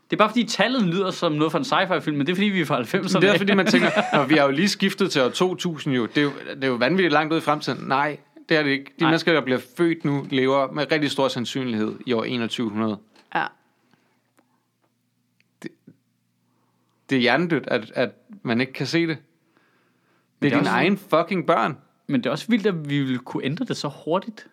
Det 0.09 0.13
er 0.15 0.17
bare 0.17 0.29
fordi 0.29 0.43
tallet 0.43 0.81
lyder 0.83 1.11
som 1.11 1.31
noget 1.31 1.51
fra 1.51 1.59
en 1.59 1.65
sci-fi-film, 1.65 2.17
men 2.17 2.27
det 2.27 2.31
er 2.31 2.35
fordi, 2.35 2.47
vi 2.47 2.61
er 2.61 2.65
fra 2.65 2.81
90'erne. 2.81 3.19
Det 3.19 3.29
er 3.29 3.37
fordi, 3.37 3.53
man 3.53 3.65
tænker, 3.65 3.89
Nå, 4.17 4.23
vi 4.23 4.35
har 4.35 4.45
jo 4.45 4.51
lige 4.51 4.69
skiftet 4.69 5.11
til 5.11 5.21
år 5.21 5.29
2000 5.29 5.95
jo. 5.95 6.05
Det 6.05 6.17
er 6.17 6.21
jo, 6.21 6.31
det 6.55 6.63
er 6.63 6.67
jo 6.67 6.73
vanvittigt 6.75 7.13
langt 7.13 7.33
ud 7.33 7.37
i 7.37 7.41
fremtiden. 7.41 7.87
Nej, 7.87 8.17
det 8.49 8.57
er 8.57 8.63
det 8.63 8.69
ikke. 8.69 8.85
De 8.85 8.91
Nej. 9.03 9.09
mennesker, 9.09 9.33
der 9.33 9.41
bliver 9.41 9.59
født 9.77 10.05
nu, 10.05 10.25
lever 10.29 10.71
med 10.71 10.91
rigtig 10.91 11.11
stor 11.11 11.27
sandsynlighed 11.27 11.95
i 12.05 12.13
år 12.13 12.21
2100. 12.23 12.97
Ja. 13.35 13.45
Det 17.09 17.15
er 17.15 17.19
hjernedødt, 17.21 17.67
at, 17.67 17.91
at 17.95 18.09
man 18.43 18.61
ikke 18.61 18.73
kan 18.73 18.87
se 18.87 19.07
det. 19.07 19.17
Det 19.17 19.23
det 20.41 20.47
er 20.47 20.51
er 20.51 20.59
dine 20.59 20.69
også- 20.69 20.71
egen 20.77 20.97
fucking 20.97 21.47
børn. 21.47 21.77
Men 22.07 22.21
det 22.23 22.25
er 22.29 22.31
også 22.31 22.45
vildt, 22.49 22.67
at 22.67 22.89
vi 22.89 22.99
ville 22.99 23.19
kunne 23.19 23.43
ændre 23.45 23.65
det 23.65 23.77
så 23.77 23.91
hurtigt. 24.05 24.47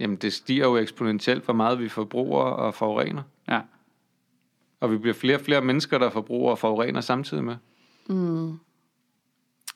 Jamen, 0.00 0.16
det 0.16 0.32
stiger 0.32 0.64
jo 0.66 0.76
eksponentielt, 0.76 1.44
hvor 1.44 1.54
meget 1.54 1.78
vi 1.78 1.88
forbruger 1.88 2.42
og 2.42 2.74
forurener. 2.74 3.22
Ja. 3.48 3.60
Og 4.80 4.92
vi 4.92 4.98
bliver 4.98 5.14
flere 5.14 5.36
og 5.36 5.40
flere 5.40 5.60
mennesker, 5.60 5.98
der 5.98 6.10
forbruger 6.10 6.50
og 6.50 6.58
forurener 6.58 7.00
samtidig 7.00 7.44
med. 7.44 7.56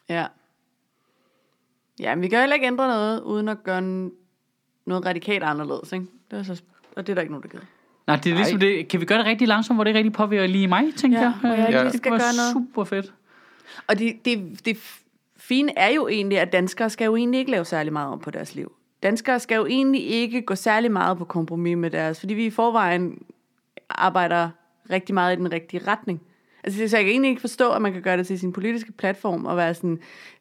Ja. 0.09 0.27
Ja, 2.01 2.15
men 2.15 2.23
vi 2.23 2.29
kan 2.29 2.39
heller 2.41 2.55
ikke 2.55 2.67
ændre 2.67 2.89
noget, 2.89 3.21
uden 3.21 3.49
at 3.49 3.63
gøre 3.65 3.81
noget 4.87 5.07
radikalt 5.07 5.43
anderledes, 5.45 5.93
ikke? 5.93 6.07
Det 6.31 6.39
er 6.39 6.43
så, 6.43 6.63
og 6.97 7.07
det 7.07 7.13
er 7.13 7.15
der 7.15 7.23
ikke 7.23 7.33
nogen, 7.33 7.43
der 7.43 7.49
gider. 7.49 7.65
Nej, 8.07 8.17
det 8.17 8.33
er 8.33 8.37
ligesom 8.37 8.59
Nej. 8.59 8.69
det. 8.69 8.89
Kan 8.89 9.01
vi 9.01 9.05
gøre 9.07 9.19
det 9.19 9.27
rigtig 9.27 9.49
langsomt, 9.49 9.77
hvor 9.77 9.85
det 9.85 9.89
ikke 9.91 9.99
rigtig 9.99 10.13
påvirker 10.13 10.47
lige 10.47 10.69
mig, 10.69 10.95
tænker 10.97 11.19
Ja, 11.19 11.25
jeg. 11.25 11.35
hvor 11.41 11.49
jeg 11.49 11.59
Øh, 11.69 11.73
lige 11.73 11.85
det 11.85 11.93
skal 11.95 12.13
være 12.13 12.21
gøre 12.21 12.37
noget. 12.37 12.53
super 12.71 12.85
fedt. 12.85 13.15
Og 13.87 13.99
det, 13.99 14.25
det, 14.25 14.65
det 14.65 14.77
fine 15.37 15.79
er 15.79 15.89
jo 15.89 16.09
egentlig, 16.09 16.39
at 16.41 16.53
danskere 16.53 16.91
skal 16.91 17.05
jo 17.05 17.17
egentlig 17.17 17.39
ikke 17.39 17.51
lave 17.51 17.65
særlig 17.65 17.93
meget 17.93 18.09
om 18.13 18.19
på 18.21 18.31
deres 18.31 18.55
liv. 18.55 18.73
Danskere 19.03 19.41
skal 19.41 19.57
jo 19.57 19.67
egentlig 19.67 20.07
ikke 20.11 20.43
gå 20.43 20.55
særlig 20.55 20.93
meget 20.93 21.19
på 21.19 21.25
kompromis 21.25 21.77
med 21.77 21.91
deres, 21.91 22.21
fordi 22.21 22.35
vi 22.35 22.47
i 22.47 22.51
forvejen 22.51 23.19
arbejder 23.91 24.49
rigtig 24.91 25.15
meget 25.15 25.37
i 25.37 25.39
den 25.39 25.53
rigtige 25.53 25.83
retning. 25.87 26.21
Altså, 26.65 26.89
så 26.89 26.97
jeg 26.97 27.05
kan 27.05 27.11
egentlig 27.13 27.29
ikke 27.29 27.41
forstå, 27.41 27.71
at 27.71 27.83
man 27.83 27.93
kan 27.93 28.03
gøre 28.03 28.17
det 28.17 28.27
til 28.27 28.39
sin 28.39 28.53
politiske 28.53 28.93
platform 28.93 29.45
og 29.47 29.57
være 29.57 29.75
sådan, 29.75 29.99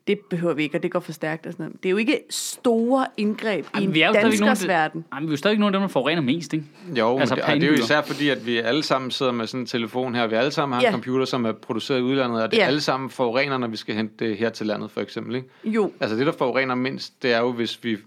det 0.07 0.19
behøver 0.29 0.53
vi 0.53 0.63
ikke, 0.63 0.77
og 0.77 0.83
det 0.83 0.91
går 0.91 0.99
for 0.99 1.11
stærkt 1.11 1.45
og 1.45 1.51
sådan 1.53 1.63
noget. 1.65 1.83
Det 1.83 1.89
er 1.89 1.91
jo 1.91 1.97
ikke 1.97 2.19
store 2.29 3.05
indgreb 3.17 3.65
i 3.65 3.69
Jamen, 3.75 3.89
en 3.89 3.93
vi 3.95 4.01
er 4.01 4.07
jo 4.07 4.13
danskers 4.13 4.59
de- 4.59 4.67
verden. 4.67 5.05
Nej, 5.11 5.19
men 5.19 5.27
vi 5.27 5.31
er 5.31 5.33
jo 5.33 5.37
stadig 5.37 5.57
nogle 5.59 5.75
af 5.75 5.79
dem, 5.79 5.81
der 5.81 5.87
forurener 5.87 6.21
mest, 6.21 6.53
ikke? 6.53 6.65
Jo, 6.97 7.19
Altså 7.19 7.35
det, 7.35 7.43
og 7.43 7.53
det 7.53 7.63
er 7.63 7.67
jo 7.67 7.73
især 7.73 8.01
fordi, 8.01 8.29
at 8.29 8.45
vi 8.45 8.57
alle 8.57 8.83
sammen 8.83 9.11
sidder 9.11 9.31
med 9.31 9.47
sådan 9.47 9.59
en 9.59 9.65
telefon 9.65 10.15
her. 10.15 10.27
Vi 10.27 10.35
alle 10.35 10.51
sammen 10.51 10.73
har 10.75 10.81
Ja. 10.81 10.87
en 10.87 10.93
computer, 10.93 11.25
som 11.25 11.45
er 11.45 11.51
produceret 11.51 11.99
i 11.99 12.01
udlandet, 12.01 12.43
og 12.43 12.51
det 12.51 12.57
Ja. 12.57 12.63
er 12.63 12.67
alle 12.67 12.81
sammen 12.81 13.09
forurener, 13.09 13.57
når 13.57 13.67
vi 13.67 13.77
skal 13.77 13.95
hente 13.95 14.25
det 14.25 14.37
her 14.37 14.49
til 14.49 14.67
landet, 14.67 14.91
for 14.91 15.01
eksempel. 15.01 15.35
Ikke? 15.35 15.47
Jo, 15.65 15.91
Altså 15.99 16.17
det, 16.17 16.25
der 16.25 16.31
forurener 16.31 16.75
mindst, 16.75 17.23
det 17.23 17.33
er 17.33 17.39
jo, 17.39 17.51
hvis 17.51 17.83
vi 17.83 17.97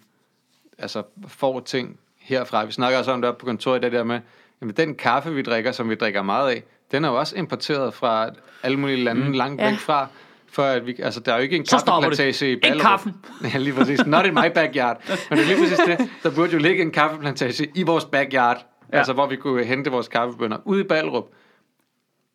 altså, 0.79 1.03
får 1.29 1.61
ting 1.61 1.99
herfra. 2.20 2.64
Vi 2.64 2.72
snakker 2.72 2.99
også 2.99 3.12
om 3.12 3.22
det 3.22 3.37
på 3.37 3.47
kontoret, 3.47 3.83
det 3.83 3.93
der 3.93 4.05
med, 4.05 4.20
jamen 4.61 4.75
den 4.77 4.95
kaffe, 4.95 5.33
vi 5.35 5.43
drikker, 5.43 5.72
som 5.72 5.91
vi 5.91 5.95
drikker 5.95 6.22
meget 6.22 6.51
af, 6.51 6.62
den 6.93 7.05
er 7.05 7.09
jo 7.09 7.18
også 7.18 7.37
importeret 7.37 7.95
fra 7.95 8.29
alle 8.62 8.77
mulige 8.79 9.05
lande 9.05 9.25
mm. 9.27 9.33
langt 9.33 9.61
Ja. 9.62 9.70
væk 9.70 9.79
fra. 9.79 10.07
For 10.49 10.62
at 10.62 10.87
vi, 10.87 10.95
altså, 11.03 11.20
der 11.20 11.33
er 11.33 11.37
jo 11.37 11.43
ikke 11.43 11.57
en 11.57 11.64
kaffeplantage 11.70 12.47
i 12.47 12.51
Ikke 12.51 12.61
Ballerup. 12.62 12.81
kaffen. 12.91 13.12
Ja, 13.55 13.59
lige 13.59 13.75
præcis. 13.75 14.07
Not 14.07 14.27
in 14.27 14.35
my 14.35 14.51
backyard. 14.55 15.01
Men 15.31 15.39
det 15.39 15.45
er 15.45 15.49
lige 15.49 15.59
præcis 15.59 15.79
det. 15.79 16.09
Der 16.22 16.31
burde 16.35 16.53
jo 16.53 16.59
ligge 16.59 16.83
en 16.83 16.91
kaffeplantage 16.91 17.68
i 17.75 17.83
vores 17.83 18.05
backyard. 18.05 18.66
Ja. 18.93 18.99
Altså, 18.99 19.12
hvor 19.12 19.27
vi 19.27 19.37
kunne 19.37 19.64
hente 19.64 19.91
vores 19.91 20.09
kaffebønner. 20.09 20.57
Ude 20.64 20.81
i 20.81 20.85
Ballerup. 20.85 21.25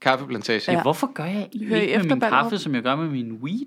Kaffeplantage. 0.02 0.72
Ja. 0.72 0.82
Hvorfor 0.82 1.14
gør 1.14 1.24
jeg 1.24 1.50
ikke 1.54 1.66
I 1.66 1.70
med 1.98 2.00
min 2.04 2.20
Ballerup? 2.20 2.42
kaffe, 2.44 2.58
som 2.58 2.76
jeg 2.76 2.84
gør 2.84 2.96
med 2.96 3.08
min 3.10 3.32
weed? 3.44 3.66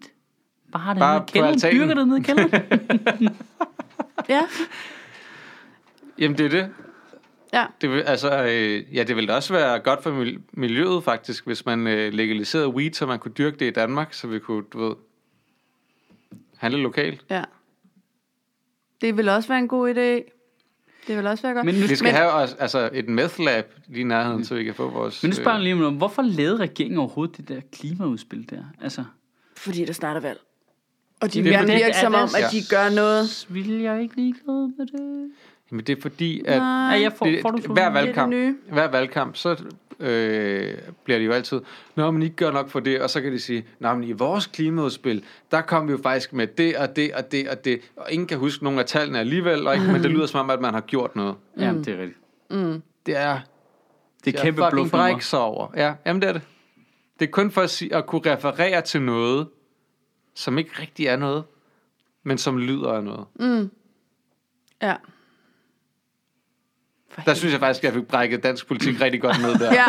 Bare 0.72 0.82
har 0.82 0.92
det 0.94 1.00
Bare 1.00 1.14
nede 1.18 1.24
i 1.28 1.32
kælderen. 1.32 1.72
Dyrker 1.72 1.94
det 1.94 2.08
nede 2.08 2.18
i 2.20 2.22
kælderen. 2.22 3.36
Ja, 4.28 4.42
Jamen, 6.18 6.38
det 6.38 6.46
er 6.46 6.50
det. 6.50 6.70
ja. 7.52 7.66
Det 7.80 7.90
vil, 7.90 8.00
altså, 8.00 8.42
øh, 8.44 8.96
ja, 8.96 9.02
det 9.02 9.16
ville 9.16 9.34
også 9.34 9.52
være 9.52 9.78
godt 9.78 10.02
for 10.02 10.10
mil- 10.10 10.40
miljøet 10.52 11.04
faktisk, 11.04 11.46
hvis 11.46 11.66
man 11.66 11.86
øh, 11.86 12.12
legaliserede 12.12 12.68
weed, 12.68 12.92
så 12.92 13.06
man 13.06 13.18
kunne 13.18 13.32
dyrke 13.38 13.56
det 13.56 13.66
i 13.66 13.70
Danmark, 13.70 14.12
så 14.12 14.26
vi 14.26 14.38
kunne, 14.38 14.64
du 14.72 14.84
ved, 14.88 14.94
handle 16.56 16.80
lokalt. 16.82 17.24
Ja. 17.30 17.44
Det 19.00 19.16
vil 19.16 19.28
også 19.28 19.48
være 19.48 19.58
en 19.58 19.68
god 19.68 19.88
idé. 19.94 20.38
Det 21.06 21.16
vil 21.16 21.26
også 21.26 21.42
være 21.42 21.54
godt. 21.54 21.64
Men 21.66 21.74
nu, 21.74 21.80
Vi 21.86 21.94
skal 21.96 22.06
Men- 22.06 22.14
have 22.14 22.30
også, 22.30 22.56
altså, 22.58 22.90
et 22.92 23.08
meth 23.08 23.40
lab 23.40 23.74
lige 23.86 24.00
i 24.00 24.04
nærheden, 24.04 24.44
så 24.44 24.54
vi 24.54 24.64
kan 24.64 24.74
få 24.74 24.88
vores... 24.90 25.22
men 25.22 25.30
nu 25.30 25.34
spørger 25.36 25.58
jeg 25.58 25.68
øh, 25.70 25.76
lige 25.76 25.86
om. 25.86 25.96
Hvorfor 25.96 26.22
lavede 26.22 26.56
regeringen 26.56 26.98
overhovedet 26.98 27.36
det 27.36 27.48
der 27.48 27.60
klimaudspil 27.72 28.50
der? 28.50 28.64
Altså, 28.80 29.04
Fordi 29.56 29.84
der 29.84 29.92
starter 29.92 30.20
valg. 30.20 30.40
Og 31.22 31.34
de 31.34 31.38
Det 31.42 31.46
er 31.46 31.50
gerne 31.52 31.62
fordi, 31.62 31.72
virke 31.72 31.86
at 31.86 31.96
som 32.00 32.14
om, 32.14 32.28
at 32.44 32.52
de 32.52 32.62
gør 32.70 32.94
noget. 32.94 33.46
vil 33.48 33.80
jeg 33.80 34.02
ikke 34.02 34.16
ligeglad 34.16 34.70
med 34.78 34.86
det? 34.86 35.30
Jamen, 35.70 35.84
det 35.84 35.98
er 35.98 36.02
fordi, 36.02 36.42
at 36.46 36.58
Nej, 36.58 36.94
Ja, 36.96 37.00
jeg 37.02 37.12
får, 37.12 37.26
det, 37.26 37.38
får 37.42 37.50
du 37.50 37.56
hver 37.58 37.74
det 37.74 37.80
er 37.80 37.84
det 37.86 37.94
valgkamp, 37.94 38.30
nye. 38.32 38.56
hver 38.72 38.88
valgkamp, 38.90 39.36
så 39.36 39.50
øh, 40.00 40.74
bliver 41.04 41.18
det 41.18 41.26
jo 41.26 41.32
altid, 41.32 41.60
Nå, 41.96 42.10
men 42.10 42.22
I 42.22 42.24
ikke 42.24 42.36
gør 42.36 42.50
nok 42.50 42.68
for 42.70 42.80
det, 42.80 43.00
og 43.00 43.10
så 43.10 43.20
kan 43.20 43.32
de 43.32 43.40
sige, 43.40 43.64
Nå, 43.78 43.94
men 43.94 44.04
i 44.04 44.12
vores 44.12 44.46
klimaudspil, 44.46 45.24
der 45.50 45.60
kom 45.60 45.86
vi 45.86 45.92
jo 45.92 45.98
faktisk 46.02 46.32
med 46.32 46.46
det 46.46 46.76
og 46.76 46.96
det 46.96 47.12
og 47.14 47.32
det 47.32 47.48
og 47.48 47.64
det, 47.64 47.80
og 47.96 48.12
ingen 48.12 48.26
kan 48.28 48.38
huske 48.38 48.64
nogen 48.64 48.78
af 48.78 48.86
tallene 48.86 49.18
alligevel, 49.18 49.66
og 49.66 49.74
ikke, 49.74 49.86
men 49.86 50.02
det 50.02 50.10
lyder 50.10 50.26
som 50.26 50.40
om, 50.40 50.50
at 50.50 50.60
man 50.60 50.74
har 50.74 50.80
gjort 50.80 51.16
noget. 51.16 51.34
Ja, 51.58 51.72
det 51.72 51.88
er 51.88 51.98
rigtigt. 51.98 52.18
Det 53.06 53.16
er, 53.16 53.38
Det 54.24 54.34
er 54.34 54.38
er 54.38 54.42
kæmpe 54.42 54.56
bluffnummer. 54.70 54.90
bræk 54.90 55.22
sig 55.22 55.38
over. 55.40 55.66
Ja, 55.76 55.92
jamen 56.06 56.22
det 56.22 56.28
er 56.28 56.32
det. 56.32 56.42
Det 57.20 57.26
er 57.28 57.30
kun 57.30 57.50
for 57.50 57.60
at, 57.62 57.70
sige, 57.70 57.94
at 57.94 58.06
kunne 58.06 58.22
referere 58.36 58.80
til 58.80 59.02
noget, 59.02 59.46
som 60.34 60.58
ikke 60.58 60.70
rigtig 60.80 61.06
er 61.06 61.16
noget, 61.16 61.44
men 62.22 62.38
som 62.38 62.58
lyder 62.58 62.92
af 62.92 63.04
noget. 63.04 63.26
Ja. 64.82 64.96
Der 67.26 67.34
synes 67.34 67.52
jeg 67.52 67.60
faktisk, 67.60 67.84
at 67.84 67.94
jeg 67.94 68.00
fik 68.00 68.08
brækket 68.08 68.42
dansk 68.42 68.66
politik 68.66 69.00
rigtig 69.00 69.20
godt 69.20 69.42
ned 69.42 69.54
der. 69.58 69.74
Ja. 69.80 69.84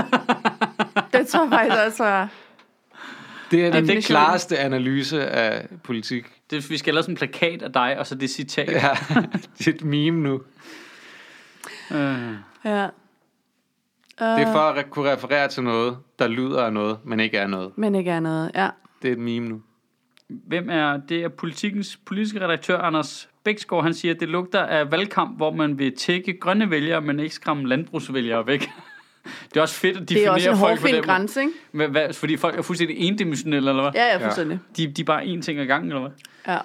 Det 1.18 1.28
tror 1.28 1.42
jeg 1.44 1.52
faktisk 1.52 1.78
også 1.86 2.04
er... 2.04 2.28
Det 3.52 3.66
er 3.66 3.72
den 3.82 4.02
klareste 4.02 4.58
analyse 4.60 5.28
af 5.30 5.68
politik. 5.84 6.26
Det, 6.50 6.70
vi 6.70 6.78
skal 6.78 6.94
lave 6.94 7.04
sådan 7.04 7.14
en 7.14 7.18
plakat 7.18 7.62
af 7.62 7.74
dig, 7.74 8.00
og 8.00 8.08
så 8.08 8.16
det 8.16 8.30
citat. 8.30 8.72
Ja, 8.72 8.90
det 9.58 9.68
er 9.68 9.72
et 9.74 9.84
meme 9.84 10.20
nu. 10.20 10.42
Øh. 11.92 12.34
Ja. 12.66 12.86
Uh, 14.22 14.28
Det 14.28 14.42
er 14.48 14.52
for 14.52 14.60
at 14.60 14.86
re- 14.86 14.90
kunne 14.90 15.12
referere 15.12 15.48
til 15.48 15.64
noget, 15.64 15.98
der 16.20 16.28
lyder 16.28 16.64
af 16.66 16.74
noget, 16.74 16.98
men 17.06 17.20
ikke 17.20 17.38
er 17.38 17.48
noget. 17.48 17.72
Men 17.78 17.96
ikke 17.96 18.12
er 18.12 18.20
noget, 18.20 18.52
ja. 18.56 18.70
Det 19.02 19.08
er 19.08 19.12
et 19.14 19.20
meme 19.20 19.50
nu. 19.50 19.62
Hvem 20.48 20.70
er, 20.70 20.98
det 20.98 21.24
er 21.24 21.28
politikens 21.30 22.00
politiske 22.06 22.42
redaktør, 22.42 22.78
Anders 22.78 23.30
Bæksgaard, 23.44 23.84
han 23.84 23.94
siger, 23.94 24.14
at 24.14 24.20
det 24.20 24.30
lugter 24.30 24.60
af 24.60 24.92
valgkamp, 24.92 25.38
hvor 25.38 25.52
man 25.52 25.80
vil 25.80 25.96
tække 25.96 26.34
grønne 26.40 26.70
vælgere, 26.70 27.02
men 27.02 27.20
ikke 27.20 27.36
skræmme 27.36 27.68
landbrugsvælgere 27.68 28.48
væk. 28.48 28.60
det 29.50 29.58
er 29.58 29.62
også 29.62 29.76
fedt 29.76 29.98
at 29.98 30.10
Det 30.10 30.16
er 30.16 30.34
definere 30.34 30.34
også 30.34 30.52
en 30.52 30.58
folk 30.58 30.82
måde. 30.82 31.02
grænse, 31.02 31.42
ikke? 31.42 31.54
Hvad, 31.72 31.88
hvad, 31.88 32.14
fordi 32.14 32.38
folk 32.38 32.58
er 32.58 32.62
fuldstændig 32.62 32.98
endimensionelle, 32.98 33.70
eller 33.70 33.84
hvad? 33.84 33.92
Ja, 33.96 34.06
ja, 34.06 34.26
fuldstændig. 34.26 34.60
De, 34.78 34.88
de 34.88 35.02
er 35.02 35.06
bare 35.06 35.24
én 35.24 35.42
ting 35.42 35.60
ad 35.60 35.66
gangen, 35.66 35.92
eller 35.92 36.02
hvad? 36.02 36.12
Ja. 36.48 36.60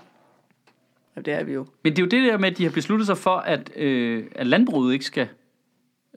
ja. 1.17 1.21
det 1.21 1.35
er 1.35 1.45
vi 1.45 1.53
jo. 1.53 1.67
Men 1.85 1.93
det 1.93 1.99
er 1.99 2.03
jo 2.03 2.09
det 2.09 2.33
der 2.33 2.39
med, 2.39 2.51
at 2.51 2.59
de 2.59 2.65
har 2.65 2.71
besluttet 2.71 3.07
sig 3.07 3.19
for, 3.19 3.37
at, 3.37 3.71
øh, 3.77 4.25
at 4.35 4.47
landbruget 4.47 4.93
ikke 4.93 5.05
skal 5.05 5.29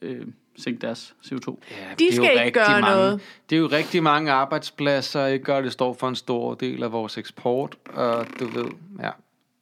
øh, 0.02 0.26
sænke 0.58 0.82
deres 0.82 1.16
CO2. 1.26 1.30
Ja, 1.30 1.36
De 1.36 1.96
det 2.00 2.08
er 2.08 2.12
skal 2.12 2.18
jo 2.18 2.24
ikke 2.24 2.40
rigtig 2.40 2.54
gøre 2.54 2.82
mange, 2.82 2.96
noget. 2.96 3.22
Det 3.50 3.56
er 3.56 3.60
jo 3.60 3.68
rigtig 3.68 4.04
mange 4.04 4.32
arbejdspladser, 4.32 5.26
ikke? 5.26 5.56
og 5.56 5.64
det 5.64 5.72
står 5.72 5.94
for 5.94 6.08
en 6.10 6.16
stor 6.16 6.54
del 6.54 6.84
af 6.84 6.92
vores 6.92 7.18
eksport. 7.18 7.78
Og 7.86 8.26
du 8.40 8.46
ved, 8.48 8.66
ja, 9.00 9.10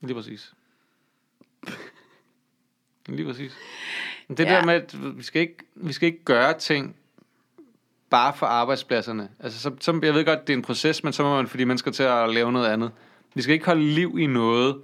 lige 0.02 0.16
præcis. 0.16 0.54
Lige 3.08 3.26
præcis. 3.26 3.52
Men 4.28 4.38
det 4.38 4.46
Ja. 4.46 4.50
der 4.56 4.66
med, 4.66 4.74
at 4.74 5.18
vi 5.18 5.24
skal, 5.24 5.42
ikke, 5.42 5.58
vi 5.76 5.94
skal 5.94 6.06
ikke 6.08 6.24
gøre 6.24 6.54
ting 6.54 6.96
bare 8.10 8.34
for 8.34 8.46
arbejdspladserne. 8.46 9.30
Altså, 9.40 9.60
så, 9.60 9.72
så, 9.80 10.00
jeg 10.04 10.14
ved 10.14 10.26
godt, 10.26 10.48
det 10.48 10.54
er 10.54 10.58
en 10.58 10.64
proces, 10.64 11.04
men 11.04 11.14
så 11.14 11.24
må 11.24 11.36
man 11.36 11.48
få 11.48 11.58
de 11.58 11.66
mennesker 11.66 11.92
til 11.92 12.04
at 12.04 12.34
lave 12.34 12.52
noget 12.52 12.68
andet. 12.68 12.92
Vi 13.34 13.42
skal 13.42 13.54
ikke 13.54 13.66
holde 13.66 13.84
liv 13.86 14.18
i 14.20 14.26
noget 14.28 14.82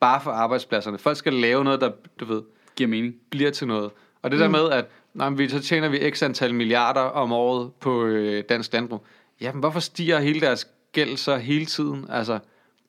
bare 0.00 0.20
for 0.20 0.30
arbejdspladserne. 0.30 0.98
Folk 0.98 1.16
skal 1.16 1.32
lave 1.32 1.64
noget, 1.64 1.80
der, 1.80 1.90
du 2.20 2.24
ved, 2.24 2.42
Giver 2.76 2.88
mening. 2.88 3.14
bliver 3.30 3.50
til 3.50 3.66
noget. 3.66 3.90
Og 4.22 4.30
det 4.30 4.38
der 4.40 4.48
med, 4.48 4.70
at 4.70 4.86
nej, 5.18 5.28
men 5.28 5.38
vi, 5.38 5.48
så 5.48 5.60
tjener 5.62 5.88
vi 5.88 6.10
x 6.10 6.22
antal 6.22 6.54
milliarder 6.54 7.00
om 7.00 7.32
året 7.32 7.72
på 7.80 8.04
øh, 8.04 8.44
dansk 8.48 8.72
landbrug. 8.72 9.06
Jamen, 9.40 9.60
hvorfor 9.60 9.80
stiger 9.80 10.18
hele 10.18 10.40
deres 10.40 10.68
gæld 10.92 11.16
så 11.16 11.36
hele 11.36 11.66
tiden? 11.66 12.06
Altså, 12.08 12.38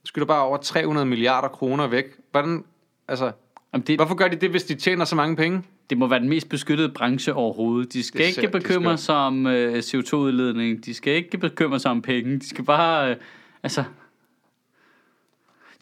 skyder 0.04 0.26
bare 0.26 0.44
over 0.44 0.58
300 0.58 1.06
milliarder 1.06 1.48
kroner 1.48 1.88
væk. 1.88 2.06
Hvordan, 2.32 2.64
altså, 3.08 3.32
Jamen, 3.74 3.88
det, 3.88 3.98
hvorfor 3.98 4.16
gør 4.16 4.28
de 4.28 4.36
det, 4.36 4.50
hvis 4.50 4.64
de 4.64 4.76
tjener 4.76 5.06
så 5.06 5.16
mange 5.16 5.36
penge? 5.36 5.64
det 5.90 5.98
må 5.98 6.08
være 6.08 6.20
den 6.20 6.30
mest 6.30 6.50
beskyttede 6.50 6.90
branche 6.90 7.34
overhovedet. 7.34 7.94
De 7.94 8.04
skal 8.04 8.22
Det 8.22 8.38
ikke 8.38 8.52
bekymre 8.52 8.98
skal. 8.98 9.06
sig 9.06 9.16
om 9.16 9.48
øh, 9.48 9.78
CO2-udledning. 9.78 10.86
De 10.86 10.94
skal 10.94 11.14
ikke 11.14 11.38
bekymre 11.38 11.80
sig 11.80 11.92
om 11.92 12.02
penge. 12.02 12.40
De 12.40 12.50
skal 12.50 12.66
bare... 12.66 13.12
Øh, 13.12 13.18
altså... 13.64 13.84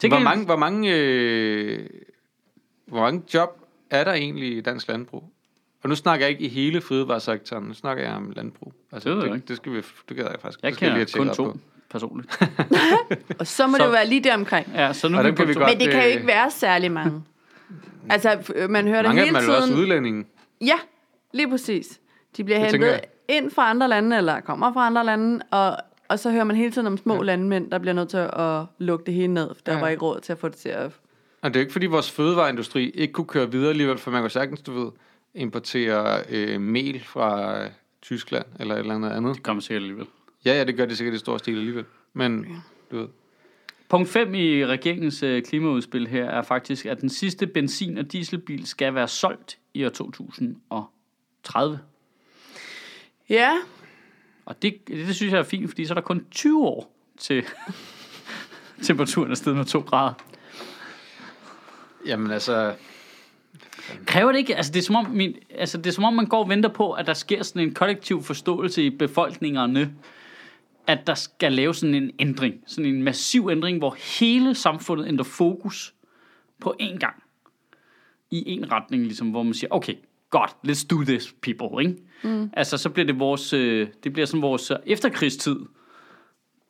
Hvor 0.08 0.18
mange, 0.18 0.44
hvor, 0.44 0.56
mange, 0.56 0.96
øh, 0.96 1.86
hvor 2.86 3.00
mange 3.00 3.22
job 3.34 3.60
er 3.90 4.04
der 4.04 4.12
egentlig 4.12 4.56
i 4.56 4.60
dansk 4.60 4.88
landbrug? 4.88 5.32
Og 5.82 5.88
nu 5.88 5.94
snakker 5.94 6.26
jeg 6.26 6.30
ikke 6.30 6.44
i 6.44 6.48
hele 6.48 6.80
fødevaresektoren, 6.80 7.64
nu 7.64 7.74
snakker 7.74 8.04
jeg 8.04 8.12
om 8.12 8.32
landbrug. 8.36 8.72
Altså, 8.92 9.08
Det 9.08 9.16
ved 9.16 9.22
jeg 9.24 9.30
det, 9.32 9.36
ikke. 9.36 9.48
det, 9.48 9.56
skal 9.56 9.72
vi, 9.72 9.76
det 9.76 10.16
gider 10.16 10.30
jeg 10.30 10.38
faktisk. 10.42 10.62
Jeg 10.62 10.70
det 10.70 10.76
skal 10.76 10.92
lige 10.92 11.06
kender 11.06 11.34
tjekket 11.34 11.36
kun 11.36 11.46
to, 11.46 11.52
på. 11.52 11.58
personligt. 11.90 12.38
Og 13.40 13.46
så 13.46 13.66
må 13.66 13.72
Så- 13.76 13.78
det 13.78 13.86
jo 13.86 13.90
være 13.90 14.06
lige 14.06 14.24
der 14.24 14.34
omkring. 14.34 14.66
Ja, 14.74 14.92
så 14.92 15.08
nu 15.08 15.16
kan 15.22 15.48
vi 15.48 15.54
godt- 15.54 15.68
Men 15.70 15.80
det 15.80 15.90
kan 15.90 16.00
jo 16.02 16.06
øh, 16.06 16.12
ikke 16.14 16.26
være 16.26 16.50
særlig 16.50 16.92
mange. 16.92 17.22
Altså, 18.10 18.30
f- 18.30 18.66
man 18.66 18.88
hører 18.88 19.02
det 19.02 19.08
Mange 19.08 19.20
af 19.20 19.26
dem 19.26 19.34
hele 19.36 19.46
er 19.48 19.52
jo 19.52 19.56
også 19.56 19.68
tiden. 19.68 19.80
udlændinge. 19.82 20.24
Ja, 20.60 20.78
lige 21.32 21.48
præcis. 21.50 22.00
De 22.36 22.44
bliver 22.44 22.58
Det 22.60 22.70
hentet 22.72 23.00
ind 23.28 23.50
fra 23.50 23.70
andre 23.70 23.88
lande, 23.88 24.16
eller 24.16 24.40
kommer 24.40 24.72
fra 24.72 24.86
andre 24.86 25.04
lande, 25.04 25.40
og, 25.50 25.76
og 26.08 26.18
så 26.18 26.30
hører 26.30 26.44
man 26.44 26.56
hele 26.56 26.70
tiden 26.72 26.86
om 26.86 26.96
små 26.98 27.14
ja. 27.14 27.22
landmænd, 27.22 27.70
der 27.70 27.78
bliver 27.78 27.94
nødt 27.94 28.08
til 28.08 28.16
at 28.16 28.62
lukke 28.78 29.06
det 29.06 29.14
hele 29.14 29.34
ned, 29.34 29.48
for 29.54 29.62
der 29.66 29.72
Ja. 29.72 29.78
ja. 29.78 29.82
var 29.84 29.88
ikke 29.88 30.02
råd 30.02 30.20
til 30.20 30.32
at 30.32 30.38
få 30.38 30.48
det 30.48 30.56
til 30.56 30.68
at... 30.68 30.90
Og 31.42 31.50
det 31.50 31.56
er 31.56 31.60
jo 31.60 31.62
ikke, 31.62 31.72
fordi 31.72 31.86
vores 31.86 32.10
fødevareindustri 32.10 32.90
ikke 32.90 33.12
kunne 33.12 33.26
køre 33.26 33.50
videre 33.50 33.70
alligevel, 33.70 33.98
for 33.98 34.10
man 34.10 34.20
kan 34.22 34.30
sagtens, 34.30 34.60
du 34.62 34.72
ved, 34.84 34.90
importere 35.34 36.22
øh, 36.30 36.60
mel 36.60 37.00
fra 37.04 37.62
øh, 37.64 37.70
Tyskland 38.02 38.46
eller 38.60 38.74
et 38.74 38.78
eller 38.78 38.94
andet 38.94 39.10
andet. 39.10 39.34
Det 39.34 39.42
kommer 39.42 39.60
sikkert 39.60 39.82
alligevel. 39.82 40.06
Ja, 40.44 40.52
ja, 40.52 40.64
det 40.64 40.76
gør 40.76 40.86
det 40.86 40.96
sikkert 40.96 41.14
i 41.14 41.18
stor 41.18 41.38
stil 41.38 41.56
alligevel. 41.56 41.84
Men, 42.12 42.62
du 42.90 42.98
ved, 42.98 43.08
Punkt 43.88 44.08
5 44.08 44.34
i 44.34 44.66
regeringens 44.66 45.22
øh, 45.22 45.42
klimaudspil 45.42 46.06
her 46.06 46.24
er 46.24 46.42
faktisk, 46.42 46.86
at 46.86 47.00
den 47.00 47.08
sidste 47.08 47.46
benzin- 47.46 47.98
og 47.98 48.12
dieselbil 48.12 48.66
skal 48.66 48.94
være 48.94 49.08
solgt 49.08 49.58
i 49.74 49.84
år 49.84 49.88
2030. 49.88 51.78
Ja, 53.28 53.52
Og 54.44 54.62
det, 54.62 54.78
det 54.88 55.16
synes 55.16 55.32
jeg 55.32 55.38
er 55.38 55.42
fint, 55.44 55.68
fordi 55.70 55.84
så 55.84 55.92
er 55.92 55.94
der 55.94 56.02
kun 56.02 56.26
20 56.30 56.64
år 56.66 56.94
til 57.18 57.44
temperaturen 58.82 59.30
er 59.30 59.34
steget 59.34 59.56
med 59.56 59.64
2 59.64 59.80
grader. 59.80 60.14
jamen 62.06 62.30
altså, 62.30 62.74
Kræver 64.06 64.32
det 64.32 64.38
ikke, 64.38 64.56
altså 64.56 64.72
det 64.72 64.78
er 64.78 64.82
som 64.82 64.96
om, 64.96 65.06
min, 65.06 65.36
altså 65.54 65.78
det 65.78 65.86
er 65.86 65.90
som 65.90 66.04
om 66.04 66.14
man 66.14 66.26
går 66.26 66.42
og 66.42 66.48
venter 66.48 66.68
på, 66.68 66.92
at 66.92 67.06
der 67.06 67.14
sker 67.14 67.42
sådan 67.42 67.62
en 67.62 67.74
kollektiv 67.74 68.22
forståelse 68.22 68.82
i 68.82 68.90
befolkningerne, 68.90 69.94
at 70.86 71.06
der 71.06 71.14
skal 71.14 71.52
lave 71.52 71.74
sådan 71.74 71.94
en 71.94 72.10
ændring, 72.18 72.54
sådan 72.66 72.94
en 72.94 73.02
massiv 73.02 73.48
ændring, 73.50 73.78
hvor 73.78 73.96
hele 74.20 74.54
samfundet 74.54 75.08
ændrer 75.08 75.24
fokus 75.24 75.94
på 76.60 76.74
én 76.82 76.98
gang. 76.98 77.22
I 78.30 78.50
en 78.50 78.72
retning, 78.72 79.02
ligesom, 79.02 79.30
hvor 79.30 79.42
man 79.42 79.54
siger, 79.54 79.68
okay, 79.70 79.94
godt, 80.30 80.50
let's 80.66 80.86
do 80.86 81.04
this, 81.04 81.34
people, 81.42 81.82
ikke? 81.82 82.02
Mm. 82.22 82.50
Altså, 82.52 82.78
så 82.78 82.90
bliver 82.90 83.06
det 83.06 83.18
vores, 83.18 83.52
øh, 83.52 83.88
det 84.04 84.12
bliver 84.12 84.26
sådan 84.26 84.42
vores 84.42 84.70
øh, 84.70 84.76
efterkrigstid. 84.86 85.56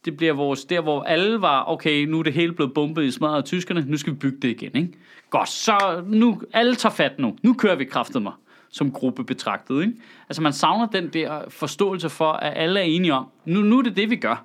Det 0.05 0.17
bliver 0.17 0.33
vores, 0.33 0.65
der 0.65 0.81
hvor 0.81 1.03
alle 1.03 1.41
var, 1.41 1.65
okay, 1.69 2.05
nu 2.05 2.19
er 2.19 2.23
det 2.23 2.33
hele 2.33 2.53
blevet 2.53 2.75
bombet 2.75 3.05
i 3.05 3.11
smadret 3.11 3.37
af 3.37 3.45
tyskerne, 3.45 3.85
nu 3.89 3.97
skal 3.97 4.13
vi 4.13 4.19
bygge 4.19 4.39
det 4.43 4.49
igen, 4.49 4.77
ikke? 4.77 4.99
Godt, 5.31 5.49
så 5.49 6.03
nu, 6.07 6.43
alle 6.53 6.75
tager 6.75 6.93
fat 6.93 7.19
nu. 7.19 7.37
Nu 7.43 7.55
kører 7.55 7.77
vi 7.77 7.85
kraftet 7.85 8.23
mig 8.23 8.33
som 8.71 8.93
gruppe 8.93 9.25
betragtet, 9.25 9.81
ikke? 9.81 9.93
Altså, 10.29 10.43
man 10.43 10.53
savner 10.53 10.87
den 10.87 11.09
der 11.09 11.41
forståelse 11.49 12.09
for, 12.09 12.33
at 12.33 12.53
alle 12.57 12.81
er 12.81 12.85
enige 12.85 13.15
om, 13.15 13.27
nu, 13.45 13.61
nu 13.61 13.79
er 13.79 13.83
det 13.83 13.97
det, 13.97 14.11
vi 14.11 14.17
gør. 14.17 14.45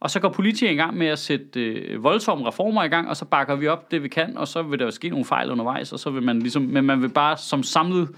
Og 0.00 0.10
så 0.10 0.20
går 0.20 0.28
politikere 0.28 0.72
i 0.72 0.76
gang 0.76 0.96
med 0.96 1.06
at 1.06 1.18
sætte 1.18 1.60
øh, 1.60 2.04
voldsomme 2.04 2.48
reformer 2.48 2.84
i 2.84 2.88
gang, 2.88 3.08
og 3.08 3.16
så 3.16 3.24
bakker 3.24 3.56
vi 3.56 3.68
op 3.68 3.90
det, 3.90 4.02
vi 4.02 4.08
kan, 4.08 4.36
og 4.36 4.48
så 4.48 4.62
vil 4.62 4.78
der 4.78 4.84
jo 4.84 4.90
ske 4.90 5.08
nogle 5.08 5.24
fejl 5.24 5.50
undervejs, 5.50 5.92
og 5.92 5.98
så 5.98 6.10
vil 6.10 6.22
man 6.22 6.38
ligesom, 6.38 6.62
men 6.62 6.84
man 6.84 7.02
vil 7.02 7.08
bare 7.08 7.36
som 7.36 7.62
samlet 7.62 8.08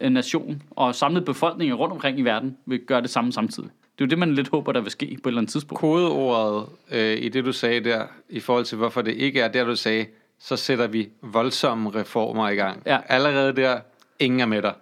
øh, 0.00 0.10
nation 0.10 0.62
og 0.70 0.94
samlet 0.94 1.24
befolkninger 1.24 1.74
rundt 1.74 1.92
omkring 1.92 2.18
i 2.18 2.22
verden, 2.22 2.56
vil 2.66 2.80
gøre 2.80 3.02
det 3.02 3.10
samme 3.10 3.32
samtidig. 3.32 3.70
Det 3.98 4.04
er 4.04 4.06
jo 4.06 4.10
det, 4.10 4.18
man 4.18 4.34
lidt 4.34 4.48
håber, 4.48 4.72
der 4.72 4.80
vil 4.80 4.90
ske 4.90 5.06
på 5.22 5.28
et 5.28 5.30
eller 5.30 5.40
andet 5.40 5.52
tidspunkt. 5.52 5.80
kodeordet 5.80 6.66
øh, 6.92 7.16
i 7.18 7.28
det, 7.28 7.44
du 7.44 7.52
sagde 7.52 7.80
der, 7.80 8.02
i 8.28 8.40
forhold 8.40 8.64
til, 8.64 8.78
hvorfor 8.78 9.02
det 9.02 9.14
ikke 9.14 9.40
er 9.40 9.48
der, 9.48 9.64
du 9.64 9.76
sagde, 9.76 10.06
så 10.40 10.56
sætter 10.56 10.86
vi 10.86 11.08
voldsomme 11.22 11.90
reformer 11.94 12.48
i 12.48 12.54
gang. 12.54 12.82
Ja. 12.86 12.98
Allerede 13.08 13.56
der, 13.56 13.78
ingen 14.18 14.40
er 14.40 14.46
med 14.46 14.62
dig. 14.62 14.72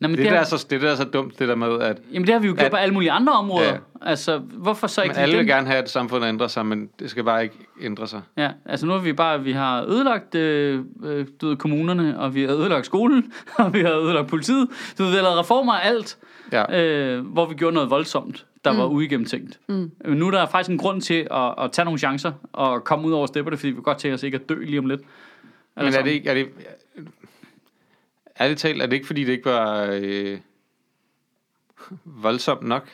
Nå, 0.00 0.08
men 0.08 0.16
Det, 0.16 0.24
det, 0.24 0.32
der 0.32 0.38
er 0.38 0.44
så, 0.44 0.66
det 0.70 0.82
der 0.82 0.90
er 0.90 0.94
så 0.96 1.04
dumt, 1.04 1.38
det 1.38 1.48
der 1.48 1.54
med, 1.54 1.80
at 1.80 1.98
jamen, 2.12 2.26
det 2.26 2.32
har 2.34 2.40
vi 2.40 2.46
jo 2.46 2.52
gjort 2.52 2.64
at- 2.64 2.70
på 2.70 2.76
alle 2.76 2.94
mulige 2.94 3.10
andre 3.10 3.32
områder. 3.32 3.68
Ja. 3.72 3.76
Altså, 4.02 4.38
hvorfor 4.38 4.86
så 4.86 5.02
ikke 5.02 5.14
men 5.14 5.22
alle 5.22 5.36
vil 5.36 5.46
gerne 5.46 5.66
have, 5.66 5.78
at 5.82 5.90
samfundet 5.90 6.28
ændrer 6.28 6.46
sig, 6.46 6.66
men 6.66 6.90
det 6.98 7.10
skal 7.10 7.24
bare 7.24 7.42
ikke 7.42 7.54
ændre 7.82 8.06
sig. 8.06 8.20
Ja, 8.36 8.50
altså 8.66 8.86
nu 8.86 8.92
har 8.92 8.98
vi 9.00 9.12
bare, 9.12 9.42
vi 9.44 9.52
har 9.52 9.82
ødelagt 9.84 10.34
øh, 10.34 10.84
øh, 11.04 11.26
du 11.40 11.48
ved, 11.48 11.56
kommunerne, 11.56 12.20
og 12.20 12.34
vi 12.34 12.42
har 12.42 12.50
ødelagt 12.50 12.86
skolen, 12.86 13.32
og 13.58 13.74
vi 13.74 13.80
har 13.80 13.92
ødelagt 13.98 14.28
politiet. 14.28 14.68
Du 14.98 15.02
ved, 15.02 15.10
vi 15.10 15.16
har 15.16 15.22
lavet 15.22 15.38
reformer 15.38 15.72
af 15.72 15.88
alt, 15.88 16.18
Ja. 16.52 16.82
øh, 16.82 17.26
hvor 17.26 17.46
vi 17.46 17.54
gjorde 17.54 17.74
noget 17.74 17.90
voldsomt, 17.90 18.46
der 18.64 18.72
mm. 18.72 18.78
var 18.78 18.86
uigennemtænkt. 18.86 19.60
Mm. 19.68 19.90
Nu 20.04 20.26
er 20.26 20.30
der 20.30 20.46
faktisk 20.46 20.70
en 20.70 20.78
grund 20.78 21.02
til 21.02 21.26
at, 21.30 21.54
at 21.58 21.72
tage 21.72 21.84
nogle 21.84 21.98
chancer, 21.98 22.32
og 22.52 22.84
komme 22.84 23.08
ud 23.08 23.12
over 23.12 23.26
stepperne, 23.26 23.56
fordi 23.56 23.72
vi 23.72 23.80
godt 23.82 23.98
tænke 23.98 24.14
os 24.14 24.22
ikke 24.22 24.34
at 24.34 24.48
dø 24.48 24.64
lige 24.64 24.78
om 24.78 24.86
lidt. 24.86 25.00
Men 25.76 25.86
er 25.86 26.02
det 26.02 26.10
ikke, 26.10 26.30
er 26.30 26.34
det, 26.34 26.48
ærligt 28.40 28.60
talt, 28.60 28.82
er 28.82 28.86
det 28.86 28.92
ikke, 28.92 29.06
fordi 29.06 29.24
det 29.24 29.32
ikke 29.32 29.44
var 29.44 29.88
øh, 29.92 30.38
voldsomt 32.04 32.62
nok? 32.62 32.88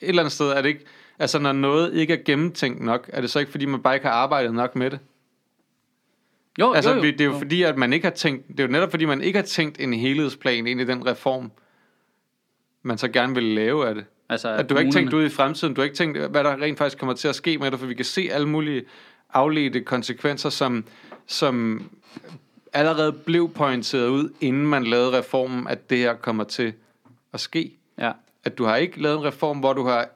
Et 0.00 0.08
eller 0.08 0.22
andet 0.22 0.32
sted 0.32 0.46
er 0.46 0.62
det 0.62 0.68
ikke, 0.68 0.84
altså 1.18 1.38
når 1.38 1.52
noget 1.52 1.94
ikke 1.94 2.12
er 2.12 2.22
gennemtænkt 2.24 2.80
nok, 2.84 3.10
er 3.12 3.20
det 3.20 3.30
så 3.30 3.38
ikke, 3.38 3.50
fordi 3.50 3.66
man 3.66 3.82
bare 3.82 3.94
ikke 3.94 4.06
har 4.06 4.14
arbejdet 4.14 4.54
nok 4.54 4.76
med 4.76 4.90
det? 4.90 4.98
Jo, 6.58 6.72
Altså, 6.72 6.90
jo, 6.90 6.96
jo. 6.96 7.02
det 7.02 7.20
er 7.20 7.24
jo 7.24 7.38
fordi, 7.38 7.62
at 7.62 7.78
man 7.78 7.92
ikke 7.92 8.06
har 8.06 8.14
tænkt, 8.14 8.48
det 8.48 8.60
er 8.60 8.64
jo 8.64 8.70
netop 8.70 8.90
fordi, 8.90 9.04
man 9.04 9.22
ikke 9.22 9.38
har 9.38 9.46
tænkt 9.46 9.80
en 9.80 9.92
helhedsplan 9.92 10.66
ind 10.66 10.80
i 10.80 10.84
den 10.84 11.06
reform, 11.06 11.52
man 12.82 12.98
så 12.98 13.08
gerne 13.08 13.34
vil 13.34 13.42
lave 13.42 13.88
af 13.88 13.94
det. 13.94 14.04
altså, 14.28 14.48
At 14.48 14.68
du 14.70 14.74
har 14.74 14.80
ikke 14.80 14.92
tænkt 14.92 15.12
ud 15.12 15.24
i 15.24 15.28
fremtiden, 15.28 15.74
du 15.74 15.80
har 15.80 15.84
ikke 15.84 15.96
tænkt, 15.96 16.18
hvad 16.18 16.44
der 16.44 16.62
rent 16.62 16.78
faktisk 16.78 16.98
kommer 16.98 17.14
til 17.14 17.28
at 17.28 17.34
ske 17.34 17.58
med 17.58 17.70
det, 17.70 17.78
for 17.78 17.86
vi 17.86 17.94
kan 17.94 18.04
se 18.04 18.28
alle 18.32 18.48
mulige 18.48 18.82
afledte 19.32 19.80
konsekvenser, 19.80 20.50
som, 20.50 20.84
som 21.26 21.82
allerede 22.72 23.12
blev 23.12 23.50
pointeret 23.50 24.08
ud, 24.08 24.32
inden 24.40 24.66
man 24.66 24.84
lavede 24.84 25.18
reformen, 25.18 25.68
at 25.68 25.90
det 25.90 25.98
her 25.98 26.14
kommer 26.14 26.44
til 26.44 26.72
at 27.32 27.40
ske. 27.40 27.72
Ja. 27.98 28.12
At 28.44 28.58
du 28.58 28.64
har 28.64 28.76
ikke 28.76 29.02
lavet 29.02 29.18
en 29.18 29.24
reform, 29.24 29.58
hvor 29.58 29.72
du 29.72 29.84
har 29.84 30.08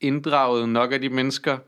inddraget 0.00 0.68
nok 0.68 0.92
af 0.92 1.00
de 1.00 1.08
mennesker, 1.08 1.58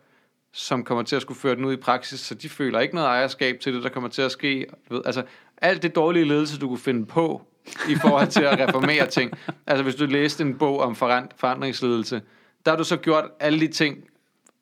som 0.56 0.84
kommer 0.84 1.02
til 1.04 1.16
at 1.16 1.22
skulle 1.22 1.40
føre 1.40 1.54
den 1.56 1.64
ud 1.64 1.72
i 1.72 1.76
praksis, 1.76 2.20
så 2.20 2.34
de 2.34 2.48
føler 2.48 2.80
ikke 2.80 2.94
noget 2.94 3.08
ejerskab 3.08 3.60
til 3.60 3.74
det, 3.74 3.82
der 3.82 3.88
kommer 3.88 4.08
til 4.08 4.22
at 4.22 4.32
ske. 4.32 4.66
Du 4.88 4.94
ved, 4.94 5.02
altså, 5.06 5.24
alt 5.56 5.82
det 5.82 5.94
dårlige 5.94 6.24
ledelse, 6.24 6.58
du 6.58 6.68
kunne 6.68 6.78
finde 6.78 7.06
på, 7.06 7.46
i 7.88 7.94
forhold 7.94 8.28
til 8.28 8.42
at 8.42 8.58
reformere 8.68 9.06
ting. 9.06 9.32
Altså, 9.66 9.82
hvis 9.82 9.94
du 9.94 10.06
læste 10.06 10.44
en 10.44 10.58
bog 10.58 10.80
om 10.80 10.94
forand- 10.96 11.28
forandringsledelse, 11.36 12.22
der 12.64 12.70
har 12.70 12.78
du 12.78 12.84
så 12.84 12.96
gjort 12.96 13.24
alle 13.40 13.60
de 13.60 13.68
ting 13.68 14.04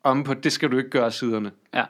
om 0.03 0.23
på, 0.23 0.33
det 0.33 0.51
skal 0.51 0.71
du 0.71 0.77
ikke 0.77 0.89
gøre 0.89 1.11
siderne. 1.11 1.51
Ja. 1.73 1.85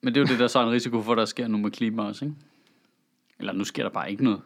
Men 0.00 0.14
det 0.14 0.20
er 0.20 0.24
jo 0.24 0.32
det, 0.32 0.38
der 0.38 0.46
så 0.46 0.58
er 0.58 0.62
en 0.62 0.70
risiko 0.70 1.02
for, 1.02 1.12
at 1.12 1.18
der 1.18 1.24
sker 1.24 1.48
nu 1.48 1.58
med 1.58 1.70
klima 1.70 2.02
også, 2.02 2.24
ikke? 2.24 2.36
Eller 3.38 3.52
nu 3.52 3.64
sker 3.64 3.82
der 3.82 3.90
bare 3.90 4.10
ikke 4.10 4.24
noget. 4.24 4.40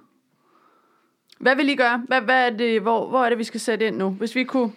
hvad 1.39 1.57
vil 1.57 1.69
I 1.69 1.75
gøre? 1.77 2.03
Hvad, 2.09 2.21
hvad 2.21 2.47
er 2.47 2.57
det, 2.57 2.81
hvor, 2.81 3.09
hvor 3.09 3.25
er 3.25 3.29
det, 3.29 3.39
vi 3.39 3.45
skal 3.45 3.61
sætte 3.61 3.87
ind 3.87 3.97
nu? 3.97 4.11
Hvis 4.11 4.35
vi 4.35 4.45
kunne... 4.45 4.73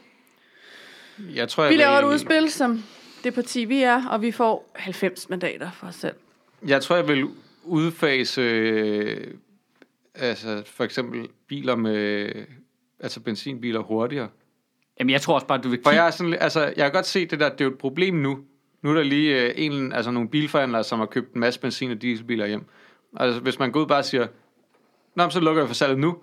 Jeg 1.36 1.50
tror, 1.50 1.64
jeg 1.64 1.72
Vi 1.72 1.78
laver 1.78 1.98
et 1.98 2.06
vil, 2.06 2.14
udspil, 2.14 2.52
som 2.52 2.84
det 3.24 3.34
parti, 3.34 3.66
vi 3.66 3.82
er, 3.82 4.08
og 4.08 4.22
vi 4.22 4.32
får 4.32 4.72
90 4.76 5.30
mandater 5.30 5.72
for 5.72 5.88
os 5.88 5.96
selv. 5.96 6.16
Jeg 6.68 6.82
tror, 6.82 6.96
jeg 6.96 7.08
vil 7.08 7.28
udfase 7.64 8.42
øh, 8.42 9.34
altså 10.16 10.64
for 10.66 10.84
eksempel 10.84 11.28
biler 11.48 11.76
med 11.76 12.30
altså 13.00 13.20
benzinbiler 13.20 13.80
hurtigere. 13.80 14.30
Jamen, 15.00 15.12
jeg 15.12 15.22
tror 15.22 15.36
også 15.36 15.48
bare, 15.48 15.58
du 15.58 15.70
vil 15.70 15.80
For 15.84 15.90
kigge... 15.90 16.02
jeg 16.02 16.08
er 16.08 16.12
sådan, 16.12 16.34
altså, 16.34 16.62
jeg 16.62 16.76
kan 16.76 16.92
godt 16.92 17.06
se 17.06 17.26
det 17.26 17.40
der, 17.40 17.50
det 17.50 17.62
er 17.62 17.66
jo 17.66 17.72
et 17.72 17.78
problem 17.78 18.16
nu. 18.16 18.40
Nu 18.82 18.90
er 18.90 18.94
der 18.94 19.04
lige 19.04 19.42
øh, 19.42 19.54
en, 19.56 19.94
altså 19.94 20.12
nogle 20.12 20.30
bilforhandlere, 20.30 20.84
som 20.84 21.00
har 21.00 21.06
købt 21.06 21.34
en 21.34 21.40
masse 21.40 21.60
benzin- 21.60 21.92
og 21.92 22.02
dieselbiler 22.02 22.46
hjem. 22.48 22.66
Altså, 23.18 23.42
hvis 23.42 23.60
man 23.60 23.72
går 23.72 23.80
ud 23.80 23.86
og 23.86 23.90
bare 23.90 24.04
siger, 24.04 24.28
Nå, 25.16 25.30
så 25.30 25.40
lukker 25.40 25.62
jeg 25.62 25.68
for 25.68 25.76
salget 25.76 26.00
nu, 26.00 26.18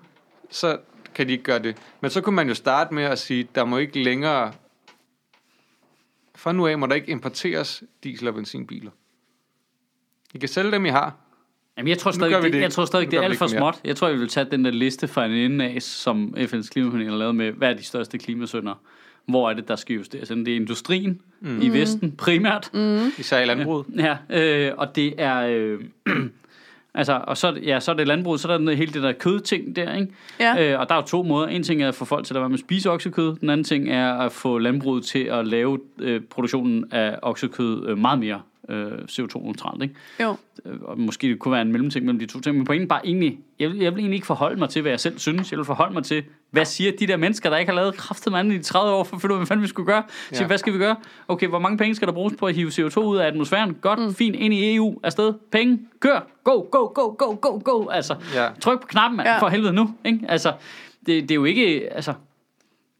så 0.50 0.78
kan 1.14 1.26
de 1.26 1.32
ikke 1.32 1.44
gøre 1.44 1.58
det. 1.58 1.76
Men 2.00 2.10
så 2.10 2.20
kunne 2.20 2.36
man 2.36 2.48
jo 2.48 2.54
starte 2.54 2.94
med 2.94 3.04
at 3.04 3.18
sige, 3.18 3.48
der 3.54 3.64
må 3.64 3.78
ikke 3.78 4.02
længere, 4.02 4.52
fra 6.44 6.52
nu 6.52 6.66
af 6.66 6.78
må 6.78 6.86
der 6.86 6.94
ikke 6.94 7.08
importeres 7.08 7.82
diesel- 8.04 8.28
og 8.28 8.34
benzinbiler. 8.34 8.90
I 10.34 10.38
kan 10.38 10.48
sælge 10.48 10.70
dem, 10.70 10.86
I 10.86 10.88
har, 10.88 11.16
Jamen, 11.76 11.88
jeg 11.88 11.98
tror 11.98 12.10
stadig, 12.10 12.38
vi 12.38 12.44
det, 12.44 12.52
det 12.52 12.60
jeg 12.60 12.72
tror 12.72 12.84
stadig 12.84 13.10
det 13.10 13.16
er 13.16 13.20
vi 13.20 13.24
alt 13.24 13.38
for 13.38 13.46
småt. 13.46 13.80
Jeg 13.84 13.96
tror, 13.96 14.08
jeg 14.08 14.18
vil 14.18 14.28
tage 14.28 14.46
den 14.50 14.64
der 14.64 14.70
liste 14.70 15.08
fra 15.08 15.26
en 15.26 15.32
ende 15.32 15.64
af, 15.64 15.82
som 15.82 16.34
FN's 16.36 16.68
klimapanel 16.68 17.10
har 17.10 17.16
lavet 17.16 17.34
med, 17.34 17.52
hvad 17.52 17.70
er 17.70 17.74
de 17.74 17.82
største 17.82 18.18
klimasønder? 18.18 18.74
Hvor 19.26 19.50
er 19.50 19.54
det, 19.54 19.68
der 19.68 19.76
skal 19.76 19.96
justeres? 19.96 20.28
Det 20.28 20.48
er 20.48 20.56
industrien 20.56 21.20
mm. 21.40 21.62
i 21.62 21.68
Vesten 21.68 22.12
primært. 22.12 22.70
Mm. 22.74 23.12
Især 23.18 23.40
i 23.40 23.44
landbruget. 23.44 23.86
Ja, 23.96 24.16
øh, 24.30 24.72
og 24.76 24.96
det 24.96 25.14
er... 25.18 25.40
Øh, 25.40 25.80
altså, 26.94 27.20
og 27.26 27.36
så, 27.36 27.58
ja, 27.62 27.80
så 27.80 27.90
er 27.90 27.96
det 27.96 28.08
landbrug, 28.08 28.38
så 28.38 28.48
er 28.48 28.58
der 28.58 28.74
hele 28.74 28.92
det 28.92 29.02
der 29.02 29.12
kødting 29.12 29.76
der, 29.76 29.94
ikke? 29.94 30.12
Ja. 30.40 30.72
Øh, 30.72 30.80
og 30.80 30.88
der 30.88 30.94
er 30.94 30.98
jo 30.98 31.06
to 31.06 31.22
måder. 31.22 31.46
En 31.46 31.62
ting 31.62 31.82
er 31.82 31.88
at 31.88 31.94
få 31.94 32.04
folk 32.04 32.26
til 32.26 32.34
at 32.34 32.40
være 32.40 32.48
med 32.48 32.58
at 32.58 32.60
spise 32.60 32.90
oksekød. 32.90 33.36
Den 33.36 33.50
anden 33.50 33.64
ting 33.64 33.90
er 33.90 34.12
at 34.12 34.32
få 34.32 34.58
landbruget 34.58 35.04
til 35.04 35.24
at 35.24 35.46
lave 35.46 35.78
øh, 35.98 36.20
produktionen 36.30 36.84
af 36.92 37.18
oksekød 37.22 37.88
øh, 37.88 37.98
meget 37.98 38.18
mere 38.18 38.40
øh, 38.68 38.92
CO2-neutralt, 39.10 39.82
ikke? 39.82 39.94
Jo. 40.22 40.36
Øh, 40.64 40.76
og 40.82 41.00
måske 41.00 41.28
det 41.28 41.38
kunne 41.38 41.52
være 41.52 41.62
en 41.62 41.72
mellemting 41.72 42.04
mellem 42.04 42.18
de 42.18 42.26
to 42.26 42.40
ting, 42.40 42.56
men 42.56 42.64
pointen 42.64 42.88
bare 42.88 43.06
egentlig, 43.06 43.38
jeg 43.58 43.70
vil, 43.70 43.78
jeg 43.78 43.92
vil 43.94 44.00
egentlig 44.00 44.16
ikke 44.16 44.26
forholde 44.26 44.58
mig 44.58 44.68
til, 44.68 44.82
hvad 44.82 44.92
jeg 44.92 45.00
selv 45.00 45.18
synes. 45.18 45.50
Jeg 45.50 45.58
vil 45.58 45.64
forholde 45.64 45.94
mig 45.94 46.04
til, 46.04 46.22
hvad 46.50 46.64
siger 46.64 46.92
de 47.00 47.06
der 47.06 47.16
mennesker, 47.16 47.50
der 47.50 47.56
ikke 47.56 47.70
har 47.72 47.76
lavet 47.76 47.96
kraftet 47.96 48.32
mand 48.32 48.52
i 48.52 48.58
30 48.62 48.92
år, 48.94 49.04
for 49.04 49.16
at 49.16 49.20
finde 49.22 49.32
ud 49.32 49.36
af, 49.36 49.40
hvad 49.40 49.46
fanden 49.46 49.62
vi 49.62 49.68
skulle 49.68 49.86
gøre. 49.86 50.02
Så, 50.32 50.40
Ja. 50.42 50.46
hvad 50.46 50.58
skal 50.58 50.72
vi 50.72 50.78
gøre? 50.78 50.96
Okay, 51.28 51.46
hvor 51.48 51.58
mange 51.58 51.78
penge 51.78 51.94
skal 51.94 52.08
der 52.08 52.14
bruges 52.14 52.34
på 52.38 52.46
at 52.46 52.54
hive 52.54 52.68
CO2 52.70 52.98
ud 53.00 53.16
af 53.16 53.26
atmosfæren? 53.26 53.74
Godt, 53.80 53.98
mm. 53.98 54.14
fint, 54.14 54.36
ind 54.36 54.54
i 54.54 54.74
EU, 54.74 54.98
afsted, 55.02 55.32
penge, 55.52 55.78
kør, 56.00 56.20
go, 56.44 56.52
go, 56.70 56.86
go, 56.94 57.14
go, 57.18 57.38
go, 57.40 57.60
go. 57.64 57.88
Altså, 57.88 58.14
Ja. 58.34 58.48
tryk 58.60 58.80
på 58.80 58.86
knappen, 58.86 59.16
mand, 59.16 59.28
Ja. 59.28 59.38
for 59.38 59.48
helvede 59.48 59.72
nu. 59.72 59.94
Ikke? 60.04 60.20
Altså, 60.28 60.52
det, 61.06 61.22
det 61.22 61.30
er 61.30 61.34
jo 61.34 61.44
ikke, 61.44 61.92
altså, 61.94 62.12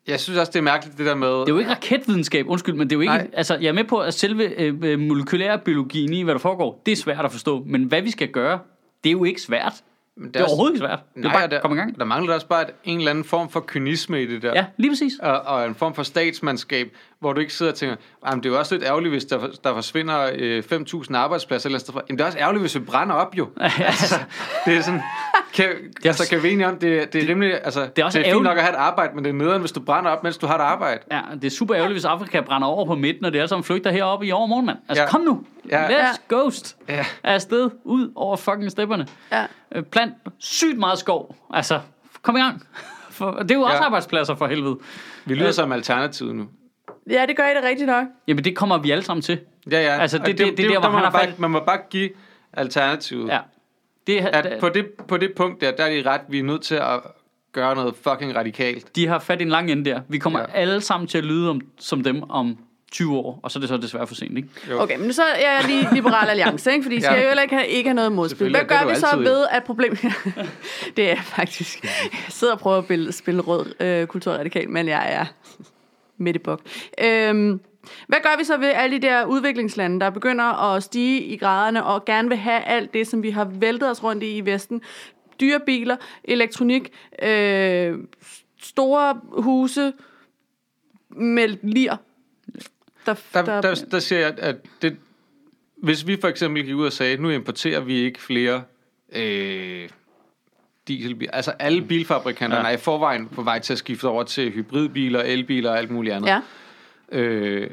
Jeg 0.07 0.21
synes 0.21 0.39
også, 0.39 0.51
det 0.53 0.59
er 0.59 0.63
mærkeligt, 0.63 0.99
det 0.99 1.07
der 1.07 1.15
med... 1.15 1.29
det 1.29 1.49
er 1.49 1.53
jo 1.53 1.59
ikke 1.59 1.71
raketvidenskab, 1.71 2.47
undskyld, 2.49 2.75
men 2.75 2.91
det 2.91 2.93
er 2.93 2.97
jo 2.97 3.01
ikke, 3.01 3.15
Nej. 3.15 3.31
altså, 3.33 3.57
jeg 3.61 3.69
er 3.69 3.73
med 3.73 3.85
på, 3.85 3.99
at 3.99 4.15
selve 4.15 4.61
øh, 4.61 4.75
øh, 4.83 4.99
molekylær 4.99 5.57
biologien 5.57 6.13
i, 6.13 6.23
hvad 6.23 6.35
der 6.35 6.41
foregår, 6.41 6.83
det 6.87 6.93
er 6.93 6.97
svært 6.97 7.25
at 7.25 7.33
forstå, 7.33 7.63
men 7.67 7.85
hvad 7.85 8.03
vi 8.03 8.11
skal 8.11 8.29
gøre, 8.29 8.59
det 9.05 9.11
er 9.11 9.13
jo 9.13 9.25
ikke 9.25 9.41
svært. 9.41 9.73
Men 10.17 10.29
Det 10.29 10.41
er 10.41 10.45
overhovedet 10.45 10.75
ikke 10.75 10.87
svært. 10.87 10.99
Det 11.17 11.25
er 11.25 11.33
bare 11.33 11.47
der, 11.49 11.61
komme 11.61 11.77
i 11.77 11.79
gang. 11.79 11.99
Der 11.99 12.05
mangler 12.05 12.35
også 12.35 12.47
bare 12.47 12.63
et, 12.63 12.75
en 12.85 12.99
eller 12.99 13.11
anden 13.11 13.25
form 13.25 13.49
for 13.51 13.65
kynisme 13.67 14.23
i 14.23 14.27
det 14.27 14.43
der. 14.43 14.53
Ja, 14.55 14.65
lige 14.77 14.91
præcis. 14.91 15.13
Og, 15.23 15.41
og 15.41 15.67
en 15.67 15.75
form 15.75 15.95
for 15.95 16.03
statsmandskab, 16.03 16.97
hvor 17.25 17.33
du 17.33 17.41
ikke 17.41 17.53
sidder 17.55 17.73
og 17.73 17.79
tænker, 17.79 17.97
"Jamen, 18.27 18.43
det 18.43 18.49
er 18.49 18.53
jo 18.53 18.59
også 18.59 18.75
lidt 18.75 18.85
ærgerligt, 18.87 19.13
hvis 19.13 19.25
der, 19.25 19.39
der 19.65 19.75
forsvinder 19.75 20.31
øh, 20.35 20.63
5.000 20.73 21.15
arbejdspladser. 21.17 21.69
Eller 21.69 21.79
sådan 21.79 21.93
noget. 21.95 22.05
Jamen, 22.09 22.19
det 22.19 22.23
er 22.25 22.27
også 22.27 22.39
ærgerligt, 22.39 22.63
hvis 22.63 22.75
vi 22.75 22.81
brænder 22.81 23.15
op 23.15 23.37
jo. 23.39 23.49
altså, 23.61 24.15
det 24.67 24.77
er 24.77 24.81
sådan, 24.83 25.01
kan, 25.55 25.65
er 25.65 26.09
altså, 26.09 26.29
kan 26.31 26.43
vi 26.43 26.53
enige 26.53 26.69
om, 26.69 26.79
det, 26.79 27.13
det 27.13 27.25
er 27.25 27.29
rimelig, 27.29 27.55
altså, 27.65 27.81
det 27.97 27.99
er 28.03 28.05
også 28.05 28.19
det 28.19 28.29
er 28.29 28.33
fint 28.33 28.43
nok 28.45 28.57
at 28.57 28.63
have 28.63 28.73
et 28.75 28.79
arbejde, 28.79 29.15
men 29.15 29.25
det 29.25 29.31
er 29.31 29.35
nederen, 29.35 29.61
hvis 29.61 29.73
du 29.73 29.81
brænder 29.81 30.11
op, 30.11 30.23
mens 30.23 30.39
du 30.39 30.47
har 30.47 30.55
et 30.55 30.61
arbejde. 30.61 31.01
Ja, 31.13 31.21
det 31.35 31.45
er 31.45 31.51
super 31.51 31.77
ærgerligt, 31.77 31.95
hvis 31.95 32.05
Afrika 32.05 32.41
brænder 32.41 32.69
over 32.69 32.87
på 32.87 32.95
midten, 32.95 33.25
og 33.25 33.33
det 33.33 33.41
er 33.41 33.47
sammen 33.47 33.65
flygter 33.65 33.91
heroppe 33.91 34.27
i 34.27 34.33
overmorgen, 34.33 34.67
mand. 34.67 34.79
Altså, 34.89 35.03
Ja. 35.03 35.09
kom 35.11 35.21
nu. 35.21 35.43
Ja. 35.71 35.89
Let's 35.89 36.17
ghost. 36.29 36.77
Ja. 36.89 37.05
Afsted, 37.23 37.71
ud 37.85 38.13
over 38.15 38.37
fucking 38.37 38.71
stepperne. 38.71 39.07
Ja. 39.33 39.45
Øh, 39.75 39.83
Plant 39.83 40.15
sygt 40.39 40.79
meget 40.79 40.99
skov. 40.99 41.37
Altså, 41.55 41.81
kom 42.23 42.37
i 42.37 42.41
gang. 42.41 42.63
For, 43.11 43.31
det 43.31 43.51
er 43.51 43.55
jo 43.55 43.63
også 43.63 43.77
Ja. 43.77 43.85
arbejdspladser 43.85 44.35
for 44.35 44.47
helvede. 44.47 44.79
Vi 45.25 45.35
lyder 45.35 45.49
Øh. 45.49 45.55
som 45.55 45.73
alternativet 45.73 46.35
nu. 46.37 46.45
Ja, 47.11 47.27
det 47.27 47.37
gør 47.37 47.45
I 47.49 47.55
det 47.55 47.65
rigtigt 47.65 47.87
nok. 47.87 48.07
Jamen, 48.29 48.45
det 48.45 48.57
kommer 48.57 48.79
vi 48.79 48.91
alle 48.91 49.05
sammen 49.05 49.23
til. 49.23 49.39
Ja, 49.71 49.81
ja. 49.83 49.99
Altså, 50.01 50.19
det- 50.19 50.23
Og 50.23 50.39
det- 50.39 50.57
det 50.57 50.65
er 50.67 50.71
der, 50.71 50.79
hvor 50.81 50.89
han 50.89 50.93
man 50.93 51.03
har 51.05 51.11
bare, 51.11 51.33
Man 51.39 51.51
må 51.51 51.61
bare 51.67 51.79
give 51.91 52.11
alternativet. 52.53 53.29
Ja. 53.29 53.39
Det, 54.07 54.19
At 54.21 54.61
på 54.61 54.69
det, 54.69 54.87
på 55.09 55.17
det 55.17 55.33
punkt 55.37 55.61
der, 55.61 55.71
der 55.71 55.85
er 55.85 55.91
de 56.03 56.11
ret, 56.11 56.21
vi 56.29 56.39
er 56.39 56.43
nødt 56.43 56.63
til 56.63 56.75
at 56.75 57.01
gøre 57.53 57.75
noget 57.75 57.95
fucking 58.03 58.37
radikalt. 58.37 58.97
de 58.97 59.07
har 59.07 59.19
fat 59.19 59.41
i 59.41 59.43
en 59.43 59.49
lang 59.49 59.71
ende 59.71 59.91
der. 59.91 60.01
Vi 60.09 60.19
kommer 60.19 60.41
Ja. 60.41 60.47
alle 60.55 60.81
sammen 60.81 61.07
til 61.09 61.19
at 61.19 61.25
lyde 61.25 61.51
om, 61.51 61.61
som 61.79 62.03
dem 62.03 62.31
om 62.31 62.59
20 62.93 63.17
år, 63.17 63.41
og 63.43 63.51
så 63.51 63.59
er 63.59 63.61
det 63.61 63.69
så 63.69 63.77
desværre 63.77 64.07
for 64.07 64.15
sent, 64.15 64.37
ikke? 64.37 64.49
Jo. 64.71 64.81
Okay, 64.83 64.99
men 64.99 65.13
så 65.13 65.23
er 65.23 65.53
jeg 65.53 65.65
lige 65.67 65.95
liberal 65.95 66.29
alliance, 66.29 66.73
ikke? 66.73 66.83
fordi 66.83 66.97
I 66.97 67.01
skal 67.01 67.15
Ja. 67.17 67.23
jo 67.23 67.27
heller 67.29 67.43
ikke 67.43 67.55
have, 67.55 67.67
ikke 67.69 67.89
have 67.89 67.95
noget 67.95 68.13
modspil. 68.13 68.51
Hvad 68.51 68.61
det 68.61 68.69
gør 68.69 68.89
vi 68.89 68.95
så 68.95 69.07
altid, 69.07 69.25
ved, 69.25 69.47
at 69.51 69.65
problemet... 69.65 69.99
det 70.97 71.11
er 71.11 71.17
faktisk... 71.23 71.83
Jeg 71.85 71.91
sidder 72.29 72.53
og 72.53 72.59
prøver 72.61 72.79
at 72.79 72.85
spille, 72.85 73.13
spille 73.13 73.41
rød 73.41 73.75
øh, 73.81 74.07
kulturradikal, 74.07 74.71
men 74.71 74.89
jeg 74.89 75.13
er 75.13 75.25
i 76.19 76.39
bok. 76.39 76.61
Øhm, 77.05 77.61
hvad 78.07 78.19
gør 78.23 78.39
vi 78.39 78.45
så 78.45 78.57
ved 78.57 78.69
alle 78.69 78.97
de 78.97 79.07
der 79.07 79.25
udviklingslande, 79.25 80.01
der 80.01 80.11
begynder 80.11 80.45
at 80.45 80.83
stige 80.83 81.25
i 81.25 81.37
graderne 81.37 81.85
og 81.85 82.05
gerne 82.05 82.29
vil 82.29 82.39
have 82.39 82.63
alt 82.63 82.95
det, 82.95 83.07
som 83.07 83.23
vi 83.23 83.31
har 83.31 83.45
væltet 83.45 83.91
os 83.91 84.03
rundt 84.03 84.23
i 84.23 84.37
i 84.37 84.47
Vesten? 84.47 84.83
Dyre 85.41 85.61
biler, 85.67 85.97
elektronik, 86.25 86.93
øh, 87.23 87.99
store 88.61 89.21
huse 89.33 89.93
med 91.11 91.57
lir. 91.63 91.97
Der, 93.07 93.15
Der, 93.35 93.61
der, 93.61 93.85
der 93.91 93.99
siger 93.99 94.21
jeg, 94.21 94.35
at 94.39 94.57
det, 94.83 94.97
hvis 95.77 96.07
vi 96.07 96.21
for 96.21 96.29
eksempel 96.29 96.65
gik 96.65 96.75
ud 96.75 96.87
og 96.87 96.93
sagde, 96.93 97.17
nu 97.17 97.31
importerer 97.31 97.81
vi 97.81 97.95
ikke 97.95 98.23
flere 98.23 98.63
øh, 99.13 99.89
dieselbiler. 100.89 101.31
Altså 101.33 101.51
alle 101.51 101.83
bilfabrikanterne 101.83 102.63
Ja. 102.69 102.73
er 102.73 102.77
i 102.77 102.81
forvejen 102.81 103.29
på 103.29 103.43
vej 103.43 103.59
til 103.59 103.73
at 103.73 103.79
skifte 103.79 104.05
over 104.09 104.23
til 104.23 104.51
hybridbiler, 104.51 105.21
elbiler 105.23 105.71
og 105.71 105.79
alt 105.79 105.91
muligt 105.91 106.15
andet. 106.15 106.29
Ja. 106.29 106.41
Øh, 107.19 107.71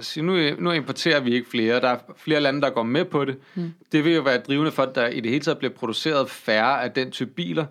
så 0.00 0.22
nu, 0.22 0.36
nu 0.58 0.70
importerer 0.72 1.20
vi 1.20 1.34
ikke 1.34 1.50
flere. 1.50 1.80
Der 1.80 1.88
er 1.88 1.98
flere 2.16 2.40
lande, 2.40 2.60
der 2.62 2.70
går 2.70 2.82
med 2.82 3.04
på 3.04 3.24
det. 3.24 3.36
Mm. 3.54 3.72
Det 3.92 4.04
vil 4.04 4.14
jo 4.14 4.22
være 4.22 4.38
drivende 4.38 4.70
for, 4.72 4.82
at 4.82 4.94
der 4.94 5.06
i 5.06 5.20
det 5.20 5.30
hele 5.30 5.44
taget 5.44 5.58
bliver 5.58 5.72
produceret 5.72 6.30
færre 6.30 6.82
af 6.84 6.90
den 6.92 7.10
type 7.10 7.30
biler. 7.30 7.66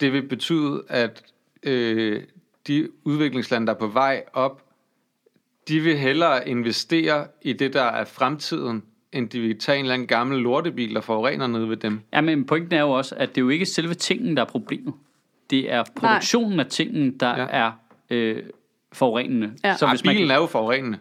Det 0.00 0.12
vil 0.12 0.22
betyde, 0.22 0.82
at 0.88 1.22
øh, 1.62 2.22
de 2.66 2.88
udviklingslande, 3.04 3.66
der 3.66 3.74
er 3.74 3.78
på 3.78 3.86
vej 3.86 4.24
op, 4.32 4.62
de 5.68 5.80
vil 5.80 5.98
hellere 5.98 6.48
investere 6.48 7.26
i 7.42 7.52
det, 7.52 7.72
der 7.72 7.82
er 7.82 8.04
fremtiden, 8.04 8.82
end 9.12 9.28
de 9.28 9.40
vil 9.40 9.58
tage 9.58 9.78
en 9.78 9.84
eller 9.84 9.94
anden 9.94 10.08
gammel 10.08 10.38
lortebil, 10.38 10.94
der 10.94 11.00
forurener 11.00 11.46
ned 11.46 11.64
ved 11.64 11.76
dem. 11.76 12.00
Ja, 12.12 12.20
men 12.20 12.44
pointen 12.44 12.72
er 12.74 12.80
jo 12.80 12.90
også, 12.90 13.14
at 13.14 13.28
det 13.28 13.36
er 13.40 13.42
jo 13.42 13.48
ikke 13.48 13.66
selve 13.66 13.94
tingen, 13.94 14.36
der 14.36 14.42
er 14.42 14.46
problemet. 14.46 14.94
Det 15.50 15.72
er 15.72 15.84
produktionen 15.96 16.60
af 16.60 16.66
tingen, 16.66 17.18
der 17.18 17.28
Ja. 17.28 17.40
ja. 17.40 17.46
er 17.50 17.70
øh, 18.10 18.36
forurenende. 18.92 19.50
Ja. 19.64 19.76
Så 19.76 19.86
hvis 19.86 20.02
bilen 20.02 20.30
er 20.30 20.36
jo 20.36 20.46
forurenende. 20.46 20.98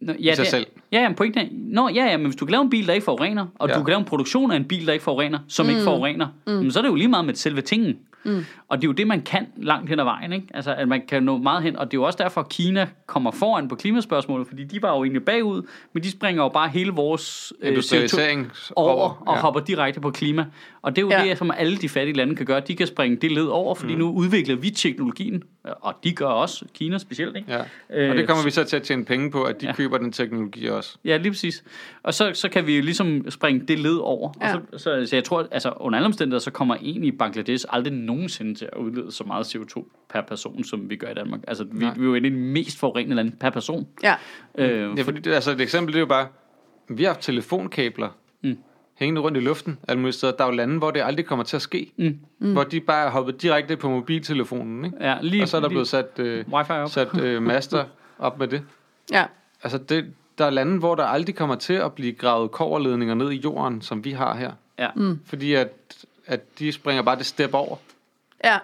Nå, 0.00 0.12
ja, 0.20 0.34
sig 0.34 0.42
det, 0.44 0.50
selv. 0.50 0.66
Ja, 0.92 1.02
ja, 1.02 1.12
pointen 1.12 1.40
er, 1.40 1.48
nå, 1.52 1.88
ja, 1.88 2.04
ja, 2.04 2.16
men 2.16 2.26
hvis 2.26 2.36
du 2.36 2.44
kan 2.46 2.50
lave 2.50 2.62
en 2.62 2.70
bil, 2.70 2.86
der 2.86 2.92
ikke 2.92 3.04
forurener, 3.04 3.46
og 3.58 3.68
Ja. 3.68 3.74
ja. 3.74 3.78
du 3.78 3.84
kan 3.84 3.90
lave 3.90 3.98
en 3.98 4.04
produktion 4.04 4.50
af 4.50 4.56
en 4.56 4.64
bil, 4.64 4.86
der 4.86 4.92
ikke 4.92 5.02
forurener, 5.02 5.38
som 5.48 5.66
mm. 5.66 5.70
ikke 5.70 5.82
forurener, 5.82 6.28
mm. 6.46 6.70
så 6.70 6.78
er 6.78 6.82
det 6.82 6.88
jo 6.90 6.94
lige 6.94 7.08
meget 7.08 7.24
med 7.24 7.34
selve 7.34 7.60
tingen. 7.60 7.98
Mm. 8.24 8.44
Og 8.72 8.78
det 8.78 8.84
er 8.84 8.88
jo 8.88 8.92
det, 8.92 9.06
man 9.06 9.22
kan 9.22 9.46
langt 9.56 9.88
hen 9.88 9.98
ad 10.00 10.04
vejen, 10.04 10.32
ikke? 10.32 10.46
Altså, 10.54 10.74
at 10.74 10.88
man 10.88 11.02
kan 11.08 11.22
nå 11.22 11.38
meget 11.38 11.62
hen, 11.62 11.76
og 11.76 11.86
det 11.90 11.96
er 11.96 12.00
jo 12.00 12.04
også 12.04 12.18
derfor, 12.22 12.40
at 12.40 12.48
Kina 12.48 12.88
kommer 13.06 13.30
foran 13.30 13.68
på 13.68 13.74
klimaspørgsmålet, 13.74 14.46
fordi 14.46 14.64
de 14.64 14.82
var 14.82 14.96
jo 14.96 15.02
egentlig 15.04 15.24
bagud, 15.24 15.62
men 15.92 16.02
de 16.02 16.10
springer 16.10 16.42
jo 16.42 16.48
bare 16.48 16.68
hele 16.68 16.90
vores 16.92 17.52
øh, 17.60 17.66
CO2 17.66 17.70
Industrialisering 17.70 18.50
over 18.76 19.22
og 19.28 19.34
ja. 19.34 19.40
hopper 19.40 19.60
direkte 19.60 20.00
på 20.00 20.10
klima. 20.10 20.46
Og 20.82 20.96
det 20.96 21.02
er 21.02 21.06
jo 21.06 21.10
Ja. 21.10 21.28
det, 21.30 21.38
som 21.38 21.50
alle 21.56 21.76
de 21.76 21.88
fattige 21.88 22.16
lande 22.16 22.36
kan 22.36 22.46
gøre. 22.46 22.60
De 22.60 22.76
kan 22.76 22.86
springe 22.86 23.16
det 23.16 23.32
led 23.32 23.46
over, 23.46 23.74
fordi 23.74 23.92
mm. 23.92 23.98
nu 23.98 24.10
udvikler 24.12 24.56
vi 24.56 24.70
teknologien, 24.70 25.42
og 25.64 25.94
de 26.04 26.12
gør 26.12 26.26
også, 26.26 26.64
Kina 26.74 26.98
specielt, 26.98 27.36
ikke? 27.36 27.52
Ja. 27.52 27.58
Og 27.58 27.66
Øh, 27.90 28.16
det 28.16 28.28
kommer 28.28 28.44
vi 28.44 28.50
så 28.50 28.64
til 28.64 28.76
at 28.76 28.82
tjene 28.82 29.04
penge 29.04 29.30
på, 29.30 29.42
at 29.42 29.60
de 29.60 29.66
Ja. 29.66 29.72
køber 29.74 29.98
den 29.98 30.12
teknologi 30.12 30.66
også. 30.66 30.96
Ja, 31.04 31.16
lige 31.16 31.30
præcis. 31.32 31.64
Og 32.02 32.14
så, 32.14 32.30
så 32.34 32.48
kan 32.48 32.66
vi 32.66 32.76
jo 32.76 32.82
ligesom 32.82 33.30
springe 33.30 33.66
det 33.68 33.78
led 33.78 33.96
over. 33.96 34.32
Ja. 34.40 34.54
Og 34.56 34.60
så, 34.72 34.78
så, 34.78 35.06
så 35.06 35.16
jeg 35.16 35.24
tror, 35.24 35.46
altså 35.50 35.72
under 35.76 35.96
alle 35.98 36.06
omstændigheder, 36.06 36.40
så 36.40 36.50
kommer 36.50 36.76
egentlig 36.82 37.18
Bangladesh 37.18 37.64
aldrig 37.68 37.92
nogensinde 37.92 38.54
til 38.62 38.68
at 38.72 38.78
udlede 38.78 39.12
så 39.12 39.24
meget 39.24 39.44
CO2 39.56 39.84
per 40.08 40.20
person, 40.20 40.64
som 40.64 40.90
vi 40.90 40.96
gør 40.96 41.08
i 41.08 41.14
Danmark. 41.14 41.40
Altså, 41.48 41.64
vi, 41.64 41.78
Nej. 41.84 41.94
vi 41.94 42.00
er 42.00 42.04
jo 42.04 42.14
en 42.14 42.24
af 42.24 42.30
de 42.30 42.36
mest 42.36 42.78
forurenede 42.78 43.14
lande 43.14 43.32
per 43.40 43.50
person. 43.50 43.86
Ja. 44.02 44.14
Øh, 44.58 44.98
Ja, 44.98 45.02
fordi 45.02 45.20
det, 45.20 45.32
altså 45.32 45.50
et 45.50 45.60
eksempel, 45.60 45.92
det 45.92 45.98
er 45.98 46.00
jo 46.02 46.06
bare, 46.06 46.26
vi 46.88 47.02
har 47.04 47.10
haft 47.10 47.20
telefonkabler 47.22 48.08
Mm. 48.44 48.56
hængende 48.94 49.20
rundt 49.20 49.36
i 49.36 49.40
luften 49.40 49.78
alle 49.88 50.00
mulige 50.00 50.12
steder. 50.12 50.32
Der 50.32 50.44
er 50.44 50.48
jo 50.48 50.54
lande, 50.54 50.78
hvor 50.78 50.90
det 50.90 51.02
aldrig 51.04 51.26
kommer 51.26 51.44
til 51.44 51.56
at 51.56 51.62
ske. 51.62 51.92
Mm. 51.96 52.18
Mm. 52.38 52.52
Hvor 52.52 52.64
de 52.64 52.80
bare 52.80 53.06
er 53.06 53.10
hoppet 53.10 53.42
direkte 53.42 53.76
på 53.76 53.90
mobiltelefonen, 53.90 54.84
ikke? 54.84 54.96
ja, 55.00 55.18
lige, 55.22 55.42
Og 55.42 55.48
så 55.48 55.56
er 55.56 55.60
der 55.60 55.68
lige, 55.68 55.74
blevet 55.74 55.88
sat, 55.88 56.18
øh, 56.18 56.44
wifi 56.52 56.72
op. 56.72 56.90
sat 56.90 57.20
øh, 57.20 57.42
master 57.42 57.84
op 58.18 58.38
med 58.38 58.48
det. 58.48 58.62
Ja. 59.12 59.24
Altså, 59.62 59.78
det, 59.78 60.06
der 60.38 60.44
er 60.44 60.50
lande, 60.50 60.78
hvor 60.78 60.94
der 60.94 61.04
aldrig 61.04 61.34
kommer 61.34 61.54
til 61.54 61.72
at 61.74 61.92
blive 61.92 62.12
gravet 62.12 62.50
koverledninger 62.50 63.14
ned 63.14 63.30
i 63.32 63.36
jorden, 63.44 63.82
som 63.82 64.04
vi 64.04 64.10
har 64.10 64.34
her. 64.36 64.52
Ja. 64.78 64.88
Mm. 64.96 65.20
Fordi 65.24 65.54
at, 65.54 65.68
at 66.26 66.58
de 66.58 66.72
springer 66.72 67.02
bare 67.02 67.16
det 67.18 67.26
step 67.26 67.54
over. 67.54 67.76
Ja. 68.44 68.58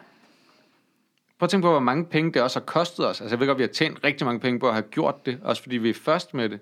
Prøv 1.39 1.47
at 1.47 1.51
tænke 1.51 1.65
på, 1.65 1.71
hvor 1.71 1.81
mange 1.81 2.05
penge 2.05 2.33
det 2.33 2.43
også 2.43 2.61
har 2.61 2.65
kostet 2.65 3.07
os. 3.07 3.21
Altså, 3.21 3.35
jeg 3.35 3.41
ved 3.41 3.47
godt, 3.47 3.59
vi 3.59 3.63
har 3.63 3.69
tjent 3.69 4.05
rigtig 4.05 4.27
mange 4.27 4.41
penge 4.41 4.61
på 4.61 4.69
at 4.69 4.75
have 4.75 4.85
gjort 4.91 5.27
det, 5.27 5.39
også 5.43 5.63
fordi 5.63 5.77
vi 5.77 5.91
er 5.91 5.95
først 5.95 6.35
med 6.35 6.49
det. 6.49 6.61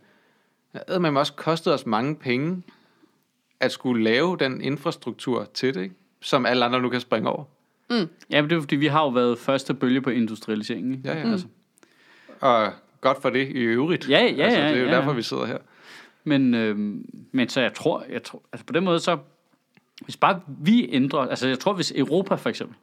Det 0.73 1.05
har 1.05 1.19
også 1.19 1.33
kostet 1.33 1.75
os 1.75 1.87
mange 1.87 2.17
penge 2.17 2.63
at 3.61 3.73
skulle 3.73 4.05
lave 4.05 4.37
den 4.37 4.61
infrastruktur 4.61 5.49
til 5.55 5.75
det, 5.75 5.83
ikke? 5.83 5.95
som 6.21 6.47
alle 6.47 6.65
andre 6.65 6.83
nu 6.83 6.89
kan 6.89 7.01
springe 7.01 7.31
over. 7.31 7.45
ja, 8.31 8.43
men 8.43 8.51
det 8.51 8.57
er 8.57 8.61
fordi, 8.61 8.77
vi 8.77 8.87
har 8.87 9.03
jo 9.03 9.09
været 9.09 9.39
første 9.39 9.75
bølge 9.75 10.01
på 10.01 10.11
industrialiseringen. 10.11 10.93
Ikke? 10.93 11.09
Ja, 11.09 11.19
ja. 11.19 11.31
Altså. 11.31 11.47
Og 12.41 12.73
godt 13.01 13.23
for 13.23 13.31
det 13.31 13.49
i 13.49 13.59
øvrigt. 13.59 14.09
Ja, 14.11 14.25
ja, 14.25 14.45
altså, 14.45 14.61
ja, 14.61 14.69
det 14.69 14.77
er 14.77 14.81
jo 14.81 14.87
ja, 14.87 14.95
derfor, 14.95 15.11
ja. 15.11 15.17
vi 15.17 15.23
sidder 15.23 15.47
her. 15.47 15.59
Men, 16.25 16.55
øh, 16.55 16.77
men 17.33 17.49
så 17.49 17.61
jeg 17.61 17.75
tror, 17.75 18.05
jeg 18.11 18.23
tror, 18.23 18.43
altså 18.53 18.67
på 18.67 18.73
den 18.73 18.85
måde 18.85 19.01
så, 19.01 19.19
hvis 20.05 20.17
bare 20.17 20.41
vi 20.47 20.89
ændrer, 20.93 21.21
altså 21.21 21.49
jeg 21.49 21.59
tror, 21.59 21.73
hvis 21.73 21.93
Europa 21.97 22.35
for 22.35 22.49
eksempel, 22.49 22.77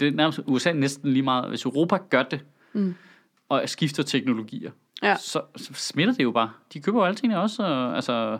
det 0.00 0.02
er 0.02 0.10
nærmest 0.10 0.40
USA 0.46 0.72
næsten 0.72 1.12
lige 1.12 1.22
meget, 1.22 1.48
hvis 1.48 1.64
Europa 1.64 1.96
gør 2.10 2.22
det, 2.22 2.40
mm. 2.72 2.94
og 3.48 3.62
skifter 3.66 4.02
teknologier, 4.02 4.70
Ja. 5.02 5.16
så, 5.16 5.40
så 5.56 5.72
smitter 5.74 6.14
det 6.14 6.22
jo 6.24 6.30
bare. 6.30 6.50
De 6.72 6.80
køber 6.80 6.98
jo 7.00 7.04
alting 7.04 7.36
også, 7.36 7.62
og, 7.62 7.94
altså, 7.96 8.38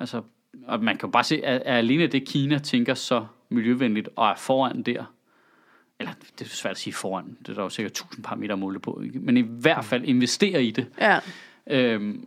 altså 0.00 0.22
og 0.66 0.80
man 0.84 0.96
kan 0.96 1.06
jo 1.08 1.10
bare 1.10 1.24
se, 1.24 1.44
at, 1.44 1.62
at 1.62 1.76
alene 1.76 2.06
det 2.06 2.26
Kina 2.28 2.58
tænker 2.58 2.94
så 2.94 3.26
miljøvenligt 3.48 4.08
og 4.16 4.28
er 4.28 4.34
foran 4.36 4.82
der, 4.82 5.04
eller 6.00 6.12
det 6.38 6.44
er 6.44 6.48
svært 6.48 6.70
at 6.70 6.78
sige 6.78 6.94
foran, 6.94 7.36
det 7.40 7.48
er 7.48 7.54
der 7.54 7.62
jo 7.62 7.68
sikkert 7.68 7.92
tusind 7.92 8.24
parametre 8.24 8.52
at 8.52 8.58
måle 8.58 8.80
på, 8.80 9.00
ikke? 9.04 9.18
men 9.18 9.36
i 9.36 9.40
hvert 9.48 9.84
fald 9.84 10.04
investere 10.04 10.64
i 10.64 10.70
det, 10.70 10.86
Ja. 11.00 11.18
øhm, 11.66 12.26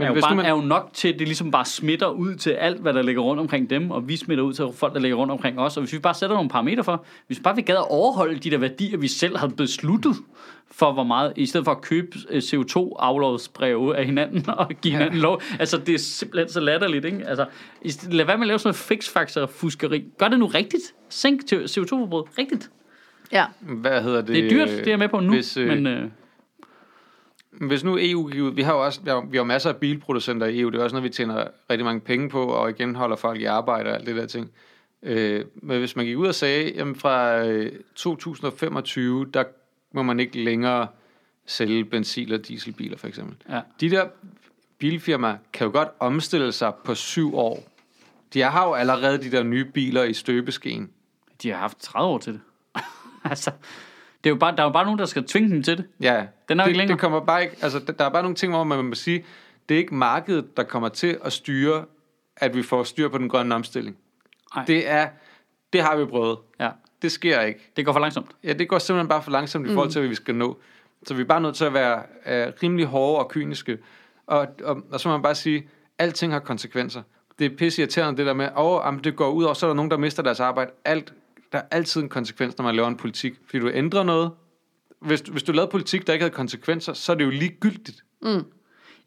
Men 0.00 0.04
er, 0.04 0.08
jo 0.08 0.12
hvis 0.12 0.24
bare, 0.24 0.32
nu 0.32 0.36
man... 0.36 0.46
er 0.46 0.50
jo 0.50 0.60
nok 0.60 0.90
til, 0.92 1.08
at 1.08 1.18
det 1.18 1.28
ligesom 1.28 1.50
bare 1.50 1.64
smitter 1.64 2.08
ud 2.08 2.34
til 2.34 2.50
alt, 2.50 2.80
hvad 2.80 2.94
der 2.94 3.02
ligger 3.02 3.22
rundt 3.22 3.40
omkring 3.40 3.70
dem, 3.70 3.90
og 3.90 4.08
vi 4.08 4.16
smitter 4.16 4.44
ud 4.44 4.52
til 4.52 4.64
folk, 4.74 4.94
der 4.94 5.00
ligger 5.00 5.16
rundt 5.16 5.32
omkring 5.32 5.58
os. 5.58 5.76
Og 5.76 5.82
hvis 5.82 5.92
vi 5.92 5.98
bare 5.98 6.14
sætter 6.14 6.36
nogle 6.36 6.50
parametre 6.50 6.84
for, 6.84 7.04
hvis 7.26 7.38
vi 7.38 7.42
bare 7.42 7.54
vil 7.54 7.64
gade 7.64 7.78
at 7.78 7.90
overholde 7.90 8.38
de 8.38 8.50
der 8.50 8.58
værdier, 8.58 8.98
vi 8.98 9.08
selv 9.08 9.36
har 9.36 9.48
besluttet, 9.48 10.16
for 10.70 10.92
hvor 10.92 11.04
meget, 11.04 11.32
i 11.36 11.46
stedet 11.46 11.64
for 11.64 11.72
at 11.72 11.80
købe 11.80 12.18
øh, 12.30 12.38
CO2-aflovsbreve 12.38 13.96
af 13.96 14.04
hinanden 14.04 14.50
og 14.58 14.68
give 14.82 14.92
hinanden 14.92 15.20
lov. 15.20 15.42
Altså, 15.58 15.78
det 15.78 15.94
er 15.94 15.98
simpelthen 15.98 16.48
så 16.48 16.60
latterligt, 16.60 17.04
ikke? 17.04 17.28
Altså, 17.28 17.46
lad 18.10 18.24
være 18.24 18.38
med 18.38 18.44
at 18.44 18.48
lave 18.48 18.58
sådan 18.58 18.68
noget 18.68 18.76
fix-factor-fuskeri. 18.76 20.04
Gør 20.18 20.28
det 20.28 20.38
nu 20.38 20.46
rigtigt. 20.46 20.82
Sænk 21.08 21.46
til 21.46 21.56
CO2-forbruget. 21.56 22.38
Rigtigt. 22.38 22.70
Ja. 23.32 23.44
Hvad 23.60 24.02
hedder 24.02 24.20
det? 24.20 24.28
Det 24.28 24.44
er 24.44 24.50
dyrt, 24.50 24.68
det 24.68 24.86
er 24.86 24.90
jeg 24.90 24.98
med 24.98 25.08
på 25.08 25.20
nu, 25.20 25.32
Hvis, 25.32 25.56
øh, 25.56 25.68
men... 25.68 25.86
Øh, 25.86 26.08
Hvis 27.50 27.84
nu 27.84 27.98
EU 28.00 28.28
gik 28.28 28.40
ud, 28.40 28.54
vi 28.54 28.62
har 28.62 28.72
jo 28.72 28.84
også 28.84 29.00
vi 29.00 29.10
har, 29.10 29.26
vi 29.30 29.36
har 29.36 29.44
masser 29.44 29.70
af 29.70 29.76
bilproducenter 29.76 30.46
i 30.46 30.60
EU, 30.60 30.70
det 30.70 30.78
er 30.78 30.84
også 30.84 30.96
noget, 30.96 31.04
vi 31.04 31.14
tjener 31.14 31.46
rigtig 31.70 31.84
mange 31.84 32.00
penge 32.00 32.28
på, 32.28 32.44
og 32.44 32.70
igen 32.70 32.94
holder 32.94 33.16
folk 33.16 33.40
i 33.40 33.44
arbejde 33.44 33.90
og 33.90 33.94
alt 33.94 34.06
det 34.06 34.16
der 34.16 34.26
ting. 34.26 34.50
Øh, 35.02 35.44
men 35.54 35.78
hvis 35.78 35.96
man 35.96 36.06
gik 36.06 36.16
ud 36.16 36.26
og 36.26 36.34
sagde, 36.34 36.72
jamen 36.76 36.96
fra 36.96 37.44
øh, 37.46 37.72
2025, 37.94 39.26
der 39.34 39.44
må 39.92 40.02
man 40.02 40.20
ikke 40.20 40.44
længere 40.44 40.86
sælge 41.46 41.84
benzin- 41.84 42.32
og 42.32 42.48
dieselbiler 42.48 42.96
for 42.96 43.06
eksempel. 43.06 43.36
ja. 43.48 43.60
De 43.80 43.90
der 43.90 44.08
bilfirmaer 44.78 45.36
kan 45.52 45.66
jo 45.66 45.72
godt 45.72 45.88
omstille 45.98 46.52
sig 46.52 46.72
på 46.84 46.94
syv 46.94 47.36
år. 47.36 47.64
De 48.34 48.40
har 48.40 48.66
jo 48.66 48.72
allerede 48.74 49.18
de 49.18 49.30
der 49.30 49.42
nye 49.42 49.64
biler 49.64 50.02
i 50.02 50.12
støbeskeen. 50.12 50.90
De 51.42 51.50
har 51.50 51.56
haft 51.56 51.78
30 51.78 52.08
år 52.08 52.18
til 52.18 52.32
det. 52.32 52.40
altså, 53.30 53.50
det 54.24 54.30
er 54.30 54.34
jo 54.34 54.36
bare, 54.38 54.56
der 54.56 54.62
er 54.62 54.66
jo 54.66 54.72
bare 54.72 54.84
nogen, 54.84 54.98
der 54.98 55.06
skal 55.06 55.24
tvinge 55.24 55.50
dem 55.50 55.62
til 55.62 55.76
det. 55.76 55.84
Ja, 56.00 56.26
Den 56.48 56.60
er 56.60 56.64
jo 56.64 56.66
det, 56.66 56.70
ikke 56.70 56.78
længere. 56.78 56.94
det 56.94 57.00
kommer 57.00 57.20
bare 57.20 57.42
ikke, 57.42 57.56
altså 57.62 57.78
der 57.98 58.04
er 58.04 58.08
bare 58.08 58.22
nogle 58.22 58.36
ting, 58.36 58.52
hvor 58.52 58.64
man 58.64 58.84
må 58.84 58.94
sige, 58.94 59.24
det 59.68 59.74
er 59.74 59.78
ikke 59.78 59.94
markedet, 59.94 60.56
der 60.56 60.62
kommer 60.62 60.88
til 60.88 61.18
at 61.24 61.32
styre, 61.32 61.84
at 62.36 62.54
vi 62.56 62.62
får 62.62 62.82
styr 62.82 63.08
på 63.08 63.18
den 63.18 63.28
grønne 63.28 63.54
omstilling. 63.54 63.96
Ej. 64.56 64.64
Det 64.64 64.88
er, 64.90 65.08
det 65.72 65.82
har 65.82 65.96
vi 65.96 66.04
prøvet. 66.04 66.38
Ja, 66.60 66.70
Det 67.02 67.12
sker 67.12 67.40
ikke. 67.40 67.70
det 67.76 67.84
går 67.84 67.92
for 67.92 68.00
langsomt. 68.00 68.26
Ja, 68.44 68.52
det 68.52 68.68
går 68.68 68.78
simpelthen 68.78 69.08
bare 69.08 69.22
for 69.22 69.30
langsomt 69.30 69.66
i 69.66 69.72
forhold 69.72 69.90
til, 69.90 70.00
hvad 70.00 70.08
vi 70.08 70.14
skal 70.14 70.34
nå. 70.34 70.58
Så 71.06 71.14
vi 71.14 71.22
er 71.22 71.26
bare 71.26 71.40
nødt 71.40 71.54
til 71.56 71.64
at 71.64 71.74
være 71.74 71.96
uh, 72.26 72.52
rimelig 72.62 72.86
hårde 72.86 73.18
og 73.24 73.30
kyniske. 73.30 73.78
Og, 74.26 74.46
og, 74.64 74.82
og 74.92 75.00
så 75.00 75.08
må 75.08 75.14
man 75.14 75.22
bare 75.22 75.34
sige, 75.34 75.68
alting 75.98 76.32
har 76.32 76.40
konsekvenser. 76.40 77.02
Det 77.38 77.52
er 77.52 77.56
pisse 77.56 77.82
irriterende 77.82 78.16
det 78.18 78.26
der 78.26 78.32
med, 78.34 78.48
åh, 78.56 78.86
oh, 78.86 78.98
det 79.04 79.16
går 79.16 79.30
ud, 79.30 79.44
og 79.44 79.56
så 79.56 79.66
er 79.66 79.68
der 79.70 79.74
nogen, 79.74 79.90
der 79.90 79.96
mister 79.96 80.22
deres 80.22 80.40
arbejde. 80.40 80.70
Alt, 80.84 81.12
der 81.52 81.58
er 81.58 81.62
altid 81.70 82.00
en 82.02 82.08
konsekvens, 82.08 82.58
når 82.58 82.64
man 82.64 82.74
laver 82.76 82.88
en 82.88 82.96
politik. 82.96 83.34
Fordi 83.46 83.58
du 83.58 83.70
ændrer 83.74 84.02
noget. 84.02 84.30
Hvis, 85.00 85.20
du- 85.22 85.32
hvis 85.32 85.42
du 85.42 85.52
lavede 85.52 85.70
politik, 85.70 86.06
der 86.06 86.12
ikke 86.12 86.22
havde 86.22 86.34
konsekvenser, 86.34 86.92
så 86.92 87.12
er 87.12 87.16
det 87.16 87.24
jo 87.24 87.30
ligegyldigt. 87.30 88.04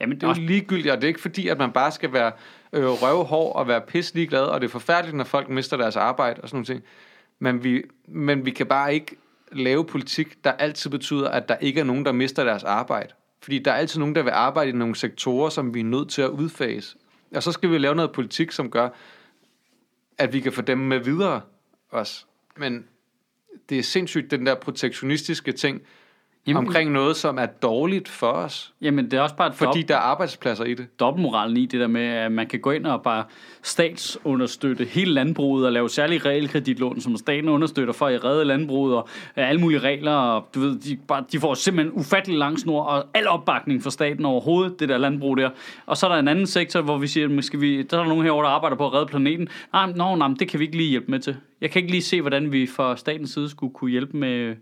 Jamen, 0.01 0.15
Det 0.15 0.23
er 0.23 0.27
jo 0.27 0.33
ligegyldigt, 0.47 0.91
og 0.91 0.97
det 0.97 1.03
er 1.03 1.07
ikke 1.07 1.21
fordi, 1.21 1.47
at 1.47 1.57
man 1.57 1.71
bare 1.71 1.91
skal 1.91 2.13
være 2.13 2.31
øh, 2.73 2.85
røvhård 2.85 3.55
og 3.55 3.67
være 3.67 3.81
pisse 3.81 4.15
ligeglad, 4.15 4.41
og 4.43 4.61
det 4.61 4.67
er 4.67 4.71
forfærdeligt, 4.71 5.17
når 5.17 5.23
folk 5.23 5.49
mister 5.49 5.77
deres 5.77 5.95
arbejde 5.95 6.41
og 6.41 6.49
sådan 6.49 6.55
nogle 6.57 6.65
ting. 6.65 6.83
Men 7.39 7.63
vi, 7.63 7.83
men 8.07 8.45
vi 8.45 8.51
kan 8.51 8.65
bare 8.65 8.93
ikke 8.93 9.15
lave 9.51 9.85
politik, 9.85 10.43
der 10.43 10.51
altid 10.51 10.89
betyder, 10.89 11.29
at 11.29 11.49
der 11.49 11.55
ikke 11.55 11.79
er 11.79 11.83
nogen, 11.83 12.05
der 12.05 12.11
mister 12.11 12.43
deres 12.43 12.63
arbejde. 12.63 13.13
Fordi 13.43 13.59
der 13.59 13.71
er 13.71 13.75
altid 13.75 13.99
nogen, 13.99 14.15
der 14.15 14.23
vil 14.23 14.31
arbejde 14.31 14.69
i 14.69 14.73
nogle 14.73 14.95
sektorer, 14.95 15.49
som 15.49 15.73
vi 15.73 15.79
er 15.79 15.83
nødt 15.83 16.09
til 16.09 16.21
at 16.21 16.29
udfase. 16.29 16.97
Og 17.35 17.43
så 17.43 17.51
skal 17.51 17.71
vi 17.71 17.77
lave 17.77 17.95
noget 17.95 18.11
politik, 18.11 18.51
som 18.51 18.71
gør, 18.71 18.89
at 20.17 20.33
vi 20.33 20.39
kan 20.39 20.51
få 20.53 20.61
dem 20.61 20.77
med 20.77 20.99
videre 20.99 21.41
også. 21.91 22.25
Men 22.57 22.87
det 23.69 23.79
er 23.79 23.83
sindssygt, 23.83 24.31
den 24.31 24.45
der 24.45 24.55
protektionistiske 24.55 25.51
ting. 25.51 25.81
Jamen, 26.47 26.57
omkring 26.57 26.91
noget, 26.91 27.15
som 27.15 27.37
er 27.37 27.45
dårligt 27.45 28.09
for 28.09 28.27
os. 28.27 28.73
jamen, 28.81 29.05
det 29.05 29.13
er 29.13 29.21
også 29.21 29.35
bare 29.35 29.47
et 29.47 29.55
Fordi 29.55 29.81
der 29.81 29.95
er 29.95 29.99
arbejdspladser 29.99 30.63
i 30.63 30.73
det. 30.73 30.99
dobbeltmoralen 30.99 31.57
i 31.57 31.65
det 31.65 31.79
der 31.79 31.87
med, 31.87 32.05
at 32.05 32.31
man 32.31 32.47
kan 32.47 32.59
gå 32.59 32.71
ind 32.71 32.85
og 32.85 33.01
bare 33.01 33.23
statsunderstøtte 33.61 34.85
hele 34.85 35.11
landbruget 35.11 35.65
og 35.65 35.71
lave 35.71 35.89
særlige 35.89 36.19
realkreditlån, 36.19 37.01
som 37.01 37.17
staten 37.17 37.49
understøtter 37.49 37.93
for 37.93 38.07
at 38.07 38.23
redde 38.25 38.45
landbruget 38.45 38.95
og 38.95 39.07
alle 39.35 39.61
mulige 39.61 39.79
regler. 39.79 40.11
Og 40.11 40.47
du 40.55 40.59
ved, 40.59 40.79
de, 40.79 40.97
bare, 41.07 41.23
de 41.31 41.39
får 41.39 41.53
simpelthen 41.53 41.99
ufattelig 41.99 42.37
lang 42.37 42.59
snor 42.59 42.83
og 42.83 43.05
al 43.13 43.27
opbakning 43.27 43.83
fra 43.83 43.89
staten 43.89 44.25
overhovedet, 44.25 44.79
det 44.79 44.89
der 44.89 44.97
landbrug 44.97 45.37
der. 45.37 45.49
Og 45.85 45.97
så 45.97 46.07
er 46.07 46.11
der 46.11 46.19
en 46.19 46.27
anden 46.27 46.47
sektor, 46.47 46.81
hvor 46.81 46.97
vi 46.97 47.07
siger, 47.07 47.25
at 47.27 47.61
vi, 47.61 47.83
der 47.83 47.99
er 47.99 48.07
nogen 48.07 48.23
herovre, 48.23 48.45
der 48.45 48.51
arbejder 48.51 48.77
på 48.77 48.85
at 48.85 48.93
redde 48.93 49.05
planeten. 49.05 49.47
Nej, 49.73 49.91
no, 49.95 50.15
nej, 50.15 50.27
det 50.39 50.47
kan 50.47 50.59
vi 50.59 50.65
ikke 50.65 50.77
lige 50.77 50.89
hjælpe 50.89 51.11
med 51.11 51.19
til. 51.19 51.35
Jeg 51.61 51.71
kan 51.71 51.81
ikke 51.81 51.91
lige 51.91 52.01
se, 52.01 52.21
hvordan 52.21 52.51
vi 52.51 52.67
fra 52.67 52.97
statens 52.97 53.29
side 53.29 53.49
skulle 53.49 53.73
kunne 53.73 53.91
hjælpe 53.91 54.17
med, 54.17 54.55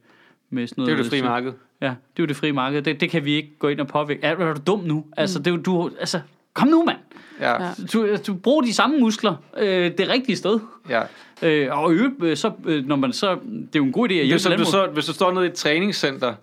med 0.50 0.68
sådan 0.68 0.82
noget. 0.82 0.98
Det 0.98 1.00
er 1.00 1.04
det 1.04 1.12
frie 1.12 1.24
marked. 1.24 1.54
Ja, 1.82 1.86
det 1.88 1.94
er 2.20 2.24
jo 2.24 2.26
det 2.26 2.36
frie 2.36 2.54
marked. 2.54 2.82
Det, 2.82 3.02
det 3.02 3.10
kan 3.10 3.26
vi 3.26 3.34
ikke 3.34 3.50
gå 3.60 3.68
ind 3.68 3.80
og 3.80 3.88
påvirke. 3.88 4.24
Er, 4.24 4.36
er 4.36 4.54
du 4.54 4.62
dum 4.68 4.80
nu? 4.80 5.06
Altså, 5.18 5.40
det 5.40 5.48
er 5.48 5.52
jo, 5.52 5.58
du, 5.58 5.92
altså, 6.00 6.20
kom 6.54 6.68
nu, 6.68 6.84
mand. 6.84 6.98
Ja. 7.40 7.58
Du, 7.94 8.16
du 8.28 8.34
bruger 8.34 8.62
de 8.62 8.74
samme 8.74 9.00
muskler 9.00 9.36
øh, 9.58 9.92
det 9.98 10.10
rigtige 10.10 10.36
sted. 10.36 10.60
ja. 10.90 11.02
Øh, 11.44 11.78
og 11.80 11.92
øvrigt, 11.94 12.24
øh, 12.24 12.38
så, 12.38 12.52
øh, 12.66 12.86
når 12.86 12.96
man 12.96 13.14
så, 13.14 13.32
det 13.32 13.76
er 13.76 13.80
jo 13.80 13.84
en 13.84 13.92
god 13.92 14.10
idé 14.10 14.14
at 14.14 14.18
Det 14.20 14.26
hjælpe 14.26 14.44
du 14.44 14.50
landbruget. 14.50 14.68
så, 14.72 14.88
hvis 14.94 15.06
du 15.06 15.14
står 15.14 15.32
nede 15.32 15.46
i 15.46 15.48
et 15.48 15.54
træningscenter, 15.54 16.34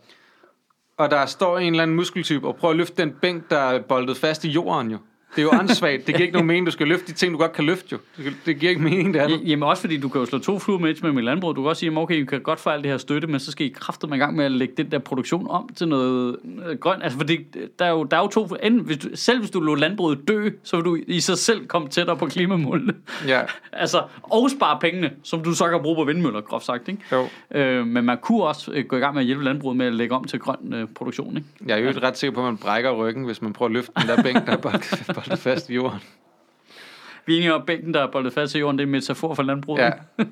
og 0.97 1.11
der 1.11 1.27
står 1.27 1.59
en 1.59 1.73
eller 1.73 1.83
anden 1.83 1.97
muskeltype, 1.97 2.47
og 2.49 2.57
prøver 2.57 2.71
at 2.73 2.77
løfte 2.77 3.03
den 3.03 3.11
bænk, 3.23 3.51
der 3.51 3.59
er 3.59 3.79
boldet 3.83 4.17
fast 4.17 4.45
i 4.45 4.49
jorden 4.49 4.91
jo. 4.91 4.99
Det 5.37 5.39
er 5.39 5.43
jo 5.43 5.51
åndssvagt. 5.61 6.07
Det 6.07 6.15
giver 6.15 6.21
ikke 6.21 6.33
nogen 6.33 6.47
mening, 6.47 6.67
du 6.67 6.71
skal 6.71 6.89
løfte 6.89 7.07
de 7.07 7.13
ting, 7.13 7.33
du 7.33 7.39
godt 7.39 7.53
kan 7.53 7.65
løfte 7.65 7.89
jo. 7.93 7.99
Det, 8.47 8.59
giver 8.59 8.71
ikke 8.71 8.83
mening, 8.83 9.15
det 9.15 9.21
Ja, 9.21 9.29
Jamen 9.47 9.63
også 9.63 9.81
fordi 9.81 9.97
du 9.97 10.09
kan 10.09 10.21
jo 10.21 10.27
slå 10.27 10.39
to 10.39 10.59
fluer 10.59 10.79
med 10.79 10.91
et 10.91 11.03
med 11.03 11.13
med 11.13 11.23
landbrug. 11.23 11.57
Du 11.57 11.63
kan 11.63 11.69
også 11.69 11.81
sige, 11.81 11.99
okay, 11.99 12.15
I 12.15 12.25
kan 12.25 12.41
godt 12.41 12.61
få 12.61 12.71
alt 12.71 12.85
det 12.85 12.91
her 12.91 12.99
støtte, 12.99 13.29
men 13.29 13.41
så 13.41 13.51
skal 13.51 13.67
I 13.67 13.69
kraftedeme 13.69 14.17
i 14.17 14.19
gang 14.19 14.37
med 14.37 14.45
at 14.45 14.53
lægge 14.53 14.75
den 14.77 14.91
der 14.91 14.99
produktion 14.99 15.47
om 15.51 15.69
til 15.77 15.89
noget 15.89 16.37
øh, 16.67 16.79
grønt. 16.79 17.03
Altså 17.03 17.19
fordi 17.19 17.47
der 17.79 17.85
er 17.85 17.91
jo, 17.91 18.05
der 18.05 18.17
er 18.17 18.21
jo 18.21 18.29
to, 18.29 18.49
enten, 18.63 18.81
hvis 18.81 18.99
du, 18.99 19.09
selv 19.15 19.39
hvis 19.39 19.51
du 19.51 19.61
lå 19.61 19.75
landbruget 19.75 20.29
dø, 20.29 20.51
så 20.63 20.77
vil 20.77 20.85
du 20.85 20.99
i 21.07 21.21
sig 21.21 21.39
selv 21.39 21.67
komme 21.67 21.89
tættere 21.89 22.17
på 22.17 22.27
klimamålene. 22.27 22.95
Ja, 23.27 23.41
altså, 23.73 24.03
og 24.23 24.51
spare 24.51 24.79
pengene, 24.81 25.11
som 25.23 25.43
du 25.43 25.55
så 25.55 25.69
kan 25.69 25.83
bruge 25.83 25.97
på 25.97 26.05
vindmøller, 26.05 26.41
groft 26.41 26.65
sagt. 26.65 26.89
Ikke? 26.89 27.03
jo. 27.13 27.27
Øh, 27.51 27.87
men 27.87 28.05
man 28.05 28.19
kunne 28.23 28.45
også 28.45 28.73
øh, 28.75 28.85
gå 28.85 28.97
i 28.97 29.01
gang 29.01 29.15
med 29.15 29.23
at 29.23 29.27
hjælpe 29.27 29.45
landbruget 29.45 29.77
med 29.77 29.87
at 29.87 29.95
lægge 29.95 30.15
om 30.15 30.25
til 30.25 30.39
grøn 30.39 30.75
øh, 30.75 30.89
produktion. 30.95 31.37
Ikke? 31.37 31.49
Jeg 31.67 31.81
er 31.81 31.93
jo 31.93 32.01
ret 32.03 32.19
sikker 32.19 32.35
på, 32.35 32.41
at 32.41 32.47
man 32.47 32.57
brækker 32.57 32.93
ryggen, 32.93 33.25
hvis 33.25 33.43
man 33.43 33.53
prøver 33.53 33.69
at 33.69 33.73
løfte 33.73 33.93
den 34.01 34.09
der 34.09 34.23
bænk, 34.23 34.47
der 34.47 34.53
er 34.53 35.15
boldet, 35.25 35.39
fast 35.39 35.71
i 35.71 35.75
jorden. 35.75 36.01
Vi 37.27 37.33
er 37.35 37.37
enige 37.37 37.55
om, 37.55 37.67
bænken, 37.67 37.95
der 37.95 38.01
er 38.03 38.11
boldet 38.11 38.33
fast 38.33 38.55
i 38.55 38.59
jorden, 38.59 38.79
det 38.79 38.83
er 38.83 38.87
en 38.87 38.91
metafor 38.93 39.35
for 39.35 39.43
landbruget. 39.43 39.81
Ja, 39.83 39.91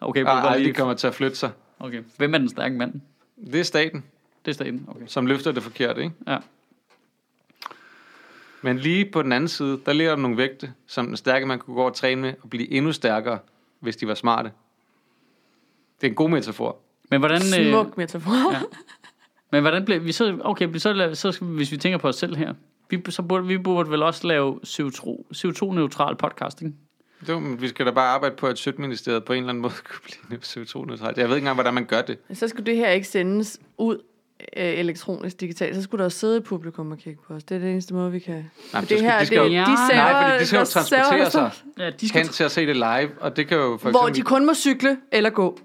okay, 0.00 0.20
og 0.20 0.26
bare 0.26 0.46
aldrig 0.48 0.62
lige. 0.62 0.74
kommer 0.74 0.94
til 0.94 1.06
at 1.06 1.14
flytte 1.14 1.36
sig. 1.36 1.50
okay. 1.80 2.02
Hvem 2.16 2.34
er 2.34 2.38
den 2.38 2.48
stærke 2.48 2.74
mand? 2.74 3.00
Det 3.46 3.60
er 3.60 3.64
staten, 3.64 4.04
Det 4.44 4.50
er 4.50 4.54
staten. 4.54 4.84
Okay. 4.88 5.06
som 5.06 5.26
løfter 5.26 5.52
det 5.52 5.62
forkerte, 5.62 6.02
ikke? 6.02 6.14
Ja. 6.26 6.38
Men 8.62 8.78
lige 8.78 9.04
på 9.12 9.22
den 9.22 9.32
anden 9.32 9.48
side, 9.48 9.80
der 9.86 9.92
ligger 9.92 10.14
der 10.14 10.22
nogle 10.22 10.36
vægte, 10.36 10.72
som 10.86 11.06
den 11.06 11.16
stærke 11.16 11.46
man 11.46 11.58
kunne 11.58 11.74
gå 11.74 11.82
og 11.82 11.94
træne 11.94 12.20
med, 12.20 12.34
og 12.42 12.50
blive 12.50 12.70
endnu 12.70 12.92
stærkere, 12.92 13.38
hvis 13.80 13.96
de 13.96 14.08
var 14.08 14.14
smarte. 14.14 14.50
Det 16.00 16.06
er 16.06 16.10
en 16.10 16.14
god 16.14 16.30
metafor. 16.30 16.76
Men 17.10 17.20
hvordan, 17.20 17.40
øh, 17.60 17.70
Smuk 17.72 17.96
metafor. 17.96 18.52
ja. 18.52 18.60
men 19.52 19.60
hvordan 19.62 19.84
bliver 19.84 20.00
vi 20.00 20.12
så, 20.12 20.38
okay, 20.44 20.74
så, 20.78 21.14
så 21.14 21.38
vi- 21.44 21.56
hvis 21.56 21.72
vi 21.72 21.76
tænker 21.76 21.98
på 21.98 22.08
os 22.08 22.16
selv 22.16 22.36
her, 22.36 22.54
vi, 22.96 23.02
så 23.08 23.22
burde, 23.22 23.46
vi 23.46 23.58
burde 23.58 23.90
vel 23.90 24.02
også 24.02 24.26
lave 24.26 24.60
CO2, 24.66 25.24
CO2-neutral 25.34 26.14
podcasting. 26.14 26.76
Jo, 27.28 27.38
men 27.38 27.60
vi 27.60 27.68
skal 27.68 27.86
da 27.86 27.90
bare 27.90 28.08
arbejde 28.08 28.36
på, 28.36 28.46
at 28.46 28.58
Sødministeriet 28.58 29.24
på 29.24 29.32
en 29.32 29.38
eller 29.38 29.48
anden 29.48 29.62
måde 29.62 29.72
kunne 29.88 30.28
blive 30.28 30.40
CO2-neutralt. 30.40 31.18
Jeg 31.18 31.28
ved 31.28 31.36
ikke 31.36 31.44
engang, 31.44 31.56
hvordan 31.56 31.74
man 31.74 31.84
gør 31.84 32.02
det. 32.02 32.18
Så 32.32 32.48
skulle 32.48 32.66
det 32.66 32.76
her 32.76 32.88
ikke 32.88 33.08
sendes 33.08 33.60
ud 33.78 33.98
øh, 34.56 34.64
elektronisk 34.78 35.40
digitalt. 35.40 35.76
Så 35.76 35.82
skulle 35.82 35.98
der 35.98 36.04
jo 36.04 36.10
sidde 36.10 36.36
et 36.36 36.44
publikum 36.44 36.92
og 36.92 36.98
kigge 36.98 37.20
på 37.26 37.34
os. 37.34 37.44
Det 37.44 37.54
er 37.54 37.58
det 37.58 37.70
eneste 37.70 37.94
måde, 37.94 38.12
vi 38.12 38.18
kan... 38.18 38.34
Nej, 38.34 38.82
For 38.82 38.88
det 38.88 38.98
så 38.98 39.04
her, 39.04 39.10
skal, 39.10 39.20
de 39.20 39.26
skal 39.26 39.38
jo, 39.38 39.44
det, 39.44 39.52
Ja, 39.52 39.60
de 39.60 39.74
nej, 39.74 39.90
server, 39.90 40.12
nej, 40.12 40.30
fordi 40.30 40.42
de 40.42 40.46
skal 40.46 40.58
jo 40.58 40.64
transportere 40.64 41.30
sig 41.30 41.50
Ja, 41.78 41.90
de 41.90 42.08
skal 42.08 42.22
hen 42.22 42.30
til 42.32 42.44
at 42.44 42.50
se 42.50 42.66
det 42.66 42.76
live, 42.76 43.10
og 43.20 43.36
det 43.36 43.48
kan 43.48 43.56
jo 43.58 43.78
for 43.80 43.90
Hvor 43.90 44.00
eksempel... 44.00 44.14
de 44.14 44.22
kun 44.22 44.46
må 44.46 44.54
cykle 44.54 44.96
eller 45.12 45.30
gå. 45.30 45.58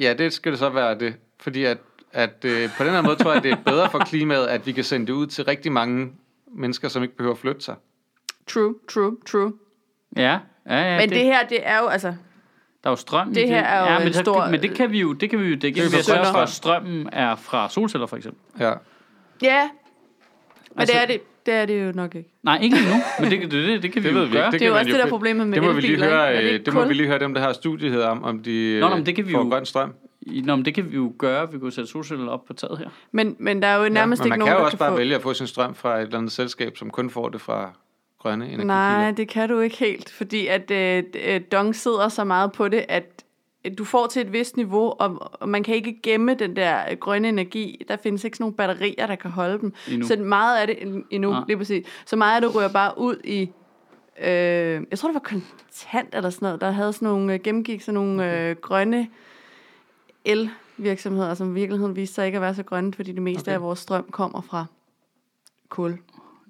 Ja, 0.00 0.14
det 0.18 0.32
skal 0.32 0.52
det 0.52 0.58
så 0.58 0.68
være 0.68 0.98
det. 0.98 1.14
Fordi 1.40 1.64
at, 1.64 1.78
at 2.12 2.44
øh, 2.44 2.70
på 2.76 2.84
den 2.84 2.92
her 2.92 3.02
måde 3.02 3.16
tror 3.16 3.32
jeg, 3.32 3.42
det 3.42 3.50
er 3.50 3.56
bedre 3.66 3.90
for 3.90 3.98
klimaet, 3.98 4.46
at 4.46 4.66
vi 4.66 4.72
kan 4.72 4.84
sende 4.84 5.06
det 5.06 5.12
ud 5.12 5.26
til 5.26 5.44
rigtig 5.44 5.72
mange 5.72 6.12
mennesker, 6.54 6.88
som 6.88 7.02
ikke 7.02 7.16
behøver 7.16 7.34
at 7.34 7.38
flytte 7.38 7.60
sig. 7.60 7.74
True, 8.46 8.74
true, 8.88 9.16
true. 9.26 9.52
Ja, 10.16 10.38
ja, 10.68 10.76
ja 10.92 10.98
Men 10.98 11.08
det, 11.08 11.16
det 11.16 11.24
her, 11.24 11.46
det 11.48 11.58
er 11.62 11.78
jo, 11.78 11.86
altså... 11.86 12.08
der 12.08 12.14
er 12.84 12.90
jo 12.90 12.96
strøm 12.96 13.34
det 13.34 13.48
her 13.48 13.60
er 13.62 13.80
jo 13.80 13.86
ja, 13.86 13.98
men, 13.98 14.06
en 14.06 14.12
det, 14.12 14.20
stor- 14.20 14.50
men 14.50 14.62
det 14.62 14.74
kan 14.74 14.90
vi 14.92 15.00
jo, 15.00 15.12
det 15.12 15.30
kan 15.30 15.38
vi 15.40 15.48
jo, 15.48 15.54
det 15.56 15.74
kan 15.74 15.84
vi 15.84 15.88
for 15.90 15.96
jo 15.96 16.02
sørge 16.02 16.18
for, 16.18 16.24
sønder. 16.26 16.40
at 16.40 16.48
strømmen 16.48 17.08
er 17.12 17.36
fra 17.36 17.68
solceller 17.68 18.06
for 18.06 18.16
eksempel. 18.16 18.40
Ja. 18.60 18.72
Ja, 19.42 19.62
men 20.70 20.80
Altså- 20.80 20.94
det, 20.94 21.02
er 21.02 21.06
det, 21.06 21.20
det 21.46 21.54
er 21.54 21.66
det 21.66 21.86
jo 21.86 21.92
nok 21.92 22.14
ikke. 22.14 22.30
Nej, 22.42 22.58
ikke 22.62 22.76
endnu, 22.76 22.94
men 23.20 23.30
det, 23.30 23.40
det, 23.40 23.52
det, 23.68 23.82
det 23.82 23.92
kan 23.92 24.02
vi 24.02 24.08
Det 24.08 24.14
jo 24.14 24.20
ved 24.20 24.26
vi 24.26 24.32
gøre. 24.36 24.46
ikke. 24.46 24.58
Det 24.58 24.64
er 24.64 24.68
jo 24.68 24.74
også 24.74 24.84
det, 24.84 24.94
der 24.94 25.00
er 25.00 25.06
jo- 25.06 25.08
problemet 25.10 25.46
med 25.48 25.54
Det 25.54 25.62
må 25.62 25.72
vi 25.72 25.80
lige 25.80 26.04
høre, 26.04 26.36
det 26.42 26.52
øh, 26.52 26.66
det 26.66 26.74
må 26.74 26.84
vi 26.84 26.94
lige 26.94 27.06
høre 27.06 27.18
dem, 27.18 27.34
der 27.34 27.40
har 27.40 27.52
studiet 27.52 28.04
om, 28.04 28.24
om 28.24 28.42
de 28.42 28.78
Nå, 28.80 28.86
nå, 28.86 28.92
øh, 28.92 28.98
men 28.98 29.06
det 29.06 29.16
kan 29.16 29.26
vi 29.26 29.32
får 29.32 29.38
jo- 29.38 29.48
grøn 29.48 29.66
strøm. 29.66 29.94
Nå, 30.26 30.56
men 30.56 30.64
det 30.64 30.74
kan 30.74 30.90
vi 30.90 30.96
jo 30.96 31.12
gøre. 31.18 31.52
Vi 31.52 31.58
kunne 31.58 31.72
sætte 31.72 31.90
solceller 31.90 32.28
op 32.28 32.44
på 32.44 32.52
taget 32.52 32.78
her. 32.78 32.88
Men, 33.12 33.36
men 33.38 33.62
der 33.62 33.68
er 33.68 33.84
jo 33.84 33.88
nærmest 33.88 34.20
men 34.20 34.26
ikke 34.26 34.30
man 34.30 34.38
nogen, 34.38 34.50
kan 34.50 34.58
jo 34.58 34.64
også 34.64 34.76
kan 34.76 34.78
bare 34.78 34.90
få... 34.90 34.96
vælge 34.96 35.14
at 35.14 35.22
få 35.22 35.34
sin 35.34 35.46
strøm 35.46 35.74
fra 35.74 35.98
et 35.98 36.02
eller 36.02 36.18
andet 36.18 36.32
selskab, 36.32 36.76
som 36.76 36.90
kun 36.90 37.10
får 37.10 37.28
det 37.28 37.40
fra 37.40 37.72
grønne 38.18 38.44
energikilder. 38.44 38.74
Nej, 38.74 39.10
det 39.10 39.28
kan 39.28 39.48
du 39.48 39.60
ikke 39.60 39.76
helt, 39.76 40.10
fordi 40.10 40.46
at 40.46 40.70
øh, 40.70 41.02
øh, 41.26 41.40
Dong 41.52 41.76
sidder 41.76 42.08
så 42.08 42.24
meget 42.24 42.52
på 42.52 42.68
det, 42.68 42.84
at 42.88 43.24
øh, 43.64 43.72
du 43.78 43.84
får 43.84 44.06
til 44.06 44.22
et 44.22 44.32
vist 44.32 44.56
niveau, 44.56 44.94
og, 44.98 45.32
og 45.40 45.48
man 45.48 45.62
kan 45.62 45.74
ikke 45.74 46.00
gemme 46.02 46.34
den 46.34 46.56
der 46.56 46.78
øh, 46.90 46.96
grønne 46.96 47.28
energi. 47.28 47.84
Der 47.88 47.96
findes 47.96 48.24
ikke 48.24 48.36
sådan 48.36 48.44
nogle 48.44 48.56
batterier, 48.56 49.06
der 49.06 49.16
kan 49.16 49.30
holde 49.30 49.58
dem. 49.58 49.72
Endnu. 49.90 50.06
Så 50.06 50.16
meget 50.16 50.58
af 50.58 50.66
det 50.66 51.02
endnu, 51.10 51.32
ja. 51.32 51.40
lige 51.46 51.56
præcis. 51.56 51.86
Så 52.06 52.16
meget 52.16 52.34
af 52.34 52.40
det 52.40 52.54
ryger 52.54 52.72
bare 52.72 52.98
ud 52.98 53.16
i 53.24 53.50
øh, 54.20 54.82
jeg 54.90 54.98
tror 54.98 55.08
det 55.08 55.14
var 55.14 55.20
kontant 55.20 56.14
eller 56.14 56.30
sådan 56.30 56.46
noget, 56.46 56.60
der 56.60 56.70
havde 56.70 56.92
sådan 56.92 57.08
nogle, 57.08 57.38
gennemgik 57.38 57.80
sådan 57.80 57.94
nogle 57.94 58.40
øh, 58.40 58.56
grønne 58.56 59.08
elvirksomheder, 60.24 61.34
som 61.34 61.50
i 61.56 61.60
virkeligheden 61.60 61.96
viste 61.96 62.14
sig 62.14 62.26
ikke 62.26 62.36
at 62.36 62.42
være 62.42 62.54
så 62.54 62.62
grønne, 62.62 62.92
fordi 62.94 63.12
det 63.12 63.22
meste 63.22 63.48
Okay. 63.48 63.52
af 63.54 63.62
vores 63.62 63.78
strøm 63.78 64.04
kommer 64.10 64.40
fra 64.40 64.64
kul. 65.68 65.98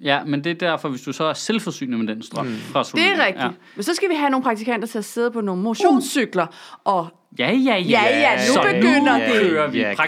Ja, 0.01 0.25
men 0.25 0.45
det 0.45 0.51
er 0.51 0.69
derfor, 0.69 0.89
hvis 0.89 1.03
du 1.03 1.13
så 1.13 1.25
er 1.25 1.33
selvforsynende 1.33 1.99
med 1.99 2.15
den 2.15 2.23
strøm 2.23 2.47
mm. 2.47 2.57
fra 2.57 2.79
Det 2.81 2.87
solen. 2.87 3.05
er 3.07 3.27
rigtigt. 3.27 3.45
Ja. 3.45 3.51
Men 3.77 3.83
så 3.83 3.95
skal 3.95 4.09
vi 4.11 4.15
have 4.15 4.31
nogle 4.31 4.43
praktikanter 4.45 4.89
til 4.89 4.99
at 4.99 5.05
sidde 5.05 5.31
på 5.31 5.41
nogle 5.41 5.63
motionscykler, 5.63 6.47
og 6.85 7.07
Ja, 7.39 7.51
ja, 7.53 7.77
ja. 7.77 7.79
Ja, 7.79 8.19
ja, 8.19 8.37
nu 8.37 8.53
så 8.53 8.61
begynder 8.75 9.19
nu 9.19 9.25
det. 9.25 9.33
kører 9.51 9.71
vi 9.71 9.79
Ja, 9.81 9.93
gratis 9.95 10.07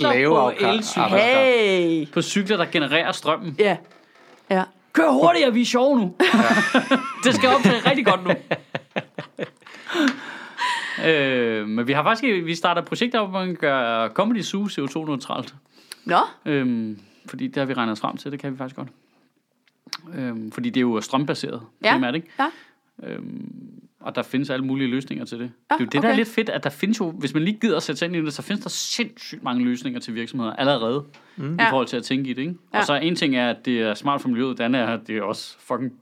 praktikanter 0.00 0.28
på 0.28 0.50
elcykler. 0.66 1.06
hey! 1.18 2.08
På 2.12 2.22
cykler, 2.22 2.56
der 2.56 2.64
genererer 2.64 3.12
strømmen. 3.12 3.56
Ja. 3.58 3.76
Ja. 4.50 4.62
Kør 4.92 5.10
hurtigere, 5.10 5.52
vi 5.52 5.60
er 5.60 5.64
sjove 5.66 5.98
nu. 6.00 6.14
det 7.24 7.34
skal 7.34 7.48
optage 7.48 7.90
rigtig 7.90 8.06
godt 8.06 8.24
nu. 8.24 8.30
øh, 11.06 11.68
men 11.68 11.86
vi 11.86 11.92
har 11.92 12.02
faktisk 12.02 12.46
vi 12.46 12.54
starter 12.54 12.82
et 12.82 12.88
projekt 12.88 13.14
op, 13.14 13.30
hvor 13.30 13.38
man 13.38 13.54
gøre 13.54 14.08
Comedy 14.08 14.42
Zoo 14.42 14.64
CO2-neutralt. 14.66 15.54
Nå, 16.04 16.18
Øhm, 16.46 16.98
fordi 17.26 17.46
det 17.46 17.56
har 17.56 17.64
vi 17.64 17.72
regnet 17.74 17.92
os 17.92 18.00
frem 18.00 18.16
til, 18.16 18.32
det 18.32 18.40
kan 18.40 18.52
vi 18.52 18.56
faktisk 18.56 18.76
godt. 18.76 18.88
Øhm, 20.14 20.52
fordi 20.52 20.70
det 20.70 20.76
er 20.76 20.82
jo 20.82 21.00
strømbaseret 21.00 21.62
Ja. 21.84 21.92
primært, 21.92 22.14
ikke? 22.14 22.28
Ja. 22.38 22.48
Øhm, 23.02 23.70
og 24.00 24.14
der 24.14 24.22
findes 24.22 24.50
alle 24.50 24.64
mulige 24.66 24.88
løsninger 24.88 25.24
til 25.24 25.38
det. 25.38 25.44
Ja, 25.70 25.74
det 25.74 25.80
er 25.80 25.84
jo 25.84 25.84
det, 25.84 25.92
der 25.92 25.98
er 25.98 26.12
okay. 26.12 26.16
lidt 26.16 26.28
fedt, 26.28 26.48
at 26.48 26.64
der 26.64 26.70
findes 26.70 27.00
jo, 27.00 27.10
hvis 27.10 27.34
man 27.34 27.42
lige 27.42 27.58
gider 27.60 27.76
at 27.76 27.82
sætte 27.82 27.98
sig 27.98 28.06
ind 28.06 28.16
i 28.16 28.20
det, 28.24 28.32
så 28.32 28.42
findes 28.42 28.62
der 28.64 28.70
sindssygt 28.70 29.42
mange 29.42 29.64
løsninger 29.64 30.00
til 30.00 30.14
virksomheder 30.14 30.52
allerede, 30.52 31.04
mm. 31.36 31.54
i 31.54 31.62
Ja. 31.62 31.70
forhold 31.70 31.86
til 31.86 31.96
at 31.96 32.02
tænke 32.02 32.30
i 32.30 32.32
det, 32.32 32.42
ikke? 32.42 32.54
Ja. 32.74 32.78
Og 32.78 32.84
så 32.86 32.94
en 32.94 33.16
ting 33.16 33.36
er, 33.36 33.50
at 33.50 33.64
det 33.64 33.80
er 33.82 33.94
smart 33.94 34.20
for 34.20 34.28
miljøet, 34.28 34.58
den 34.58 34.64
anden 34.64 34.82
er, 34.82 34.86
at 34.86 35.00
det 35.06 35.16
er 35.16 35.22
også 35.22 35.56
fucking 35.58 35.92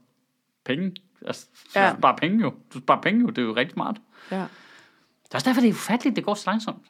penge. 0.64 0.92
Altså, 1.26 1.46
Ja. 1.76 1.94
sparer 1.98 2.16
penge 2.16 2.40
jo. 2.40 2.54
Du 2.74 2.78
sparer 2.78 3.00
penge 3.00 3.20
jo, 3.20 3.26
det 3.26 3.38
er 3.38 3.42
jo 3.42 3.56
rigtig 3.56 3.72
smart. 3.74 3.96
ja. 4.32 4.44
Det 5.26 5.34
er 5.34 5.36
også 5.38 5.48
derfor, 5.50 5.60
det 5.60 5.68
er 5.68 5.72
ufatteligt, 5.72 6.16
det 6.16 6.24
går 6.24 6.34
så 6.34 6.50
langsomt. 6.50 6.82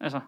Altså. 0.00 0.20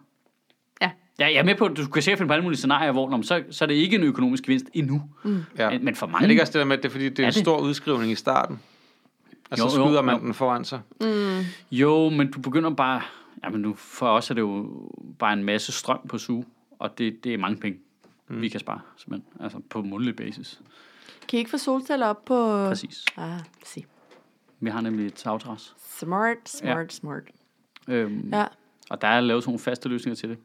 Ja. 0.81 0.91
Ja, 1.19 1.25
jeg 1.25 1.35
er 1.35 1.43
med 1.43 1.55
på, 1.55 1.65
at 1.65 1.77
du 1.77 1.87
kan 1.87 2.01
sikkert 2.01 2.17
finde 2.17 2.27
på 2.29 2.33
alle 2.33 2.43
mulige 2.43 2.57
scenarier, 2.57 2.91
hvor 2.91 3.09
nå, 3.09 3.21
så, 3.23 3.43
så 3.51 3.65
er 3.65 3.67
det 3.67 3.75
ikke 3.75 3.95
en 3.95 4.03
økonomisk 4.03 4.43
gevinst 4.43 4.65
endnu. 4.73 5.01
Mm. 5.23 5.43
Ja. 5.57 5.79
Men, 5.79 5.95
for 5.95 6.05
Er 6.07 6.11
mange... 6.11 6.23
det 6.25 6.31
ikke 6.31 6.43
også 6.43 6.53
det 6.53 6.59
der 6.59 6.65
med, 6.65 6.77
at 6.77 6.83
det 6.83 6.89
er 6.89 6.91
fordi, 6.91 7.09
det 7.09 7.19
er, 7.19 7.23
Er 7.23 7.27
en 7.27 7.33
det? 7.33 7.41
stor 7.41 7.57
udskrivning 7.59 8.11
i 8.11 8.15
starten? 8.15 8.59
Og 9.51 9.57
så 9.57 9.63
Jo, 9.63 9.69
jo, 9.81 9.87
skyder 9.87 10.01
man 10.01 10.15
jo. 10.19 10.25
den 10.25 10.33
foran 10.33 10.65
sig. 10.65 10.81
Jo, 11.71 12.09
men 12.09 12.31
du 12.31 12.39
begynder 12.39 12.69
bare... 12.69 13.01
Jamen 13.43 13.61
nu, 13.61 13.73
for 13.75 14.07
os 14.07 14.29
er 14.29 14.33
det 14.33 14.41
jo 14.41 14.69
bare 15.19 15.33
en 15.33 15.43
masse 15.43 15.71
strøm 15.71 15.99
på 16.09 16.17
suge, 16.17 16.45
og 16.79 16.97
det, 16.97 17.23
det 17.23 17.33
er 17.33 17.37
mange 17.37 17.57
penge, 17.57 17.79
mm. 18.27 18.41
vi 18.41 18.49
kan 18.49 18.59
spare, 18.59 18.79
simpelthen. 18.97 19.43
Altså 19.43 19.59
på 19.69 19.81
månedlig 19.81 20.15
basis. 20.15 20.59
Kan 21.27 21.37
I 21.37 21.39
ikke 21.39 21.51
få 21.51 21.57
solceller 21.57 22.07
op 22.07 22.25
på... 22.25 22.67
Præcis. 22.67 23.05
Ah, 23.17 23.39
se. 23.65 23.85
Vi 24.61 24.69
har 24.69 24.81
nemlig 24.81 25.05
et 25.05 25.13
tagtræs. 25.13 25.75
Smart, 25.99 26.37
smart, 26.45 26.77
ja. 26.77 26.89
smart. 26.89 27.23
Øhm, 27.87 28.29
Ja. 28.33 28.45
Og 28.89 29.01
der 29.01 29.07
er 29.07 29.21
lavet 29.21 29.43
sådan 29.43 29.49
nogle 29.51 29.59
faste 29.59 29.89
løsninger 29.89 30.15
til 30.15 30.29
det. 30.29 30.37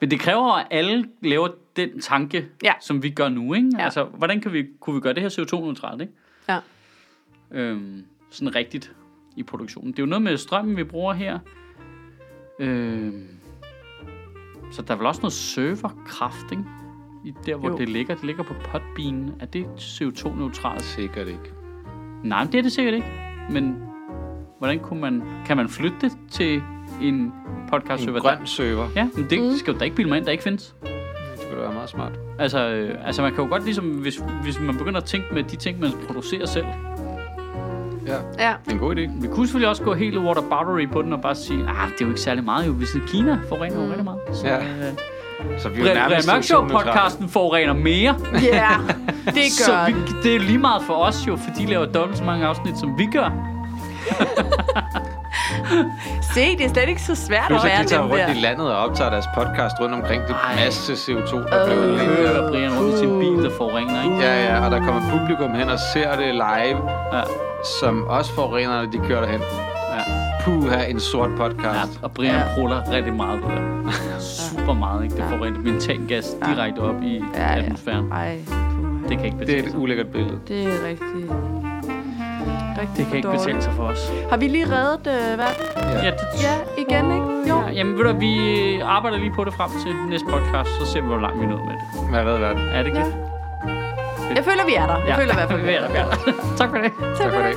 Men 0.00 0.10
det 0.10 0.20
kræver, 0.20 0.52
at 0.52 0.66
alle 0.70 1.08
laver 1.22 1.48
den 1.76 2.00
tanke, 2.00 2.48
Ja. 2.64 2.72
som 2.80 3.02
vi 3.02 3.10
gør 3.10 3.28
nu. 3.28 3.54
Ikke? 3.54 3.70
Ja. 3.78 3.84
Altså, 3.84 4.04
hvordan 4.04 4.40
kan 4.40 4.52
vi, 4.52 4.66
kunne 4.80 4.94
vi 4.94 5.00
gøre 5.00 5.14
det 5.14 5.22
her 5.22 5.28
CO2-neutralt? 5.30 6.00
Ikke? 6.00 6.12
Ja. 6.48 6.58
Øhm, 7.50 8.04
sådan 8.30 8.54
rigtigt 8.54 8.92
i 9.36 9.42
produktionen. 9.42 9.92
Det 9.92 9.98
er 9.98 10.02
jo 10.02 10.06
noget 10.06 10.22
med 10.22 10.36
strømmen, 10.36 10.76
vi 10.76 10.84
bruger 10.84 11.12
her. 11.12 11.38
Øhm, 12.58 13.28
så 14.72 14.82
der 14.82 14.94
er 14.94 14.98
vel 14.98 15.06
også 15.06 15.20
noget 15.20 15.32
serverkraft, 15.32 16.50
ikke? 16.52 16.64
I 17.24 17.34
der, 17.46 17.56
hvor 17.56 17.68
Jo. 17.70 17.76
det 17.78 17.88
ligger. 17.88 18.14
Det 18.14 18.24
ligger 18.24 18.42
på 18.42 18.54
Podbean. 18.64 19.32
Er 19.40 19.46
det 19.46 19.64
CO2-neutralt? 19.78 20.82
Sikkert 20.82 21.28
ikke. 21.28 21.52
Nej, 22.24 22.44
men 22.44 22.52
det 22.52 22.58
er 22.58 22.62
det 22.62 22.72
sikkert 22.72 22.94
ikke. 22.94 23.06
Men 23.50 23.76
hvordan 24.58 24.78
kunne 24.78 25.00
man... 25.00 25.22
Kan 25.46 25.56
man 25.56 25.68
flytte 25.68 25.96
det 26.00 26.12
til 26.30 26.62
en 27.02 27.32
podcast 27.70 28.00
En 28.02 28.06
server? 28.06 28.20
grøn 28.20 28.46
server. 28.46 28.86
Ja, 28.96 29.08
men 29.16 29.26
det 29.30 29.42
mm. 29.42 29.56
skal 29.56 29.72
jo 29.72 29.78
da 29.78 29.84
ikke 29.84 29.96
bilde 29.96 30.08
mig 30.10 30.16
ind, 30.16 30.24
der 30.26 30.32
ikke 30.32 30.44
findes. 30.44 30.74
Det 30.82 31.48
ville 31.50 31.62
være 31.62 31.72
meget 31.74 31.88
smart. 31.88 32.12
Altså, 32.38 32.68
øh, 32.68 33.06
altså 33.06 33.22
man 33.22 33.34
kan 33.34 33.44
jo 33.44 33.50
godt 33.50 33.64
ligesom, 33.64 33.84
hvis, 33.84 34.22
hvis 34.42 34.60
man 34.60 34.76
begynder 34.78 35.00
at 35.00 35.04
tænke 35.06 35.26
med 35.34 35.42
de 35.42 35.56
ting, 35.56 35.80
man 35.80 35.90
producerer 36.06 36.46
selv. 36.46 36.66
Ja, 38.06 38.14
Ja. 38.38 38.54
det 38.64 38.70
er 38.70 38.72
en 38.72 38.78
god 38.78 38.96
idé. 38.96 39.20
Vi 39.22 39.28
kunne 39.28 39.46
selvfølgelig 39.46 39.68
også 39.68 39.82
gå 39.82 39.94
helt 39.94 40.18
water 40.18 40.42
battery 40.50 40.88
på 40.92 41.02
den 41.02 41.12
og 41.12 41.20
bare 41.22 41.34
sige, 41.34 41.58
ah, 41.60 41.88
det 41.92 42.00
er 42.00 42.04
jo 42.04 42.08
ikke 42.08 42.20
særlig 42.20 42.44
meget 42.44 42.66
jo, 42.66 42.72
hvis 42.72 42.88
Kina 43.06 43.38
forurener 43.48 43.82
jo 43.82 43.88
rigtig 43.88 44.04
meget. 44.04 44.20
Så, 44.32 44.46
Ja. 44.46 44.58
øh, 44.58 44.92
Så 45.58 45.68
vi 45.68 45.80
er 45.82 45.88
jo 45.88 45.94
nærmest 45.94 46.28
Mørk 46.32 46.42
Show 46.42 46.60
CO2-neutrale. 46.66 46.84
podcasten 46.92 47.28
forurener 47.28 47.72
mere. 47.72 48.14
Ja, 48.42 48.68
det 49.34 49.52
så 49.52 49.72
gør 49.72 49.86
vi, 49.86 49.92
vi... 49.92 50.00
det 50.22 50.34
er 50.36 50.40
lige 50.40 50.58
meget 50.58 50.82
for 50.86 50.94
os 50.94 51.26
jo, 51.28 51.36
for 51.36 51.50
de 51.58 51.66
laver 51.66 51.86
dobbelt 51.86 52.18
så 52.18 52.24
mange 52.24 52.46
afsnit, 52.46 52.78
som 52.78 52.98
vi 52.98 53.06
gør. 53.06 53.30
Se, 56.34 56.56
det 56.58 56.64
er 56.64 56.68
slet 56.68 56.88
ikke 56.88 57.02
så 57.02 57.14
svært 57.14 57.44
Plus 57.46 57.64
at 57.64 57.70
at 57.70 57.72
være 57.72 57.82
de 57.82 57.88
tager 57.88 58.02
rundt 58.02 58.16
der. 58.18 58.28
i 58.34 58.34
landet 58.40 58.72
og 58.72 58.76
optager 58.76 59.10
deres 59.10 59.24
podcast 59.34 59.74
rundt 59.80 59.94
omkring 59.94 60.22
det 60.22 60.30
Ej. 60.44 60.64
masse 60.64 60.92
CO2, 60.92 61.36
der 61.36 61.66
blev 61.66 61.78
Øh. 61.78 61.92
udledt. 61.92 62.16
Kører 62.16 62.50
Brian 62.50 62.72
rundt 62.78 62.94
i 62.94 62.98
sin 62.98 63.18
bil, 63.18 63.44
der 63.44 63.50
forurener, 63.56 64.04
ikke? 64.04 64.16
Ja, 64.16 64.44
ja, 64.54 64.64
og 64.64 64.70
der 64.70 64.78
kommer 64.78 65.02
publikum 65.18 65.54
hen 65.54 65.68
og 65.70 65.78
ser 65.92 66.16
det 66.16 66.34
live, 66.34 66.78
Ja. 67.12 67.22
som 67.80 68.04
også 68.08 68.32
forurener, 68.34 68.76
når 68.82 68.90
de 68.90 68.98
kører 68.98 69.20
derhen. 69.20 69.40
Ja. 70.46 70.50
Puha, 70.50 70.84
en 70.90 71.00
sort 71.00 71.30
podcast. 71.36 71.64
Ja, 72.00 72.02
og 72.02 72.10
Brian 72.12 72.34
Ja. 72.34 72.38
ja. 72.40 72.44
pruller 72.54 72.90
rigtig 72.92 73.12
meget 73.14 73.42
på 73.42 73.50
det. 73.50 73.92
Super 74.22 74.72
meget, 74.72 75.04
ikke? 75.04 75.16
Det 75.16 75.24
får 75.30 75.44
rent 75.44 75.64
metangas 75.64 76.36
direkte 76.46 76.78
op 76.78 77.02
i 77.02 77.22
Ja, 77.34 77.52
ja. 77.52 77.62
atmosfæren. 77.62 78.12
Ej, 78.12 78.38
Det 79.08 79.16
kan 79.18 79.24
ikke 79.26 79.36
Det 79.38 79.42
er 79.42 79.46
betale 79.46 79.64
et 79.66 79.70
sig. 79.70 79.78
ulækkert 79.80 80.06
billede. 80.06 80.38
det 80.48 80.62
er 80.64 80.68
rigtig... 80.88 81.30
Rigtig 82.80 82.96
Det 82.96 83.06
kan 83.06 83.16
ikke 83.16 83.26
dårligt. 83.28 83.44
betale 83.44 83.62
sig 83.62 83.72
for 83.72 83.82
os. 83.82 84.12
Har 84.30 84.36
vi 84.36 84.48
lige 84.48 84.66
reddet 84.66 85.06
øh, 85.06 85.38
verden? 85.38 85.64
Ja, 86.04 86.10
det, 86.10 86.18
Ja, 86.46 86.54
igen, 86.84 87.04
ikke? 87.12 87.48
Jo. 87.50 87.60
ja, 87.66 87.72
jamen 87.72 87.98
ved 87.98 88.04
du, 88.04 88.12
vi 88.18 88.32
arbejder 88.80 89.18
lige 89.18 89.32
på 89.34 89.44
det 89.44 89.54
frem 89.54 89.70
til 89.86 89.92
næste 90.10 90.26
podcast, 90.30 90.70
så 90.80 90.86
ser 90.92 91.00
vi, 91.00 91.06
hvor 91.06 91.18
langt 91.18 91.40
vi 91.40 91.46
nåede 91.46 91.64
med 91.64 91.72
det. 91.72 92.08
Hvad 92.10 92.34
er 92.34 92.38
verden? 92.38 92.62
Er 92.62 92.78
det 92.78 92.86
ikke 92.86 92.98
Ja. 92.98 93.06
Jeg 94.36 94.44
føler, 94.44 94.64
vi 94.66 94.74
er 94.74 94.86
der. 94.86 94.96
Jeg 95.08 95.16
føler 95.16 95.32
i 95.32 95.36
hvert 95.36 95.50
fald, 95.50 95.60
vi 95.62 95.72
er 95.72 95.80
der. 95.84 95.88
Vi 95.92 95.96
er 95.98 96.04
der. 96.04 96.56
tak 96.56 96.68
for 96.70 96.76
det. 96.76 96.92
Tak 97.18 97.32
for 97.32 97.40
det. 97.42 97.56